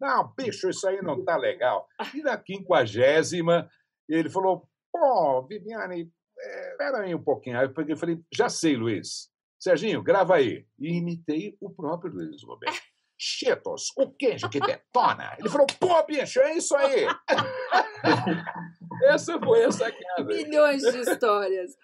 Não, 0.00 0.32
bicho, 0.36 0.70
isso 0.70 0.88
aí 0.88 1.02
não 1.02 1.24
tá 1.24 1.36
legal. 1.36 1.86
E 2.14 2.22
na 2.22 2.36
quinquagésima, 2.36 3.68
ele 4.08 4.30
falou, 4.30 4.68
pô, 4.92 5.46
Viviane, 5.46 6.10
é, 6.38 6.96
aí 6.96 7.14
um 7.14 7.22
pouquinho. 7.22 7.58
Aí 7.58 7.66
eu 7.66 7.74
peguei 7.74 7.96
falei, 7.96 8.20
já 8.32 8.48
sei, 8.48 8.76
Luiz. 8.76 9.28
Serginho, 9.58 10.02
grava 10.02 10.36
aí. 10.36 10.66
E 10.78 10.96
imitei 10.96 11.56
o 11.60 11.70
próprio 11.70 12.12
Luiz 12.12 12.42
Roberto. 12.44 12.89
Cheetos, 13.22 13.92
o 13.98 14.10
queijo 14.10 14.48
que 14.48 14.58
detona. 14.58 15.36
Ele 15.38 15.50
falou, 15.50 15.66
pô, 15.78 16.02
bicho, 16.04 16.40
é 16.40 16.56
isso 16.56 16.74
aí. 16.74 17.04
Essa 19.04 19.38
foi 19.38 19.62
a 19.62 19.70
sacada. 19.70 20.24
Milhões 20.24 20.80
de 20.80 21.00
histórias. 21.00 21.76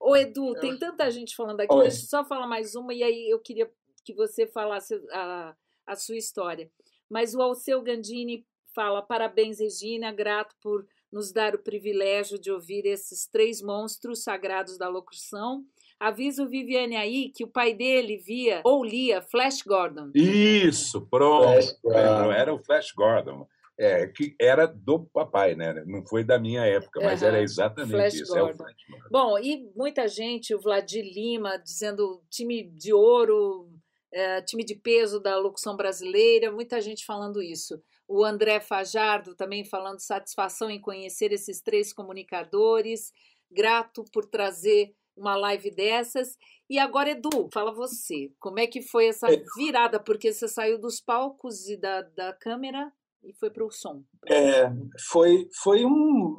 Ô, 0.00 0.16
Edu, 0.16 0.52
tem 0.54 0.76
tanta 0.76 1.08
gente 1.08 1.36
falando 1.36 1.60
aqui. 1.60 1.72
Oi. 1.72 1.82
Deixa 1.82 2.02
eu 2.02 2.08
só 2.08 2.24
falar 2.24 2.48
mais 2.48 2.74
uma 2.74 2.92
e 2.92 3.04
aí 3.04 3.30
eu 3.30 3.38
queria 3.38 3.70
que 4.04 4.12
você 4.12 4.48
falasse 4.48 5.00
a, 5.12 5.54
a 5.86 5.94
sua 5.94 6.16
história. 6.16 6.68
Mas 7.08 7.36
o 7.36 7.40
Alceu 7.40 7.80
Gandini 7.82 8.44
fala: 8.74 9.00
parabéns, 9.00 9.60
Regina, 9.60 10.10
grato 10.10 10.56
por 10.60 10.84
nos 11.12 11.32
dar 11.32 11.54
o 11.54 11.62
privilégio 11.62 12.36
de 12.36 12.50
ouvir 12.50 12.84
esses 12.84 13.28
três 13.28 13.62
monstros 13.62 14.24
sagrados 14.24 14.76
da 14.76 14.88
locução. 14.88 15.64
Avisa 16.00 16.42
o 16.42 16.48
Viviane 16.48 16.96
aí 16.96 17.28
que 17.28 17.44
o 17.44 17.48
pai 17.48 17.74
dele 17.74 18.16
via 18.16 18.62
ou 18.64 18.82
lia 18.82 19.20
Flash 19.20 19.60
Gordon. 19.60 20.10
Isso, 20.14 21.06
pronto. 21.10 21.52
Flash 21.52 21.78
Gordon. 21.82 22.32
Era 22.32 22.54
o 22.54 22.64
Flash 22.64 22.92
Gordon. 22.92 23.46
É, 23.78 24.06
que 24.06 24.34
era 24.40 24.66
do 24.66 25.04
papai, 25.06 25.54
né? 25.54 25.84
Não 25.86 26.04
foi 26.06 26.24
da 26.24 26.38
minha 26.38 26.64
época, 26.64 27.00
mas 27.02 27.20
uhum. 27.20 27.28
era 27.28 27.42
exatamente 27.42 27.92
Flash 27.92 28.14
isso. 28.14 28.36
É 28.36 28.40
Gordon. 28.40 28.64
É 28.66 28.72
Bom, 29.10 29.38
e 29.38 29.70
muita 29.76 30.08
gente, 30.08 30.54
o 30.54 30.60
Vladir 30.60 31.04
Lima, 31.04 31.58
dizendo 31.58 32.22
time 32.30 32.62
de 32.62 32.94
ouro, 32.94 33.70
é, 34.12 34.40
time 34.42 34.64
de 34.64 34.74
peso 34.74 35.20
da 35.20 35.38
locução 35.38 35.76
brasileira, 35.76 36.50
muita 36.50 36.80
gente 36.80 37.04
falando 37.04 37.42
isso. 37.42 37.80
O 38.08 38.24
André 38.24 38.58
Fajardo 38.58 39.34
também 39.34 39.64
falando 39.64 40.00
satisfação 40.00 40.70
em 40.70 40.80
conhecer 40.80 41.30
esses 41.32 41.60
três 41.60 41.92
comunicadores, 41.92 43.12
grato 43.50 44.04
por 44.12 44.26
trazer 44.26 44.94
uma 45.16 45.36
live 45.36 45.70
dessas. 45.70 46.36
E 46.68 46.78
agora, 46.78 47.10
Edu, 47.10 47.48
fala 47.52 47.72
você, 47.72 48.32
como 48.38 48.58
é 48.58 48.66
que 48.66 48.82
foi 48.82 49.08
essa 49.08 49.32
é. 49.32 49.42
virada? 49.56 49.98
Porque 49.98 50.32
você 50.32 50.48
saiu 50.48 50.78
dos 50.78 51.00
palcos 51.00 51.68
e 51.68 51.76
da, 51.76 52.02
da 52.02 52.32
câmera 52.32 52.92
e 53.22 53.32
foi 53.34 53.50
para 53.50 53.64
o 53.64 53.70
som? 53.70 54.02
É, 54.26 54.70
foi 55.10 55.48
foi 55.62 55.84
um 55.84 56.36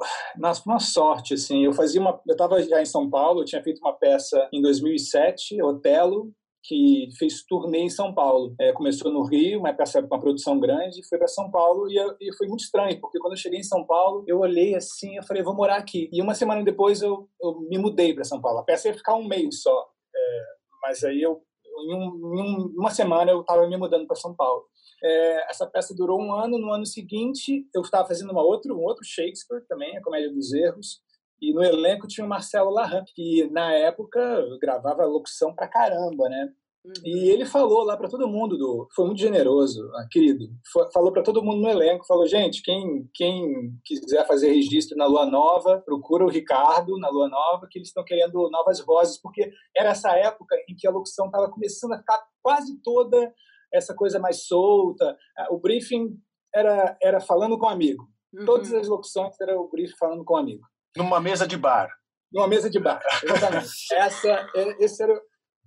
uma 0.66 0.78
sorte 0.80 1.34
assim. 1.34 1.64
Eu 1.64 1.72
fazia 1.72 2.00
uma 2.00 2.20
eu 2.26 2.32
estava 2.32 2.62
já 2.62 2.80
em 2.80 2.86
São 2.86 3.08
Paulo, 3.08 3.40
eu 3.40 3.44
tinha 3.44 3.62
feito 3.62 3.80
uma 3.80 3.92
peça 3.92 4.48
em 4.52 4.60
2007, 4.60 5.62
Otelo, 5.62 6.32
que 6.62 7.08
fez 7.18 7.42
turnê 7.44 7.80
em 7.80 7.90
São 7.90 8.14
Paulo. 8.14 8.54
É, 8.60 8.72
começou 8.72 9.12
no 9.12 9.24
Rio, 9.24 9.60
uma 9.60 9.72
peça 9.72 10.00
uma 10.00 10.20
produção 10.20 10.58
grande, 10.60 11.06
foi 11.08 11.18
para 11.18 11.26
São 11.26 11.50
Paulo 11.50 11.90
e, 11.90 11.96
e, 12.20 12.32
foi 12.36 12.46
muito 12.46 12.64
estranho, 12.64 13.00
porque 13.00 13.18
quando 13.18 13.32
eu 13.32 13.38
cheguei 13.38 13.60
em 13.60 13.64
São 13.64 13.84
Paulo, 13.84 14.24
eu 14.26 14.38
olhei 14.38 14.74
assim, 14.74 15.16
eu 15.16 15.22
falei, 15.22 15.42
vou 15.42 15.54
morar 15.54 15.76
aqui. 15.76 16.08
E 16.12 16.22
uma 16.22 16.34
semana 16.34 16.62
depois 16.62 17.02
eu, 17.02 17.28
eu 17.40 17.60
me 17.68 17.78
mudei 17.78 18.14
para 18.14 18.24
São 18.24 18.40
Paulo. 18.40 18.60
A 18.60 18.64
peça 18.64 18.88
ia 18.88 18.94
ficar 18.94 19.16
um 19.16 19.26
mês 19.26 19.62
só, 19.62 19.88
é, 20.14 20.44
mas 20.82 21.02
aí 21.04 21.20
eu 21.20 21.42
em, 21.82 21.94
um, 21.94 22.38
em 22.38 22.74
uma 22.76 22.90
semana 22.90 23.30
eu 23.30 23.40
estava 23.40 23.66
me 23.66 23.76
mudando 23.76 24.06
para 24.06 24.16
São 24.16 24.34
Paulo. 24.34 24.64
É, 25.02 25.50
essa 25.50 25.66
peça 25.66 25.94
durou 25.94 26.20
um 26.20 26.32
ano. 26.32 26.58
No 26.58 26.72
ano 26.72 26.86
seguinte, 26.86 27.66
eu 27.74 27.82
estava 27.82 28.06
fazendo 28.06 28.30
uma 28.30 28.42
outra, 28.42 28.72
um 28.72 28.80
outro 28.80 29.04
Shakespeare 29.04 29.64
também, 29.66 29.96
a 29.96 30.02
Comédia 30.02 30.32
dos 30.32 30.52
Erros. 30.52 31.01
E 31.42 31.52
no 31.52 31.60
elenco 31.60 32.06
tinha 32.06 32.24
o 32.24 32.28
Marcelo 32.28 32.70
Larran, 32.70 33.02
que 33.04 33.50
na 33.50 33.72
época 33.72 34.46
gravava 34.60 35.04
locução 35.04 35.52
pra 35.52 35.66
caramba, 35.66 36.28
né? 36.28 36.52
Uhum. 36.84 36.92
E 37.04 37.30
ele 37.30 37.44
falou 37.44 37.82
lá 37.82 37.96
para 37.96 38.08
todo 38.08 38.28
mundo, 38.28 38.56
do, 38.56 38.88
foi 38.94 39.06
muito 39.06 39.20
generoso, 39.20 39.88
ah, 39.94 40.06
querido. 40.08 40.46
Falou 40.92 41.12
para 41.12 41.22
todo 41.22 41.42
mundo 41.42 41.60
no 41.60 41.68
elenco, 41.68 42.06
falou: 42.06 42.26
gente, 42.26 42.62
quem, 42.62 43.08
quem 43.12 43.76
quiser 43.84 44.24
fazer 44.26 44.52
registro 44.52 44.96
na 44.96 45.06
Lua 45.06 45.26
Nova, 45.26 45.82
procura 45.84 46.24
o 46.24 46.30
Ricardo 46.30 46.96
na 46.98 47.08
Lua 47.08 47.28
Nova, 47.28 47.66
que 47.68 47.78
eles 47.78 47.88
estão 47.88 48.04
querendo 48.04 48.48
novas 48.50 48.80
vozes, 48.80 49.20
porque 49.20 49.50
era 49.76 49.90
essa 49.90 50.10
época 50.16 50.56
em 50.68 50.76
que 50.76 50.86
a 50.86 50.92
locução 50.92 51.26
estava 51.26 51.50
começando 51.50 51.92
a 51.92 51.98
ficar 51.98 52.20
quase 52.40 52.80
toda 52.82 53.32
essa 53.72 53.94
coisa 53.94 54.20
mais 54.20 54.46
solta. 54.46 55.16
Ah, 55.38 55.48
o 55.52 55.58
briefing 55.58 56.16
era, 56.54 56.96
era 57.02 57.20
falando 57.20 57.58
com 57.58 57.66
um 57.66 57.70
amigo. 57.70 58.08
Uhum. 58.32 58.44
Todas 58.44 58.72
as 58.72 58.88
locuções 58.88 59.40
era 59.40 59.58
o 59.60 59.68
briefing 59.68 59.96
falando 59.96 60.24
com 60.24 60.34
um 60.34 60.38
amigo. 60.38 60.71
Numa 60.96 61.20
mesa 61.20 61.46
de 61.46 61.56
bar. 61.56 61.90
Numa 62.32 62.48
mesa 62.48 62.70
de 62.70 62.78
bar, 62.78 63.02
exatamente. 63.22 63.68
essa, 63.92 64.48
é, 64.54 64.84
esse 64.84 65.02
era 65.02 65.20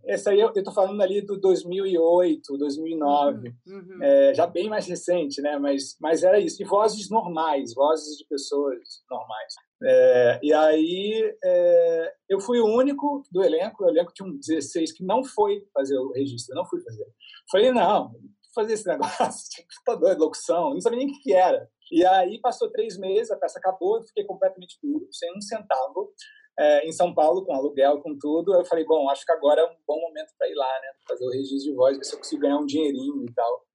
esse 0.08 0.30
aí 0.30 0.40
eu 0.40 0.52
estou 0.56 0.74
falando 0.74 1.02
ali 1.02 1.22
do 1.22 1.40
2008, 1.40 2.58
2009, 2.58 3.56
uhum, 3.66 3.76
uhum. 3.76 4.04
É, 4.04 4.34
já 4.36 4.46
bem 4.46 4.70
mais 4.70 4.86
recente, 4.88 5.42
né? 5.42 5.58
Mas, 5.58 5.96
mas 6.00 6.24
era 6.24 6.40
isso. 6.40 6.62
E 6.62 6.66
vozes 6.66 7.10
normais, 7.10 7.74
vozes 7.74 8.16
de 8.18 8.26
pessoas 8.28 8.78
normais. 9.10 9.54
É, 9.84 10.40
e 10.44 10.54
aí 10.54 11.36
é, 11.44 12.14
eu 12.30 12.40
fui 12.40 12.60
o 12.60 12.68
único 12.68 13.24
do 13.32 13.44
elenco, 13.44 13.84
o 13.84 13.90
elenco 13.90 14.14
tinha 14.14 14.28
um 14.28 14.38
16 14.38 14.92
que 14.92 15.04
não 15.04 15.24
foi 15.24 15.64
fazer 15.74 15.98
o 15.98 16.12
registro, 16.12 16.56
não 16.56 16.66
fui 16.66 16.80
fazer. 16.82 17.06
Falei, 17.52 17.72
não, 17.72 18.12
fazer 18.54 18.74
esse 18.74 18.86
negócio, 18.88 19.66
tá 19.84 19.96
doido, 19.96 20.20
locução, 20.20 20.74
não 20.74 20.82
sabia 20.82 21.00
nem 21.00 21.08
o 21.08 21.12
que, 21.12 21.20
que 21.20 21.34
era. 21.34 21.68
E 21.92 22.06
aí 22.06 22.40
passou 22.40 22.72
três 22.72 22.98
meses, 22.98 23.32
a 23.32 23.38
peça 23.38 23.60
acabou, 23.60 23.98
eu 23.98 24.04
fiquei 24.04 24.24
completamente 24.24 24.78
duro, 24.82 25.08
sem 25.12 25.32
um 25.36 25.42
centavo 25.42 26.12
é, 26.58 26.88
em 26.88 26.92
São 26.92 27.14
Paulo, 27.14 27.46
com 27.46 27.54
aluguel, 27.54 28.02
com 28.02 28.18
tudo. 28.18 28.56
Eu 28.56 28.66
falei, 28.66 28.86
bom, 28.86 29.10
acho 29.10 29.26
que 29.26 29.32
agora 29.32 29.62
é 29.62 29.66
um 29.66 29.76
bom 29.88 30.00
momento 30.00 30.32
para 30.38 30.50
ir 30.50 30.56
lá, 30.56 30.80
né? 30.82 30.88
Fazer 31.08 31.26
o 31.26 31.32
registro 31.32 31.72
de 31.72 31.76
voz, 31.76 31.98
ver 31.98 32.04
se 32.04 32.14
eu 32.14 32.20
consigo 32.20 32.42
ganhar 32.42 32.58
um 32.58 32.66
dinheirinho 32.66 33.26
e 33.26 33.34
tal. 33.34 33.66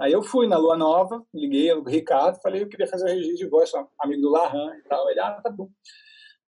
Aí 0.00 0.12
eu 0.12 0.22
fui 0.22 0.46
na 0.46 0.56
Lua 0.56 0.76
Nova, 0.76 1.24
liguei 1.34 1.72
o 1.72 1.82
Ricardo, 1.82 2.40
falei, 2.40 2.62
eu 2.62 2.68
queria 2.68 2.86
fazer 2.86 3.04
o 3.04 3.08
registro 3.08 3.36
de 3.36 3.48
voz, 3.48 3.72
amigo 4.00 4.22
do 4.22 4.30
Larran 4.30 4.76
e 4.76 4.82
tal. 4.88 5.10
Ele, 5.10 5.20
ah, 5.20 5.40
tá 5.42 5.50
bom. 5.50 5.68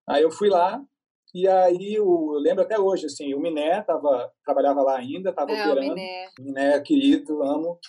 Aí 0.07 0.23
eu 0.23 0.31
fui 0.31 0.49
lá, 0.49 0.81
e 1.33 1.47
aí 1.47 1.95
eu 1.95 2.31
lembro 2.39 2.63
até 2.63 2.79
hoje, 2.79 3.07
assim, 3.07 3.33
o 3.33 3.39
Miné 3.39 3.81
tava, 3.81 4.31
trabalhava 4.45 4.81
lá 4.81 4.97
ainda, 4.97 5.31
estava 5.31 5.51
é, 5.51 5.65
operando. 5.65 5.91
O 5.91 5.95
Miné. 5.95 6.29
Miné, 6.39 6.79
querido, 6.81 7.43
amo. 7.43 7.79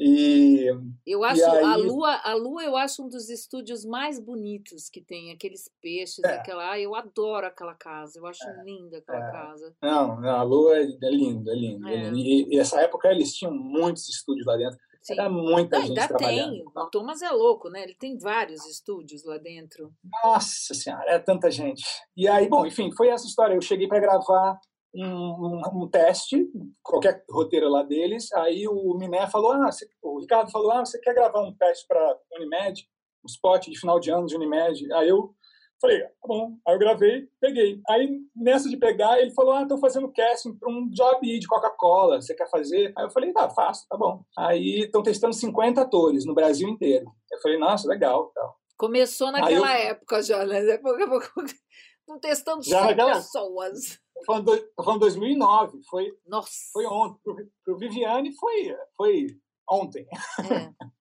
E 0.00 0.66
eu 1.06 1.22
acho 1.22 1.44
aí... 1.44 1.64
a 1.64 1.76
Lua, 1.76 2.20
a 2.24 2.34
Lua 2.34 2.64
eu 2.64 2.76
acho 2.76 3.04
um 3.04 3.08
dos 3.08 3.28
estúdios 3.28 3.84
mais 3.84 4.18
bonitos 4.18 4.88
que 4.88 5.00
tem, 5.00 5.30
aqueles 5.30 5.70
peixes, 5.80 6.24
é. 6.24 6.34
aquela, 6.34 6.78
eu 6.78 6.94
adoro 6.94 7.46
aquela 7.46 7.74
casa, 7.74 8.18
eu 8.18 8.26
acho 8.26 8.42
é. 8.42 8.64
linda 8.64 8.98
aquela 8.98 9.28
é. 9.28 9.32
casa. 9.32 9.74
Não, 9.82 10.20
não, 10.20 10.30
a 10.30 10.42
Lua 10.42 10.78
é, 10.78 10.82
é 10.82 11.10
linda, 11.10 11.52
é 11.52 11.54
linda. 11.54 11.90
É. 11.90 12.10
E, 12.12 12.54
e 12.54 12.58
essa 12.58 12.80
época 12.80 13.08
eles 13.08 13.34
tinham 13.34 13.52
muitos 13.52 14.08
estúdios 14.08 14.46
lá 14.46 14.56
dentro. 14.56 14.78
Sim. 15.02 15.14
Era 15.14 15.30
muita 15.30 15.78
não, 15.78 15.86
gente 15.86 15.98
ainda 15.98 16.08
trabalhando. 16.08 16.50
tem. 16.50 16.64
O 16.76 16.90
Thomas 16.90 17.22
é 17.22 17.30
louco, 17.30 17.70
né? 17.70 17.82
Ele 17.82 17.94
tem 17.94 18.18
vários 18.18 18.66
estúdios 18.66 19.24
lá 19.24 19.38
dentro. 19.38 19.92
Nossa 20.22 20.74
senhora, 20.74 21.10
é 21.10 21.18
tanta 21.18 21.50
gente. 21.50 21.82
E 22.16 22.28
aí, 22.28 22.48
bom, 22.48 22.66
enfim, 22.66 22.90
foi 22.94 23.08
essa 23.08 23.26
história. 23.26 23.54
Eu 23.54 23.62
cheguei 23.62 23.88
para 23.88 24.00
gravar 24.00 24.58
um, 24.94 25.82
um, 25.82 25.88
teste, 25.88 26.48
qualquer 26.82 27.24
roteiro 27.30 27.68
lá 27.68 27.82
deles. 27.82 28.32
Aí 28.32 28.66
o 28.66 28.94
Miné 28.94 29.26
falou, 29.28 29.52
ah, 29.52 29.70
você, 29.70 29.88
o 30.02 30.20
Ricardo 30.20 30.50
falou, 30.50 30.72
ah, 30.72 30.84
você 30.84 30.98
quer 31.00 31.14
gravar 31.14 31.42
um 31.42 31.54
teste 31.54 31.86
para 31.86 32.18
Unimed, 32.32 32.86
um 33.24 33.26
spot 33.26 33.66
de 33.66 33.78
final 33.78 34.00
de 34.00 34.10
ano 34.10 34.26
de 34.26 34.36
Unimed? 34.36 34.92
Aí 34.92 35.08
eu 35.08 35.34
falei, 35.80 36.00
tá 36.00 36.26
bom. 36.26 36.56
Aí 36.66 36.74
eu 36.74 36.78
gravei, 36.78 37.28
peguei. 37.40 37.80
Aí 37.88 38.20
nessa 38.36 38.68
de 38.68 38.76
pegar, 38.76 39.18
ele 39.20 39.32
falou, 39.32 39.52
ah, 39.52 39.62
estou 39.62 39.78
fazendo 39.78 40.12
casting 40.12 40.54
para 40.56 40.70
um 40.70 40.88
job 40.90 41.38
de 41.38 41.46
Coca-Cola, 41.46 42.20
você 42.20 42.34
quer 42.34 42.48
fazer? 42.50 42.92
Aí 42.96 43.04
eu 43.04 43.10
falei, 43.10 43.32
tá, 43.32 43.48
faço, 43.50 43.86
tá 43.88 43.96
bom. 43.96 44.22
Aí 44.36 44.80
estão 44.80 45.02
testando 45.02 45.34
50 45.34 45.80
atores 45.80 46.26
no 46.26 46.34
Brasil 46.34 46.68
inteiro. 46.68 47.06
Eu 47.30 47.40
falei, 47.40 47.58
nossa, 47.58 47.88
legal, 47.88 48.30
tal. 48.34 48.56
Começou 48.76 49.30
naquela 49.30 49.78
eu... 49.78 49.90
época 49.90 50.22
já, 50.22 50.44
né? 50.44 50.60
Estão 50.64 52.18
testando 52.20 52.62
já 52.62 52.80
100 52.80 52.88
naquela... 52.88 53.14
pessoas. 53.14 54.00
Tô 54.20 54.24
falando, 54.26 54.58
tô 54.76 54.82
falando 54.82 55.00
2009, 55.00 55.80
foi, 55.88 56.12
Nossa. 56.26 56.50
foi 56.72 56.86
ontem. 56.86 57.20
Para 57.64 57.74
o 57.74 57.78
Viviane 57.78 58.34
foi, 58.36 58.76
foi 58.96 59.26
ontem. 59.68 60.06
É. 60.10 60.70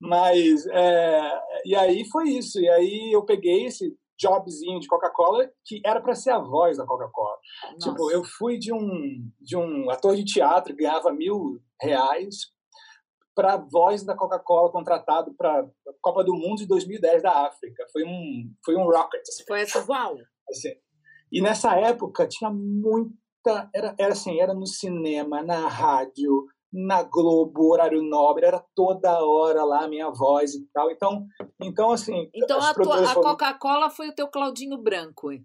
Mas, 0.00 0.66
é, 0.66 1.40
e 1.64 1.74
aí 1.74 2.04
foi 2.10 2.28
isso. 2.30 2.60
E 2.60 2.68
aí 2.68 3.12
eu 3.12 3.24
peguei 3.24 3.66
esse 3.66 3.96
jobzinho 4.18 4.78
de 4.80 4.86
Coca-Cola 4.86 5.50
que 5.64 5.80
era 5.84 6.00
para 6.00 6.14
ser 6.14 6.30
a 6.30 6.38
voz 6.38 6.76
da 6.76 6.86
Coca-Cola. 6.86 7.36
Tipo, 7.80 8.10
eu 8.10 8.22
fui 8.24 8.58
de 8.58 8.72
um, 8.72 9.30
de 9.40 9.56
um 9.56 9.90
ator 9.90 10.14
de 10.16 10.24
teatro, 10.24 10.76
ganhava 10.76 11.12
mil 11.12 11.60
reais, 11.80 12.52
para 13.34 13.54
a 13.54 13.56
voz 13.56 14.04
da 14.04 14.14
Coca-Cola 14.14 14.70
contratado 14.70 15.34
para 15.34 15.60
a 15.60 15.66
Copa 16.00 16.22
do 16.22 16.34
Mundo 16.34 16.58
de 16.58 16.66
2010 16.66 17.22
da 17.22 17.46
África. 17.46 17.84
Foi 17.92 18.04
um, 18.04 18.54
foi 18.64 18.76
um 18.76 18.84
rocket. 18.84 19.22
Assim. 19.28 19.44
Foi 19.46 19.60
essa, 19.60 19.84
uau! 19.88 20.16
Assim, 20.48 20.72
e 21.34 21.42
nessa 21.42 21.74
época 21.74 22.28
tinha 22.28 22.48
muita. 22.48 23.68
Era, 23.74 23.92
era 23.98 24.12
assim, 24.12 24.38
era 24.38 24.54
no 24.54 24.66
cinema, 24.66 25.42
na 25.42 25.66
rádio, 25.66 26.46
na 26.72 27.02
Globo, 27.02 27.72
horário 27.72 28.00
nobre, 28.02 28.46
era 28.46 28.64
toda 28.72 29.20
hora 29.24 29.64
lá 29.64 29.84
a 29.84 29.88
minha 29.88 30.10
voz 30.10 30.54
e 30.54 30.64
tal. 30.72 30.92
Então, 30.92 31.26
então 31.60 31.90
assim. 31.90 32.30
Então 32.32 32.60
a, 32.60 32.72
tua, 32.72 33.10
a 33.10 33.14
Coca-Cola 33.14 33.90
foi 33.90 34.10
o 34.10 34.14
teu 34.14 34.28
Claudinho 34.28 34.78
Branco. 34.78 35.32
Hein? 35.32 35.44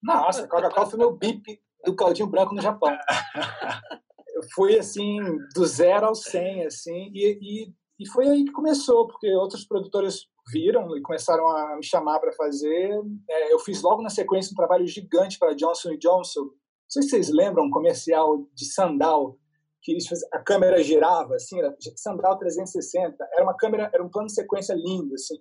Nossa, 0.00 0.44
a 0.44 0.48
Coca-Cola 0.48 0.86
foi 0.86 0.98
meu 1.00 1.16
bip 1.16 1.60
do 1.84 1.96
Claudinho 1.96 2.28
Branco 2.28 2.54
no 2.54 2.62
Japão. 2.62 2.96
Eu 4.34 4.42
fui 4.54 4.78
assim, 4.78 5.18
do 5.52 5.66
zero 5.66 6.06
ao 6.06 6.14
cem, 6.14 6.64
assim, 6.64 7.10
e, 7.12 7.38
e, 7.42 7.72
e 7.98 8.08
foi 8.08 8.28
aí 8.28 8.44
que 8.44 8.52
começou, 8.52 9.08
porque 9.08 9.28
outros 9.34 9.66
produtores 9.66 10.28
viram 10.52 10.96
e 10.96 11.02
começaram 11.02 11.48
a 11.48 11.76
me 11.76 11.84
chamar 11.84 12.18
para 12.20 12.32
fazer. 12.32 13.00
É, 13.28 13.52
eu 13.52 13.58
fiz 13.58 13.82
logo 13.82 14.02
na 14.02 14.10
sequência 14.10 14.52
um 14.52 14.56
trabalho 14.56 14.86
gigante 14.86 15.38
para 15.38 15.54
Johnson 15.54 15.96
Johnson. 15.96 16.40
Não 16.40 16.52
sei 16.88 17.02
se 17.02 17.10
vocês 17.10 17.30
lembram 17.30 17.64
um 17.64 17.70
comercial 17.70 18.46
de 18.54 18.64
sandal 18.66 19.36
que 19.82 19.96
a 20.32 20.38
câmera 20.40 20.82
girava 20.82 21.34
assim, 21.36 21.58
era 21.58 21.74
sandal 21.96 22.38
360. 22.38 23.16
Era 23.32 23.42
uma 23.42 23.56
câmera, 23.56 23.90
era 23.92 24.04
um 24.04 24.10
plano 24.10 24.26
de 24.26 24.34
sequência 24.34 24.74
lindo 24.74 25.14
assim 25.14 25.36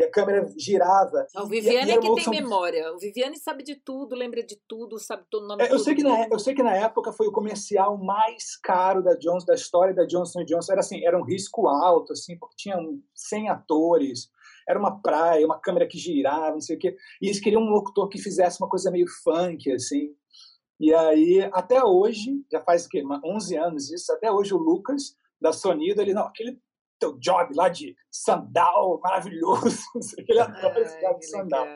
e 0.00 0.04
a 0.04 0.10
câmera 0.10 0.48
girava. 0.58 1.26
O 1.36 1.46
Viviane 1.46 1.90
é 1.90 1.98
que 1.98 2.14
tem 2.14 2.30
memória. 2.30 2.92
O 2.94 2.98
Viviane 2.98 3.36
sabe 3.36 3.62
de 3.62 3.76
tudo, 3.76 4.16
lembra 4.16 4.42
de 4.42 4.58
tudo, 4.66 4.98
sabe 4.98 5.24
todo 5.30 5.44
o 5.44 5.46
nome. 5.46 5.62
É, 5.62 5.70
eu 5.70 5.78
sei 5.78 5.94
que 5.94 6.02
na 6.02 6.26
eu 6.28 6.38
sei 6.38 6.54
que 6.54 6.62
na 6.62 6.74
época 6.74 7.12
foi 7.12 7.26
o 7.26 7.32
comercial 7.32 7.98
mais 7.98 8.56
caro 8.56 9.02
da 9.02 9.14
Johnson, 9.14 9.46
da 9.46 9.54
história 9.54 9.94
da 9.94 10.06
Johnson 10.06 10.42
Johnson. 10.44 10.72
Era 10.72 10.80
assim, 10.80 11.04
era 11.04 11.18
um 11.18 11.24
risco 11.24 11.68
alto, 11.68 12.14
assim, 12.14 12.38
porque 12.38 12.56
tinham 12.56 12.98
100 13.14 13.50
atores. 13.50 14.30
Era 14.70 14.78
uma 14.78 15.00
praia, 15.00 15.44
uma 15.44 15.60
câmera 15.60 15.86
que 15.86 15.98
girava, 15.98 16.52
não 16.52 16.60
sei 16.60 16.76
o 16.76 16.78
quê. 16.78 16.96
E 17.20 17.26
eles 17.26 17.40
queriam 17.40 17.62
um 17.62 17.70
locutor 17.70 18.08
que 18.08 18.22
fizesse 18.22 18.62
uma 18.62 18.68
coisa 18.68 18.90
meio 18.90 19.06
funk, 19.24 19.70
assim. 19.72 20.14
E 20.78 20.94
aí, 20.94 21.50
até 21.52 21.84
hoje, 21.84 22.30
já 22.50 22.62
faz 22.62 22.86
o 22.86 22.88
quê? 22.88 23.02
11 23.24 23.56
anos 23.56 23.90
isso, 23.90 24.12
até 24.12 24.30
hoje 24.30 24.54
o 24.54 24.58
Lucas, 24.58 25.14
da 25.40 25.52
Sonido, 25.52 26.00
ele, 26.00 26.14
não, 26.14 26.22
aquele 26.22 26.58
teu 27.00 27.18
job 27.18 27.54
lá 27.54 27.68
de 27.68 27.96
sandal 28.10 29.00
maravilhoso. 29.02 29.80
Ele 30.28 30.38
adora 30.38 30.80
esse 30.80 31.00
job 31.00 31.18
de 31.18 31.26
sandal. 31.26 31.66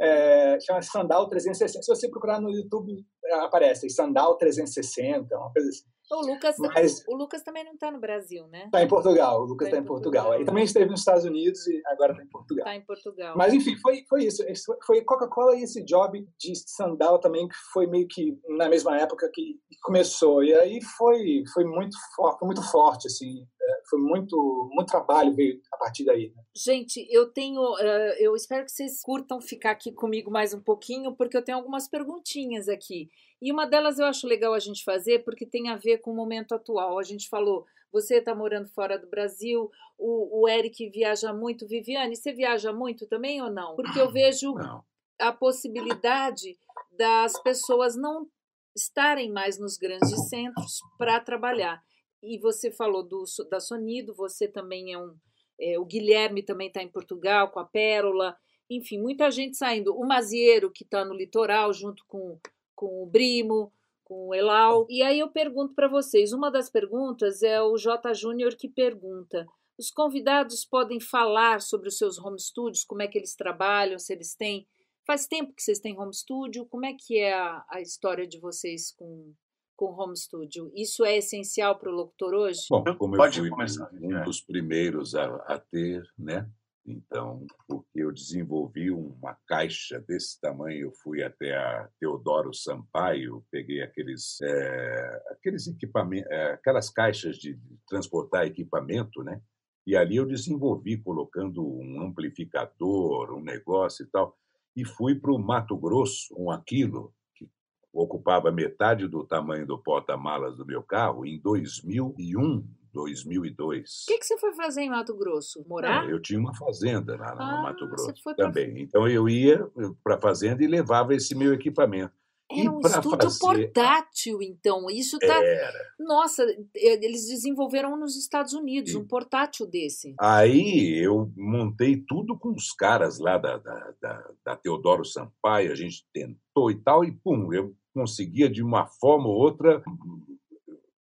É, 0.00 0.58
chama 0.60 0.80
Sandal 0.80 1.28
360. 1.28 1.82
Se 1.82 1.94
você 1.94 2.08
procurar 2.08 2.40
no 2.40 2.50
YouTube, 2.50 3.04
aparece 3.42 3.90
Sandal 3.90 4.38
360, 4.38 5.36
uma 5.36 5.52
coisa 5.52 5.68
assim. 5.68 5.84
O 6.14 6.26
Lucas, 6.26 6.56
Mas, 6.58 7.04
o 7.08 7.16
Lucas 7.16 7.42
também 7.42 7.64
não 7.64 7.74
está 7.74 7.90
no 7.90 7.98
Brasil, 7.98 8.46
né? 8.48 8.66
Está 8.66 8.82
em 8.82 8.88
Portugal. 8.88 9.42
O 9.42 9.44
Lucas 9.44 9.68
está 9.68 9.78
tá 9.78 9.82
em 9.82 9.86
Portugal. 9.86 10.24
Portugal. 10.24 10.34
Ele 10.34 10.44
também 10.44 10.64
esteve 10.64 10.90
nos 10.90 11.00
Estados 11.00 11.24
Unidos 11.24 11.66
e 11.66 11.82
agora 11.86 12.12
está 12.12 12.24
em 12.24 12.28
Portugal. 12.28 12.66
Está 12.66 12.76
em 12.76 12.84
Portugal. 12.84 13.34
Mas 13.36 13.52
enfim, 13.52 13.76
foi, 13.76 14.04
foi 14.08 14.24
isso. 14.24 14.44
Foi 14.86 15.02
Coca-Cola 15.02 15.56
e 15.56 15.62
esse 15.62 15.84
job 15.84 16.26
de 16.38 16.52
sandal 16.54 17.18
também 17.18 17.48
que 17.48 17.56
foi 17.72 17.86
meio 17.86 18.06
que 18.08 18.38
na 18.56 18.68
mesma 18.68 18.96
época 18.98 19.30
que 19.32 19.58
começou. 19.82 20.42
E 20.44 20.54
aí 20.54 20.80
foi, 20.96 21.42
foi 21.52 21.64
muito 21.64 21.96
forte, 22.16 22.44
muito 22.44 22.62
forte 22.70 23.06
assim. 23.06 23.46
É, 23.62 23.82
foi 23.88 23.98
muito, 23.98 24.70
muito 24.72 24.88
trabalho 24.88 25.34
veio 25.34 25.58
a 25.72 25.76
partir 25.78 26.04
daí. 26.04 26.32
Né? 26.34 26.42
Gente, 26.54 27.06
eu 27.10 27.32
tenho, 27.32 27.60
uh, 27.60 28.14
eu 28.18 28.36
espero 28.36 28.64
que 28.64 28.70
vocês 28.70 29.00
curtam 29.02 29.40
ficar 29.40 29.70
aqui 29.70 29.90
comigo 29.90 30.30
mais 30.30 30.52
um 30.52 30.60
pouquinho, 30.60 31.14
porque 31.16 31.36
eu 31.36 31.42
tenho 31.42 31.58
algumas 31.58 31.88
perguntinhas 31.88 32.68
aqui. 32.68 33.08
E 33.44 33.52
uma 33.52 33.66
delas 33.66 33.98
eu 33.98 34.06
acho 34.06 34.26
legal 34.26 34.54
a 34.54 34.58
gente 34.58 34.82
fazer 34.82 35.22
porque 35.22 35.44
tem 35.44 35.68
a 35.68 35.76
ver 35.76 35.98
com 35.98 36.10
o 36.10 36.16
momento 36.16 36.54
atual. 36.54 36.98
A 36.98 37.02
gente 37.02 37.28
falou, 37.28 37.66
você 37.92 38.16
está 38.16 38.34
morando 38.34 38.70
fora 38.70 38.98
do 38.98 39.06
Brasil, 39.06 39.70
o, 39.98 40.40
o 40.40 40.48
Eric 40.48 40.88
viaja 40.88 41.30
muito. 41.30 41.68
Viviane, 41.68 42.16
você 42.16 42.32
viaja 42.32 42.72
muito 42.72 43.06
também 43.06 43.42
ou 43.42 43.50
não? 43.50 43.76
Porque 43.76 44.00
eu 44.00 44.10
vejo 44.10 44.54
não. 44.54 44.82
a 45.20 45.30
possibilidade 45.30 46.56
das 46.96 47.38
pessoas 47.42 47.94
não 47.94 48.26
estarem 48.74 49.30
mais 49.30 49.58
nos 49.58 49.76
grandes 49.76 50.26
centros 50.30 50.78
para 50.96 51.20
trabalhar. 51.20 51.82
E 52.22 52.38
você 52.38 52.70
falou 52.70 53.02
do, 53.02 53.24
da 53.50 53.60
Sonido, 53.60 54.14
você 54.14 54.48
também 54.48 54.94
é 54.94 54.98
um. 54.98 55.14
É, 55.60 55.78
o 55.78 55.84
Guilherme 55.84 56.42
também 56.42 56.68
está 56.68 56.82
em 56.82 56.90
Portugal 56.90 57.50
com 57.50 57.60
a 57.60 57.66
Pérola. 57.66 58.38
Enfim, 58.70 58.98
muita 58.98 59.30
gente 59.30 59.54
saindo. 59.54 59.94
O 59.94 60.08
Mazieiro, 60.08 60.72
que 60.72 60.82
está 60.82 61.04
no 61.04 61.12
litoral, 61.12 61.74
junto 61.74 62.02
com 62.08 62.40
com 62.74 63.02
o 63.02 63.06
Brimo, 63.06 63.72
com 64.02 64.28
o 64.28 64.34
Elau. 64.34 64.86
E 64.88 65.02
aí 65.02 65.18
eu 65.18 65.28
pergunto 65.28 65.74
para 65.74 65.88
vocês, 65.88 66.32
uma 66.32 66.50
das 66.50 66.68
perguntas 66.70 67.42
é 67.42 67.60
o 67.62 67.76
J 67.76 68.12
Júnior 68.14 68.54
que 68.56 68.68
pergunta: 68.68 69.46
os 69.78 69.90
convidados 69.90 70.64
podem 70.64 71.00
falar 71.00 71.60
sobre 71.60 71.88
os 71.88 71.96
seus 71.98 72.18
home 72.18 72.40
studios, 72.40 72.84
como 72.84 73.02
é 73.02 73.08
que 73.08 73.18
eles 73.18 73.34
trabalham, 73.34 73.98
se 73.98 74.12
eles 74.12 74.34
têm 74.34 74.66
Faz 75.06 75.26
tempo 75.26 75.52
que 75.54 75.62
vocês 75.62 75.78
têm 75.78 75.98
home 75.98 76.14
studio? 76.14 76.66
Como 76.66 76.86
é 76.86 76.94
que 76.98 77.18
é 77.18 77.34
a, 77.34 77.64
a 77.68 77.80
história 77.80 78.26
de 78.26 78.40
vocês 78.40 78.90
com, 78.92 79.34
com 79.76 79.92
home 79.92 80.16
studio? 80.16 80.72
Isso 80.74 81.04
é 81.04 81.18
essencial 81.18 81.78
para 81.78 81.90
o 81.90 81.94
locutor 81.94 82.32
hoje? 82.32 82.62
Bom, 82.70 82.82
como 82.96 83.16
Pode 83.16 83.38
eu 83.38 83.44
fui 83.44 83.50
começar, 83.50 83.90
um 83.92 84.16
é. 84.16 84.24
dos 84.24 84.40
primeiros 84.40 85.14
a, 85.14 85.26
a 85.46 85.58
ter, 85.58 86.02
né? 86.18 86.48
Então, 86.86 87.46
porque 87.66 88.02
eu 88.02 88.12
desenvolvi 88.12 88.90
uma 88.90 89.34
caixa 89.46 89.98
desse 90.00 90.38
tamanho, 90.38 90.88
eu 90.88 90.92
fui 91.02 91.22
até 91.22 91.56
a 91.56 91.88
Teodoro 91.98 92.52
Sampaio, 92.52 93.42
peguei 93.50 93.80
aqueles, 93.80 94.38
é, 94.42 95.22
aqueles 95.30 95.66
equipamentos, 95.66 96.30
é, 96.30 96.52
aquelas 96.52 96.90
caixas 96.90 97.36
de 97.36 97.58
transportar 97.88 98.46
equipamento, 98.46 99.22
né? 99.22 99.40
E 99.86 99.96
ali 99.96 100.16
eu 100.16 100.26
desenvolvi 100.26 100.98
colocando 100.98 101.66
um 101.66 102.02
amplificador, 102.02 103.34
um 103.34 103.42
negócio 103.42 104.04
e 104.04 104.08
tal, 104.08 104.36
e 104.76 104.84
fui 104.84 105.14
para 105.14 105.32
o 105.32 105.38
Mato 105.38 105.76
Grosso 105.78 106.34
com 106.34 106.50
aquilo 106.50 107.14
que 107.34 107.48
ocupava 107.92 108.52
metade 108.52 109.08
do 109.08 109.24
tamanho 109.24 109.66
do 109.66 109.78
porta-malas 109.78 110.56
do 110.56 110.66
meu 110.66 110.82
carro 110.82 111.24
em 111.24 111.40
2001, 111.40 112.66
2002. 112.94 114.04
O 114.04 114.06
que, 114.06 114.18
que 114.18 114.24
você 114.24 114.38
foi 114.38 114.54
fazer 114.54 114.82
em 114.82 114.90
Mato 114.90 115.14
Grosso? 115.14 115.62
Morar? 115.68 116.04
Não, 116.04 116.10
eu 116.10 116.22
tinha 116.22 116.38
uma 116.38 116.54
fazenda 116.54 117.16
lá 117.16 117.34
no 117.34 117.42
ah, 117.42 117.62
Mato 117.64 117.86
Grosso 117.86 118.14
também. 118.36 118.72
Pra... 118.72 118.80
Então 118.80 119.08
eu 119.08 119.28
ia 119.28 119.68
para 120.02 120.14
a 120.14 120.20
fazenda 120.20 120.64
e 120.64 120.66
levava 120.66 121.14
esse 121.14 121.34
meu 121.34 121.52
equipamento. 121.52 122.14
Era 122.50 122.70
um 122.70 122.80
estúdio 122.80 123.30
fazer... 123.30 123.38
portátil, 123.40 124.42
então. 124.42 124.88
Isso 124.90 125.18
tá. 125.18 125.42
Era. 125.42 125.78
Nossa, 125.98 126.44
eles 126.74 127.26
desenvolveram 127.26 127.96
nos 127.96 128.16
Estados 128.16 128.52
Unidos 128.52 128.94
um 128.94 129.04
portátil 129.04 129.66
desse. 129.66 130.14
Aí 130.20 131.02
eu 131.02 131.32
montei 131.36 131.96
tudo 132.06 132.38
com 132.38 132.50
os 132.50 132.72
caras 132.72 133.18
lá 133.18 133.38
da, 133.38 133.56
da, 133.56 133.94
da, 134.00 134.30
da 134.44 134.56
Teodoro 134.56 135.04
Sampaio, 135.04 135.72
a 135.72 135.74
gente 135.74 136.06
tentou 136.12 136.70
e 136.70 136.76
tal, 136.76 137.04
e 137.04 137.12
pum, 137.12 137.52
eu 137.52 137.74
conseguia 137.94 138.48
de 138.48 138.62
uma 138.62 138.86
forma 138.86 139.26
ou 139.26 139.36
outra 139.36 139.82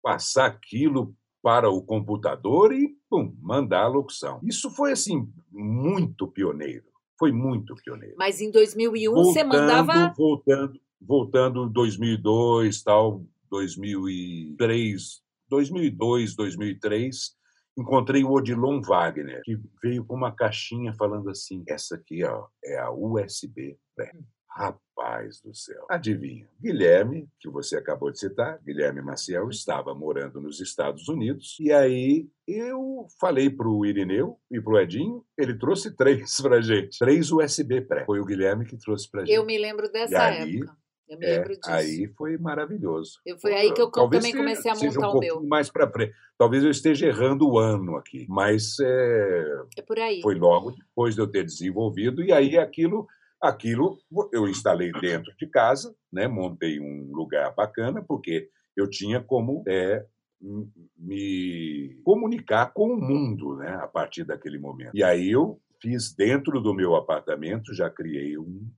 passar 0.02 0.46
aquilo 0.46 1.14
para 1.42 1.70
o 1.70 1.82
computador 1.82 2.72
e 2.72 2.96
pum, 3.08 3.34
mandar 3.40 3.84
a 3.84 3.88
locução. 3.88 4.40
Isso 4.42 4.70
foi 4.70 4.92
assim 4.92 5.28
muito 5.50 6.26
pioneiro. 6.26 6.84
Foi 7.18 7.32
muito 7.32 7.74
pioneiro. 7.76 8.14
Mas 8.16 8.40
em 8.40 8.50
2001 8.50 9.12
voltando, 9.12 9.32
você 9.32 9.44
mandava 9.44 10.14
voltando, 10.16 10.80
voltando 11.00 11.68
2002, 11.68 12.82
tal, 12.82 13.24
2003, 13.50 15.22
2002, 15.48 16.36
2003, 16.36 17.36
encontrei 17.76 18.24
o 18.24 18.32
Odilon 18.32 18.80
Wagner, 18.80 19.42
que 19.44 19.58
veio 19.82 20.04
com 20.04 20.14
uma 20.14 20.32
caixinha 20.32 20.92
falando 20.92 21.30
assim: 21.30 21.64
essa 21.66 21.96
aqui 21.96 22.24
ó, 22.24 22.46
é 22.64 22.78
a 22.78 22.90
USB. 22.90 23.78
Né? 23.96 24.10
Rapaz 24.50 25.40
do 25.40 25.54
céu. 25.54 25.86
Adivinha? 25.88 26.48
Guilherme, 26.60 27.28
que 27.38 27.48
você 27.48 27.76
acabou 27.76 28.10
de 28.10 28.18
citar, 28.18 28.58
Guilherme 28.64 29.00
Maciel, 29.00 29.48
estava 29.48 29.94
morando 29.94 30.40
nos 30.40 30.60
Estados 30.60 31.08
Unidos. 31.08 31.56
E 31.60 31.70
aí 31.70 32.28
eu 32.46 33.06
falei 33.20 33.50
para 33.50 33.68
o 33.68 33.86
Irineu 33.86 34.38
e 34.50 34.60
para 34.60 34.72
o 34.72 34.78
Edinho, 34.80 35.24
ele 35.36 35.56
trouxe 35.56 35.94
três 35.94 36.36
para 36.42 36.60
gente. 36.60 36.98
Três 36.98 37.30
USB 37.30 37.82
pré. 37.82 38.04
Foi 38.04 38.20
o 38.20 38.24
Guilherme 38.24 38.64
que 38.64 38.76
trouxe 38.76 39.08
para 39.10 39.20
gente. 39.20 39.34
Eu 39.34 39.44
me 39.44 39.58
lembro 39.58 39.90
dessa 39.90 40.20
aí, 40.20 40.56
época. 40.56 40.76
Eu 41.08 41.18
me 41.18 41.26
é, 41.26 41.36
lembro 41.36 41.48
disso. 41.48 41.70
Aí 41.70 42.06
foi 42.18 42.36
maravilhoso. 42.36 43.20
Eu, 43.24 43.38
foi 43.38 43.54
aí 43.54 43.72
que 43.72 43.80
eu 43.80 43.90
Talvez 43.90 44.22
também 44.22 44.36
comecei 44.36 44.70
a 44.70 44.74
montar 44.74 45.10
um 45.10 45.16
o 45.16 45.20
meu. 45.20 45.42
Mais 45.42 45.70
para 45.70 45.90
frente. 45.90 46.12
Talvez 46.36 46.62
eu 46.62 46.70
esteja 46.70 47.06
errando 47.06 47.48
o 47.48 47.58
ano 47.58 47.96
aqui, 47.96 48.26
mas 48.28 48.78
é, 48.80 49.44
é 49.78 49.82
por 49.82 49.98
aí. 49.98 50.20
Foi 50.20 50.34
logo 50.34 50.72
depois 50.72 51.14
de 51.14 51.20
eu 51.20 51.26
ter 51.26 51.44
desenvolvido 51.44 52.22
e 52.22 52.30
aí 52.30 52.58
aquilo 52.58 53.06
Aquilo 53.40 53.98
eu 54.32 54.48
instalei 54.48 54.90
dentro 54.92 55.32
de 55.36 55.46
casa, 55.46 55.94
né? 56.12 56.26
montei 56.26 56.80
um 56.80 57.12
lugar 57.12 57.54
bacana, 57.54 58.02
porque 58.02 58.48
eu 58.76 58.88
tinha 58.88 59.20
como 59.20 59.62
é, 59.66 60.04
me 60.96 62.00
comunicar 62.04 62.72
com 62.72 62.92
o 62.92 63.00
mundo 63.00 63.56
né? 63.56 63.74
a 63.80 63.86
partir 63.86 64.24
daquele 64.24 64.58
momento. 64.58 64.90
E 64.94 65.02
aí 65.02 65.30
eu 65.30 65.60
fiz 65.80 66.12
dentro 66.14 66.60
do 66.60 66.74
meu 66.74 66.94
apartamento, 66.94 67.74
já 67.74 67.88
criei 67.88 68.36
um, 68.36 68.68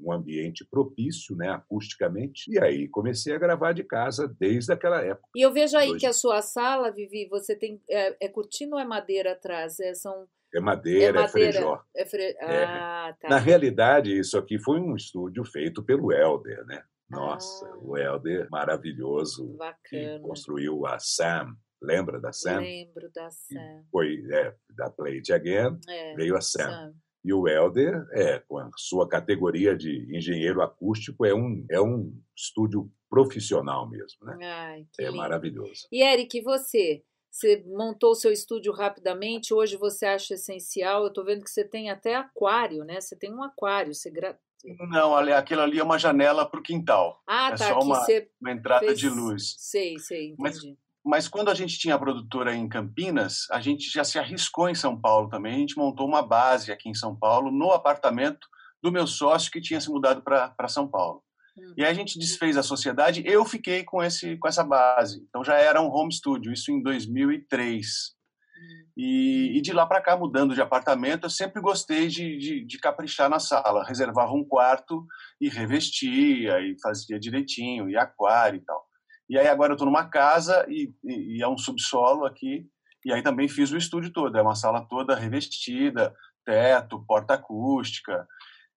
um, 0.00 0.12
ambiente 0.12 0.64
propício, 0.64 1.36
né, 1.36 1.50
acusticamente, 1.50 2.50
e 2.50 2.58
aí 2.58 2.88
comecei 2.88 3.34
a 3.34 3.38
gravar 3.38 3.72
de 3.72 3.84
casa 3.84 4.28
desde 4.38 4.72
aquela 4.72 5.02
época. 5.02 5.28
E 5.34 5.42
eu 5.44 5.52
vejo 5.52 5.76
aí 5.76 5.88
Dois... 5.88 6.00
que 6.00 6.06
a 6.06 6.12
sua 6.12 6.40
sala, 6.42 6.90
Vivi, 6.90 7.28
você 7.28 7.56
tem 7.56 7.80
é, 7.90 8.26
é 8.26 8.28
cortina 8.28 8.76
ou 8.76 8.80
é 8.80 8.84
madeira 8.84 9.32
atrás? 9.32 9.78
É, 9.80 9.94
são 9.94 10.26
é 10.54 10.60
madeira, 10.60 11.20
é, 11.20 11.22
madeira, 11.22 11.48
é 11.48 11.52
frejó. 11.52 11.82
É 11.94 12.06
fre... 12.06 12.22
É. 12.22 12.64
ah, 12.64 13.16
tá. 13.20 13.28
Na 13.28 13.38
realidade, 13.38 14.18
isso 14.18 14.38
aqui 14.38 14.58
foi 14.58 14.80
um 14.80 14.94
estúdio 14.96 15.44
feito 15.44 15.82
pelo 15.82 16.12
Helder, 16.12 16.64
né? 16.66 16.82
Nossa, 17.08 17.66
ah, 17.66 17.78
o 17.80 17.96
Helder 17.96 18.48
maravilhoso. 18.50 19.56
Bacana. 19.56 19.78
Que 19.88 20.18
construiu 20.20 20.86
a 20.86 20.98
Sam. 20.98 21.56
Lembra 21.80 22.20
da 22.20 22.32
Sam? 22.32 22.60
Lembro 22.60 23.10
da 23.12 23.30
Sam. 23.30 23.84
Foi 23.92 24.24
é, 24.32 24.54
da 24.70 24.90
Play 24.90 25.16
It 25.16 25.32
Again, 25.32 25.78
é, 25.88 26.14
veio 26.14 26.36
a 26.36 26.40
Sam. 26.40 26.70
Sam. 26.70 26.94
E 27.24 27.32
o 27.32 27.48
Helder, 27.48 28.06
é, 28.12 28.38
com 28.46 28.58
a 28.58 28.70
sua 28.76 29.08
categoria 29.08 29.76
de 29.76 30.16
engenheiro 30.16 30.62
acústico, 30.62 31.26
é 31.26 31.34
um, 31.34 31.66
é 31.68 31.80
um 31.80 32.12
estúdio 32.36 32.88
profissional 33.10 33.88
mesmo, 33.88 34.24
né? 34.26 34.38
Ai, 34.42 34.86
é 34.98 35.04
lindo. 35.06 35.16
maravilhoso. 35.16 35.88
E 35.90 36.02
Eric, 36.02 36.40
você? 36.42 37.02
Você 37.36 37.62
montou 37.66 38.12
o 38.12 38.14
seu 38.14 38.32
estúdio 38.32 38.72
rapidamente, 38.72 39.52
hoje 39.52 39.76
você 39.76 40.06
acha 40.06 40.32
essencial. 40.32 41.02
Eu 41.02 41.08
estou 41.08 41.22
vendo 41.22 41.44
que 41.44 41.50
você 41.50 41.62
tem 41.62 41.90
até 41.90 42.14
aquário, 42.14 42.82
né? 42.82 42.98
Você 42.98 43.14
tem 43.14 43.30
um 43.30 43.42
aquário. 43.42 43.94
Você 43.94 44.10
gra... 44.10 44.38
Não, 44.88 45.14
aquilo 45.14 45.60
ali 45.60 45.78
é 45.78 45.84
uma 45.84 45.98
janela 45.98 46.48
para 46.48 46.58
o 46.58 46.62
quintal. 46.62 47.22
Ah, 47.28 47.48
é 47.48 47.50
tá. 47.50 47.68
Só 47.68 47.80
uma, 47.80 48.02
uma 48.40 48.50
entrada 48.50 48.86
fez... 48.86 48.98
de 48.98 49.10
luz. 49.10 49.54
Sei, 49.58 49.98
sei, 49.98 50.28
entendi. 50.28 50.38
Mas, 50.40 50.60
mas 51.04 51.28
quando 51.28 51.50
a 51.50 51.54
gente 51.54 51.78
tinha 51.78 51.96
a 51.96 51.98
produtora 51.98 52.54
em 52.54 52.66
Campinas, 52.66 53.46
a 53.50 53.60
gente 53.60 53.90
já 53.90 54.02
se 54.02 54.18
arriscou 54.18 54.70
em 54.70 54.74
São 54.74 54.98
Paulo 54.98 55.28
também. 55.28 55.56
A 55.56 55.58
gente 55.58 55.76
montou 55.76 56.08
uma 56.08 56.22
base 56.22 56.72
aqui 56.72 56.88
em 56.88 56.94
São 56.94 57.14
Paulo, 57.14 57.50
no 57.50 57.70
apartamento 57.70 58.48
do 58.82 58.90
meu 58.90 59.06
sócio 59.06 59.52
que 59.52 59.60
tinha 59.60 59.78
se 59.78 59.90
mudado 59.90 60.22
para 60.22 60.68
São 60.68 60.88
Paulo. 60.88 61.22
E 61.76 61.82
aí 61.82 61.90
a 61.90 61.94
gente 61.94 62.18
desfez 62.18 62.56
a 62.56 62.62
sociedade, 62.62 63.22
eu 63.24 63.44
fiquei 63.44 63.82
com, 63.82 64.02
esse, 64.02 64.36
com 64.36 64.48
essa 64.48 64.62
base. 64.62 65.24
Então 65.28 65.42
já 65.42 65.56
era 65.56 65.80
um 65.80 65.90
home 65.90 66.12
studio, 66.12 66.52
isso 66.52 66.70
em 66.70 66.82
2003. 66.82 67.86
Hum. 67.86 68.86
E, 68.96 69.58
e 69.58 69.60
de 69.60 69.72
lá 69.72 69.86
para 69.86 70.00
cá, 70.00 70.16
mudando 70.16 70.54
de 70.54 70.60
apartamento, 70.60 71.24
eu 71.24 71.30
sempre 71.30 71.60
gostei 71.60 72.08
de, 72.08 72.36
de, 72.38 72.64
de, 72.64 72.78
caprichar 72.78 73.28
na 73.28 73.38
sala. 73.38 73.84
Reservava 73.84 74.32
um 74.32 74.44
quarto 74.44 75.06
e 75.40 75.48
revestia, 75.48 76.60
e 76.60 76.76
fazia 76.80 77.18
direitinho, 77.18 77.88
e 77.88 77.96
aquário 77.96 78.58
e 78.58 78.64
tal. 78.64 78.86
E 79.28 79.38
aí 79.38 79.48
agora 79.48 79.72
eu 79.72 79.74
estou 79.74 79.86
numa 79.86 80.08
casa 80.08 80.64
e, 80.68 80.92
e, 81.04 81.38
e, 81.38 81.42
é 81.42 81.48
um 81.48 81.58
subsolo 81.58 82.24
aqui, 82.24 82.66
E 83.04 83.12
aí 83.12 83.22
também 83.22 83.48
fiz 83.48 83.72
o 83.72 83.76
estúdio 83.76 84.12
todo, 84.12 84.36
é 84.36 84.42
uma 84.42 84.54
sala 84.54 84.86
toda 84.88 85.16
revestida, 85.16 86.14
teto, 86.44 87.04
porta 87.06 87.34
acústica. 87.34 88.26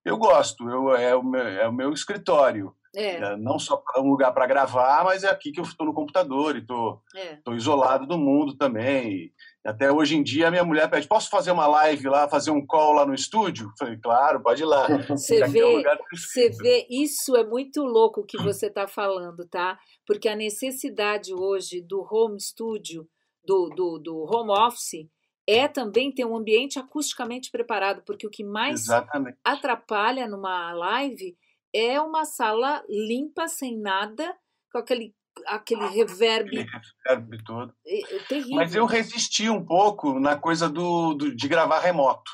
Eu 0.06 0.18
gosto, 0.18 0.70
eu, 0.70 0.96
é, 0.96 1.16
o 1.16 1.24
meu, 1.24 1.42
é 1.42 1.68
o 1.68 1.74
meu 1.74 1.92
escritório. 1.94 2.74
É. 2.96 3.18
É, 3.18 3.38
não 3.38 3.60
só 3.60 3.84
um 3.98 4.10
lugar 4.10 4.34
para 4.34 4.48
gravar, 4.48 5.04
mas 5.04 5.24
é 5.24 5.30
aqui 5.30 5.52
que 5.52 5.60
eu 5.60 5.64
estou 5.64 5.86
no 5.86 5.94
computador 5.94 6.56
e 6.56 6.60
estou 6.60 7.02
É. 7.16 7.40
isolado 7.52 8.08
do 8.08 8.18
mundo 8.18 8.56
também. 8.58 9.12
E 9.14 9.34
até 9.64 9.92
hoje 9.92 10.16
em 10.16 10.24
dia, 10.24 10.48
a 10.48 10.52
minha 10.52 10.64
mulher 10.64 10.90
pede: 10.90 11.08
posso 11.08 11.30
fazer 11.30 11.52
uma 11.52 11.68
live 11.68 12.08
lá, 12.08 12.28
fazer 12.28 12.50
um 12.50 12.66
call 12.66 12.94
lá 12.94 13.06
no 13.06 13.14
estúdio? 13.14 13.68
Eu 13.68 13.74
falei: 13.78 13.98
claro, 13.98 14.42
pode 14.42 14.64
ir 14.64 14.66
lá. 14.66 14.88
Você 15.10 15.44
Aqui 15.44 15.60
é 15.60 15.66
o 15.66 15.84
vê, 15.84 15.98
você 16.12 16.50
vê, 16.50 16.88
isso 16.90 17.36
é 17.36 17.44
muito 17.46 17.84
louco 17.84 18.26
que 18.26 18.38
você 18.38 18.66
está 18.68 18.88
falando, 18.88 19.48
tá? 19.48 19.78
Porque 20.08 20.28
a 20.28 20.36
necessidade 20.36 21.32
hoje 21.32 21.82
do 21.82 22.02
home 22.12 22.42
studio, 22.42 23.08
do, 23.46 23.70
do, 23.70 24.00
do 24.00 24.16
home 24.24 24.52
office, 24.52 25.08
é 25.50 25.68
também 25.68 26.12
ter 26.12 26.26
um 26.26 26.36
ambiente 26.38 26.78
acusticamente 26.78 27.50
preparado, 27.50 28.04
porque 28.06 28.28
o 28.28 28.30
que 28.30 28.44
mais 28.44 28.82
Exatamente. 28.82 29.38
atrapalha 29.44 30.28
numa 30.28 30.72
live 30.74 31.36
é 31.74 32.00
uma 32.00 32.26
sala 32.26 32.84
limpa, 32.88 33.48
sem 33.48 33.78
nada, 33.80 34.36
com 34.72 34.78
aquele, 34.78 35.16
aquele 35.48 35.88
reverb 35.88 36.48
Aquele 36.60 36.68
reverb 37.08 37.44
todo. 37.44 37.74
é, 37.86 38.16
é 38.16 38.20
terrível. 38.20 38.56
Mas 38.56 38.76
eu 38.76 38.86
resisti 38.86 39.50
um 39.50 39.64
pouco 39.66 40.20
na 40.20 40.36
coisa 40.36 40.70
do, 40.70 41.14
do- 41.14 41.36
de 41.36 41.48
gravar 41.48 41.80
remoto. 41.80 42.30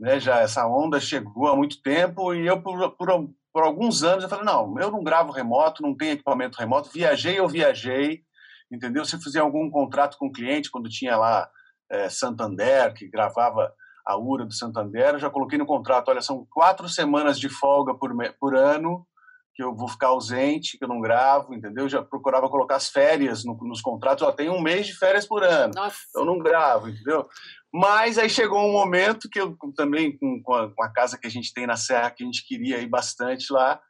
Né? 0.00 0.18
Já 0.20 0.40
essa 0.40 0.66
onda 0.66 1.00
chegou 1.00 1.46
há 1.48 1.56
muito 1.56 1.80
tempo 1.82 2.32
e 2.34 2.46
eu, 2.46 2.62
por, 2.62 2.90
por, 2.96 3.08
por 3.52 3.62
alguns 3.62 4.02
anos, 4.02 4.22
eu 4.24 4.30
falei, 4.30 4.44
não, 4.44 4.78
eu 4.80 4.90
não 4.90 5.02
gravo 5.02 5.32
remoto, 5.32 5.82
não 5.82 5.96
tenho 5.96 6.12
equipamento 6.12 6.58
remoto. 6.58 6.90
Viajei, 6.92 7.38
eu 7.38 7.48
viajei, 7.48 8.22
entendeu? 8.70 9.04
Se 9.04 9.16
eu 9.16 9.20
fizia 9.20 9.42
algum 9.42 9.68
contrato 9.70 10.16
com 10.18 10.26
o 10.26 10.32
cliente, 10.32 10.70
quando 10.70 10.88
tinha 10.88 11.16
lá 11.16 11.50
eh, 11.90 12.08
Santander, 12.10 12.92
que 12.94 13.08
gravava 13.08 13.72
a 14.06 14.16
URA 14.16 14.46
do 14.46 14.54
Santander, 14.54 15.14
eu 15.14 15.18
já 15.18 15.28
coloquei 15.28 15.58
no 15.58 15.66
contrato, 15.66 16.08
olha, 16.08 16.22
são 16.22 16.46
quatro 16.50 16.88
semanas 16.88 17.38
de 17.38 17.48
folga 17.48 17.94
por, 17.94 18.10
por 18.40 18.56
ano 18.56 19.06
que 19.54 19.62
eu 19.62 19.74
vou 19.74 19.88
ficar 19.88 20.08
ausente, 20.08 20.78
que 20.78 20.84
eu 20.84 20.88
não 20.88 21.00
gravo, 21.00 21.52
entendeu? 21.52 21.84
Eu 21.84 21.88
já 21.88 22.00
procurava 22.00 22.48
colocar 22.48 22.76
as 22.76 22.88
férias 22.88 23.44
no- 23.44 23.58
nos 23.62 23.80
contratos, 23.80 24.22
ó, 24.22 24.30
tem 24.30 24.48
um 24.48 24.60
mês 24.60 24.86
de 24.86 24.96
férias 24.96 25.26
por 25.26 25.42
ano 25.42 25.74
Nossa, 25.74 25.98
eu 26.14 26.24
não 26.24 26.38
gravo, 26.38 26.88
entendeu? 26.88 27.28
Mas 27.72 28.16
aí 28.18 28.30
chegou 28.30 28.60
um 28.60 28.72
momento 28.72 29.28
que 29.28 29.40
eu 29.40 29.56
também, 29.76 30.16
com, 30.16 30.40
com, 30.42 30.54
a, 30.54 30.72
com 30.72 30.82
a 30.82 30.88
casa 30.88 31.18
que 31.18 31.26
a 31.26 31.30
gente 31.30 31.52
tem 31.52 31.66
na 31.66 31.76
Serra, 31.76 32.10
que 32.10 32.22
a 32.22 32.26
gente 32.26 32.46
queria 32.46 32.78
ir 32.78 32.86
bastante 32.86 33.52
lá, 33.52 33.80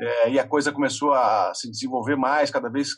é, 0.00 0.30
e 0.30 0.38
a 0.40 0.46
coisa 0.46 0.72
começou 0.72 1.14
a 1.14 1.54
se 1.54 1.70
desenvolver 1.70 2.16
mais, 2.16 2.50
cada 2.50 2.68
vez 2.68 2.88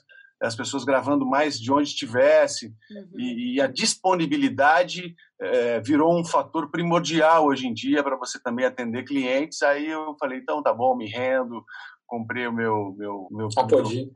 as 0.41 0.55
pessoas 0.55 0.84
gravando 0.84 1.26
mais 1.26 1.59
de 1.59 1.72
onde 1.72 1.89
estivesse, 1.89 2.68
uhum. 2.91 3.18
e, 3.18 3.55
e 3.57 3.61
a 3.61 3.66
disponibilidade 3.66 5.14
é, 5.41 5.80
virou 5.80 6.18
um 6.18 6.24
fator 6.24 6.70
primordial 6.70 7.47
hoje 7.47 7.66
em 7.66 7.74
dia 7.74 8.03
para 8.03 8.16
você 8.16 8.41
também 8.41 8.64
atender 8.64 9.05
clientes. 9.05 9.62
Aí 9.62 9.89
eu 9.89 10.16
falei, 10.18 10.39
então 10.39 10.62
tá 10.62 10.72
bom, 10.72 10.97
me 10.97 11.09
rendo, 11.09 11.64
comprei 12.07 12.47
o 12.47 12.53
meu 12.53 12.95
meu 12.97 13.28
meu 13.30 13.49
Apodi. 13.57 14.11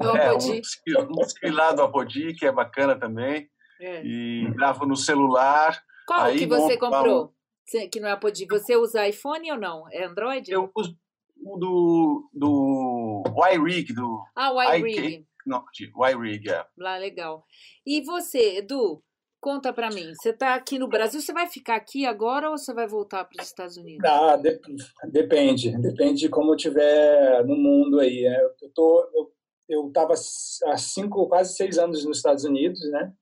Meu 0.00 0.16
é, 0.16 0.28
Apodi. 0.28 0.62
um, 0.98 1.48
um 1.50 1.54
lá 1.54 1.72
do 1.72 1.82
Apodi, 1.82 2.34
que 2.34 2.46
é 2.46 2.52
bacana 2.52 2.98
também 2.98 3.48
É. 3.80 4.02
e 4.04 4.50
gravo 4.54 4.86
no 4.86 4.96
celular. 4.96 5.80
Qual 6.06 6.20
aí 6.22 6.38
que 6.38 6.46
você 6.46 6.76
comprou? 6.76 7.32
Cê- 7.66 7.86
Que 7.88 8.00
não 8.00 8.08
é 8.08 8.12
Apodi. 8.12 8.46
Você 8.50 8.76
usa 8.76 9.06
iPhone 9.06 9.52
ou 9.52 9.58
não? 9.58 9.84
É 9.92 10.04
Android? 10.04 10.50
Eu 10.50 10.70
uso 10.76 10.96
o 11.40 11.56
do, 11.56 12.30
do 12.34 13.22
iRig, 13.52 13.92
do 13.94 14.20
Ah, 14.34 14.52
o 14.52 14.62
iK. 14.62 14.88
iRig. 14.88 15.27
Não, 15.48 15.64
de 15.72 15.90
é. 16.50 16.66
Lá, 16.76 16.96
legal. 16.96 17.44
E 17.86 18.00
você, 18.02 18.58
Edu, 18.58 19.02
conta 19.40 19.72
pra 19.72 19.88
mim. 19.90 20.12
Você 20.14 20.32
tá 20.32 20.54
aqui 20.54 20.78
no 20.78 20.88
Brasil, 20.88 21.20
você 21.20 21.32
vai 21.32 21.46
ficar 21.48 21.76
aqui 21.76 22.04
agora 22.06 22.50
ou 22.50 22.58
você 22.58 22.72
vai 22.74 22.86
voltar 22.86 23.24
para 23.24 23.40
os 23.42 23.48
Estados 23.48 23.76
Unidos? 23.76 24.08
Ah, 24.08 24.36
de- 24.36 24.60
depende. 25.10 25.76
Depende 25.80 26.20
de 26.20 26.28
como 26.28 26.50
eu 26.52 26.56
estiver 26.56 27.44
no 27.44 27.56
mundo 27.56 27.98
aí. 28.00 28.22
né? 28.22 28.38
Eu 28.62 28.70
tô, 28.74 29.10
eu, 29.14 29.32
eu 29.68 29.90
tava 29.92 30.14
há 30.14 30.76
cinco, 30.76 31.28
quase 31.28 31.54
seis 31.56 31.78
anos 31.78 32.04
nos 32.04 32.18
Estados 32.18 32.44
Unidos, 32.44 32.80
né? 32.90 33.12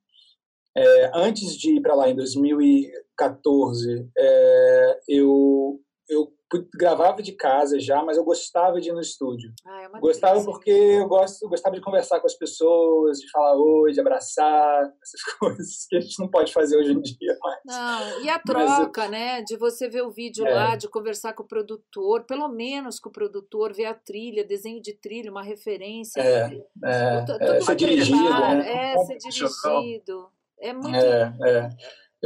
É, 0.79 1.11
antes 1.15 1.57
de 1.57 1.77
ir 1.77 1.81
para 1.81 1.95
lá 1.95 2.09
em 2.11 2.15
2014, 2.15 4.09
é, 4.17 5.01
eu 5.09 5.81
eu 6.09 6.33
gravava 6.77 7.21
de 7.21 7.33
casa 7.33 7.81
já, 7.81 8.05
mas 8.05 8.17
eu 8.17 8.23
gostava 8.25 8.81
de 8.81 8.89
ir 8.91 8.93
no 8.93 9.01
estúdio. 9.01 9.53
Ah, 9.67 9.83
é 9.83 9.89
uma 9.89 9.99
Gostava 9.99 10.35
delícia. 10.35 10.53
porque 10.53 10.71
eu 10.71 11.09
gosto, 11.09 11.49
gostava 11.49 11.75
de 11.75 11.81
conversar 11.83 12.21
com 12.21 12.27
as 12.29 12.35
pessoas, 12.35 13.19
de 13.19 13.29
falar 13.33 13.57
oi, 13.57 13.91
de 13.93 14.01
abraçar, 14.01 14.83
essas 15.03 15.23
coisas 15.41 15.87
que 15.89 15.97
a 15.97 16.01
gente 16.01 16.17
não 16.21 16.29
pode 16.29 16.53
fazer 16.53 16.77
hoje 16.77 16.93
em 16.93 17.01
dia 17.01 17.37
mais. 17.43 17.59
Não, 17.67 18.23
e 18.23 18.29
a 18.29 18.35
Mas 18.35 18.43
troca, 18.45 19.09
né? 19.09 19.43
De 19.43 19.57
você 19.57 19.89
ver 19.89 20.03
o 20.03 20.11
vídeo 20.13 20.47
É. 20.47 20.55
lá, 20.55 20.77
de 20.77 20.89
conversar 20.89 21.33
com 21.33 21.43
o 21.43 21.49
produtor, 21.49 22.23
pelo 22.25 22.47
menos 22.49 23.01
com 23.01 23.09
o 23.09 23.13
produtor, 23.13 23.73
ver 23.75 23.87
a 23.87 23.95
trilha, 23.95 24.45
desenho 24.45 24.81
de 24.81 24.93
trilha, 24.95 25.31
uma 25.33 25.43
referência. 25.43 26.21
É, 26.21 26.63
é, 26.85 27.25
Tudo- 27.25 27.43
é, 27.43 27.61
ser 27.61 27.75
dirigido, 27.75 28.23
né? 28.31 28.93
É, 28.93 28.99
ser 29.05 29.17
dirigido. 29.17 30.29
É 30.61 30.73
muito. 30.73 30.95
É, 30.97 31.37
é. 31.45 31.69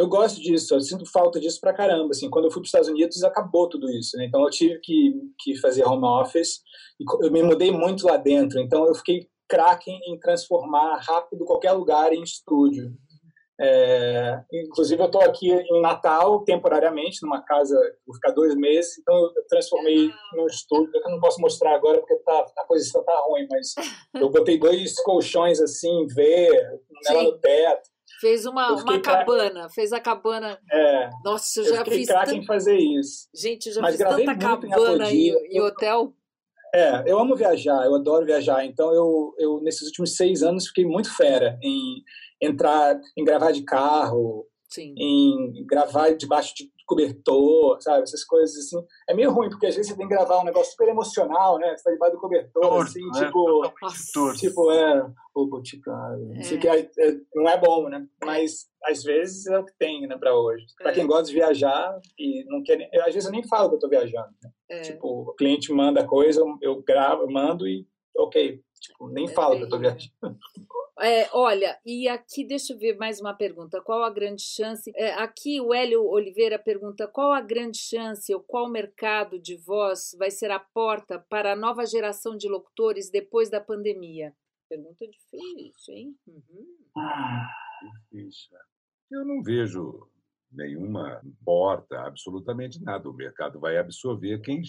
Eu 0.00 0.08
gosto 0.08 0.40
disso, 0.40 0.74
eu 0.74 0.80
sinto 0.80 1.04
falta 1.04 1.38
disso 1.38 1.60
pra 1.60 1.74
caramba. 1.74 2.08
Assim, 2.12 2.30
quando 2.30 2.46
eu 2.46 2.50
fui 2.50 2.62
para 2.62 2.64
os 2.64 2.68
Estados 2.68 2.88
Unidos, 2.88 3.22
acabou 3.22 3.68
tudo 3.68 3.90
isso. 3.90 4.16
Né? 4.16 4.24
Então, 4.24 4.42
eu 4.42 4.48
tive 4.48 4.78
que, 4.80 5.12
que 5.38 5.58
fazer 5.58 5.84
home 5.84 6.06
office. 6.06 6.62
E 6.98 7.04
eu 7.26 7.30
me 7.30 7.42
mudei 7.42 7.70
muito 7.70 8.06
lá 8.06 8.16
dentro. 8.16 8.58
Então, 8.58 8.86
eu 8.86 8.94
fiquei 8.94 9.28
craque 9.46 9.90
em 9.90 10.18
transformar 10.18 10.96
rápido 11.06 11.44
qualquer 11.44 11.72
lugar 11.72 12.14
em 12.14 12.22
estúdio. 12.22 12.94
É, 13.60 14.40
inclusive, 14.50 15.02
eu 15.02 15.06
estou 15.06 15.20
aqui 15.20 15.52
em 15.52 15.82
Natal, 15.82 16.44
temporariamente, 16.44 17.18
numa 17.20 17.42
casa, 17.42 17.76
vou 18.06 18.14
ficar 18.14 18.30
dois 18.30 18.56
meses. 18.56 18.96
Então, 18.98 19.14
eu 19.14 19.46
transformei 19.50 20.10
num 20.34 20.46
estúdio. 20.46 20.90
Eu 20.94 21.10
não 21.10 21.20
posso 21.20 21.38
mostrar 21.42 21.74
agora 21.74 21.98
porque 21.98 22.16
tá, 22.24 22.46
a 22.56 22.64
posição 22.64 23.04
tá 23.04 23.12
ruim, 23.26 23.46
mas 23.50 23.74
eu 24.14 24.30
botei 24.30 24.58
dois 24.58 24.94
colchões 25.02 25.60
assim, 25.60 26.06
V, 26.06 26.46
ela 27.06 27.20
Sim. 27.20 27.24
no 27.26 27.38
teto. 27.38 27.89
Fez 28.20 28.44
uma, 28.44 28.72
uma 28.72 29.00
craque. 29.00 29.24
cabana, 29.24 29.68
fez 29.70 29.92
a 29.92 30.00
cabana. 30.00 30.58
É, 30.70 31.10
Nossa, 31.24 31.60
eu 31.60 31.64
eu 31.64 31.74
já 31.76 31.84
fiz. 31.86 32.06
craque 32.06 32.36
em 32.36 32.44
fazer 32.44 32.76
isso. 32.76 33.28
Gente, 33.34 33.68
eu 33.68 33.74
já 33.74 33.80
Mas 33.80 33.96
fiz 33.96 34.06
tanta 34.06 34.36
cabana 34.36 35.10
em, 35.10 35.30
em 35.50 35.60
hotel. 35.60 36.14
É, 36.74 37.10
eu 37.10 37.18
amo 37.18 37.34
viajar, 37.34 37.84
eu 37.86 37.94
adoro 37.94 38.26
viajar. 38.26 38.64
Então, 38.64 38.92
eu, 38.94 39.34
eu 39.38 39.60
nesses 39.62 39.86
últimos 39.86 40.16
seis 40.16 40.42
anos 40.42 40.68
fiquei 40.68 40.84
muito 40.84 41.14
fera 41.16 41.58
em 41.62 42.04
entrar, 42.40 43.00
em 43.16 43.24
gravar 43.24 43.52
de 43.52 43.62
carro, 43.62 44.46
Sim. 44.68 44.94
em 44.96 45.66
gravar 45.66 46.10
debaixo 46.10 46.54
de 46.54 46.70
cobertor, 46.90 47.80
sabe? 47.80 48.02
Essas 48.02 48.24
coisas 48.24 48.56
assim. 48.56 48.84
É 49.08 49.14
meio 49.14 49.30
ruim, 49.30 49.48
porque 49.48 49.66
às 49.66 49.74
vezes 49.76 49.90
você 49.92 49.96
tem 49.96 50.08
que 50.08 50.14
gravar 50.14 50.40
um 50.40 50.44
negócio 50.44 50.70
super 50.72 50.88
emocional, 50.88 51.58
né? 51.58 51.76
Você 51.76 51.84
tá 51.84 51.90
debaixo 51.92 52.14
do 52.16 52.20
cobertor, 52.20 52.62
Torto, 52.62 52.82
assim, 52.90 53.06
né? 53.06 53.24
tipo. 53.26 53.72
Torto. 54.12 54.38
Tipo, 54.38 54.70
é. 54.72 55.10
Pô, 55.32 55.46
Boticário. 55.46 56.32
É. 56.34 56.40
Assim, 56.40 56.58
que 56.58 56.68
é- 56.68 56.80
é- 56.98 57.16
não 57.34 57.48
é 57.48 57.56
bom, 57.58 57.88
né? 57.88 58.04
Mas 58.24 58.66
às 58.84 59.02
vezes 59.04 59.46
é 59.46 59.58
o 59.58 59.64
que 59.64 59.72
tem, 59.78 60.06
né, 60.08 60.16
pra 60.18 60.34
hoje. 60.36 60.64
Pra 60.76 60.90
É. 60.90 60.94
quem 60.94 61.06
gosta 61.06 61.24
de 61.26 61.34
viajar 61.34 61.98
e 62.18 62.44
não 62.48 62.62
quer. 62.64 62.88
eu, 62.92 63.00
Às 63.06 63.14
vezes 63.14 63.26
eu 63.26 63.32
nem 63.32 63.46
falo 63.46 63.68
que 63.70 63.76
eu 63.76 63.78
tô 63.78 63.88
viajando. 63.88 64.28
né? 64.42 64.50
É. 64.68 64.80
Tipo, 64.82 65.30
o 65.30 65.34
cliente 65.34 65.72
manda 65.72 66.04
coisa, 66.06 66.42
eu 66.60 66.82
gravo, 66.82 67.22
eu 67.22 67.30
mando 67.30 67.66
e 67.68 67.86
ok. 68.16 68.62
Tipo, 68.80 69.08
nem 69.08 69.26
É 69.26 69.28
falo 69.28 69.56
que 69.56 69.64
eu 69.64 69.68
tô 69.68 69.78
viajando. 69.78 70.12
É, 71.02 71.30
olha, 71.32 71.80
e 71.84 72.06
aqui 72.06 72.44
deixa 72.44 72.74
eu 72.74 72.78
ver 72.78 72.98
mais 72.98 73.22
uma 73.22 73.32
pergunta. 73.32 73.80
Qual 73.80 74.02
a 74.02 74.10
grande 74.10 74.42
chance? 74.42 74.92
é, 74.94 75.14
aqui 75.14 75.58
o 75.58 75.72
Hélio 75.72 76.04
Oliveira 76.04 76.58
pergunta: 76.58 77.08
qual 77.08 77.32
a 77.32 77.40
grande 77.40 77.78
chance 77.78 78.32
ou 78.34 78.42
qual 78.42 78.68
mercado 78.68 79.40
de 79.40 79.56
voz 79.56 80.14
vai 80.18 80.30
ser 80.30 80.50
a 80.50 80.60
porta 80.60 81.18
para 81.18 81.52
a 81.52 81.56
nova 81.56 81.86
geração 81.86 82.36
de 82.36 82.50
locutores 82.50 83.10
depois 83.10 83.48
da 83.48 83.62
pandemia? 83.62 84.34
Pergunta 84.68 85.06
difícil, 85.08 85.94
hein? 85.94 86.16
Uhum. 86.26 86.76
Isso. 88.12 88.50
Eu 89.10 89.24
não 89.24 89.42
vejo 89.42 90.06
nenhuma 90.52 91.22
porta, 91.44 91.98
absolutamente 92.00 92.82
nada. 92.82 93.08
O 93.08 93.14
mercado 93.14 93.58
vai 93.58 93.78
absorver 93.78 94.40
quem 94.40 94.60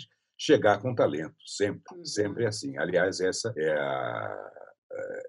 chegar 0.46 0.82
com 0.82 0.96
talento, 0.96 1.36
sempre, 1.46 1.96
Uhum. 2.00 2.04
sempre 2.04 2.44
é 2.46 2.48
assim. 2.48 2.76
Aliás, 2.76 3.20
essa 3.22 3.54
é, 3.56 3.74
a- 3.74 4.52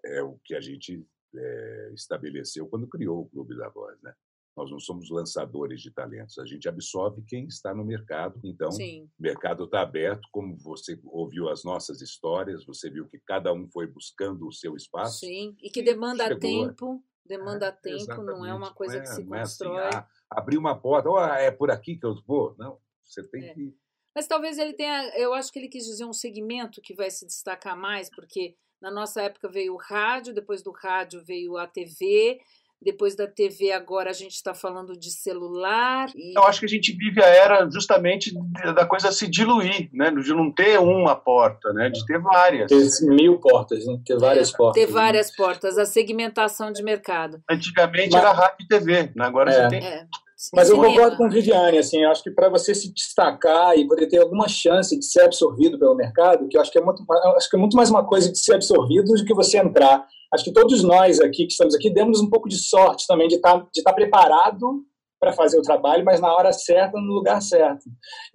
é 0.06 0.22
o 0.22 0.38
que 0.42 0.54
a 0.54 0.60
gente 0.60 1.06
é, 1.34 1.90
estabeleceu 1.94 2.66
quando 2.66 2.86
criou 2.86 3.20
o 3.22 3.28
Clube 3.28 3.56
da 3.56 3.68
Voz, 3.70 3.98
né? 4.02 4.12
Nós 4.54 4.70
não 4.70 4.78
somos 4.78 5.08
lançadores 5.10 5.80
de 5.80 5.90
talentos, 5.90 6.38
a 6.38 6.44
gente 6.44 6.68
absorve 6.68 7.22
quem 7.26 7.46
está 7.46 7.74
no 7.74 7.82
mercado. 7.84 8.38
Então, 8.44 8.70
Sim, 8.70 9.08
o 9.18 9.22
mercado 9.22 9.64
está 9.64 9.80
aberto, 9.80 10.28
como 10.30 10.54
você 10.58 10.98
ouviu 11.04 11.48
as 11.48 11.64
nossas 11.64 12.02
histórias, 12.02 12.66
você 12.66 12.90
viu 12.90 13.06
que 13.08 13.18
cada 13.26 13.50
um 13.52 13.66
foi 13.70 13.86
buscando 13.86 14.46
o 14.46 14.52
seu 14.52 14.76
espaço. 14.76 15.20
sim. 15.20 15.56
E 15.62 15.70
que 15.70 15.82
demanda 15.82 16.24
Chegou, 16.28 16.36
é. 16.36 16.68
tempo, 16.68 17.04
demanda 17.24 17.66
É, 17.68 17.72
tempo, 17.72 18.22
não 18.22 18.44
é 18.44 18.48
exatamente. 18.50 18.56
uma 18.56 18.74
coisa 18.74 18.94
Não 18.96 19.02
que 19.02 19.08
é- 19.08 19.12
se 19.14 19.24
não 19.24 19.34
é 19.36 19.40
assim, 19.40 19.64
constrói. 19.64 19.90
ah, 19.94 20.08
abrir 20.30 20.58
uma 20.58 20.78
porta, 20.78 21.08
ó, 21.08 21.24
é 21.34 21.50
por 21.50 21.70
aqui 21.70 21.96
que 21.96 22.04
eu 22.04 22.14
vou. 22.26 22.54
Não, 22.58 22.78
você 23.02 23.22
tem 23.26 23.44
É. 23.46 23.54
que. 23.54 23.74
Mas 24.14 24.26
talvez 24.26 24.58
ele 24.58 24.74
tenha, 24.74 25.10
eu 25.16 25.32
acho 25.32 25.52
que 25.52 25.58
ele 25.58 25.68
quis 25.68 25.84
dizer 25.84 26.04
um 26.04 26.12
segmento 26.12 26.80
que 26.80 26.94
vai 26.94 27.10
se 27.10 27.26
destacar 27.26 27.76
mais, 27.76 28.10
porque 28.10 28.54
na 28.80 28.90
nossa 28.90 29.22
época 29.22 29.48
veio 29.48 29.74
o 29.74 29.78
rádio, 29.78 30.34
depois 30.34 30.62
do 30.62 30.70
rádio 30.70 31.22
veio 31.24 31.56
a 31.56 31.66
TV, 31.66 32.40
depois 32.82 33.14
da 33.14 33.26
TV, 33.26 33.70
agora 33.70 34.10
a 34.10 34.12
gente 34.12 34.32
está 34.32 34.52
falando 34.54 34.98
de 34.98 35.10
celular. 35.10 36.10
E... 36.16 36.36
Eu 36.36 36.42
acho 36.42 36.60
que 36.60 36.66
a 36.66 36.68
gente 36.68 36.92
vive 36.92 37.22
a 37.22 37.26
era 37.26 37.70
justamente 37.70 38.34
da 38.74 38.84
coisa 38.84 39.12
se 39.12 39.28
diluir, 39.28 39.88
né? 39.92 40.10
de 40.10 40.34
não 40.34 40.52
ter 40.52 40.78
uma 40.78 41.14
porta, 41.14 41.72
né? 41.72 41.88
de 41.88 42.04
ter 42.04 42.20
várias. 42.20 42.68
Ter 42.68 43.06
mil 43.06 43.38
portas, 43.38 43.86
né? 43.86 43.98
ter 44.04 44.18
várias 44.18 44.52
é, 44.52 44.56
portas. 44.56 44.82
Ter 44.82 44.88
né? 44.88 44.92
várias 44.92 45.28
né? 45.28 45.34
portas, 45.36 45.78
a 45.78 45.86
segmentação 45.86 46.72
de 46.72 46.82
mercado. 46.82 47.40
Antigamente 47.48 48.12
Mas... 48.12 48.20
era 48.20 48.32
rádio 48.32 48.56
e 48.60 48.66
TV, 48.66 49.12
né? 49.14 49.24
agora 49.24 49.52
é. 49.52 49.54
você 49.54 49.68
tem. 49.68 49.86
É. 49.86 50.06
Mas 50.54 50.70
eu 50.70 50.76
concordo 50.76 51.16
com 51.16 51.26
o 51.26 51.30
Viviane, 51.30 51.78
assim, 51.78 52.02
eu 52.02 52.10
acho 52.10 52.22
que 52.22 52.30
para 52.30 52.48
você 52.48 52.74
se 52.74 52.92
destacar 52.92 53.76
e 53.76 53.86
poder 53.86 54.06
ter 54.08 54.18
alguma 54.18 54.48
chance 54.48 54.98
de 54.98 55.04
ser 55.04 55.22
absorvido 55.22 55.78
pelo 55.78 55.94
mercado, 55.94 56.48
que 56.48 56.56
eu 56.56 56.60
acho 56.60 56.72
que 56.72 56.78
é 56.78 56.82
muito, 56.82 57.04
acho 57.36 57.50
que 57.50 57.56
é 57.56 57.58
muito 57.58 57.76
mais 57.76 57.90
uma 57.90 58.04
coisa 58.04 58.30
de 58.30 58.38
ser 58.38 58.54
absorvido 58.54 59.12
do 59.12 59.24
que 59.24 59.34
você 59.34 59.58
entrar 59.58 60.06
acho 60.32 60.44
que 60.44 60.52
todos 60.52 60.82
nós 60.82 61.20
aqui 61.20 61.44
que 61.46 61.52
estamos 61.52 61.74
aqui 61.74 61.90
demos 61.90 62.20
um 62.20 62.30
pouco 62.30 62.48
de 62.48 62.56
sorte 62.56 63.06
também 63.06 63.28
de 63.28 63.36
estar, 63.36 63.60
tá, 63.60 63.66
de 63.72 63.82
tá 63.82 63.92
preparado 63.92 64.82
para 65.20 65.32
fazer 65.32 65.58
o 65.58 65.62
trabalho, 65.62 66.04
mas 66.04 66.20
na 66.20 66.34
hora 66.34 66.52
certa, 66.52 66.98
no 66.98 67.12
lugar 67.12 67.40
certo. 67.40 67.84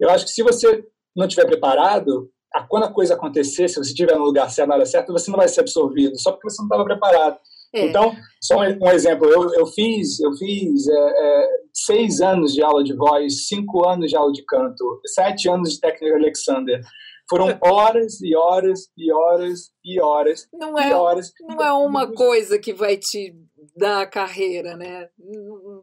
Eu 0.00 0.08
acho 0.08 0.24
que 0.24 0.30
se 0.30 0.42
você 0.42 0.86
não 1.14 1.26
estiver 1.26 1.46
preparado, 1.46 2.30
quando 2.68 2.84
a 2.84 2.92
coisa 2.92 3.14
acontecer, 3.14 3.68
se 3.68 3.74
você 3.74 3.90
estiver 3.90 4.16
no 4.16 4.24
lugar 4.24 4.50
certo, 4.50 4.68
na 4.68 4.76
hora 4.76 4.86
certa, 4.86 5.12
você 5.12 5.30
não 5.30 5.36
vai 5.36 5.48
ser 5.48 5.60
absorvido, 5.60 6.18
só 6.18 6.32
porque 6.32 6.48
você 6.48 6.62
não 6.62 6.66
estava 6.66 6.84
preparado. 6.84 7.36
É. 7.74 7.86
Então, 7.86 8.14
só 8.40 8.60
um, 8.60 8.90
exemplo, 8.90 9.26
eu, 9.28 9.52
eu 9.54 9.66
fiz, 9.66 10.18
eu 10.20 10.32
fiz 10.36 10.88
é, 10.88 10.92
é, 10.94 11.48
seis 11.72 12.20
anos 12.20 12.54
de 12.54 12.62
aula 12.62 12.82
de 12.82 12.94
voz, 12.94 13.46
cinco 13.46 13.86
anos 13.86 14.10
de 14.10 14.16
aula 14.16 14.32
de 14.32 14.44
canto, 14.44 15.00
sete 15.06 15.48
anos 15.48 15.74
de 15.74 15.80
técnica 15.80 16.16
Alexander. 16.16 16.80
Foram 17.28 17.58
horas 17.60 18.20
e 18.22 18.34
horas 18.34 18.88
e 18.96 19.12
horas 19.12 19.70
e 19.84 20.00
horas 20.00 20.48
não 20.52 20.78
é, 20.78 20.88
e 20.88 20.92
horas. 20.94 21.30
Não 21.40 21.62
é 21.62 21.72
uma 21.72 22.10
coisa 22.12 22.58
que 22.58 22.72
vai 22.72 22.96
te 22.96 23.34
dar 23.76 24.02
a 24.02 24.06
carreira, 24.06 24.76
né? 24.76 25.08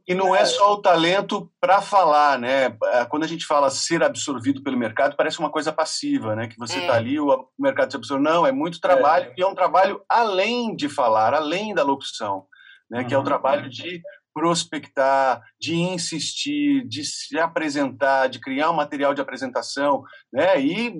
E 0.07 0.13
não 0.15 0.35
é 0.35 0.43
só 0.45 0.73
o 0.73 0.81
talento 0.81 1.51
para 1.59 1.81
falar, 1.81 2.39
né? 2.39 2.75
É, 2.85 3.05
quando 3.05 3.23
a 3.23 3.27
gente 3.27 3.45
fala 3.45 3.69
ser 3.69 4.03
absorvido 4.03 4.63
pelo 4.63 4.77
mercado, 4.77 5.15
parece 5.15 5.39
uma 5.39 5.51
coisa 5.51 5.71
passiva, 5.71 6.35
né? 6.35 6.47
Que 6.47 6.57
você 6.57 6.79
está 6.79 6.95
é. 6.95 6.97
ali, 6.97 7.19
o 7.19 7.47
mercado 7.59 7.91
se 7.91 7.97
absorve. 7.97 8.23
Não, 8.23 8.45
é 8.45 8.51
muito 8.51 8.79
trabalho 8.79 9.25
é. 9.27 9.33
e 9.37 9.43
é 9.43 9.47
um 9.47 9.55
trabalho 9.55 10.01
além 10.09 10.75
de 10.75 10.89
falar, 10.89 11.33
além 11.33 11.73
da 11.73 11.83
locução, 11.83 12.45
né? 12.89 13.01
Uhum. 13.01 13.07
Que 13.07 13.13
é 13.13 13.17
o 13.17 13.19
uhum. 13.19 13.25
trabalho 13.25 13.69
de 13.69 14.01
prospectar, 14.35 15.41
de 15.57 15.75
insistir, 15.75 16.85
de 16.85 17.05
se 17.05 17.39
apresentar, 17.39 18.27
de 18.27 18.41
criar 18.41 18.69
um 18.69 18.75
material 18.75 19.13
de 19.13 19.21
apresentação, 19.21 20.03
né? 20.31 20.59
E, 20.59 20.93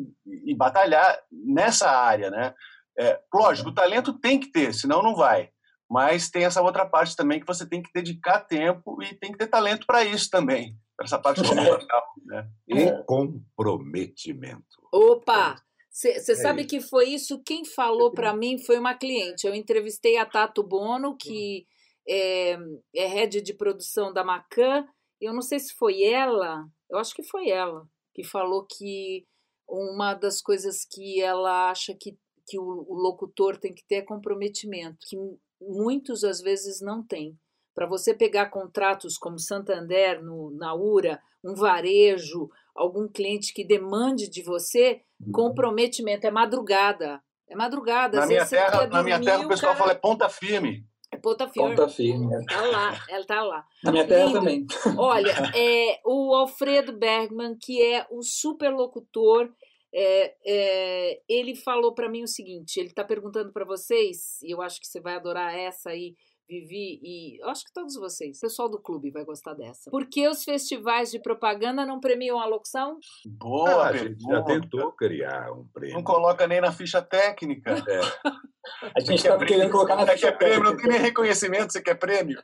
e 0.45 0.55
batalhar 0.55 1.19
nessa 1.29 1.89
área, 1.89 2.31
né? 2.31 2.53
É, 2.97 3.19
lógico, 3.33 3.69
o 3.69 3.73
talento 3.73 4.17
tem 4.17 4.39
que 4.39 4.49
ter, 4.49 4.73
senão 4.73 5.03
não 5.03 5.13
vai. 5.13 5.49
Mas 5.91 6.29
tem 6.29 6.45
essa 6.45 6.61
outra 6.61 6.85
parte 6.85 7.13
também 7.13 7.41
que 7.41 7.45
você 7.45 7.67
tem 7.67 7.83
que 7.83 7.91
dedicar 7.93 8.39
tempo 8.39 9.03
e 9.03 9.13
tem 9.13 9.33
que 9.33 9.37
ter 9.37 9.47
talento 9.47 9.85
para 9.85 10.05
isso 10.05 10.29
também, 10.29 10.73
para 10.95 11.05
essa 11.05 11.19
parte 11.19 11.43
comercial, 11.45 12.03
né? 12.23 12.47
E 12.69 13.03
comprometimento. 13.03 14.63
Opa! 14.93 15.61
Você 15.91 16.09
é 16.09 16.35
sabe 16.35 16.61
isso. 16.61 16.69
que 16.69 16.81
foi 16.81 17.09
isso? 17.09 17.41
Quem 17.43 17.65
falou 17.65 18.11
para 18.11 18.31
mim 18.35 18.57
foi 18.57 18.79
uma 18.79 18.93
cliente. 18.93 19.45
Eu 19.45 19.53
entrevistei 19.53 20.17
a 20.17 20.25
Tato 20.25 20.63
Bono, 20.63 21.17
que 21.17 21.67
é, 22.07 22.57
é 22.95 23.07
head 23.07 23.41
de 23.41 23.53
produção 23.53 24.13
da 24.13 24.23
Macan. 24.23 24.85
Eu 25.19 25.33
não 25.33 25.41
sei 25.41 25.59
se 25.59 25.73
foi 25.73 26.03
ela, 26.03 26.65
eu 26.89 26.97
acho 26.97 27.13
que 27.15 27.23
foi 27.23 27.49
ela, 27.49 27.87
que 28.13 28.23
falou 28.23 28.65
que 28.65 29.25
uma 29.67 30.13
das 30.13 30.41
coisas 30.41 30.85
que 30.85 31.21
ela 31.21 31.69
acha 31.69 31.95
que, 31.95 32.17
que 32.47 32.59
o, 32.59 32.85
o 32.87 32.93
locutor 32.93 33.57
tem 33.57 33.73
que 33.73 33.85
ter 33.87 33.95
é 33.95 34.01
comprometimento, 34.01 34.97
que 35.01 35.17
muitos 35.59 36.23
às 36.23 36.41
vezes 36.41 36.81
não 36.81 37.05
tem. 37.05 37.37
Para 37.73 37.87
você 37.87 38.13
pegar 38.13 38.49
contratos 38.49 39.17
como 39.17 39.37
Santander, 39.37 40.23
no, 40.23 40.51
na 40.51 40.73
URA, 40.73 41.19
um 41.43 41.53
varejo, 41.53 42.49
algum 42.73 43.07
cliente 43.07 43.53
que 43.53 43.65
demande 43.65 44.29
de 44.29 44.41
você, 44.43 45.01
uhum. 45.19 45.31
comprometimento 45.31 46.25
é 46.25 46.31
madrugada. 46.31 47.21
É 47.47 47.55
madrugada. 47.55 48.21
Na, 48.21 48.25
minha 48.25 48.45
terra, 48.45 48.87
na 48.87 49.03
minha 49.03 49.21
terra, 49.21 49.45
o 49.45 49.47
pessoal 49.47 49.73
cara... 49.73 49.83
fala 49.83 49.91
é 49.91 49.99
ponta 49.99 50.29
firme. 50.29 50.85
Ponta 51.25 51.47
Firme. 51.47 51.69
Ponta 51.69 51.87
Firme. 51.87 52.35
É. 52.35 52.45
Tá 52.45 52.61
lá, 52.61 53.05
ela 53.09 53.25
tá 53.25 53.41
lá. 53.41 53.65
Na 53.83 53.91
minha 53.91 54.05
terra 54.05 54.25
Lindo. 54.25 54.37
também. 54.37 54.67
Olha, 54.95 55.33
é, 55.57 55.99
o 56.05 56.35
Alfredo 56.35 56.93
Bergman, 56.93 57.57
que 57.59 57.81
é 57.81 58.05
o 58.11 58.21
super 58.21 58.69
locutor, 58.71 59.51
é, 59.91 60.35
é, 60.45 61.21
ele 61.27 61.55
falou 61.55 61.95
para 61.95 62.07
mim 62.07 62.21
o 62.21 62.27
seguinte: 62.27 62.79
ele 62.79 62.89
está 62.89 63.03
perguntando 63.03 63.51
para 63.51 63.65
vocês, 63.65 64.39
e 64.43 64.51
eu 64.53 64.61
acho 64.61 64.79
que 64.79 64.85
você 64.85 65.01
vai 65.01 65.15
adorar 65.15 65.57
essa 65.57 65.89
aí, 65.89 66.15
Vivi, 66.47 66.99
e 67.01 67.41
eu 67.41 67.49
acho 67.49 67.65
que 67.65 67.73
todos 67.73 67.95
vocês, 67.95 68.37
o 68.37 68.41
pessoal 68.41 68.69
do 68.69 68.79
clube 68.79 69.09
vai 69.09 69.25
gostar 69.25 69.53
dessa. 69.53 69.89
Por 69.89 70.05
que 70.05 70.27
os 70.27 70.43
festivais 70.43 71.09
de 71.09 71.19
propaganda 71.19 71.85
não 71.85 71.99
premiam 71.99 72.39
a 72.39 72.45
locução? 72.45 72.99
Boa, 73.25 73.85
ah, 73.85 73.89
a 73.89 73.97
gente 73.97 74.21
já 74.21 74.43
tentou 74.43 74.91
criar 74.91 75.51
um 75.51 75.67
prêmio. 75.67 75.95
Não 75.95 76.03
coloca 76.03 76.47
nem 76.47 76.61
na 76.61 76.71
ficha 76.71 77.01
técnica. 77.01 77.71
É. 77.71 77.75
A 78.95 78.99
gente 78.99 79.17
está 79.17 79.37
querendo 79.37 79.69
colocar 79.69 79.95
na 79.95 80.07
ficha 80.07 80.31
quer 80.31 80.37
prêmio, 80.39 80.63
não 80.63 80.75
tem 80.75 80.89
nem 80.89 80.99
reconhecimento, 80.99 81.71
você 81.71 81.81
quer 81.81 81.95
prêmio. 81.95 82.41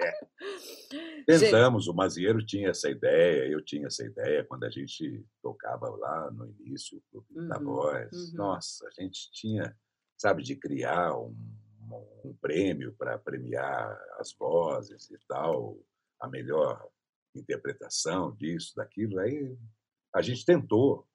É. 0.00 0.12
Tentamos, 1.26 1.88
o 1.88 1.94
Mazieiro 1.94 2.44
tinha 2.44 2.70
essa 2.70 2.88
ideia, 2.88 3.50
eu 3.50 3.62
tinha 3.64 3.88
essa 3.88 4.04
ideia 4.04 4.44
quando 4.44 4.64
a 4.64 4.70
gente 4.70 5.24
tocava 5.42 5.90
lá 5.90 6.30
no 6.30 6.46
início, 6.46 6.98
o 6.98 7.02
Clube 7.10 7.26
uhum, 7.40 7.48
da 7.48 7.58
Voz. 7.58 8.12
Uhum. 8.12 8.36
Nossa, 8.36 8.86
a 8.86 9.02
gente 9.02 9.30
tinha, 9.32 9.76
sabe, 10.16 10.42
de 10.42 10.54
criar 10.54 11.12
um 11.18 11.34
um 12.24 12.34
prêmio 12.40 12.94
para 12.98 13.18
premiar 13.18 13.98
as 14.18 14.32
vozes 14.32 15.10
e 15.10 15.18
tal, 15.26 15.78
a 16.20 16.28
melhor 16.28 16.86
interpretação 17.34 18.34
disso, 18.36 18.74
daquilo. 18.76 19.18
Aí 19.18 19.56
a 20.14 20.22
gente 20.22 20.44
tentou 20.44 21.06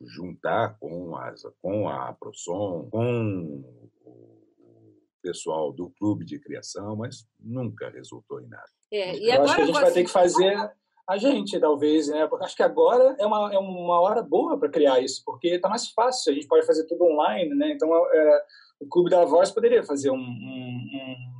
juntar 0.00 0.76
com, 0.78 1.16
as, 1.16 1.42
com 1.60 1.88
a 1.88 2.12
ProSom, 2.12 2.88
com 2.90 3.64
o 4.04 4.92
pessoal 5.22 5.72
do 5.72 5.90
clube 5.90 6.24
de 6.24 6.38
criação, 6.38 6.96
mas 6.96 7.26
nunca 7.38 7.88
resultou 7.90 8.40
em 8.40 8.48
nada. 8.48 8.68
É, 8.92 9.16
e 9.16 9.30
Eu 9.30 9.42
acho 9.42 9.54
que 9.54 9.62
a 9.62 9.66
gente 9.66 9.80
vai 9.80 9.92
ter 9.92 10.04
que 10.04 10.10
fazer 10.10 10.72
a 11.08 11.16
gente, 11.16 11.58
talvez, 11.58 12.08
né? 12.08 12.26
Porque 12.26 12.44
acho 12.44 12.56
que 12.56 12.62
agora 12.62 13.16
é 13.18 13.26
uma, 13.26 13.52
é 13.52 13.58
uma 13.58 14.00
hora 14.00 14.22
boa 14.22 14.58
para 14.58 14.68
criar 14.68 15.00
isso, 15.00 15.22
porque 15.24 15.48
está 15.48 15.68
mais 15.68 15.88
fácil, 15.90 16.32
a 16.32 16.34
gente 16.34 16.46
pode 16.46 16.66
fazer 16.66 16.86
tudo 16.86 17.04
online, 17.04 17.54
né? 17.54 17.72
Então, 17.72 17.90
é, 18.12 18.44
o 18.82 18.88
Clube 18.88 19.10
da 19.10 19.24
Voz 19.24 19.50
poderia 19.50 19.82
fazer 19.82 20.10
um, 20.10 20.16
um, 20.16 20.18
um 20.18 21.32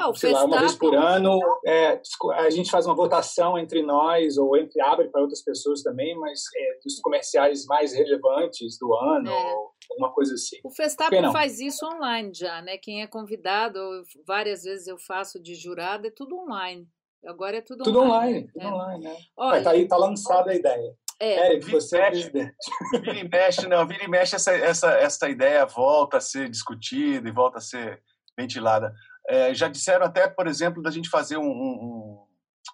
ah, 0.00 0.14
sei 0.14 0.32
lá, 0.32 0.44
uma 0.44 0.60
vez 0.60 0.74
por 0.74 0.94
ano, 0.94 1.38
é, 1.66 2.00
a 2.34 2.50
gente 2.50 2.70
faz 2.70 2.86
uma 2.86 2.94
votação 2.94 3.58
entre 3.58 3.82
nós, 3.82 4.38
ou 4.38 4.56
entre 4.56 4.80
abre 4.80 5.08
para 5.08 5.20
outras 5.20 5.42
pessoas 5.42 5.82
também, 5.82 6.18
mas 6.18 6.40
é, 6.56 6.78
dos 6.82 6.98
comerciais 7.00 7.66
mais 7.66 7.92
relevantes 7.92 8.78
do 8.78 8.94
ano, 8.94 9.28
é. 9.28 9.54
ou 9.54 9.72
alguma 9.90 10.12
coisa 10.12 10.34
assim. 10.34 10.56
O 10.64 10.70
Festap 10.70 11.14
faz 11.30 11.60
isso 11.60 11.86
online 11.86 12.32
já, 12.34 12.62
né? 12.62 12.78
Quem 12.78 13.02
é 13.02 13.06
convidado, 13.06 13.78
várias 14.26 14.62
vezes 14.62 14.86
eu 14.86 14.98
faço 14.98 15.40
de 15.40 15.54
jurado, 15.54 16.06
é 16.06 16.10
tudo 16.10 16.36
online. 16.36 16.88
Agora 17.24 17.58
é 17.58 17.60
tudo, 17.60 17.84
tudo 17.84 18.00
online. 18.00 18.38
online 18.38 18.50
tudo 18.52 18.64
é. 18.64 18.72
online, 18.72 19.04
né? 19.04 19.16
Olha, 19.36 19.62
tá 19.62 19.70
aí, 19.70 19.86
tá 19.86 19.96
lançada 19.96 20.50
a 20.50 20.54
ideia. 20.54 20.96
É, 21.20 21.52
Eric, 21.52 21.70
você 21.70 21.98
é 21.98 22.10
presidente. 22.10 22.54
Vira 22.92 23.18
e 23.18 23.28
mexe, 23.28 23.66
não, 23.66 23.86
vira 23.86 24.04
e 24.04 24.08
mexe, 24.08 24.34
essa, 24.34 24.52
essa, 24.52 24.90
essa 24.92 25.28
ideia 25.28 25.64
volta 25.64 26.16
a 26.16 26.20
ser 26.20 26.48
discutida 26.48 27.28
e 27.28 27.32
volta 27.32 27.58
a 27.58 27.60
ser 27.60 28.02
ventilada. 28.36 28.92
É, 29.28 29.54
já 29.54 29.68
disseram 29.68 30.04
até, 30.06 30.28
por 30.28 30.46
exemplo, 30.46 30.82
da 30.82 30.90
gente 30.90 31.08
fazer 31.08 31.36
um, 31.36 31.48
um, 31.48 32.26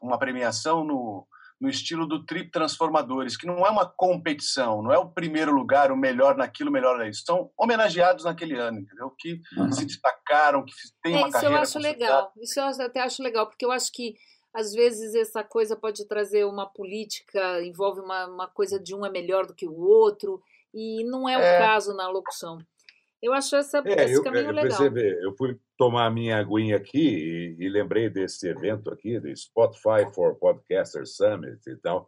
uma 0.03 0.19
premiação 0.19 0.83
no, 0.83 1.27
no 1.61 1.69
estilo 1.69 2.07
do 2.07 2.25
Trip 2.25 2.51
Transformadores, 2.51 3.37
que 3.37 3.47
não 3.47 3.67
é 3.67 3.71
uma 3.71 3.87
competição, 3.87 4.83
não 4.83 4.93
é 4.93 4.99
o 4.99 5.11
primeiro 5.11 5.53
lugar, 5.53 5.91
o 5.91 5.97
melhor 5.97 6.37
naquilo, 6.37 6.71
o 6.71 6.73
melhor 6.73 6.99
nisso. 6.99 7.25
São 7.27 7.51
homenageados 7.59 8.25
naquele 8.25 8.57
ano, 8.57 8.79
entendeu? 8.81 9.13
Que 9.19 9.41
uhum. 9.57 9.73
se 9.73 9.85
destacaram, 9.85 10.65
que 10.65 10.73
têm 11.03 11.17
é, 11.17 11.19
uma 11.19 11.31
carreira. 11.31 11.63
Isso 11.63 11.77
eu 11.77 11.81
acho 11.81 11.89
legal. 11.93 12.33
Isso 12.41 12.61
eu 12.61 12.87
até 12.87 13.01
acho 13.01 13.23
legal, 13.23 13.47
porque 13.47 13.65
eu 13.65 13.73
acho 13.73 13.93
que 13.93 14.15
às 14.59 14.73
vezes 14.73 15.15
essa 15.15 15.45
coisa 15.45 15.77
pode 15.77 16.05
trazer 16.07 16.45
uma 16.45 16.67
política, 16.67 17.63
envolve 17.63 18.01
uma, 18.01 18.27
uma 18.27 18.49
coisa 18.49 18.79
de 18.81 18.93
um 18.93 19.07
é 19.07 19.11
melhor 19.11 19.47
do 19.47 19.55
que 19.55 19.69
o 19.69 19.79
outro, 19.79 20.43
e 20.75 21.05
não 21.05 21.29
é, 21.29 21.35
é. 21.35 21.39
o 21.39 21.59
caso 21.61 21.95
na 21.95 22.09
locução. 22.09 22.59
Eu 23.23 23.33
acho 23.33 23.55
essa, 23.55 23.81
é, 23.87 24.05
esse 24.05 24.15
eu, 24.15 24.23
caminho 24.25 24.47
eu, 24.47 24.53
legal. 24.53 24.91
Vê, 24.91 25.17
eu 25.25 25.33
fui 25.37 25.57
tomar 25.77 26.07
a 26.07 26.11
minha 26.11 26.39
aguinha 26.39 26.77
aqui 26.77 26.99
e, 26.99 27.57
e, 27.65 27.69
lembrei 27.69 28.11
desse 28.11 28.49
evento 28.49 28.91
aqui, 28.91 29.21
do 29.21 29.35
Spotify 29.37 30.13
for 30.13 30.35
Podcasters 30.35 31.15
Summit 31.15 31.61
e 31.69 31.77
tal. 31.77 32.05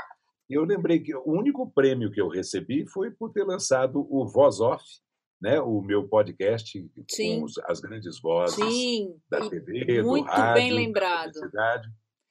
E 0.48 0.54
eu 0.54 0.64
lembrei 0.64 0.98
que 0.98 1.14
o 1.14 1.30
único 1.30 1.70
prêmio 1.70 2.10
que 2.10 2.20
eu 2.20 2.28
recebi 2.28 2.84
foi 2.84 3.12
por 3.12 3.30
ter 3.30 3.44
lançado 3.44 4.06
o 4.10 4.26
Voz 4.26 4.60
Off, 4.60 4.84
né, 5.40 5.60
o 5.60 5.80
meu 5.80 6.08
podcast 6.08 6.90
Sim. 7.08 7.38
com 7.38 7.44
os, 7.44 7.58
as 7.58 7.80
grandes 7.80 8.20
vozes 8.20 8.56
Sim. 8.56 9.16
da 9.30 9.48
TV, 9.48 10.02
muito 10.02 10.26
do 10.26 10.30
rádio, 10.30 10.54
bem 10.54 10.72
lembrado. 10.72 11.40
Da 11.52 11.82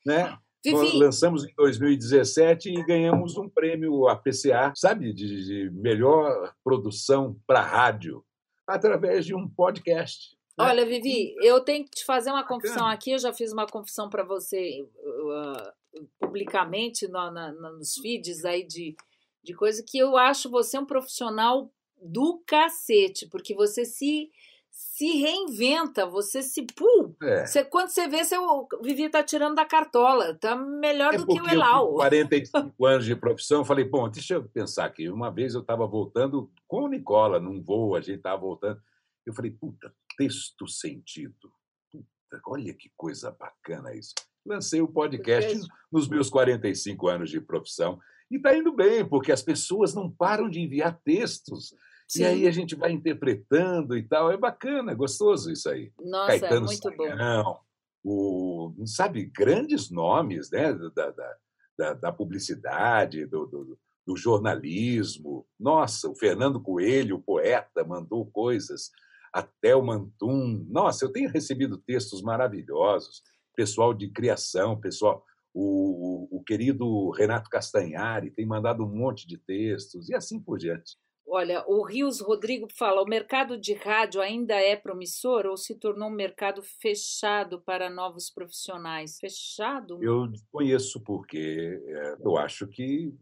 né? 0.05 0.37
Nós 0.65 0.93
lançamos 0.93 1.45
em 1.45 1.53
2017 1.55 2.69
e 2.69 2.85
ganhamos 2.85 3.37
um 3.37 3.47
prêmio 3.47 4.07
APCA, 4.09 4.73
sabe, 4.75 5.13
de, 5.13 5.45
de 5.45 5.69
melhor 5.71 6.53
produção 6.63 7.39
para 7.47 7.61
rádio, 7.61 8.23
através 8.67 9.25
de 9.25 9.33
um 9.33 9.47
podcast. 9.47 10.37
Olha, 10.57 10.85
Vivi, 10.85 11.33
eu 11.41 11.61
tenho 11.61 11.85
que 11.85 11.91
te 11.91 12.05
fazer 12.05 12.31
uma 12.31 12.45
confissão 12.45 12.85
aqui. 12.85 13.11
Eu 13.11 13.19
já 13.19 13.31
fiz 13.31 13.53
uma 13.53 13.65
confissão 13.65 14.09
para 14.09 14.23
você 14.23 14.81
uh, 14.81 16.07
publicamente 16.19 17.07
no, 17.07 17.31
na, 17.31 17.53
nos 17.53 17.93
feeds 17.93 18.43
aí 18.43 18.67
de, 18.67 18.97
de 19.41 19.53
coisa 19.53 19.81
que 19.81 19.97
eu 19.97 20.17
acho 20.17 20.49
você 20.49 20.77
um 20.77 20.85
profissional 20.85 21.71
do 22.01 22.43
cacete, 22.45 23.27
porque 23.27 23.55
você 23.55 23.85
se 23.85 24.29
se 24.71 25.17
reinventa, 25.17 26.05
você 26.05 26.41
se 26.41 26.65
pum, 26.65 27.08
é. 27.21 27.45
você, 27.45 27.63
quando 27.63 27.89
você 27.89 28.07
vê, 28.07 28.23
seu 28.23 28.67
Vivi 28.81 29.09
tá 29.09 29.23
tirando 29.23 29.55
da 29.55 29.65
cartola, 29.65 30.33
tá 30.35 30.55
melhor 30.55 31.13
é 31.13 31.17
do 31.17 31.27
que 31.27 31.39
o 31.39 31.49
Elau. 31.49 31.89
Eu, 31.89 31.95
45 31.95 32.85
anos 32.85 33.05
de 33.05 33.15
profissão, 33.15 33.65
falei, 33.65 33.85
bom, 33.85 34.07
deixa 34.09 34.35
eu 34.35 34.43
pensar 34.43 34.85
aqui. 34.85 35.09
Uma 35.09 35.29
vez 35.29 35.53
eu 35.53 35.61
estava 35.61 35.85
voltando 35.85 36.51
com 36.67 36.83
o 36.83 36.87
Nicola 36.87 37.39
num 37.39 37.61
voo, 37.61 37.95
a 37.95 38.01
gente 38.01 38.17
estava 38.17 38.41
voltando. 38.41 38.81
Eu 39.25 39.33
falei, 39.33 39.51
puta, 39.51 39.93
texto 40.17 40.67
sentido. 40.67 41.51
Puta, 41.91 42.41
olha 42.47 42.73
que 42.73 42.91
coisa 42.95 43.31
bacana 43.31 43.93
isso. 43.93 44.13
Lancei 44.45 44.81
o 44.81 44.87
podcast 44.87 45.67
nos 45.91 46.07
meus 46.07 46.29
45 46.29 47.07
anos 47.07 47.29
de 47.29 47.41
profissão. 47.41 47.99
E 48.31 48.37
está 48.37 48.55
indo 48.55 48.71
bem, 48.71 49.03
porque 49.07 49.31
as 49.31 49.41
pessoas 49.41 49.93
não 49.93 50.09
param 50.09 50.49
de 50.49 50.59
enviar 50.59 50.99
textos. 51.03 51.73
Sim. 52.09 52.23
E 52.23 52.25
aí 52.25 52.47
a 52.47 52.51
gente 52.51 52.75
vai 52.75 52.91
interpretando 52.91 53.95
e 53.95 54.01
tal. 54.01 54.31
É 54.31 54.37
bacana, 54.37 54.91
é 54.91 54.95
gostoso 54.95 55.51
isso 55.51 55.69
aí. 55.69 55.93
Nossa, 56.03 56.33
é 56.33 56.39
Caetano 56.39 56.65
muito 56.65 56.81
Sayão, 56.81 57.43
bom. 57.43 57.59
O, 58.03 58.85
sabe, 58.87 59.25
grandes 59.25 59.91
nomes 59.91 60.49
né, 60.49 60.73
da, 60.73 61.11
da, 61.11 61.37
da, 61.77 61.93
da 61.93 62.11
publicidade, 62.11 63.27
do, 63.27 63.45
do, 63.45 63.79
do, 64.07 64.17
jornalismo. 64.17 65.45
Nossa, 65.59 66.09
o 66.09 66.15
Fernando 66.15 66.59
Coelho, 66.59 67.17
o 67.17 67.21
poeta, 67.21 67.83
mandou 67.83 68.25
coisas. 68.25 68.89
Até 69.31 69.75
o 69.75 69.83
Mantum. 69.83 70.65
Nossa, 70.67 71.05
eu 71.05 71.11
tenho 71.11 71.29
recebido 71.29 71.77
textos 71.77 72.23
maravilhosos. 72.23 73.21
Pessoal 73.55 73.93
de 73.93 74.09
criação, 74.09 74.79
pessoal. 74.79 75.23
O, 75.53 76.31
o, 76.33 76.37
o 76.39 76.43
querido 76.43 77.11
Renato 77.11 77.49
Castanhari 77.51 78.31
tem 78.31 78.47
mandado 78.47 78.83
um 78.83 78.89
monte 78.89 79.27
de 79.27 79.37
textos 79.37 80.09
e 80.09 80.15
assim 80.15 80.39
por 80.39 80.57
diante. 80.57 80.97
Olha, 81.31 81.63
o 81.67 81.85
Rios 81.85 82.19
Rodrigo 82.19 82.67
fala: 82.75 83.03
o 83.03 83.07
mercado 83.07 83.55
de 83.55 83.73
rádio 83.73 84.19
ainda 84.19 84.55
é 84.55 84.75
promissor 84.75 85.45
ou 85.45 85.55
se 85.55 85.75
tornou 85.75 86.09
um 86.09 86.15
mercado 86.15 86.63
fechado 86.63 87.61
para 87.61 87.89
novos 87.89 88.31
profissionais? 88.31 89.17
Fechado? 89.19 89.99
Eu 90.01 90.31
conheço 90.51 90.99
porque 91.03 91.79
é, 91.85 92.15
eu 92.19 92.35
acho 92.35 92.67
que 92.67 93.13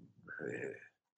é, 0.41 0.75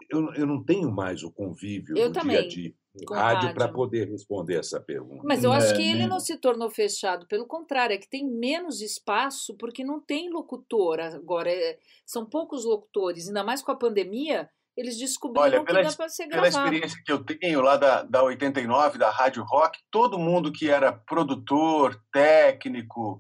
eu, 0.10 0.34
eu 0.34 0.48
não 0.48 0.64
tenho 0.64 0.92
mais 0.92 1.24
o 1.24 1.32
convívio 1.32 1.96
eu 1.96 2.10
do 2.10 2.14
também. 2.14 2.38
dia 2.38 2.46
a 2.46 2.48
dia 2.48 2.74
com 3.06 3.14
rádio 3.14 3.54
para 3.54 3.68
poder 3.68 4.10
responder 4.10 4.56
essa 4.56 4.80
pergunta. 4.80 5.22
Mas 5.24 5.44
eu 5.44 5.52
acho 5.52 5.76
que 5.76 5.82
ele 5.82 6.08
não 6.08 6.20
se 6.20 6.36
tornou 6.38 6.70
fechado, 6.70 7.28
pelo 7.28 7.46
contrário, 7.46 7.94
é 7.94 7.98
que 7.98 8.10
tem 8.10 8.28
menos 8.28 8.82
espaço 8.82 9.56
porque 9.58 9.84
não 9.84 10.00
tem 10.00 10.30
locutor 10.30 11.00
agora. 11.00 11.52
É, 11.52 11.78
são 12.06 12.26
poucos 12.26 12.66
locutores, 12.66 13.28
ainda 13.28 13.44
mais 13.44 13.62
com 13.62 13.72
a 13.72 13.76
pandemia 13.76 14.50
eles 14.80 14.98
descobriram 14.98 15.44
Olha, 15.44 15.64
pela, 15.64 15.80
que 15.80 15.90
dá 15.90 15.94
para 15.94 16.08
ser 16.08 16.28
gravado. 16.28 16.54
Pela 16.54 16.64
experiência 16.64 17.02
que 17.06 17.12
eu 17.12 17.24
tenho 17.24 17.62
lá 17.62 17.76
da, 17.76 18.04
da 18.04 18.24
89, 18.24 18.98
da 18.98 19.10
Rádio 19.10 19.44
Rock, 19.44 19.78
todo 19.92 20.18
mundo 20.18 20.54
que 20.54 20.70
era 20.70 20.94
produtor, 20.94 22.02
técnico, 22.14 23.20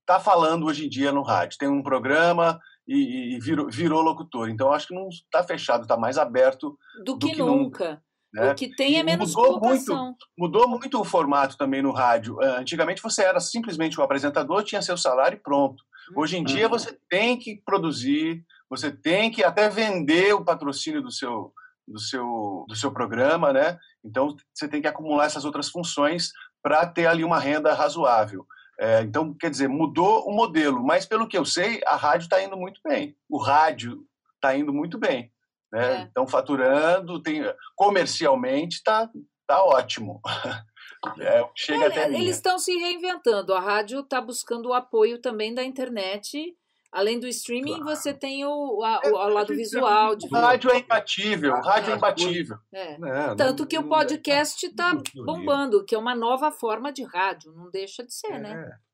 está 0.00 0.20
falando 0.20 0.66
hoje 0.66 0.84
em 0.84 0.88
dia 0.90 1.10
no 1.10 1.22
rádio. 1.22 1.56
Tem 1.58 1.68
um 1.68 1.82
programa 1.82 2.60
e, 2.86 3.34
e 3.34 3.40
virou, 3.40 3.70
virou, 3.70 4.02
locutor. 4.02 4.50
Então, 4.50 4.72
acho 4.72 4.88
que 4.88 4.94
não 4.94 5.08
está 5.08 5.42
fechado, 5.42 5.82
está 5.82 5.96
mais 5.96 6.18
aberto 6.18 6.76
do, 6.98 7.16
do 7.16 7.18
que, 7.18 7.32
que, 7.32 7.38
nunca. 7.38 7.88
nunca. 7.88 8.02
Né? 8.32 8.52
O 8.52 8.54
que 8.54 8.68
tem 8.76 8.98
é 8.98 9.02
menos 9.02 9.34
mudou 9.34 9.58
muito, 9.58 10.16
mudou 10.38 10.68
muito 10.68 11.00
o 11.00 11.04
formato 11.04 11.56
também 11.56 11.80
no 11.80 11.92
rádio. 11.92 12.36
Antigamente 12.42 13.02
você 13.02 13.22
era 13.22 13.40
simplesmente 13.40 13.98
o 13.98 14.02
apresentador, 14.02 14.62
tinha 14.62 14.82
seu 14.82 14.98
salário 14.98 15.36
e 15.36 15.40
pronto. 15.40 15.82
Hoje 16.14 16.36
em 16.36 16.44
dia 16.44 16.64
uhum. 16.64 16.70
você 16.70 16.98
tem 17.08 17.38
que 17.38 17.62
produzir, 17.64 18.44
você 18.70 18.92
tem 18.92 19.30
que 19.30 19.42
até 19.42 19.68
vender 19.68 20.32
o 20.32 20.44
patrocínio 20.44 21.02
do 21.02 21.10
seu, 21.10 21.52
do 21.86 21.98
seu, 21.98 22.64
do 22.68 22.76
seu 22.76 22.92
programa, 22.92 23.52
né? 23.52 23.76
Então 24.04 24.36
você 24.54 24.68
tem 24.68 24.80
que 24.80 24.86
acumular 24.86 25.26
essas 25.26 25.44
outras 25.44 25.68
funções 25.68 26.30
para 26.62 26.86
ter 26.86 27.06
ali 27.06 27.24
uma 27.24 27.40
renda 27.40 27.74
razoável. 27.74 28.46
É, 28.78 29.02
então, 29.02 29.34
quer 29.34 29.50
dizer, 29.50 29.68
mudou 29.68 30.26
o 30.26 30.32
modelo, 30.32 30.82
mas 30.82 31.04
pelo 31.04 31.28
que 31.28 31.36
eu 31.36 31.44
sei, 31.44 31.82
a 31.86 31.96
rádio 31.96 32.24
está 32.24 32.42
indo 32.42 32.56
muito 32.56 32.80
bem. 32.82 33.14
O 33.28 33.36
rádio 33.36 34.06
está 34.36 34.56
indo 34.56 34.72
muito 34.72 34.96
bem. 34.96 35.30
Né? 35.70 36.04
Estão 36.04 36.24
é. 36.24 36.28
faturando, 36.28 37.22
tem, 37.22 37.42
comercialmente 37.76 38.76
está 38.76 39.10
tá 39.46 39.62
ótimo. 39.62 40.20
É, 41.18 41.48
chega 41.56 41.86
até 41.86 42.04
eles 42.08 42.36
estão 42.36 42.58
se 42.58 42.76
reinventando. 42.76 43.54
A 43.54 43.60
rádio 43.60 44.00
está 44.00 44.20
buscando 44.20 44.68
o 44.68 44.74
apoio 44.74 45.18
também 45.18 45.54
da 45.54 45.64
internet 45.64 46.54
Além 46.92 47.20
do 47.20 47.28
streaming, 47.28 47.80
claro. 47.80 47.84
você 47.84 48.12
tem 48.12 48.44
o, 48.44 48.82
a, 48.82 49.00
o, 49.04 49.10
o 49.10 49.28
lado 49.28 49.54
visual. 49.54 50.16
De... 50.16 50.26
O 50.26 50.30
rádio 50.30 50.70
é 50.70 50.78
imbatível, 50.78 51.52
o 51.52 51.60
rádio 51.60 51.90
é, 51.90 51.92
é 51.92 51.96
imbatível. 51.96 52.56
É. 52.72 52.92
É, 52.92 53.34
Tanto 53.36 53.66
que 53.66 53.78
o 53.78 53.88
podcast 53.88 54.66
está 54.66 55.00
bombando, 55.14 55.84
que 55.84 55.94
é 55.94 55.98
uma 55.98 56.16
nova 56.16 56.50
forma 56.50 56.92
de 56.92 57.04
rádio, 57.04 57.52
não 57.52 57.70
deixa 57.70 58.04
de 58.04 58.12
ser, 58.12 58.40
né? 58.40 58.70
É. 58.76 58.90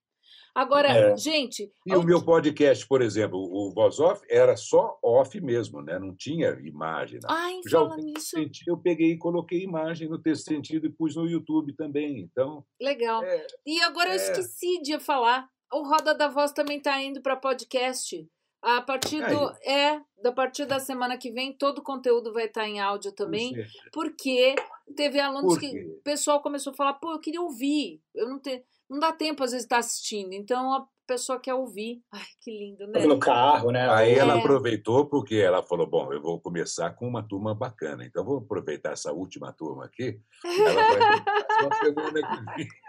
Agora, 0.57 0.89
é. 0.89 1.17
gente. 1.19 1.71
E 1.85 1.95
o 1.95 2.03
meu 2.03 2.25
podcast, 2.25 2.87
por 2.89 3.03
exemplo, 3.03 3.39
o 3.39 3.71
Voz 3.75 4.01
Off, 4.01 4.23
era 4.27 4.57
só 4.57 4.99
off 5.03 5.39
mesmo, 5.39 5.83
né? 5.83 5.99
Não 5.99 6.17
tinha 6.17 6.59
imagem. 6.65 7.17
Né? 7.17 7.29
Ai, 7.29 7.61
Já 7.69 7.79
fala 7.79 7.99
nisso. 7.99 8.37
Eu 8.67 8.79
peguei 8.79 9.13
e 9.13 9.19
coloquei 9.19 9.63
imagem 9.63 10.09
no 10.09 10.19
texto 10.19 10.45
sentido 10.45 10.87
e 10.87 10.91
pus 10.91 11.15
no 11.15 11.27
YouTube 11.27 11.75
também. 11.77 12.21
Então. 12.21 12.65
Legal. 12.81 13.23
É, 13.23 13.47
e 13.67 13.83
agora 13.83 14.11
eu 14.11 14.17
esqueci 14.17 14.81
de 14.81 14.99
falar 14.99 15.47
o 15.73 15.83
Roda 15.83 16.15
da 16.15 16.29
Voz 16.29 16.53
também 16.53 16.79
está 16.79 17.01
indo 17.01 17.21
para 17.21 17.37
podcast. 17.37 18.29
A 18.63 18.81
partir 18.81 19.21
do 19.21 19.51
é, 19.63 20.01
da 20.23 20.33
partir 20.33 20.67
da 20.67 20.81
semana 20.81 21.17
que 21.17 21.31
vem, 21.31 21.53
todo 21.53 21.79
o 21.79 21.83
conteúdo 21.83 22.33
vai 22.33 22.47
estar 22.47 22.63
tá 22.63 22.69
em 22.69 22.81
áudio 22.81 23.13
também, 23.13 23.55
porque 23.93 24.57
teve 24.97 25.21
alunos 25.21 25.55
Por 25.55 25.61
que 25.61 25.85
o 25.85 26.03
pessoal 26.03 26.41
começou 26.41 26.73
a 26.73 26.77
falar, 26.77 26.95
pô, 26.95 27.13
eu 27.13 27.21
queria 27.21 27.41
ouvir, 27.41 28.01
eu 28.15 28.29
não 28.29 28.41
tenho, 28.41 28.63
não 28.91 28.99
dá 28.99 29.13
tempo 29.13 29.45
às 29.45 29.53
vezes 29.53 29.65
estar 29.65 29.77
tá 29.77 29.81
assistindo, 29.81 30.33
então 30.33 30.73
a 30.73 30.87
pessoa 31.07 31.39
quer 31.39 31.55
ouvir. 31.55 32.03
Ai, 32.11 32.25
que 32.41 32.51
lindo, 32.51 32.87
né? 32.89 33.07
No 33.07 33.19
carro, 33.19 33.71
né? 33.71 33.89
Aí 33.89 34.15
é. 34.15 34.19
ela 34.19 34.39
aproveitou 34.39 35.07
porque 35.07 35.37
ela 35.37 35.63
falou, 35.63 35.87
bom, 35.87 36.13
eu 36.13 36.21
vou 36.21 36.41
começar 36.41 36.91
com 36.91 37.07
uma 37.07 37.23
turma 37.23 37.55
bacana, 37.55 38.05
então 38.05 38.25
vou 38.25 38.39
aproveitar 38.39 38.93
essa 38.93 39.13
última 39.13 39.53
turma 39.53 39.85
aqui. 39.85 40.19
Ela 40.45 40.75
vai 40.75 41.07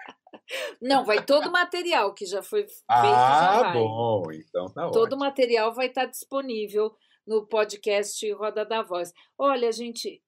Não, 0.81 1.03
vai 1.03 1.25
todo 1.25 1.47
o 1.47 1.51
material 1.51 2.13
que 2.13 2.25
já 2.25 2.41
foi 2.41 2.63
feito. 2.63 2.83
Ah, 2.89 3.71
bom, 3.73 4.23
então 4.31 4.65
tá 4.67 4.89
Todo 4.89 5.13
o 5.13 5.19
material 5.19 5.73
vai 5.73 5.87
estar 5.87 6.05
disponível 6.05 6.95
no 7.25 7.45
podcast 7.45 8.31
Roda 8.33 8.65
da 8.65 8.81
Voz. 8.81 9.13
Olha, 9.37 9.71
gente, 9.71 10.23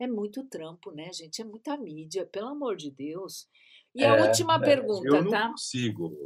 é 0.00 0.06
muito 0.06 0.44
trampo, 0.48 0.90
né, 0.90 1.12
gente? 1.12 1.40
É 1.40 1.44
muita 1.44 1.76
mídia, 1.76 2.26
pelo 2.26 2.48
amor 2.48 2.76
de 2.76 2.90
Deus. 2.90 3.48
E 3.94 4.02
é, 4.02 4.08
a 4.08 4.26
última 4.26 4.56
é, 4.56 4.58
pergunta, 4.58 5.06
eu 5.06 5.22
não 5.22 5.30
tá? 5.30 5.48
consigo, 5.48 6.16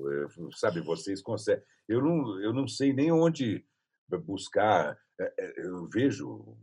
sabe, 0.53 0.81
vocês 0.81 1.21
conseguem. 1.21 1.63
Eu 1.89 2.01
não, 2.01 2.41
eu 2.41 2.53
não 2.53 2.67
sei 2.67 2.93
nem 2.93 3.13
onde 3.13 3.65
buscar. 4.25 4.97
É, 5.21 5.35
é, 5.39 5.67
eu 5.67 5.87
vejo 5.87 6.57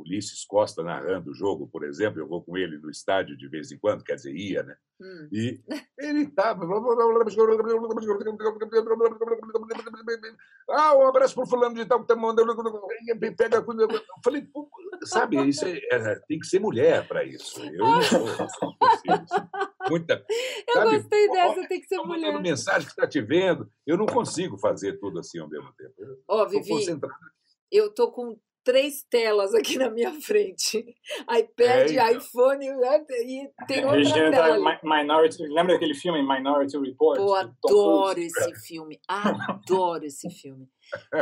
Ulisses 0.00 0.44
Costa 0.44 0.82
narrando 0.82 1.30
o 1.30 1.34
jogo, 1.34 1.66
por 1.66 1.84
exemplo, 1.84 2.20
eu 2.20 2.26
vou 2.26 2.42
com 2.42 2.56
ele 2.56 2.78
no 2.78 2.90
estádio 2.90 3.36
de 3.36 3.48
vez 3.48 3.72
em 3.72 3.78
quando, 3.78 4.04
quer 4.04 4.16
dizer, 4.16 4.34
ia, 4.34 4.62
né? 4.62 4.76
Hum. 5.00 5.28
E 5.30 5.60
ele 5.98 6.22
estava. 6.22 6.66
Ah, 10.68 10.96
um 10.96 11.06
abraço 11.06 11.32
para 11.34 11.44
o 11.44 11.46
fulano 11.46 11.76
de 11.76 11.86
tal 11.86 11.98
que 11.98 12.04
está 12.04 12.16
mandando. 12.16 12.56
Pega. 13.36 13.58
Eu 13.58 13.64
falei, 14.24 14.48
sabe, 15.04 15.48
isso 15.48 15.64
é, 15.64 15.80
é, 15.90 16.16
tem 16.26 16.40
que 16.40 16.46
ser 16.46 16.58
mulher 16.58 17.06
para 17.06 17.22
isso. 17.22 17.60
Eu 17.60 17.84
não 17.84 18.02
sou. 18.02 18.26
Muita, 19.88 20.24
eu 20.68 20.74
sabe, 20.74 20.98
gostei 20.98 21.30
dessa, 21.30 21.68
tem 21.68 21.80
que 21.80 21.86
ser 21.86 21.98
mulher. 21.98 22.40
mensagem 22.40 22.84
que 22.84 22.92
está 22.92 23.06
te 23.06 23.20
vendo. 23.20 23.70
Eu 23.86 23.96
não 23.96 24.06
consigo 24.06 24.58
fazer 24.58 24.98
tudo 24.98 25.20
assim 25.20 25.38
ao 25.38 25.48
mesmo 25.48 25.72
tempo. 25.74 25.94
Ó, 26.26 26.42
oh, 26.42 26.48
Vivi, 26.48 26.98
eu 27.70 27.92
tô 27.92 28.10
com 28.10 28.36
três 28.66 29.04
telas 29.08 29.54
aqui 29.54 29.78
na 29.78 29.88
minha 29.88 30.12
frente. 30.20 30.84
iPad, 31.22 31.92
é, 31.92 32.12
iPhone 32.14 32.68
né, 32.68 33.04
e 33.24 33.48
tem 33.68 33.84
outra 33.84 33.98
Regina 33.98 34.30
tela. 34.32 34.80
Minority, 34.82 35.46
lembra 35.46 35.74
daquele 35.74 35.94
filme 35.94 36.20
Minority 36.20 36.76
Report? 36.76 37.16
Eu 37.16 37.32
adoro 37.38 38.18
esse 38.18 38.54
filme, 38.66 38.98
adoro 39.06 40.04
esse 40.04 40.28
filme. 40.30 40.68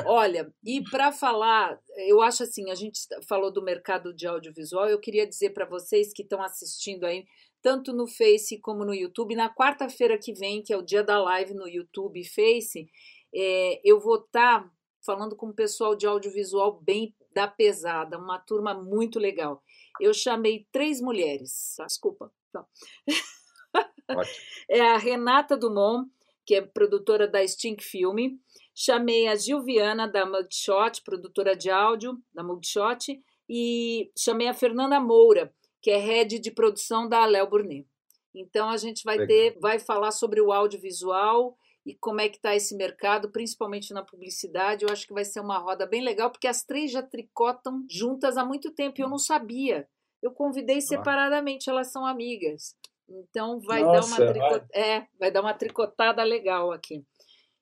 Olha, 0.07 0.51
e 0.65 0.83
para 0.91 1.12
falar, 1.12 1.79
eu 2.09 2.23
acho 2.23 2.43
assim, 2.43 2.71
a 2.71 2.75
gente 2.75 2.99
falou 3.29 3.53
do 3.53 3.62
mercado 3.62 4.15
de 4.15 4.27
audiovisual, 4.27 4.89
eu 4.89 4.99
queria 4.99 5.27
dizer 5.27 5.51
para 5.51 5.66
vocês 5.66 6.15
que 6.15 6.23
estão 6.23 6.43
assistindo 6.43 7.05
aí, 7.05 7.27
tanto 7.61 7.93
no 7.93 8.07
Face 8.07 8.59
como 8.61 8.87
no 8.87 8.95
YouTube, 8.95 9.37
na 9.37 9.55
quarta-feira 9.55 10.19
que 10.19 10.33
vem, 10.33 10.62
que 10.62 10.73
é 10.73 10.77
o 10.79 10.85
dia 10.85 11.05
da 11.05 11.23
live 11.23 11.53
no 11.53 11.69
YouTube 11.69 12.19
e 12.19 12.25
Face, 12.25 12.87
é, 13.35 13.81
eu 13.85 14.01
vou 14.01 14.16
estar 14.16 14.62
tá 14.62 14.71
falando 15.05 15.37
com 15.37 15.49
o 15.49 15.55
pessoal 15.55 15.95
de 15.95 16.07
audiovisual 16.07 16.81
bem 16.83 17.15
da 17.35 17.48
pesada, 17.48 18.19
uma 18.19 18.39
turma 18.39 18.74
muito 18.74 19.19
legal. 19.19 19.62
Eu 20.01 20.15
chamei 20.15 20.66
três 20.73 21.01
mulheres, 21.01 21.74
desculpa. 21.78 22.32
é 24.69 24.81
a 24.81 24.97
Renata 24.97 25.56
Dumont, 25.56 26.09
que 26.47 26.55
é 26.55 26.62
produtora 26.62 27.27
da 27.27 27.47
Stink 27.47 27.82
Filme. 27.82 28.39
Chamei 28.74 29.28
a 29.28 29.35
Gilviana, 29.35 30.06
da 30.06 30.27
Mugshot, 30.27 31.02
produtora 31.05 31.56
de 31.56 31.70
áudio 31.70 32.19
da 32.32 32.43
Mugshot. 32.43 33.20
E 33.48 34.11
chamei 34.16 34.48
a 34.48 34.55
Fernanda 34.55 35.01
Moura, 35.01 35.52
que 35.82 35.90
é 35.90 35.98
head 35.98 36.39
de 36.39 36.51
produção 36.51 37.09
da 37.09 37.27
Léo 37.27 37.48
Burnet. 37.48 37.86
Então 38.35 38.69
a 38.69 38.77
gente 38.77 39.05
vai 39.05 39.16
Legal. 39.16 39.28
ter, 39.28 39.59
vai 39.61 39.78
falar 39.78 40.11
sobre 40.11 40.40
o 40.40 40.52
audiovisual 40.52 41.56
e 41.85 41.94
como 41.94 42.20
é 42.20 42.28
que 42.28 42.36
está 42.36 42.55
esse 42.55 42.74
mercado, 42.74 43.31
principalmente 43.31 43.93
na 43.93 44.02
publicidade. 44.02 44.85
Eu 44.85 44.90
acho 44.90 45.06
que 45.06 45.12
vai 45.12 45.24
ser 45.24 45.40
uma 45.40 45.59
roda 45.59 45.86
bem 45.86 46.02
legal, 46.02 46.31
porque 46.31 46.48
as 46.48 46.65
três 46.65 46.90
já 46.90 47.02
tricotam 47.02 47.85
juntas 47.90 48.36
há 48.36 48.44
muito 48.44 48.70
tempo 48.70 49.01
e 49.01 49.02
eu 49.02 49.09
não 49.09 49.19
sabia. 49.19 49.86
Eu 50.23 50.31
convidei 50.31 50.81
separadamente, 50.81 51.69
elas 51.69 51.93
são 51.93 52.06
amigas. 52.06 52.74
Então 53.06 53.61
vai 53.61 53.82
Nossa, 53.82 54.01
dar 54.01 54.06
uma 54.06 54.32
tricot... 54.32 54.66
é, 54.74 55.06
vai 55.19 55.31
dar 55.31 55.43
uma 55.43 55.52
tricotada 55.52 56.23
legal 56.23 56.73
aqui. 56.73 57.05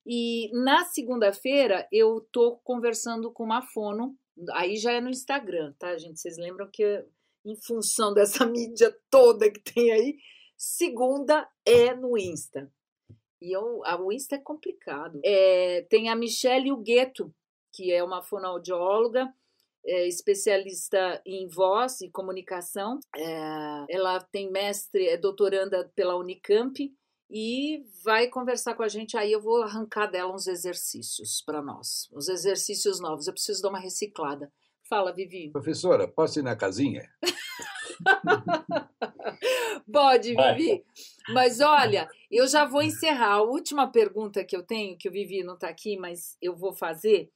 E 0.06 0.50
na 0.52 0.84
segunda-feira 0.84 1.88
eu 1.90 2.20
tô 2.32 2.56
conversando 2.64 3.32
com 3.32 3.42
uma 3.42 3.62
fono, 3.62 4.16
aí 4.52 4.76
já 4.76 4.92
é 4.92 5.00
no 5.00 5.10
Instagram, 5.10 5.74
tá, 5.78 5.96
gente? 5.96 6.20
Vocês 6.20 6.36
lembram 6.38 6.68
que 6.72 7.04
em 7.44 7.56
função 7.56 8.14
dessa 8.14 8.46
mídia 8.46 8.96
toda 9.10 9.50
que 9.50 9.60
tem 9.60 9.90
aí, 9.90 10.16
segunda 10.56 11.48
é 11.66 11.94
no 11.94 12.16
Insta. 12.16 12.70
E 13.42 13.50
eu, 13.50 13.82
a, 13.84 14.00
o 14.00 14.12
Insta 14.12 14.36
é 14.36 14.38
complicado. 14.38 15.20
É, 15.24 15.84
tem 15.90 16.08
a 16.08 16.14
Michelle 16.14 16.70
Hugueto, 16.70 17.34
que 17.74 17.92
é 17.92 18.04
uma 18.04 18.22
fonoaudióloga, 18.22 19.34
é 19.84 20.06
especialista 20.06 21.20
em 21.26 21.48
voz 21.48 22.00
e 22.02 22.08
comunicação. 22.08 23.00
É, 23.16 23.84
ela 23.90 24.20
tem 24.20 24.48
mestre, 24.48 25.08
é 25.08 25.16
doutoranda 25.16 25.90
pela 25.96 26.16
Unicamp 26.16 26.88
e 27.28 27.82
vai 28.04 28.28
conversar 28.28 28.76
com 28.76 28.84
a 28.84 28.88
gente. 28.88 29.16
Aí 29.16 29.32
eu 29.32 29.40
vou 29.40 29.60
arrancar 29.62 30.06
dela 30.06 30.32
uns 30.32 30.46
exercícios 30.46 31.42
para 31.44 31.60
nós, 31.60 32.08
uns 32.12 32.28
exercícios 32.28 33.00
novos. 33.00 33.26
Eu 33.26 33.32
preciso 33.32 33.60
dar 33.60 33.70
uma 33.70 33.80
reciclada. 33.80 34.52
Fala, 34.88 35.12
Vivi. 35.12 35.50
Professora, 35.50 36.06
posso 36.06 36.38
ir 36.38 36.42
na 36.42 36.54
casinha? 36.54 37.10
Pode, 39.90 40.34
Vivi. 40.34 40.84
Mas 41.30 41.60
olha, 41.60 42.08
eu 42.32 42.46
já 42.46 42.64
vou 42.64 42.82
encerrar. 42.82 43.34
A 43.34 43.42
última 43.42 43.86
pergunta 43.86 44.44
que 44.44 44.56
eu 44.56 44.62
tenho, 44.62 44.96
que 44.96 45.08
o 45.08 45.12
Vivi 45.12 45.44
não 45.44 45.54
está 45.54 45.68
aqui, 45.68 45.98
mas 45.98 46.36
eu 46.40 46.56
vou 46.56 46.72
fazer, 46.72 47.30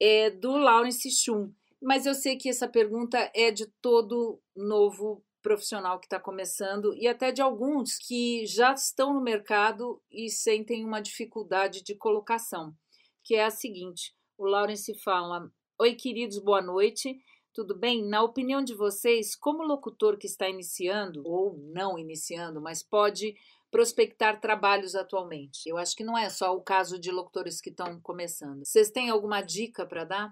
é 0.00 0.30
do 0.30 0.56
Lawrence 0.56 1.10
Schum. 1.10 1.52
Mas 1.80 2.06
eu 2.06 2.14
sei 2.14 2.36
que 2.36 2.48
essa 2.48 2.66
pergunta 2.66 3.30
é 3.34 3.50
de 3.50 3.66
todo 3.82 4.40
novo 4.56 5.22
profissional 5.42 6.00
que 6.00 6.06
está 6.06 6.18
começando 6.18 6.92
e 6.96 7.06
até 7.06 7.30
de 7.30 7.40
alguns 7.40 7.96
que 7.96 8.44
já 8.46 8.72
estão 8.72 9.14
no 9.14 9.20
mercado 9.20 10.02
e 10.10 10.28
sentem 10.28 10.84
uma 10.84 11.00
dificuldade 11.00 11.82
de 11.84 11.94
colocação, 11.94 12.74
que 13.22 13.34
é 13.34 13.44
a 13.44 13.50
seguinte: 13.50 14.14
o 14.36 14.46
Lawrence 14.46 14.92
fala: 15.04 15.48
Oi, 15.78 15.94
queridos, 15.94 16.38
boa 16.38 16.62
noite. 16.62 17.16
Tudo 17.54 17.76
bem? 17.76 18.04
Na 18.04 18.22
opinião 18.22 18.62
de 18.62 18.74
vocês, 18.74 19.34
como 19.34 19.64
locutor 19.64 20.16
que 20.16 20.26
está 20.26 20.48
iniciando, 20.48 21.22
ou 21.24 21.56
não 21.72 21.98
iniciando, 21.98 22.60
mas 22.60 22.82
pode 22.82 23.34
prospectar 23.70 24.40
trabalhos 24.40 24.94
atualmente? 24.94 25.60
Eu 25.66 25.76
acho 25.76 25.94
que 25.94 26.04
não 26.04 26.16
é 26.16 26.28
só 26.28 26.54
o 26.54 26.62
caso 26.62 26.98
de 26.98 27.10
locutores 27.10 27.60
que 27.60 27.70
estão 27.70 28.00
começando. 28.00 28.64
Vocês 28.64 28.90
têm 28.90 29.10
alguma 29.10 29.40
dica 29.40 29.86
para 29.86 30.04
dar? 30.04 30.30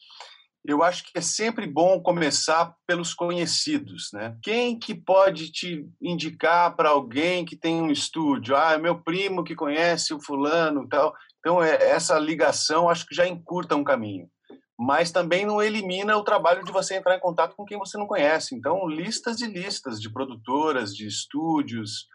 eu 0.69 0.83
acho 0.83 1.05
que 1.05 1.13
é 1.15 1.21
sempre 1.21 1.65
bom 1.65 2.03
começar 2.03 2.75
pelos 2.87 3.15
conhecidos, 3.15 4.11
né? 4.13 4.37
Quem 4.43 4.77
que 4.77 4.95
pode 4.95 5.53
te 5.53 5.89
indicar 6.03 6.75
para 6.75 6.89
alguém 6.89 7.45
que 7.45 7.57
tem 7.57 7.81
um 7.81 7.91
estúdio? 7.91 8.57
Ah, 8.57 8.73
é 8.73 8.79
meu 8.79 9.01
primo 9.01 9.45
que 9.45 9.55
conhece 9.55 10.13
o 10.13 10.21
fulano, 10.21 10.89
tal. 10.89 11.15
Então 11.39 11.63
é, 11.63 11.77
essa 11.91 12.19
ligação 12.19 12.91
acho 12.91 13.07
que 13.07 13.15
já 13.15 13.29
encurta 13.29 13.77
um 13.77 13.85
caminho 13.85 14.29
mas 14.79 15.11
também 15.11 15.47
não 15.47 15.63
elimina 15.63 16.17
o 16.17 16.23
trabalho 16.23 16.63
de 16.63 16.71
você 16.71 16.97
entrar 16.97 17.17
em 17.17 17.21
contato 17.21 17.57
com 17.57 17.65
quem 17.65 17.79
você 17.79 17.97
não 17.97 18.07
conhece. 18.07 18.55
Então, 18.55 18.87
listas 18.87 19.41
e 19.41 19.47
listas 19.47 19.99
de 19.99 20.13
produtoras, 20.13 20.95
de 20.95 21.07
estúdios, 21.07 22.07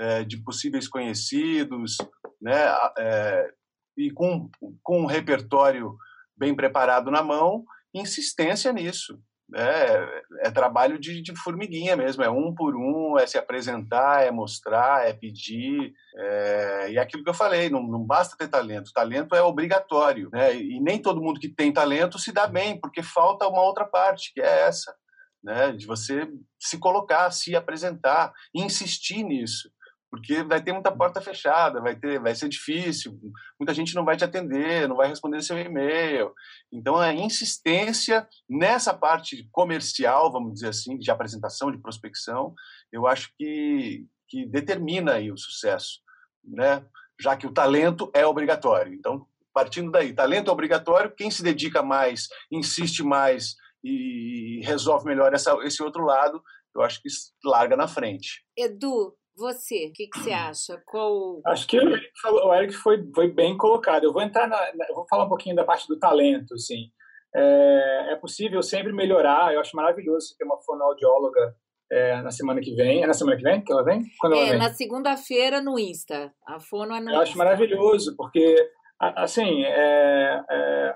é, 0.00 0.24
de 0.24 0.38
possíveis 0.38 0.88
conhecidos, 0.88 1.98
né? 2.40 2.74
É, 2.98 3.50
e 3.98 4.10
com, 4.10 4.48
com 4.82 5.02
um 5.02 5.06
repertório 5.06 5.94
bem 6.34 6.54
preparado 6.56 7.10
na 7.10 7.22
mão, 7.22 7.64
insistência 7.92 8.72
nisso. 8.72 9.20
É, 9.54 10.22
é 10.46 10.50
trabalho 10.50 10.98
de, 10.98 11.20
de, 11.20 11.34
formiguinha 11.36 11.96
mesmo, 11.96 12.22
é 12.22 12.30
um 12.30 12.54
por 12.54 12.76
um, 12.76 13.18
é 13.18 13.26
se 13.26 13.36
apresentar, 13.36 14.24
é 14.24 14.30
mostrar, 14.30 15.06
é 15.06 15.12
pedir. 15.12 15.92
É, 16.16 16.92
e 16.92 16.96
é 16.96 17.00
aquilo 17.00 17.24
que 17.24 17.28
eu 17.28 17.34
falei, 17.34 17.68
não, 17.68 17.82
não 17.82 18.02
basta 18.02 18.36
ter 18.38 18.48
talento, 18.48 18.92
talento 18.94 19.34
é 19.34 19.42
obrigatório. 19.42 20.30
Né? 20.32 20.56
E 20.56 20.80
nem 20.80 21.02
todo 21.02 21.20
mundo 21.20 21.40
que 21.40 21.48
tem 21.48 21.72
talento 21.72 22.18
se 22.18 22.32
dá 22.32 22.46
bem, 22.46 22.80
porque 22.80 23.02
falta 23.02 23.48
uma 23.48 23.62
outra 23.62 23.84
parte, 23.84 24.32
que 24.32 24.40
é 24.40 24.66
essa. 24.66 24.94
Né, 25.42 25.72
de 25.72 25.86
você 25.86 26.28
se 26.58 26.76
colocar, 26.76 27.30
se 27.30 27.56
apresentar, 27.56 28.30
insistir 28.54 29.22
nisso 29.22 29.70
porque 30.10 30.42
vai 30.42 30.60
ter 30.62 30.72
muita 30.72 30.90
porta 30.90 31.20
fechada, 31.20 31.80
vai 31.80 31.94
ter, 31.94 32.20
vai 32.20 32.34
ser 32.34 32.48
difícil, 32.48 33.18
muita 33.58 33.72
gente 33.72 33.94
não 33.94 34.04
vai 34.04 34.16
te 34.16 34.24
atender, 34.24 34.88
não 34.88 34.96
vai 34.96 35.08
responder 35.08 35.40
seu 35.42 35.58
e-mail. 35.58 36.34
Então 36.72 36.96
a 36.96 37.14
insistência 37.14 38.26
nessa 38.48 38.92
parte 38.92 39.48
comercial, 39.52 40.32
vamos 40.32 40.54
dizer 40.54 40.68
assim, 40.68 40.98
de 40.98 41.10
apresentação, 41.10 41.70
de 41.70 41.78
prospecção, 41.78 42.54
eu 42.92 43.06
acho 43.06 43.32
que 43.38 44.04
que 44.30 44.46
determina 44.46 45.14
aí 45.14 45.30
o 45.32 45.36
sucesso, 45.36 46.00
né? 46.44 46.86
Já 47.20 47.36
que 47.36 47.46
o 47.46 47.52
talento 47.52 48.10
é 48.14 48.24
obrigatório. 48.24 48.94
Então, 48.94 49.26
partindo 49.52 49.90
daí, 49.90 50.14
talento 50.14 50.48
é 50.48 50.52
obrigatório, 50.52 51.14
quem 51.14 51.30
se 51.30 51.42
dedica 51.42 51.82
mais, 51.82 52.28
insiste 52.50 53.02
mais 53.02 53.56
e 53.82 54.60
resolve 54.62 55.04
melhor 55.04 55.34
essa, 55.34 55.52
esse 55.64 55.82
outro 55.82 56.04
lado, 56.04 56.40
eu 56.74 56.82
acho 56.82 57.02
que 57.02 57.08
larga 57.44 57.76
na 57.76 57.88
frente. 57.88 58.44
Edu, 58.56 59.16
você, 59.40 59.88
o 59.88 59.92
que, 59.92 60.06
que, 60.06 60.18
você 60.20 60.30
acha? 60.30 60.80
Qual... 60.86 61.40
Acho 61.46 61.66
que 61.66 61.78
o 61.78 61.82
Eric, 61.82 62.10
falou, 62.20 62.48
o 62.48 62.54
Eric 62.54 62.74
foi, 62.74 63.02
foi 63.14 63.28
bem 63.28 63.56
colocado. 63.56 64.04
Eu 64.04 64.12
vou 64.12 64.22
entrar 64.22 64.46
na, 64.46 64.58
na, 64.74 64.86
vou 64.94 65.06
falar 65.08 65.24
um 65.24 65.28
pouquinho 65.28 65.56
da 65.56 65.64
parte 65.64 65.88
do 65.88 65.98
talento, 65.98 66.54
assim. 66.54 66.90
É, 67.34 68.12
é, 68.12 68.16
possível 68.16 68.62
sempre 68.62 68.92
melhorar. 68.92 69.52
Eu 69.54 69.60
acho 69.60 69.74
maravilhoso 69.74 70.36
ter 70.36 70.44
uma 70.44 70.60
fonoaudióloga 70.60 71.54
é, 71.90 72.20
na 72.22 72.30
semana 72.30 72.60
que 72.60 72.74
vem. 72.74 73.02
É 73.02 73.06
na 73.06 73.14
semana 73.14 73.36
que 73.36 73.42
vem 73.42 73.64
que 73.64 73.72
ela 73.72 73.82
vem? 73.82 74.02
Quando 74.18 74.36
é, 74.36 74.50
vem? 74.50 74.58
na 74.58 74.72
segunda-feira 74.72 75.60
no 75.60 75.78
Insta. 75.78 76.32
A 76.46 76.60
fono 76.60 76.94
é 76.94 77.00
no 77.00 77.08
Eu 77.08 77.14
Insta. 77.14 77.22
acho 77.22 77.38
maravilhoso, 77.38 78.14
porque, 78.16 78.54
assim, 79.00 79.64
é, 79.64 80.42
é 80.50 80.94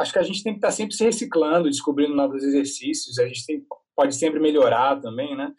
acho 0.00 0.12
que 0.12 0.18
a 0.18 0.22
gente 0.22 0.42
tem 0.42 0.52
que 0.52 0.58
estar 0.58 0.70
sempre 0.70 0.94
se 0.94 1.04
reciclando, 1.04 1.68
descobrindo 1.68 2.14
novos 2.14 2.42
exercícios. 2.42 3.18
A 3.18 3.26
gente 3.26 3.44
tem, 3.44 3.62
pode 3.96 4.14
sempre 4.14 4.40
melhorar 4.40 5.00
também, 5.00 5.36
né? 5.36 5.52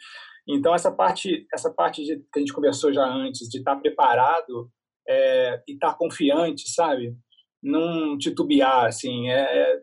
Então 0.49 0.73
essa 0.73 0.91
parte, 0.91 1.45
essa 1.53 1.71
parte 1.71 2.03
de, 2.03 2.17
que 2.17 2.37
a 2.37 2.39
gente 2.39 2.53
conversou 2.53 2.91
já 2.91 3.05
antes, 3.05 3.47
de 3.47 3.59
estar 3.59 3.75
preparado 3.75 4.69
é, 5.07 5.61
e 5.67 5.73
estar 5.73 5.93
confiante, 5.93 6.67
sabe? 6.73 7.15
Não 7.61 8.17
titubear, 8.17 8.85
assim. 8.85 9.29
É, 9.29 9.41
é 9.41 9.79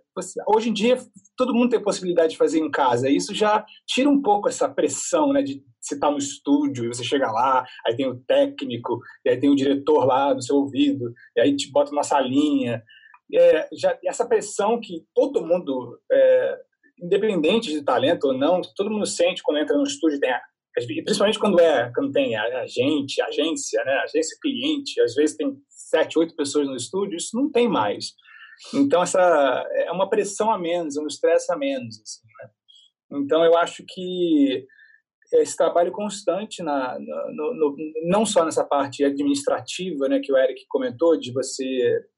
hoje 0.49 0.71
em 0.71 0.73
dia 0.73 0.99
todo 1.37 1.55
mundo 1.55 1.71
tem 1.71 1.83
possibilidade 1.83 2.33
de 2.33 2.39
fazer 2.39 2.59
em 2.59 2.71
casa. 2.71 3.09
Isso 3.09 3.33
já 3.35 3.65
tira 3.87 4.09
um 4.09 4.21
pouco 4.21 4.49
essa 4.49 4.69
pressão, 4.69 5.33
né? 5.33 5.43
De 5.43 5.63
você 5.81 5.95
estar 5.95 6.09
tá 6.09 6.13
no 6.13 6.19
estúdio 6.19 6.85
e 6.85 6.89
você 6.89 7.05
chega 7.05 7.31
lá, 7.31 7.65
aí 7.87 7.95
tem 7.95 8.09
o 8.09 8.19
técnico, 8.27 8.99
e 9.25 9.31
aí 9.31 9.39
tem 9.39 9.49
o 9.49 9.55
diretor 9.55 10.05
lá 10.05 10.35
no 10.35 10.43
seu 10.43 10.57
ouvido, 10.57 11.13
e 11.37 11.41
aí 11.41 11.55
te 11.55 11.71
bota 11.71 11.93
uma 11.93 12.03
salinha. 12.03 12.83
É, 13.33 13.69
já, 13.73 13.97
essa 14.05 14.27
pressão 14.27 14.81
que 14.81 15.05
todo 15.15 15.47
mundo, 15.47 16.01
é, 16.11 16.59
independente 17.01 17.71
de 17.71 17.83
talento 17.83 18.29
ou 18.29 18.33
não, 18.33 18.61
todo 18.75 18.91
mundo 18.91 19.07
sente 19.07 19.43
quando 19.43 19.59
entra 19.59 19.77
no 19.77 19.85
estúdio, 19.85 20.19
tem 20.19 20.31
a, 20.31 20.41
principalmente 20.85 21.39
quando 21.39 21.59
é 21.61 21.91
quando 21.95 22.13
tem 22.13 22.37
agente, 22.37 23.23
agência, 23.23 23.83
né, 23.85 23.93
agência 24.05 24.37
cliente, 24.41 25.01
às 25.01 25.15
vezes 25.15 25.37
tem 25.37 25.57
sete, 25.69 26.19
oito 26.19 26.37
pessoas 26.37 26.67
no 26.67 26.77
estúdio, 26.77 27.17
isso 27.17 27.37
não 27.37 27.51
tem 27.51 27.69
mais. 27.69 28.13
Então 28.75 29.03
essa 29.03 29.21
é 29.75 29.91
uma 29.91 30.09
pressão 30.09 30.51
a 30.51 30.59
menos, 30.59 30.97
um 30.97 31.07
estresse 31.07 31.53
a 31.53 31.57
menos. 31.57 32.01
Assim, 32.01 32.27
né? 32.39 32.51
Então 33.21 33.45
eu 33.45 33.57
acho 33.57 33.85
que 33.87 34.67
esse 35.33 35.57
trabalho 35.57 35.91
constante 35.91 36.63
na, 36.63 36.97
no, 36.99 37.55
no, 37.55 37.77
não 38.05 38.25
só 38.25 38.45
nessa 38.45 38.65
parte 38.65 39.05
administrativa, 39.05 40.09
né, 40.09 40.21
que 40.21 40.33
o 40.33 40.37
Eric 40.37 40.65
comentou, 40.69 41.19
de 41.19 41.33
você 41.33 41.65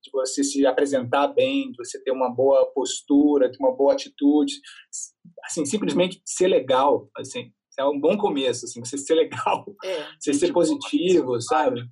de 0.02 0.10
você 0.12 0.44
se 0.44 0.66
apresentar 0.66 1.28
bem, 1.28 1.70
de 1.70 1.76
você 1.76 2.02
ter 2.02 2.10
uma 2.10 2.30
boa 2.30 2.66
postura, 2.72 3.50
ter 3.50 3.58
uma 3.60 3.74
boa 3.74 3.92
atitude, 3.92 4.54
assim 5.44 5.64
simplesmente 5.64 6.20
ser 6.24 6.48
legal, 6.48 7.08
assim 7.16 7.50
é 7.78 7.84
um 7.84 7.98
bom 7.98 8.18
começo, 8.18 8.66
assim, 8.66 8.80
você 8.80 8.98
ser 8.98 9.14
legal, 9.14 9.64
é, 9.84 10.04
você 10.18 10.34
ser 10.34 10.52
positivo, 10.52 11.40
sabe? 11.40 11.88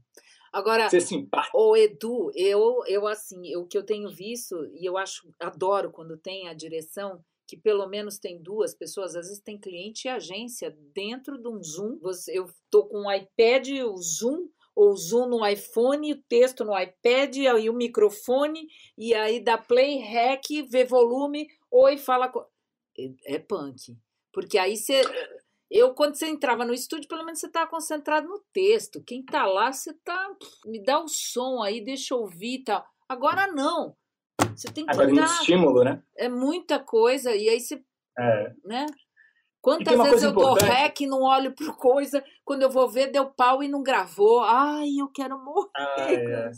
Agora, 0.52 0.88
ser 0.90 1.00
simpático. 1.00 1.56
o 1.56 1.76
Edu, 1.76 2.30
eu, 2.34 2.82
eu 2.86 3.06
assim, 3.06 3.54
o 3.56 3.66
que 3.66 3.76
eu 3.76 3.84
tenho 3.84 4.08
visto 4.10 4.56
e 4.74 4.84
eu 4.84 4.96
acho, 4.96 5.28
adoro 5.38 5.90
quando 5.90 6.16
tem 6.16 6.48
a 6.48 6.54
direção 6.54 7.22
que 7.46 7.56
pelo 7.56 7.86
menos 7.86 8.18
tem 8.18 8.42
duas 8.42 8.74
pessoas, 8.74 9.14
às 9.14 9.28
vezes 9.28 9.42
tem 9.42 9.58
cliente 9.58 10.06
e 10.06 10.10
agência 10.10 10.76
dentro 10.92 11.38
de 11.38 11.48
um 11.48 11.62
Zoom. 11.62 11.98
Você, 12.00 12.36
eu 12.36 12.46
estou 12.46 12.88
com 12.88 13.02
um 13.02 13.12
iPad, 13.12 13.68
o 13.84 13.96
Zoom, 13.98 14.48
ou 14.74 14.90
o 14.90 14.96
Zoom 14.96 15.28
no 15.28 15.46
iPhone, 15.46 16.12
o 16.12 16.22
texto 16.22 16.64
no 16.64 16.76
iPad, 16.76 17.36
aí 17.54 17.70
o 17.70 17.74
microfone, 17.74 18.66
e 18.98 19.14
aí 19.14 19.38
dá 19.38 19.56
play, 19.56 20.00
hack, 20.00 20.44
vê 20.68 20.84
volume, 20.84 21.46
oi, 21.70 21.96
fala. 21.96 22.32
É, 22.98 23.36
é 23.36 23.38
punk. 23.38 23.96
Porque 24.32 24.58
aí 24.58 24.76
você. 24.76 25.02
Eu, 25.70 25.94
quando 25.94 26.14
você 26.14 26.26
entrava 26.26 26.64
no 26.64 26.72
estúdio, 26.72 27.08
pelo 27.08 27.24
menos 27.24 27.40
você 27.40 27.46
estava 27.46 27.68
concentrado 27.68 28.28
no 28.28 28.40
texto. 28.52 29.02
Quem 29.04 29.20
está 29.20 29.44
lá, 29.46 29.72
você 29.72 29.92
tá. 30.04 30.28
Me 30.64 30.82
dá 30.82 31.00
o 31.00 31.08
som 31.08 31.62
aí, 31.62 31.84
deixa 31.84 32.14
eu 32.14 32.18
ouvir 32.18 32.60
e 32.60 32.64
tal. 32.64 32.84
Agora 33.08 33.46
não. 33.48 33.96
Você 34.54 34.72
tem 34.72 34.86
que 34.86 34.92
Agora, 34.92 35.12
dar, 35.12 35.24
estímulo, 35.24 35.82
né? 35.84 36.02
É 36.16 36.28
muita 36.28 36.78
coisa, 36.78 37.34
e 37.34 37.48
aí 37.48 37.60
você. 37.60 37.82
É. 38.18 38.54
Né? 38.64 38.86
Quantas 39.66 40.00
vezes 40.00 40.22
eu 40.22 40.30
importante. 40.30 40.60
dou 40.60 40.76
rec, 40.76 41.00
não 41.00 41.22
olho 41.22 41.52
por 41.52 41.76
coisa, 41.76 42.22
quando 42.44 42.62
eu 42.62 42.70
vou 42.70 42.88
ver, 42.88 43.10
deu 43.10 43.26
pau 43.26 43.64
e 43.64 43.68
não 43.68 43.82
gravou. 43.82 44.38
Ai, 44.42 44.90
eu 44.96 45.08
quero 45.08 45.36
morrer. 45.44 45.68
Ah, 45.76 46.06
é. 46.08 46.52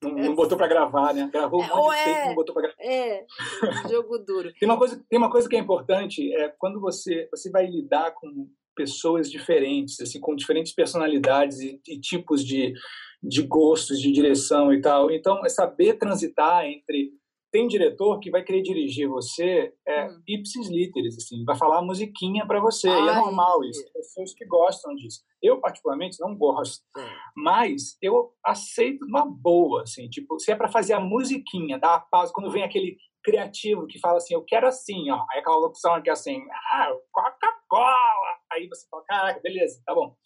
não, 0.00 0.10
não, 0.12 0.34
botou 0.36 0.56
para 0.56 0.68
gravar, 0.68 1.12
né? 1.12 1.28
Gravou 1.32 1.60
um 1.60 1.64
é, 1.64 1.68
monte 1.68 2.04
de 2.04 2.10
é, 2.10 2.26
não 2.28 2.34
botou 2.36 2.54
para 2.54 2.62
gravar. 2.62 2.76
É, 2.78 3.26
jogo 3.90 4.16
duro. 4.18 4.52
tem, 4.52 4.68
uma 4.68 4.78
coisa, 4.78 5.04
tem 5.10 5.18
uma 5.18 5.28
coisa 5.28 5.48
que 5.48 5.56
é 5.56 5.58
importante, 5.58 6.32
é 6.36 6.54
quando 6.56 6.80
você, 6.80 7.28
você 7.32 7.50
vai 7.50 7.66
lidar 7.66 8.12
com 8.12 8.48
pessoas 8.76 9.28
diferentes, 9.28 10.00
assim, 10.00 10.20
com 10.20 10.36
diferentes 10.36 10.72
personalidades 10.72 11.58
e, 11.58 11.80
e 11.88 11.98
tipos 11.98 12.44
de, 12.44 12.74
de 13.20 13.42
gostos, 13.42 14.00
de 14.00 14.12
direção 14.12 14.72
e 14.72 14.80
tal. 14.80 15.10
Então, 15.10 15.44
é 15.44 15.48
saber 15.48 15.94
transitar 15.94 16.64
entre 16.64 17.10
tem 17.52 17.68
diretor 17.68 18.18
que 18.18 18.30
vai 18.30 18.42
querer 18.42 18.62
dirigir 18.62 19.06
você 19.06 19.74
é, 19.86 20.06
hum. 20.06 20.22
ipsis 20.26 20.68
literis, 20.68 21.18
assim, 21.18 21.44
vai 21.44 21.54
falar 21.54 21.82
musiquinha 21.82 22.46
para 22.46 22.58
você. 22.58 22.88
Ai, 22.88 23.04
e 23.04 23.08
é 23.08 23.14
normal 23.14 23.62
isso. 23.62 23.84
Tem 23.84 23.92
pessoas 23.92 24.34
que 24.34 24.46
gostam 24.46 24.94
disso. 24.94 25.20
Eu, 25.42 25.60
particularmente, 25.60 26.18
não 26.18 26.34
gosto. 26.34 26.82
É. 26.96 27.06
Mas 27.36 27.98
eu 28.00 28.32
aceito 28.44 29.04
uma 29.04 29.26
boa, 29.26 29.82
assim, 29.82 30.08
tipo, 30.08 30.38
se 30.40 30.50
é 30.50 30.56
para 30.56 30.68
fazer 30.68 30.94
a 30.94 31.00
musiquinha, 31.00 31.78
dar 31.78 31.94
a 31.96 32.00
pausa, 32.00 32.32
quando 32.32 32.50
vem 32.50 32.62
aquele 32.62 32.96
criativo 33.22 33.86
que 33.86 34.00
fala 34.00 34.16
assim, 34.16 34.34
eu 34.34 34.42
quero 34.42 34.66
assim, 34.66 35.10
ó. 35.10 35.24
Aí 35.30 35.40
aquela 35.40 35.56
locução 35.56 35.94
aqui 35.94 36.08
assim, 36.08 36.42
ah, 36.72 36.90
Coca-Cola. 37.12 38.38
Aí 38.50 38.66
você 38.66 38.86
fala, 38.88 39.04
caraca, 39.04 39.40
beleza, 39.40 39.80
tá 39.84 39.94
bom. 39.94 40.16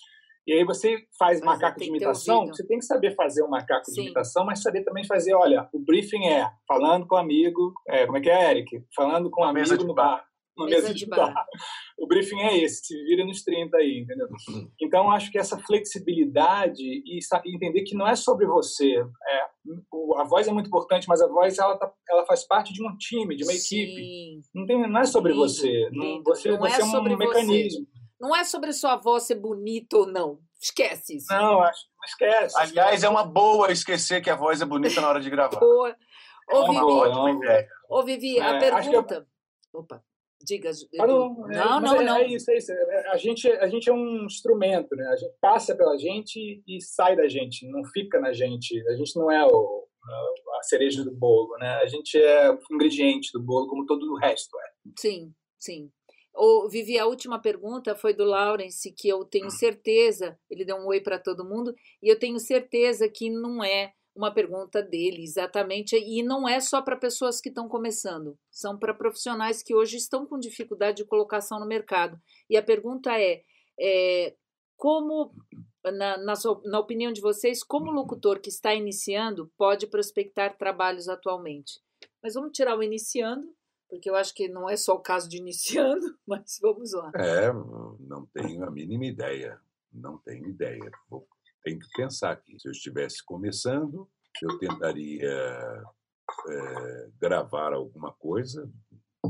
E 0.47 0.53
aí 0.53 0.65
você 0.65 0.99
faz 1.19 1.41
mas 1.41 1.59
macaco 1.59 1.81
de 1.81 1.89
imitação, 1.89 2.47
você 2.47 2.65
tem 2.65 2.79
que 2.79 2.85
saber 2.85 3.15
fazer 3.17 3.43
o 3.43 3.47
um 3.47 3.51
macaco 3.51 3.85
Sim. 3.87 3.93
de 3.93 4.01
imitação, 4.03 4.45
mas 4.45 4.63
saber 4.63 4.85
também 4.85 5.05
fazer, 5.05 5.35
olha, 5.35 5.69
o 5.73 5.81
briefing 5.81 6.27
é 6.27 6.49
falando 6.69 7.07
com 7.07 7.17
um 7.17 7.19
amigo, 7.19 7.75
é, 7.89 8.07
como 8.07 8.19
é 8.19 8.21
que 8.21 8.31
é, 8.31 8.51
Eric? 8.53 8.85
Falando 8.95 9.29
com 9.29 9.43
um 9.43 9.45
amigo 9.45 9.75
no 9.85 9.95
bar. 9.95 10.25
Uma 10.57 10.67
mesa, 10.67 10.83
mesa 10.83 10.95
de, 10.95 11.07
bar. 11.07 11.35
bar. 11.35 11.47
O 11.99 12.07
briefing 12.07 12.41
é 12.41 12.59
esse, 12.59 12.87
se 12.87 13.05
vira 13.05 13.27
nos 13.27 13.43
30 13.43 13.77
aí, 13.77 14.01
entendeu? 14.01 14.27
Uhum. 14.49 14.71
Então, 14.81 15.11
acho 15.11 15.31
que 15.31 15.39
essa 15.39 15.59
flexibilidade 15.59 16.83
e 16.83 17.19
entender 17.47 17.83
que 17.83 17.95
não 17.95 18.07
é 18.07 18.15
sobre 18.15 18.47
você. 18.47 18.95
É, 18.95 19.43
a 20.17 20.25
voz 20.25 20.49
é 20.49 20.53
muito 20.53 20.69
importante, 20.69 21.09
mas 21.09 21.21
a 21.21 21.27
voz 21.27 21.59
ela, 21.59 21.77
tá, 21.77 21.93
ela 22.09 22.25
faz 22.25 22.47
parte 22.47 22.73
de 22.73 22.83
um 22.83 22.97
time, 22.97 23.37
de 23.37 23.43
uma 23.43 23.53
Sim. 23.53 23.81
equipe. 23.81 24.41
Não, 24.55 24.65
tem, 24.65 24.89
não 24.89 25.01
é 25.01 25.05
sobre 25.05 25.33
lindo, 25.33 25.43
você. 25.43 25.91
Não, 25.93 26.23
você, 26.23 26.51
não 26.53 26.59
você 26.59 26.81
é, 26.81 26.81
é 26.81 26.85
um 26.85 27.17
mecanismo. 27.17 27.85
Você. 27.85 27.96
Não 28.21 28.35
é 28.35 28.45
sobre 28.45 28.73
sua 28.73 28.97
voz 28.97 29.25
ser 29.25 29.37
bonita 29.37 29.99
ou 29.99 30.07
não. 30.07 30.41
Esquece 30.61 31.17
isso. 31.17 31.27
Não, 31.31 31.63
acho 31.63 31.81
que 31.85 32.07
esquece. 32.07 32.59
Aliás, 32.59 33.05
é 33.05 33.09
uma 33.09 33.25
boa 33.25 33.71
esquecer 33.71 34.23
que 34.23 34.31
a 34.31 34.37
voz 34.37 34.61
é 34.61 34.65
bonita 34.65 35.01
na 35.01 35.09
hora 35.09 35.21
de 35.21 35.31
gravar. 35.31 35.61
Boa. 35.61 35.95
Ô, 36.51 36.63
é 36.63 36.67
Vivi, 36.67 36.81
boa, 36.81 37.67
Ô, 37.91 38.03
Vivi, 38.05 38.41
a 38.41 38.55
é, 38.55 38.59
pergunta. 38.59 39.27
Eu... 39.73 39.81
Opa, 39.81 40.03
diga. 40.43 40.71
Ah, 40.99 41.07
não, 41.07 41.51
é, 41.51 41.57
não, 41.57 41.81
não, 41.81 42.01
é, 42.01 42.05
não. 42.05 42.17
É 42.17 42.27
isso, 42.27 42.51
é 42.51 42.57
isso. 42.57 42.73
A 43.11 43.17
gente, 43.17 43.51
a 43.51 43.69
gente 43.69 43.91
é 43.91 43.93
um 43.93 44.25
instrumento, 44.25 44.95
né? 44.97 45.07
A 45.09 45.17
gente 45.17 45.35
passa 45.41 45.77
pela 45.77 45.99
gente 45.99 46.63
e 46.67 46.81
sai 46.81 47.17
da 47.17 47.29
gente, 47.29 47.69
não 47.69 47.85
fica 47.85 48.21
na 48.21 48.33
gente. 48.33 48.83
A 48.89 48.97
gente 48.97 49.17
não 49.17 49.31
é 49.31 49.45
o, 49.45 49.87
a 50.59 50.63
cereja 50.63 51.05
do 51.05 51.13
bolo, 51.13 51.57
né? 51.59 51.75
A 51.83 51.87
gente 51.87 52.17
é 52.17 52.51
o 52.51 52.59
ingrediente 52.71 53.31
do 53.33 53.43
bolo, 53.43 53.69
como 53.69 53.87
todo 53.87 54.03
o 54.13 54.19
resto 54.19 54.57
é. 54.59 54.91
Sim, 54.99 55.35
sim. 55.59 55.91
O, 56.37 56.69
Vivi, 56.69 56.99
a 56.99 57.07
última 57.07 57.41
pergunta 57.41 57.95
foi 57.95 58.13
do 58.13 58.25
Lawrence, 58.25 58.93
que 58.93 59.09
eu 59.09 59.25
tenho 59.25 59.47
hum. 59.47 59.51
certeza, 59.51 60.39
ele 60.51 60.65
deu 60.65 60.77
um 60.77 60.87
oi 60.87 61.01
para 61.01 61.19
todo 61.19 61.49
mundo, 61.49 61.75
e 62.03 62.09
eu 62.09 62.19
tenho 62.19 62.39
certeza 62.39 63.09
que 63.09 63.31
não 63.31 63.65
é 63.65 63.93
uma 64.15 64.33
pergunta 64.33 64.83
dele 64.83 65.23
exatamente, 65.23 65.97
e 65.97 66.23
não 66.23 66.49
é 66.49 66.61
só 66.61 66.83
para 66.83 66.97
pessoas 66.97 67.41
que 67.41 67.49
estão 67.49 67.69
começando, 67.69 68.39
são 68.51 68.79
para 68.79 68.95
profissionais 68.95 69.63
que 69.63 69.75
hoje 69.75 69.97
estão 69.97 70.27
com 70.27 70.39
dificuldade 70.39 70.99
de 70.99 71.05
colocação 71.05 71.59
no 71.59 71.67
mercado. 71.67 72.19
E 72.49 72.57
a 72.57 72.63
pergunta 72.63 73.19
é, 73.19 73.43
é 73.79 74.35
como, 74.77 75.33
na, 75.85 76.19
na, 76.19 76.35
na 76.65 76.79
opinião 76.79 77.13
de 77.13 77.21
vocês, 77.21 77.63
como 77.63 77.91
o 77.91 77.95
locutor 77.95 78.41
que 78.41 78.51
está 78.51 78.75
iniciando 78.75 79.51
pode 79.57 79.87
prospectar 79.87 80.57
trabalhos 80.57 81.09
atualmente? 81.09 81.81
Mas 82.23 82.35
vamos 82.35 82.53
tirar 82.53 82.77
o 82.77 82.83
iniciando 82.83 83.56
porque 83.89 84.11
eu 84.11 84.17
acho 84.17 84.35
que 84.35 84.49
não 84.49 84.69
é 84.69 84.77
só 84.77 84.95
o 84.95 85.03
caso 85.03 85.29
de 85.29 85.39
iniciando, 85.39 86.07
mas 86.27 86.59
vamos 86.61 86.93
lá. 86.93 87.11
É, 87.17 87.53
não 87.53 88.27
tenho 88.33 88.65
a 88.65 88.71
mínima 88.71 89.07
ideia, 89.07 89.61
não 89.93 90.19
tenho 90.19 90.49
ideia. 90.49 90.91
Vou, 91.09 91.27
tenho 91.63 91.79
que 91.79 91.89
pensar 91.97 92.33
aqui. 92.33 92.59
Se 92.59 92.69
eu 92.69 92.73
estivesse 92.73 93.25
começando, 93.25 94.09
eu 94.43 94.59
tentaria 94.59 95.83
é, 96.49 97.09
gravar 97.21 97.73
alguma 97.73 98.13
coisa 98.13 98.71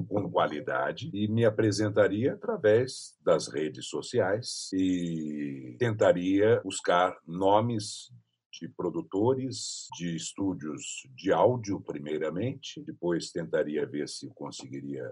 com 0.05 0.31
qualidade 0.31 1.11
e 1.13 1.29
me 1.29 1.45
apresentaria 1.45 2.35
através 2.35 3.17
das 3.25 3.49
redes 3.49 3.89
sociais 3.89 4.71
e 4.75 5.77
tentaria 5.79 6.61
buscar 6.63 7.19
nomes 7.27 8.13
de 8.61 8.69
produtores, 8.69 9.87
de 9.97 10.17
estúdios 10.17 11.07
de 11.15 11.33
áudio, 11.33 11.81
primeiramente. 11.81 12.83
Depois 12.83 13.31
tentaria 13.31 13.87
ver 13.87 14.09
se 14.09 14.29
conseguiria, 14.35 15.09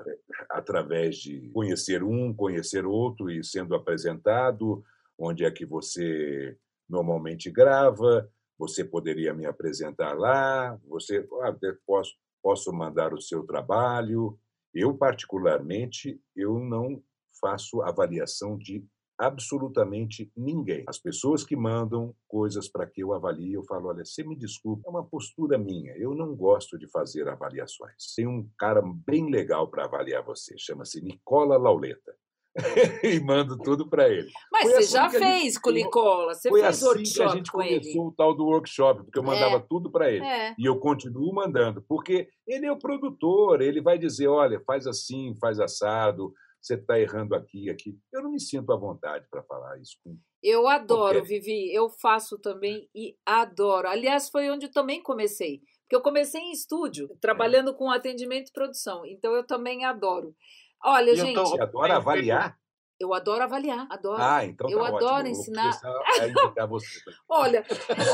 através 0.50 1.16
de 1.16 1.50
conhecer 1.50 2.02
um, 2.02 2.32
conhecer 2.32 2.86
outro 2.86 3.30
e 3.30 3.42
sendo 3.44 3.74
apresentado, 3.74 4.84
onde 5.18 5.44
é 5.44 5.50
que 5.50 5.64
você 5.64 6.56
normalmente 6.88 7.50
grava, 7.50 8.28
você 8.58 8.84
poderia 8.84 9.34
me 9.34 9.46
apresentar 9.46 10.16
lá, 10.16 10.78
você 10.86 11.26
ah, 11.42 11.54
posso, 11.86 12.14
posso 12.42 12.72
mandar 12.72 13.12
o 13.12 13.20
seu 13.20 13.44
trabalho. 13.44 14.38
Eu, 14.72 14.94
particularmente, 14.96 16.20
eu 16.34 16.58
não 16.58 17.02
faço 17.40 17.82
avaliação 17.82 18.56
de 18.56 18.84
absolutamente 19.18 20.30
ninguém. 20.36 20.84
As 20.86 20.98
pessoas 20.98 21.44
que 21.44 21.56
mandam 21.56 22.14
coisas 22.28 22.68
para 22.68 22.86
que 22.86 23.02
eu 23.02 23.12
avalie, 23.12 23.54
eu 23.54 23.64
falo: 23.64 23.88
olha, 23.88 24.04
você 24.04 24.22
me 24.24 24.36
desculpe, 24.36 24.82
é 24.86 24.90
uma 24.90 25.04
postura 25.04 25.58
minha, 25.58 25.96
eu 25.96 26.14
não 26.14 26.34
gosto 26.34 26.78
de 26.78 26.88
fazer 26.88 27.28
avaliações. 27.28 28.14
Tem 28.16 28.26
um 28.26 28.48
cara 28.58 28.82
bem 28.82 29.30
legal 29.30 29.68
para 29.68 29.84
avaliar 29.84 30.24
você, 30.24 30.54
chama-se 30.58 31.00
Nicola 31.00 31.56
Lauleta. 31.56 32.14
e 33.02 33.18
mando 33.20 33.58
tudo 33.58 33.88
para 33.88 34.08
ele. 34.08 34.30
Mas 34.52 34.62
foi 34.62 34.72
você 34.72 34.78
assim 34.78 34.92
já 34.92 35.10
fez 35.10 35.42
gente, 35.42 35.60
com 35.60 35.70
o 35.70 35.72
Nicola, 35.72 36.34
você 36.34 36.48
foi 36.48 36.60
fez 36.60 36.76
assim 36.76 36.86
workshop 36.86 37.14
que 37.14 37.22
a 37.22 37.36
gente 37.36 37.52
começou 37.52 37.90
ele. 37.90 37.98
o 37.98 38.14
tal 38.16 38.34
do 38.34 38.44
workshop, 38.44 39.02
porque 39.02 39.18
eu 39.18 39.24
mandava 39.24 39.56
é. 39.56 39.64
tudo 39.68 39.90
para 39.90 40.10
ele. 40.10 40.24
É. 40.24 40.54
E 40.56 40.64
eu 40.64 40.78
continuo 40.78 41.34
mandando, 41.34 41.82
porque 41.82 42.28
ele 42.46 42.66
é 42.66 42.70
o 42.70 42.78
produtor, 42.78 43.60
ele 43.60 43.80
vai 43.80 43.98
dizer, 43.98 44.28
olha, 44.28 44.60
faz 44.64 44.86
assim, 44.86 45.34
faz 45.40 45.58
assado, 45.58 46.32
você 46.64 46.74
está 46.74 46.98
errando 46.98 47.34
aqui 47.34 47.66
e 47.66 47.70
aqui. 47.70 47.98
Eu 48.10 48.22
não 48.22 48.30
me 48.30 48.40
sinto 48.40 48.72
à 48.72 48.76
vontade 48.76 49.26
para 49.30 49.42
falar 49.42 49.78
isso. 49.78 49.98
Com 50.02 50.16
eu 50.42 50.66
adoro, 50.66 51.18
qualquer... 51.18 51.28
Vivi. 51.28 51.74
Eu 51.74 51.90
faço 51.90 52.38
também 52.38 52.88
e 52.94 53.16
adoro. 53.24 53.86
Aliás, 53.86 54.30
foi 54.30 54.50
onde 54.50 54.66
eu 54.66 54.70
também 54.72 55.02
comecei. 55.02 55.60
Porque 55.82 55.96
eu 55.96 56.00
comecei 56.00 56.40
em 56.40 56.52
estúdio, 56.52 57.08
trabalhando 57.20 57.70
é. 57.70 57.74
com 57.74 57.90
atendimento 57.90 58.48
e 58.48 58.52
produção. 58.52 59.04
Então 59.04 59.34
eu 59.34 59.46
também 59.46 59.84
adoro. 59.84 60.34
Olha, 60.82 61.10
e 61.12 61.16
gente. 61.16 61.34
Você 61.34 61.60
adora 61.60 61.96
avaliar? 61.96 62.58
Eu 62.98 63.12
adoro 63.12 63.42
avaliar, 63.42 63.86
adoro. 63.90 64.22
Ah, 64.22 64.44
então 64.44 64.68
tá 64.68 64.72
Eu 64.72 64.78
ótimo. 64.78 64.96
adoro 64.96 65.26
ensinar. 65.26 65.72
olha, 67.28 67.64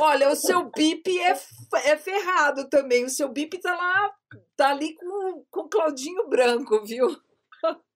olha, 0.01 0.31
o 0.31 0.35
seu 0.35 0.71
bip 0.71 1.21
é, 1.21 1.39
é 1.85 1.97
ferrado 1.97 2.69
também. 2.69 3.05
O 3.05 3.11
seu 3.11 3.29
bip 3.29 3.61
tá 3.61 3.77
lá, 3.77 4.11
tá 4.57 4.71
ali 4.71 4.95
com, 4.95 5.45
com 5.51 5.69
Claudinho 5.69 6.29
Branco, 6.29 6.83
viu? 6.83 7.15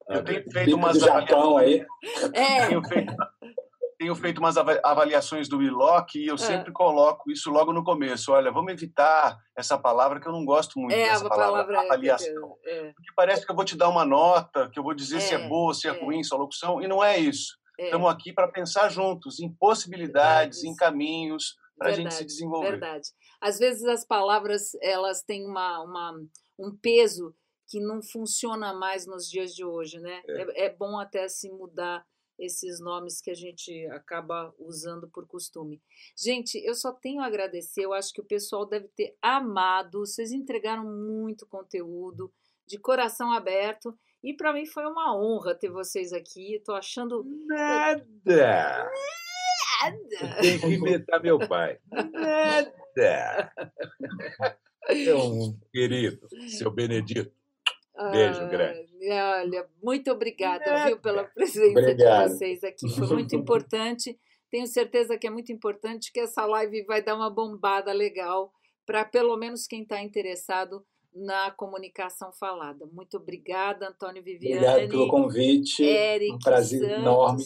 Eu 0.08 0.24
tenho 0.24 0.50
feito 0.50 0.76
umas 0.76 0.98
Japão 0.98 1.56
aí. 1.56 1.84
É. 2.32 2.66
Tenho 2.66 2.84
feito, 2.84 3.14
tenho 3.98 4.14
feito 4.14 4.38
umas 4.38 4.56
avaliações 4.56 5.48
do 5.48 5.62
ILOC 5.62 6.18
e 6.18 6.26
eu 6.26 6.34
é. 6.34 6.38
sempre 6.38 6.72
coloco 6.72 7.30
isso 7.30 7.50
logo 7.50 7.72
no 7.72 7.82
começo. 7.82 8.32
Olha, 8.32 8.52
vamos 8.52 8.72
evitar 8.72 9.38
essa 9.56 9.78
palavra 9.78 10.20
que 10.20 10.28
eu 10.28 10.32
não 10.32 10.44
gosto 10.44 10.78
muito 10.78 10.94
é, 10.94 11.08
dessa 11.08 11.28
palavra, 11.28 11.52
palavra 11.52 11.76
é, 11.76 11.86
avaliação. 11.86 12.56
É, 12.64 12.92
Porque 12.92 13.12
parece 13.16 13.46
que 13.46 13.50
eu 13.50 13.56
vou 13.56 13.64
te 13.64 13.76
dar 13.76 13.88
uma 13.88 14.04
nota, 14.04 14.68
que 14.70 14.78
eu 14.78 14.82
vou 14.82 14.94
dizer 14.94 15.20
se 15.20 15.34
é, 15.34 15.40
é 15.40 15.48
boa, 15.48 15.72
se 15.72 15.88
é, 15.88 15.90
ruim, 15.90 16.22
sua 16.22 16.38
locução, 16.38 16.82
e 16.82 16.86
não 16.86 17.02
é 17.02 17.18
isso. 17.18 17.56
Estamos 17.78 18.08
aqui 18.10 18.32
para 18.32 18.46
pensar 18.46 18.88
juntos 18.88 19.40
em 19.40 19.52
possibilidades, 19.52 20.60
Verdade. 20.60 20.68
em 20.68 20.76
caminhos 20.76 21.56
para 21.76 21.88
a 21.88 21.92
gente 21.92 22.14
se 22.14 22.24
desenvolver. 22.24 22.72
Verdade. 22.72 23.08
Às 23.40 23.58
vezes 23.58 23.84
as 23.84 24.06
palavras 24.06 24.70
elas 24.80 25.22
têm 25.22 25.44
uma, 25.44 25.82
uma 25.82 26.14
um 26.58 26.76
peso 26.80 27.34
que 27.74 27.80
não 27.80 28.00
funciona 28.00 28.72
mais 28.72 29.04
nos 29.04 29.28
dias 29.28 29.52
de 29.52 29.64
hoje, 29.64 29.98
né? 29.98 30.22
É, 30.28 30.42
é, 30.42 30.66
é 30.66 30.70
bom 30.70 30.96
até 30.96 31.26
se 31.26 31.50
mudar 31.50 32.06
esses 32.38 32.78
nomes 32.78 33.20
que 33.20 33.32
a 33.32 33.34
gente 33.34 33.84
acaba 33.86 34.54
usando 34.60 35.10
por 35.10 35.26
costume. 35.26 35.82
Gente, 36.16 36.54
eu 36.64 36.72
só 36.76 36.92
tenho 36.92 37.20
a 37.20 37.26
agradecer, 37.26 37.84
eu 37.84 37.92
acho 37.92 38.12
que 38.12 38.20
o 38.20 38.24
pessoal 38.24 38.64
deve 38.64 38.86
ter 38.94 39.16
amado, 39.20 40.06
vocês 40.06 40.30
entregaram 40.30 40.84
muito 40.84 41.48
conteúdo, 41.48 42.32
de 42.64 42.78
coração 42.78 43.32
aberto, 43.32 43.92
e 44.22 44.32
para 44.32 44.52
mim 44.52 44.66
foi 44.66 44.86
uma 44.86 45.16
honra 45.16 45.52
ter 45.52 45.68
vocês 45.68 46.12
aqui, 46.12 46.54
estou 46.54 46.76
achando... 46.76 47.24
Nada! 47.48 48.04
Nada! 49.82 50.40
Tem 50.40 50.60
que 50.60 50.66
imitar 50.66 51.20
meu 51.20 51.40
pai. 51.40 51.80
Nada! 51.90 53.52
É 54.86 55.14
um 55.16 55.58
querido, 55.72 56.28
seu 56.46 56.70
Benedito. 56.70 57.34
Beijo 58.10 58.48
grande. 58.48 58.88
Olha, 59.10 59.66
muito 59.82 60.10
obrigada, 60.10 60.86
viu, 60.86 60.98
pela 60.98 61.24
presença 61.24 61.78
Obrigado. 61.78 62.28
de 62.28 62.34
vocês 62.34 62.64
aqui. 62.64 62.88
Foi 62.88 63.06
muito 63.14 63.36
importante. 63.36 64.18
Tenho 64.50 64.66
certeza 64.66 65.16
que 65.16 65.26
é 65.26 65.30
muito 65.30 65.52
importante 65.52 66.12
que 66.12 66.20
essa 66.20 66.44
live 66.44 66.84
vai 66.84 67.02
dar 67.02 67.14
uma 67.14 67.30
bombada 67.30 67.92
legal 67.92 68.52
para 68.86 69.04
pelo 69.04 69.36
menos 69.36 69.66
quem 69.66 69.82
está 69.82 70.02
interessado 70.02 70.84
na 71.14 71.50
comunicação 71.52 72.32
falada. 72.32 72.86
Muito 72.92 73.16
obrigada, 73.16 73.88
Antônio 73.88 74.22
Viviane. 74.22 74.66
Obrigado 74.66 74.90
pelo 74.90 75.08
convite. 75.08 75.84
Eric 75.84 76.34
um 76.34 76.38
prazer 76.38 76.80
Santos. 76.80 76.98
enorme. 76.98 77.44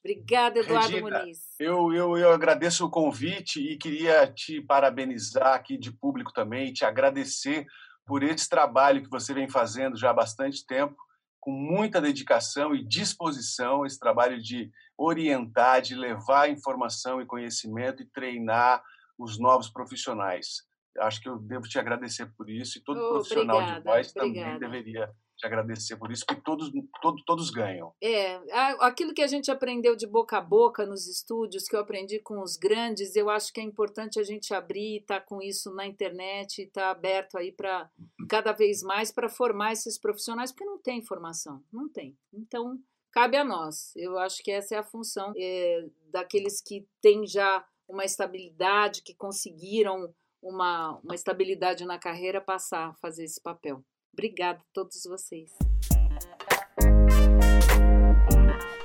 Obrigada, 0.00 0.60
Eduardo 0.60 0.88
Regina, 0.88 1.18
Muniz. 1.18 1.38
Eu, 1.58 1.92
eu, 1.92 2.16
eu 2.16 2.30
agradeço 2.30 2.86
o 2.86 2.90
convite 2.90 3.60
e 3.60 3.76
queria 3.76 4.26
te 4.32 4.60
parabenizar 4.60 5.54
aqui 5.54 5.76
de 5.76 5.90
público 5.90 6.32
também, 6.32 6.72
te 6.72 6.84
agradecer 6.84 7.66
por 8.06 8.22
esse 8.22 8.48
trabalho 8.48 9.02
que 9.02 9.10
você 9.10 9.34
vem 9.34 9.48
fazendo 9.48 9.96
já 9.96 10.10
há 10.10 10.14
bastante 10.14 10.64
tempo, 10.64 10.96
com 11.40 11.50
muita 11.50 12.00
dedicação 12.00 12.74
e 12.74 12.84
disposição, 12.84 13.84
esse 13.84 13.98
trabalho 13.98 14.40
de 14.40 14.70
orientar, 14.96 15.82
de 15.82 15.94
levar 15.94 16.48
informação 16.48 17.20
e 17.20 17.26
conhecimento 17.26 18.02
e 18.02 18.06
treinar 18.06 18.82
os 19.18 19.38
novos 19.38 19.68
profissionais. 19.68 20.64
Acho 20.98 21.20
que 21.20 21.28
eu 21.28 21.38
devo 21.38 21.68
te 21.68 21.78
agradecer 21.78 22.26
por 22.36 22.48
isso 22.48 22.78
e 22.78 22.82
todo 22.82 23.08
profissional 23.10 23.62
de 23.62 23.80
voz 23.80 24.10
obrigada. 24.10 24.44
também 24.44 24.58
deveria 24.58 25.12
te 25.36 25.46
agradecer 25.46 25.96
por 25.96 26.10
isso, 26.10 26.24
porque 26.26 26.42
todos, 26.42 26.70
todo, 27.00 27.22
todos 27.24 27.50
ganham. 27.50 27.92
É, 28.02 28.40
aquilo 28.80 29.14
que 29.14 29.22
a 29.22 29.26
gente 29.26 29.50
aprendeu 29.50 29.94
de 29.94 30.06
boca 30.06 30.38
a 30.38 30.40
boca 30.40 30.86
nos 30.86 31.06
estúdios, 31.06 31.64
que 31.64 31.76
eu 31.76 31.80
aprendi 31.80 32.18
com 32.18 32.40
os 32.40 32.56
grandes, 32.56 33.14
eu 33.16 33.28
acho 33.28 33.52
que 33.52 33.60
é 33.60 33.62
importante 33.62 34.18
a 34.18 34.22
gente 34.22 34.54
abrir, 34.54 35.00
estar 35.00 35.20
tá 35.20 35.26
com 35.26 35.42
isso 35.42 35.72
na 35.74 35.86
internet, 35.86 36.62
estar 36.62 36.82
tá 36.82 36.90
aberto 36.90 37.36
aí 37.36 37.52
para 37.52 37.90
cada 38.28 38.52
vez 38.52 38.82
mais 38.82 39.12
para 39.12 39.28
formar 39.28 39.72
esses 39.72 39.98
profissionais, 39.98 40.50
porque 40.50 40.64
não 40.64 40.78
tem 40.78 41.02
formação, 41.02 41.62
não 41.72 41.88
tem. 41.88 42.16
Então, 42.32 42.78
cabe 43.12 43.36
a 43.36 43.44
nós. 43.44 43.94
Eu 43.96 44.18
acho 44.18 44.42
que 44.42 44.50
essa 44.50 44.74
é 44.74 44.78
a 44.78 44.84
função 44.84 45.32
é, 45.36 45.86
daqueles 46.10 46.60
que 46.60 46.86
têm 47.00 47.26
já 47.26 47.64
uma 47.88 48.04
estabilidade, 48.04 49.02
que 49.02 49.14
conseguiram 49.14 50.12
uma, 50.42 50.98
uma 51.02 51.14
estabilidade 51.14 51.84
na 51.84 51.98
carreira, 51.98 52.40
passar 52.40 52.88
a 52.90 52.94
fazer 52.94 53.24
esse 53.24 53.40
papel. 53.40 53.82
Obrigada 54.16 54.58
a 54.58 54.72
todos 54.72 55.04
vocês. 55.04 55.50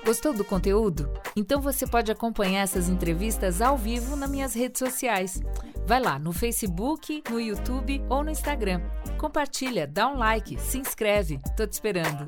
Gostou 0.05 0.33
do 0.33 0.43
conteúdo? 0.43 1.09
Então 1.37 1.61
você 1.61 1.87
pode 1.87 2.11
acompanhar 2.11 2.63
essas 2.63 2.89
entrevistas 2.89 3.61
ao 3.61 3.77
vivo 3.77 4.17
nas 4.17 4.29
minhas 4.29 4.53
redes 4.53 4.79
sociais. 4.79 5.41
Vai 5.87 6.01
lá 6.01 6.19
no 6.19 6.33
Facebook, 6.33 7.23
no 7.29 7.39
YouTube 7.39 8.03
ou 8.09 8.25
no 8.25 8.29
Instagram. 8.29 8.81
Compartilha, 9.17 9.87
dá 9.87 10.09
um 10.09 10.17
like, 10.17 10.59
se 10.59 10.79
inscreve. 10.79 11.39
Tô 11.55 11.65
te 11.65 11.71
esperando. 11.71 12.27